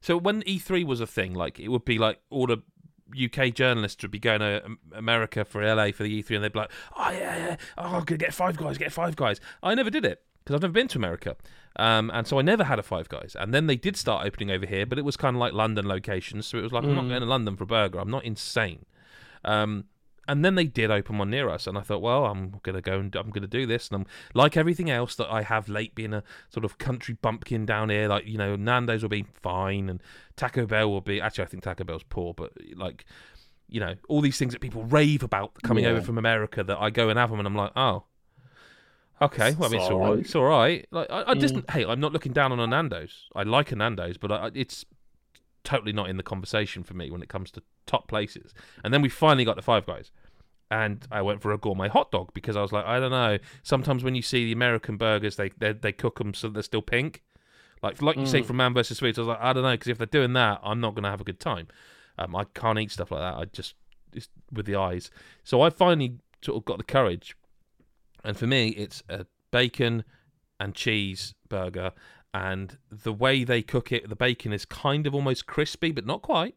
so 0.00 0.16
when 0.16 0.42
E3 0.42 0.84
was 0.86 1.00
a 1.00 1.06
thing, 1.06 1.34
like 1.34 1.60
it 1.60 1.68
would 1.68 1.84
be 1.84 1.98
like 1.98 2.20
all 2.30 2.46
the 2.46 2.58
UK 3.12 3.52
journalists 3.54 4.02
would 4.02 4.10
be 4.10 4.18
going 4.18 4.40
to 4.40 4.62
America 4.92 5.44
for 5.44 5.62
LA 5.62 5.90
for 5.92 6.02
the 6.04 6.22
E3, 6.22 6.36
and 6.36 6.44
they'd 6.44 6.52
be 6.52 6.58
like, 6.60 6.70
"Oh 6.96 7.10
yeah, 7.10 7.36
yeah, 7.36 7.56
oh, 7.78 7.96
I'm 7.96 8.04
gonna 8.04 8.18
get 8.18 8.32
Five 8.34 8.56
Guys, 8.56 8.78
get 8.78 8.92
Five 8.92 9.16
Guys." 9.16 9.40
I 9.62 9.74
never 9.74 9.90
did 9.90 10.04
it 10.04 10.22
because 10.38 10.54
I've 10.56 10.62
never 10.62 10.72
been 10.72 10.88
to 10.88 10.98
America, 10.98 11.36
um, 11.76 12.10
and 12.14 12.26
so 12.26 12.38
I 12.38 12.42
never 12.42 12.64
had 12.64 12.78
a 12.78 12.82
Five 12.82 13.08
Guys. 13.08 13.36
And 13.38 13.52
then 13.54 13.66
they 13.66 13.76
did 13.76 13.96
start 13.96 14.26
opening 14.26 14.50
over 14.50 14.66
here, 14.66 14.86
but 14.86 14.98
it 14.98 15.04
was 15.04 15.16
kind 15.16 15.36
of 15.36 15.40
like 15.40 15.52
London 15.52 15.86
locations, 15.86 16.46
so 16.46 16.58
it 16.58 16.62
was 16.62 16.72
like 16.72 16.84
I'm 16.84 16.94
not 16.94 17.04
Mm. 17.04 17.08
going 17.10 17.20
to 17.20 17.26
London 17.26 17.56
for 17.56 17.64
a 17.64 17.66
burger. 17.66 17.98
I'm 17.98 18.10
not 18.10 18.24
insane. 18.24 18.84
Um, 19.44 19.84
and 20.26 20.44
then 20.44 20.54
they 20.54 20.64
did 20.64 20.90
open 20.90 21.18
one 21.18 21.30
near 21.30 21.48
us, 21.48 21.66
and 21.66 21.76
I 21.76 21.82
thought, 21.82 22.00
well, 22.02 22.26
I'm 22.26 22.60
gonna 22.62 22.80
go 22.80 22.98
and 22.98 23.14
I'm 23.16 23.30
gonna 23.30 23.46
do 23.46 23.66
this, 23.66 23.88
and 23.88 23.96
I'm 23.96 24.06
like 24.34 24.56
everything 24.56 24.90
else 24.90 25.14
that 25.16 25.30
I 25.30 25.42
have 25.42 25.68
late, 25.68 25.94
being 25.94 26.14
a 26.14 26.22
sort 26.50 26.64
of 26.64 26.78
country 26.78 27.16
bumpkin 27.20 27.66
down 27.66 27.90
here. 27.90 28.08
Like 28.08 28.26
you 28.26 28.38
know, 28.38 28.56
Nando's 28.56 29.02
will 29.02 29.08
be 29.10 29.26
fine, 29.42 29.88
and 29.88 30.02
Taco 30.36 30.66
Bell 30.66 30.90
will 30.90 31.00
be. 31.00 31.20
Actually, 31.20 31.44
I 31.44 31.48
think 31.48 31.62
Taco 31.62 31.84
Bell's 31.84 32.04
poor, 32.04 32.34
but 32.34 32.52
like, 32.76 33.04
you 33.68 33.80
know, 33.80 33.94
all 34.08 34.20
these 34.20 34.38
things 34.38 34.52
that 34.52 34.60
people 34.60 34.84
rave 34.84 35.22
about 35.22 35.62
coming 35.62 35.84
Yeah. 35.84 35.90
over 35.90 36.00
from 36.02 36.18
America 36.18 36.62
that 36.64 36.78
I 36.80 36.90
go 36.90 37.08
and 37.08 37.18
have 37.18 37.30
them, 37.30 37.38
and 37.38 37.46
I'm 37.46 37.56
like, 37.56 37.72
oh. 37.76 38.04
Okay, 39.22 39.54
well, 39.54 39.68
I 39.68 39.72
mean, 39.72 39.80
it's 39.80 39.90
all 39.90 40.00
right. 40.00 40.18
It's 40.18 40.34
all 40.34 40.44
right. 40.44 40.86
Like, 40.90 41.08
I, 41.08 41.30
I 41.30 41.34
just, 41.34 41.54
mm. 41.54 41.70
hey, 41.70 41.84
I'm 41.84 42.00
not 42.00 42.12
looking 42.12 42.32
down 42.32 42.50
on 42.50 42.58
a 42.58 42.66
Nando's. 42.66 43.28
I 43.34 43.44
like 43.44 43.70
a 43.70 43.76
Nando's, 43.76 44.18
but 44.18 44.32
I- 44.32 44.50
it's 44.54 44.84
totally 45.64 45.92
not 45.92 46.08
in 46.08 46.16
the 46.16 46.22
conversation 46.22 46.82
for 46.84 46.94
me 46.94 47.10
when 47.10 47.22
it 47.22 47.28
comes 47.28 47.50
to 47.52 47.62
top 47.86 48.06
places. 48.08 48.54
And 48.84 48.92
then 48.94 49.02
we 49.02 49.08
finally 49.08 49.44
got 49.44 49.54
to 49.54 49.62
Five 49.62 49.86
Guys, 49.86 50.10
and 50.70 51.06
I 51.10 51.22
went 51.22 51.42
for 51.42 51.52
a 51.52 51.58
gourmet 51.58 51.88
hot 51.88 52.10
dog 52.10 52.32
because 52.34 52.56
I 52.56 52.62
was 52.62 52.72
like, 52.72 52.84
I 52.86 53.00
don't 53.00 53.10
know. 53.10 53.38
Sometimes 53.62 54.04
when 54.04 54.14
you 54.14 54.22
see 54.22 54.44
the 54.44 54.52
American 54.52 54.96
burgers, 54.96 55.36
they 55.36 55.50
they, 55.58 55.72
they 55.72 55.92
cook 55.92 56.18
them 56.18 56.34
so 56.34 56.48
they're 56.48 56.62
still 56.62 56.82
pink. 56.82 57.22
Like 57.82 58.00
like 58.00 58.16
you 58.16 58.26
say 58.26 58.40
Mm. 58.40 58.46
from 58.46 58.56
Man 58.56 58.74
vs 58.74 58.98
Sweets, 58.98 59.18
I 59.18 59.22
was 59.22 59.28
like, 59.28 59.40
I 59.40 59.52
don't 59.52 59.62
know 59.62 59.72
because 59.72 59.88
if 59.88 59.98
they're 59.98 60.06
doing 60.06 60.32
that, 60.34 60.60
I'm 60.62 60.80
not 60.80 60.94
gonna 60.94 61.10
have 61.10 61.20
a 61.20 61.24
good 61.24 61.40
time. 61.40 61.68
Um, 62.18 62.34
I 62.36 62.44
can't 62.54 62.78
eat 62.78 62.90
stuff 62.92 63.10
like 63.10 63.20
that. 63.20 63.34
I 63.34 63.44
just 63.46 63.74
it's 64.12 64.28
with 64.52 64.66
the 64.66 64.76
eyes. 64.76 65.10
So 65.42 65.60
I 65.60 65.70
finally 65.70 66.18
sort 66.42 66.56
of 66.56 66.64
got 66.64 66.78
the 66.78 66.84
courage, 66.84 67.36
and 68.22 68.36
for 68.36 68.46
me, 68.46 68.68
it's 68.70 69.02
a 69.08 69.26
bacon 69.50 70.04
and 70.60 70.74
cheese 70.74 71.34
burger. 71.48 71.92
And 72.34 72.76
the 72.90 73.12
way 73.12 73.44
they 73.44 73.62
cook 73.62 73.92
it, 73.92 74.08
the 74.08 74.16
bacon 74.16 74.52
is 74.52 74.64
kind 74.66 75.06
of 75.06 75.14
almost 75.14 75.46
crispy, 75.46 75.92
but 75.92 76.04
not 76.04 76.20
quite 76.20 76.56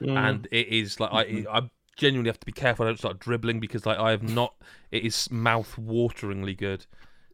Mm. 0.00 0.16
and 0.16 0.48
it 0.52 0.68
is 0.68 1.00
like 1.00 1.10
I, 1.12 1.44
I 1.50 1.68
genuinely 1.96 2.28
have 2.28 2.38
to 2.38 2.46
be 2.46 2.52
careful 2.52 2.84
I 2.86 2.90
don't 2.90 2.98
start 2.98 3.18
dribbling 3.18 3.58
because 3.58 3.84
like 3.84 3.98
I 3.98 4.12
have 4.12 4.22
not. 4.22 4.54
It 4.92 5.02
is 5.04 5.28
mouth 5.30 5.74
wateringly 5.76 6.56
good. 6.56 6.86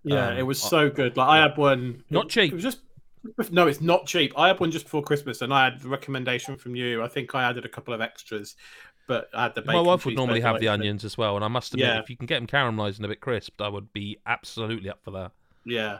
yeah, 0.02 0.28
um, 0.28 0.38
it 0.38 0.44
was 0.44 0.62
so 0.62 0.88
good. 0.88 1.14
Like 1.18 1.28
I 1.28 1.42
had 1.42 1.58
one, 1.58 2.02
Not 2.08 2.30
cheap. 2.30 2.52
It 2.52 2.54
was 2.54 2.64
just 2.64 2.80
no, 3.50 3.66
it's 3.66 3.82
not 3.82 4.06
cheap. 4.06 4.32
I 4.38 4.48
had 4.48 4.60
one 4.60 4.70
just 4.70 4.86
before 4.86 5.02
Christmas, 5.02 5.42
and 5.42 5.52
I 5.52 5.64
had 5.64 5.80
the 5.80 5.88
recommendation 5.90 6.56
from 6.56 6.74
you. 6.74 7.02
I 7.02 7.08
think 7.08 7.34
I 7.34 7.42
added 7.42 7.66
a 7.66 7.68
couple 7.68 7.92
of 7.92 8.00
extras, 8.00 8.56
but 9.06 9.28
I 9.34 9.42
had 9.42 9.54
the. 9.54 9.60
Bacon. 9.60 9.74
My 9.76 9.80
wife 9.82 10.06
would 10.06 10.16
normally 10.16 10.40
have 10.40 10.58
the 10.58 10.68
onions 10.68 11.04
as 11.04 11.18
well, 11.18 11.36
and 11.36 11.44
I 11.44 11.48
must 11.48 11.74
admit, 11.74 11.86
Yeah. 11.88 11.98
if 12.00 12.08
you 12.08 12.16
can 12.16 12.26
get 12.26 12.36
them 12.38 12.46
caramelized 12.46 12.96
and 12.96 13.04
a 13.04 13.08
bit 13.08 13.20
crisp, 13.20 13.60
I 13.60 13.68
would 13.68 13.92
be 13.92 14.16
absolutely 14.26 14.88
up 14.88 15.00
for 15.04 15.10
that. 15.10 15.32
Yeah. 15.64 15.98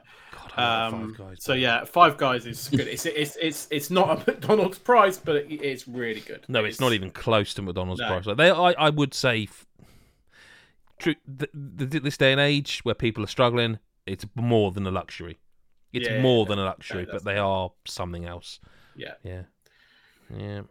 God, 0.57 0.93
Um, 0.93 1.15
Guys. 1.17 1.39
so 1.41 1.55
yeah, 1.55 1.85
Five 1.85 2.17
Guys 2.17 2.45
is 2.47 2.69
good. 2.69 2.87
It's 2.89 3.07
it's 3.07 3.37
it's 3.41 3.69
it's 3.71 3.91
not 3.91 4.11
a 4.29 4.31
McDonald's 4.31 4.79
price, 4.79 5.17
but 5.17 5.37
it, 5.37 5.51
it's 5.53 5.89
really 5.89 6.21
good. 6.21 6.45
no, 6.49 6.65
it's 6.65 6.81
not 6.81 6.93
even 6.93 7.11
close 7.11 7.55
to 7.55 7.63
McDonald's 7.63 8.01
No. 8.01 8.09
price. 8.09 8.27
Like 8.27 8.37
they, 8.37 8.51
I, 8.51 8.73
I 8.73 8.91
would 8.91 9.15
say, 9.15 9.49
true, 10.99 11.15
th- 11.39 11.51
th- 11.79 12.03
this 12.03 12.17
day 12.17 12.33
and 12.33 12.41
age 12.41 12.81
where 12.83 12.95
people 12.95 13.25
are 13.25 13.29
struggling, 13.29 13.79
it's 14.07 14.25
more 14.35 14.71
than 14.71 14.87
a 14.87 14.91
luxury. 14.91 15.39
It's 15.93 16.09
Yeah, 16.09 16.21
more 16.21 16.45
than 16.47 16.59
a 16.59 16.65
luxury, 16.65 17.07
but 17.11 17.25
they 17.25 17.39
are 17.39 17.71
something 17.87 18.25
else. 18.25 18.59
Yeah. 18.97 19.15
Yeah, 19.23 19.43
yeah. 20.37 20.63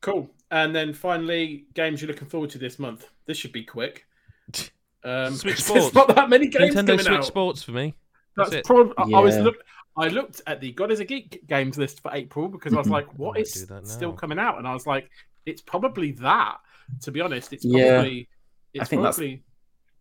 Cool. 0.00 0.30
And 0.50 0.74
then 0.74 0.92
finally, 0.92 1.66
games 1.74 2.02
you're 2.02 2.08
looking 2.10 2.28
forward 2.28 2.50
to 2.50 2.58
this 2.58 2.78
month. 2.78 3.08
This 3.26 3.36
should 3.38 3.52
be 3.52 3.64
quick. 3.64 4.06
Um, 5.06 5.34
Switch 5.34 5.56
there's 5.66 5.84
Sports. 5.84 5.94
not 5.94 6.14
that 6.14 6.30
many 6.30 6.46
games 6.46 6.74
Nintendo 6.74 6.94
Switch 6.98 7.08
out. 7.08 7.24
Sports 7.26 7.62
for 7.62 7.72
me. 7.72 7.94
That's 8.36 8.50
That's 8.50 8.60
it. 8.60 8.64
probably. 8.64 9.14
I- 9.14 9.18
I 9.18 9.20
was 9.22 9.36
look. 9.38 9.56
I 9.96 10.08
looked 10.08 10.42
at 10.48 10.60
the 10.60 10.72
God 10.72 10.90
is 10.90 10.98
a 10.98 11.04
Geek 11.04 11.46
games 11.46 11.78
list 11.78 12.00
for 12.02 12.10
April 12.12 12.48
because 12.48 12.74
I 12.74 12.78
was 12.78 12.88
like, 12.88 13.06
what 13.16 13.34
Might 13.34 13.42
is 13.42 13.52
do 13.52 13.66
that 13.66 13.86
still 13.86 14.12
coming 14.12 14.40
out? 14.40 14.58
And 14.58 14.66
I 14.66 14.74
was 14.74 14.86
like, 14.88 15.08
it's 15.46 15.62
probably 15.62 16.10
that. 16.12 16.56
To 17.02 17.12
be 17.12 17.20
honest, 17.20 17.52
it's 17.52 17.64
Yeah. 17.64 17.94
probably. 18.00 18.28
It's 18.72 18.88
think 18.90 19.02
that's- 19.02 19.16
probably. 19.16 19.42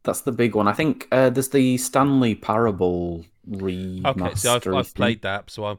That's 0.04 0.22
the 0.22 0.32
big 0.34 0.54
one. 0.56 0.68
I 0.68 0.74
think 0.74 1.08
uh, 1.14 1.30
there's 1.30 1.48
the 1.50 1.78
Stanley 1.78 2.36
Parable 2.36 3.24
remaster. 3.50 4.06
Okay, 4.22 4.36
so 4.36 4.56
I've, 4.56 4.68
I've 4.68 4.94
played 4.96 5.22
that, 5.22 5.50
so 5.50 5.64
I'm 5.66 5.78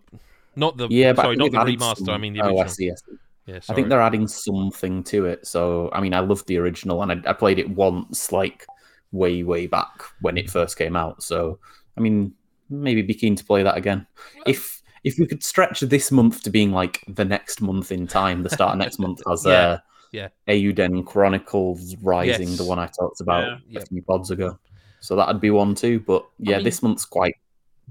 not 0.56 0.78
the 0.78 0.88
Yeah, 0.88 1.12
but 1.12 1.22
sorry, 1.22 1.36
not 1.36 1.44
the 1.46 1.50
they've 1.50 1.60
added 1.60 1.78
remaster. 1.80 2.08
I 2.14 2.16
mean 2.18 2.32
the 2.32 2.40
Oh. 2.42 2.56
I 2.58 2.66
see. 2.66 2.90
I 2.90 2.94
see. 2.94 3.16
Yeah, 3.46 3.58
I 3.68 3.74
think 3.74 3.90
they're 3.90 4.00
adding 4.00 4.26
something 4.26 5.04
to 5.04 5.26
it. 5.26 5.46
So, 5.46 5.90
I 5.92 6.00
mean, 6.00 6.14
I 6.14 6.20
loved 6.20 6.46
the 6.46 6.56
original, 6.56 7.02
and 7.02 7.12
I, 7.26 7.30
I 7.30 7.32
played 7.34 7.58
it 7.58 7.68
once, 7.68 8.32
like 8.32 8.64
way, 9.12 9.42
way 9.42 9.66
back 9.66 10.02
when 10.22 10.38
it 10.38 10.48
first 10.48 10.78
came 10.78 10.96
out. 10.96 11.22
So, 11.22 11.58
I 11.98 12.00
mean, 12.00 12.32
maybe 12.70 13.02
be 13.02 13.14
keen 13.14 13.34
to 13.36 13.44
play 13.44 13.62
that 13.62 13.76
again. 13.76 14.06
If 14.46 14.82
if 15.04 15.18
we 15.18 15.26
could 15.26 15.42
stretch 15.44 15.80
this 15.80 16.10
month 16.10 16.42
to 16.44 16.50
being 16.50 16.72
like 16.72 17.02
the 17.08 17.24
next 17.24 17.60
month 17.60 17.92
in 17.92 18.06
time, 18.06 18.42
the 18.42 18.50
start 18.50 18.72
of 18.72 18.78
next 18.78 18.98
month 18.98 19.20
has 19.28 19.44
Yeah, 19.44 19.52
uh, 19.52 19.78
yeah. 20.12 20.28
Eiyuden 20.48 21.04
Chronicles 21.04 21.96
Rising, 21.96 22.48
Yes. 22.48 22.58
the 22.58 22.64
one 22.64 22.78
I 22.78 22.86
talked 22.86 23.20
about 23.20 23.44
Yeah. 23.44 23.58
Yeah. 23.68 23.80
a 23.80 23.86
few 23.86 24.02
pods 24.02 24.30
ago. 24.30 24.58
So 25.00 25.14
that'd 25.16 25.40
be 25.40 25.50
one 25.50 25.74
too. 25.74 26.00
But 26.00 26.26
yeah, 26.38 26.56
mean- 26.56 26.64
this 26.64 26.82
month's 26.82 27.04
quite 27.04 27.34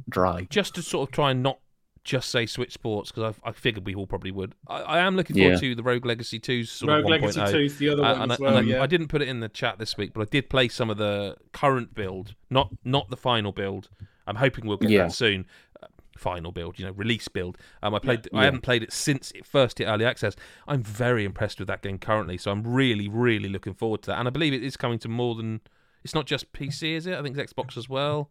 dry. 0.09 0.47
just 0.49 0.73
to 0.75 0.81
sort 0.81 1.07
of 1.09 1.13
try 1.13 1.31
and 1.31 1.43
not 1.43 1.59
just 2.03 2.29
say 2.31 2.45
Switch 2.45 2.73
Sports 2.73 3.11
because 3.11 3.35
I, 3.45 3.49
I 3.49 3.51
figured 3.53 3.85
we 3.85 3.95
all 3.95 4.07
probably 4.07 4.31
would. 4.31 4.55
I, 4.67 4.81
I 4.81 4.99
am 4.99 5.15
looking 5.15 5.35
forward 5.37 5.53
Yeah. 5.53 5.59
to 5.69 5.75
the 5.75 5.83
Rogue 5.83 6.05
Legacy 6.05 6.37
2's 6.39 6.69
sort 6.71 6.89
Rogue 6.89 7.05
of 7.05 7.11
1.0. 7.11 7.37
Legacy 7.37 7.69
2 7.69 7.69
the 7.77 7.89
other 7.89 8.03
Uh, 8.03 8.11
one 8.13 8.21
and 8.23 8.31
as 8.33 8.39
I, 8.39 8.41
well. 8.43 8.57
and 8.57 8.67
I, 8.67 8.71
yeah. 8.75 8.81
I 8.83 8.87
didn't 8.87 9.07
put 9.07 9.21
it 9.21 9.29
in 9.29 9.39
the 9.39 9.47
chat 9.47 9.77
this 9.79 9.95
week, 9.95 10.11
but 10.13 10.21
I 10.21 10.25
did 10.29 10.49
play 10.49 10.67
some 10.67 10.89
of 10.89 10.97
the 10.97 11.37
current 11.53 11.93
build, 11.93 12.33
not 12.49 12.71
not 12.83 13.09
the 13.11 13.15
final 13.15 13.51
build. 13.53 13.87
I'm 14.27 14.35
hoping 14.35 14.65
we'll 14.65 14.77
get 14.77 14.89
Yeah. 14.89 15.03
that 15.03 15.13
soon. 15.13 15.45
Uh, 15.81 15.87
final 16.17 16.51
build, 16.51 16.77
you 16.79 16.85
know, 16.85 16.91
release 16.91 17.27
build. 17.27 17.57
Um, 17.81 17.95
I 17.95 17.99
played. 17.99 18.27
I 18.33 18.37
Yeah. 18.39 18.43
haven't 18.45 18.61
played 18.61 18.83
it 18.83 18.93
since 18.93 19.31
it 19.31 19.45
first 19.45 19.79
hit 19.79 19.85
early 19.85 20.05
access. 20.05 20.35
I'm 20.67 20.83
very 20.83 21.25
impressed 21.25 21.59
with 21.59 21.67
that 21.67 21.81
game 21.81 21.97
currently, 21.97 22.37
so 22.37 22.51
I'm 22.51 22.63
really, 22.65 23.07
really 23.09 23.49
looking 23.49 23.73
forward 23.73 24.01
to 24.03 24.11
that. 24.11 24.19
And 24.19 24.27
I 24.27 24.31
believe 24.31 24.53
it 24.53 24.63
is 24.63 24.77
coming 24.77 24.99
to 24.99 25.09
more 25.09 25.35
than. 25.35 25.61
It's 26.03 26.13
not 26.13 26.25
just 26.25 26.51
PC, 26.53 26.95
is 26.95 27.07
it? 27.07 27.17
I 27.17 27.21
think 27.21 27.37
it's 27.37 27.53
Xbox 27.53 27.77
as 27.77 27.87
well. 27.89 28.29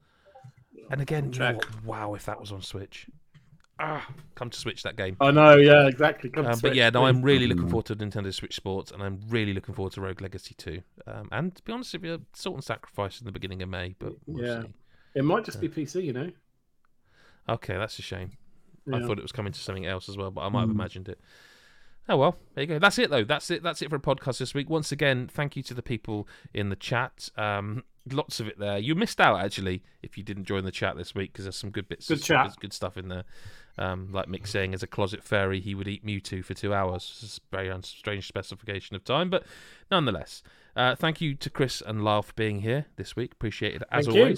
And 0.91 1.01
again, 1.01 1.27
you 1.27 1.31
Check. 1.33 1.63
wow, 1.85 2.15
if 2.15 2.25
that 2.27 2.39
was 2.41 2.53
on 2.53 2.61
Switch. 2.63 3.07
Ah, 3.79 4.07
come 4.35 4.51
to 4.51 4.59
Switch 4.59 4.83
that 4.83 4.95
game. 4.97 5.17
I 5.21 5.31
know, 5.31 5.57
yeah, 5.57 5.89
exactly. 5.89 6.29
Come 6.31 6.45
Um, 6.47 6.53
to 6.53 6.57
but 6.57 6.69
Switch, 6.69 6.75
yeah, 6.77 6.91
no, 6.91 7.01
please. 7.01 7.09
I'm 7.09 7.23
really 7.23 7.47
looking 7.47 7.65
Mm. 7.65 7.71
forward 7.71 7.87
to 7.87 7.97
Nintendo 7.97 8.33
Switch 8.33 8.55
Sports, 8.55 8.93
and 8.93 9.03
I'm 9.03 9.21
really 9.29 9.55
looking 9.55 9.75
forward 9.75 9.93
to 9.95 10.01
Rogue 10.03 10.21
Legacy 10.21 10.55
2. 10.55 10.83
Um, 11.07 11.29
and 11.33 11.55
to 11.57 11.63
be 11.63 11.73
honest 11.73 11.93
with 11.95 12.05
you, 12.05 12.25
Salt 12.35 12.57
and 12.57 12.65
Sacrifice 12.65 13.19
in 13.21 13.25
the 13.25 13.33
beginning 13.33 13.63
of 13.63 13.71
May, 13.71 13.95
but 13.99 14.13
we'll 14.27 14.45
Yeah. 14.47 14.63
see. 14.63 14.75
It 15.15 15.25
might 15.25 15.45
just 15.45 15.61
be 15.61 15.69
PC, 15.69 16.05
you 16.05 16.13
know. 16.13 16.31
Okay, 17.49 17.77
that's 17.77 17.99
a 17.99 18.03
shame. 18.03 18.33
I 18.93 19.01
thought 19.01 19.19
it 19.19 19.23
was 19.23 19.33
coming 19.33 19.53
to 19.53 19.61
something 19.61 19.87
else 19.87 20.09
as 20.09 20.17
well, 20.17 20.31
but 20.31 20.41
I 20.43 20.49
might 20.49 20.61
have 20.61 20.69
Mm. 20.71 20.73
imagined 20.75 21.09
it. 21.09 21.21
Oh 22.09 22.17
well, 22.17 22.37
there 22.55 22.63
you 22.65 22.69
go. 22.69 22.79
That's 22.81 22.99
it 22.99 23.11
though. 23.11 23.23
That's 23.23 23.49
it. 23.51 23.63
That's 23.63 23.81
it 23.81 23.89
for 23.91 23.97
a 23.97 24.01
podcast 24.01 24.39
this 24.39 24.55
week. 24.55 24.69
Once 24.69 24.91
again, 24.91 25.29
thank 25.29 25.57
you 25.57 25.63
to 25.65 25.75
the 25.75 25.83
people 25.83 26.27
in 26.53 26.69
the 26.69 26.75
chat. 26.77 27.29
Um, 27.37 27.85
lots 28.11 28.41
of 28.41 28.49
it 28.49 28.59
there. 28.59 28.77
You 28.79 28.97
missed 28.97 29.21
out 29.21 29.39
actually 29.41 29.85
if 30.03 30.19
you 30.19 30.25
didn't 30.25 30.45
join 30.47 30.65
the 30.65 30.73
chat 30.73 30.97
this 30.97 31.15
week 31.15 31.33
because 31.33 31.45
there's 31.45 31.57
some 31.57 31.71
good 31.71 31.89
bits. 31.89 32.09
Good 32.09 32.19
of, 32.19 32.25
chat. 32.25 32.57
good 32.59 32.73
stuff 32.73 32.97
in 32.97 33.07
there. 33.09 33.23
Um, 33.79 34.11
like 34.13 34.27
Mick 34.27 34.49
saying, 34.49 34.75
as 34.75 34.83
a 34.83 34.89
closet 34.89 35.23
fairy, 35.23 35.61
he 35.61 35.77
would 35.77 35.87
eat 35.87 36.05
Mewtwo 36.05 36.45
for 36.45 36.55
two 36.55 36.75
hours. 36.75 37.19
This 37.21 37.31
is 37.31 37.41
a 37.53 37.57
very 37.57 37.83
strange 37.83 38.27
specification 38.27 38.97
of 38.97 39.05
time, 39.05 39.31
but 39.31 39.45
nonetheless, 39.91 40.43
uh, 40.75 40.97
thank 40.97 41.21
you 41.21 41.35
to 41.37 41.49
Chris 41.51 41.81
and 41.81 42.03
Lyle 42.03 42.23
for 42.23 42.35
being 42.35 42.61
here 42.63 42.87
this 42.97 43.15
week. 43.15 43.33
Appreciate 43.33 43.77
it 43.77 43.83
as 43.93 44.07
Thank 44.07 44.17
you. 44.19 44.35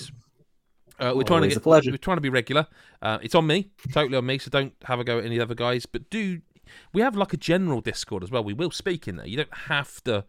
Uh, 0.99 1.13
we're 1.15 1.23
trying 1.23 1.43
to 1.43 1.49
get 1.49 1.57
a 1.57 1.61
pleasure. 1.61 1.91
we're 1.91 1.97
trying 1.97 2.17
to 2.17 2.23
be 2.23 2.29
regular. 2.29 2.67
Uh, 3.03 3.19
it's 3.23 3.35
on 3.35 3.47
me, 3.47 3.71
totally 3.93 4.17
on 4.17 4.27
me. 4.27 4.39
So 4.39 4.51
don't 4.51 4.75
have 4.85 5.01
a 5.01 5.05
go 5.05 5.19
at 5.19 5.25
any 5.25 5.41
other 5.41 5.55
guys. 5.55 5.87
But 5.87 6.09
do 6.11 6.41
we 6.93 7.01
have 7.01 7.17
like 7.17 7.33
a 7.33 7.37
general 7.37 7.81
Discord 7.81 8.23
as 8.23 8.31
well? 8.31 8.45
We 8.45 8.53
will 8.53 8.71
speak 8.71 9.09
in 9.09 9.17
there. 9.17 9.27
You 9.27 9.39
don't 9.39 9.55
have 9.55 10.03
to, 10.05 10.25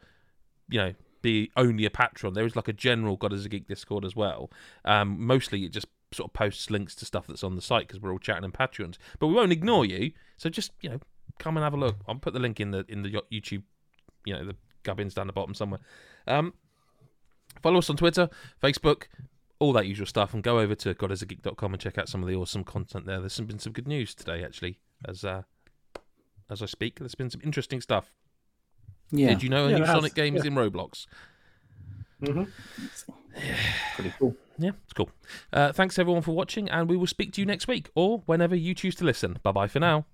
you 0.69 0.79
know, 0.79 0.93
be 1.21 1.51
only 1.55 1.85
a 1.85 1.89
patron. 1.89 2.33
There 2.33 2.45
is 2.45 2.55
like 2.55 2.67
a 2.67 2.73
general 2.73 3.17
God 3.17 3.33
is 3.33 3.45
a 3.45 3.49
Geek 3.49 3.67
Discord 3.67 4.05
as 4.05 4.15
well. 4.15 4.51
Um, 4.83 5.25
mostly 5.25 5.65
it 5.65 5.69
just 5.69 5.87
sort 6.11 6.29
of 6.29 6.33
posts 6.33 6.69
links 6.69 6.95
to 6.95 7.05
stuff 7.05 7.27
that's 7.27 7.43
on 7.43 7.55
the 7.55 7.61
site 7.61 7.87
because 7.87 8.01
we're 8.01 8.11
all 8.11 8.19
chatting 8.19 8.43
in 8.43 8.51
Patreons. 8.51 8.97
But 9.19 9.27
we 9.27 9.33
won't 9.33 9.51
ignore 9.51 9.85
you. 9.85 10.11
So 10.37 10.49
just 10.49 10.71
you 10.81 10.89
know, 10.89 10.99
come 11.39 11.57
and 11.57 11.63
have 11.63 11.73
a 11.73 11.77
look. 11.77 11.97
I'll 12.07 12.15
put 12.15 12.33
the 12.33 12.39
link 12.39 12.59
in 12.59 12.71
the 12.71 12.85
in 12.87 13.01
the 13.01 13.09
YouTube, 13.31 13.63
you 14.25 14.33
know, 14.33 14.45
the 14.45 14.55
gubbins 14.83 15.13
down 15.13 15.27
the 15.27 15.33
bottom 15.33 15.53
somewhere. 15.53 15.81
Um, 16.27 16.53
follow 17.61 17.79
us 17.79 17.89
on 17.89 17.97
Twitter, 17.97 18.29
Facebook, 18.61 19.03
all 19.59 19.73
that 19.73 19.85
usual 19.87 20.05
stuff, 20.05 20.33
and 20.33 20.43
go 20.43 20.59
over 20.59 20.75
to 20.75 20.93
godisageek.com 20.93 21.73
and 21.73 21.81
check 21.81 21.97
out 21.97 22.09
some 22.09 22.21
of 22.21 22.27
the 22.29 22.35
awesome 22.35 22.63
content 22.63 23.05
there. 23.05 23.19
There's 23.19 23.39
been 23.39 23.59
some 23.59 23.73
good 23.73 23.87
news 23.87 24.13
today, 24.15 24.43
actually, 24.43 24.79
as 25.07 25.23
uh, 25.23 25.43
as 26.49 26.61
I 26.61 26.65
speak. 26.65 26.99
There's 26.99 27.15
been 27.15 27.29
some 27.29 27.41
interesting 27.43 27.81
stuff. 27.81 28.11
Yeah, 29.11 29.29
Did 29.29 29.43
you 29.43 29.49
know 29.49 29.65
a 29.65 29.69
Yeah, 29.69 29.73
new 29.73 29.77
there 29.79 29.87
has, 29.87 29.95
Sonic 29.95 30.15
game 30.15 30.35
is 30.35 30.43
yeah. 30.43 30.51
in 30.51 30.55
Roblox? 30.55 31.05
Mm-hmm. 32.21 32.43
pretty 33.95 34.13
cool. 34.17 34.35
Yeah, 34.57 34.71
it's 34.83 34.93
cool. 34.93 35.09
Uh, 35.51 35.71
thanks 35.71 35.99
everyone 35.99 36.21
for 36.21 36.31
watching, 36.31 36.69
and 36.69 36.89
we 36.89 36.97
will 36.97 37.07
speak 37.07 37.33
to 37.33 37.41
you 37.41 37.45
next 37.45 37.67
week 37.67 37.89
or 37.95 38.23
whenever 38.25 38.55
you 38.55 38.73
choose 38.73 38.95
to 38.95 39.03
listen. 39.03 39.37
Bye 39.43 39.51
bye 39.51 39.67
for 39.67 39.79
now. 39.79 40.05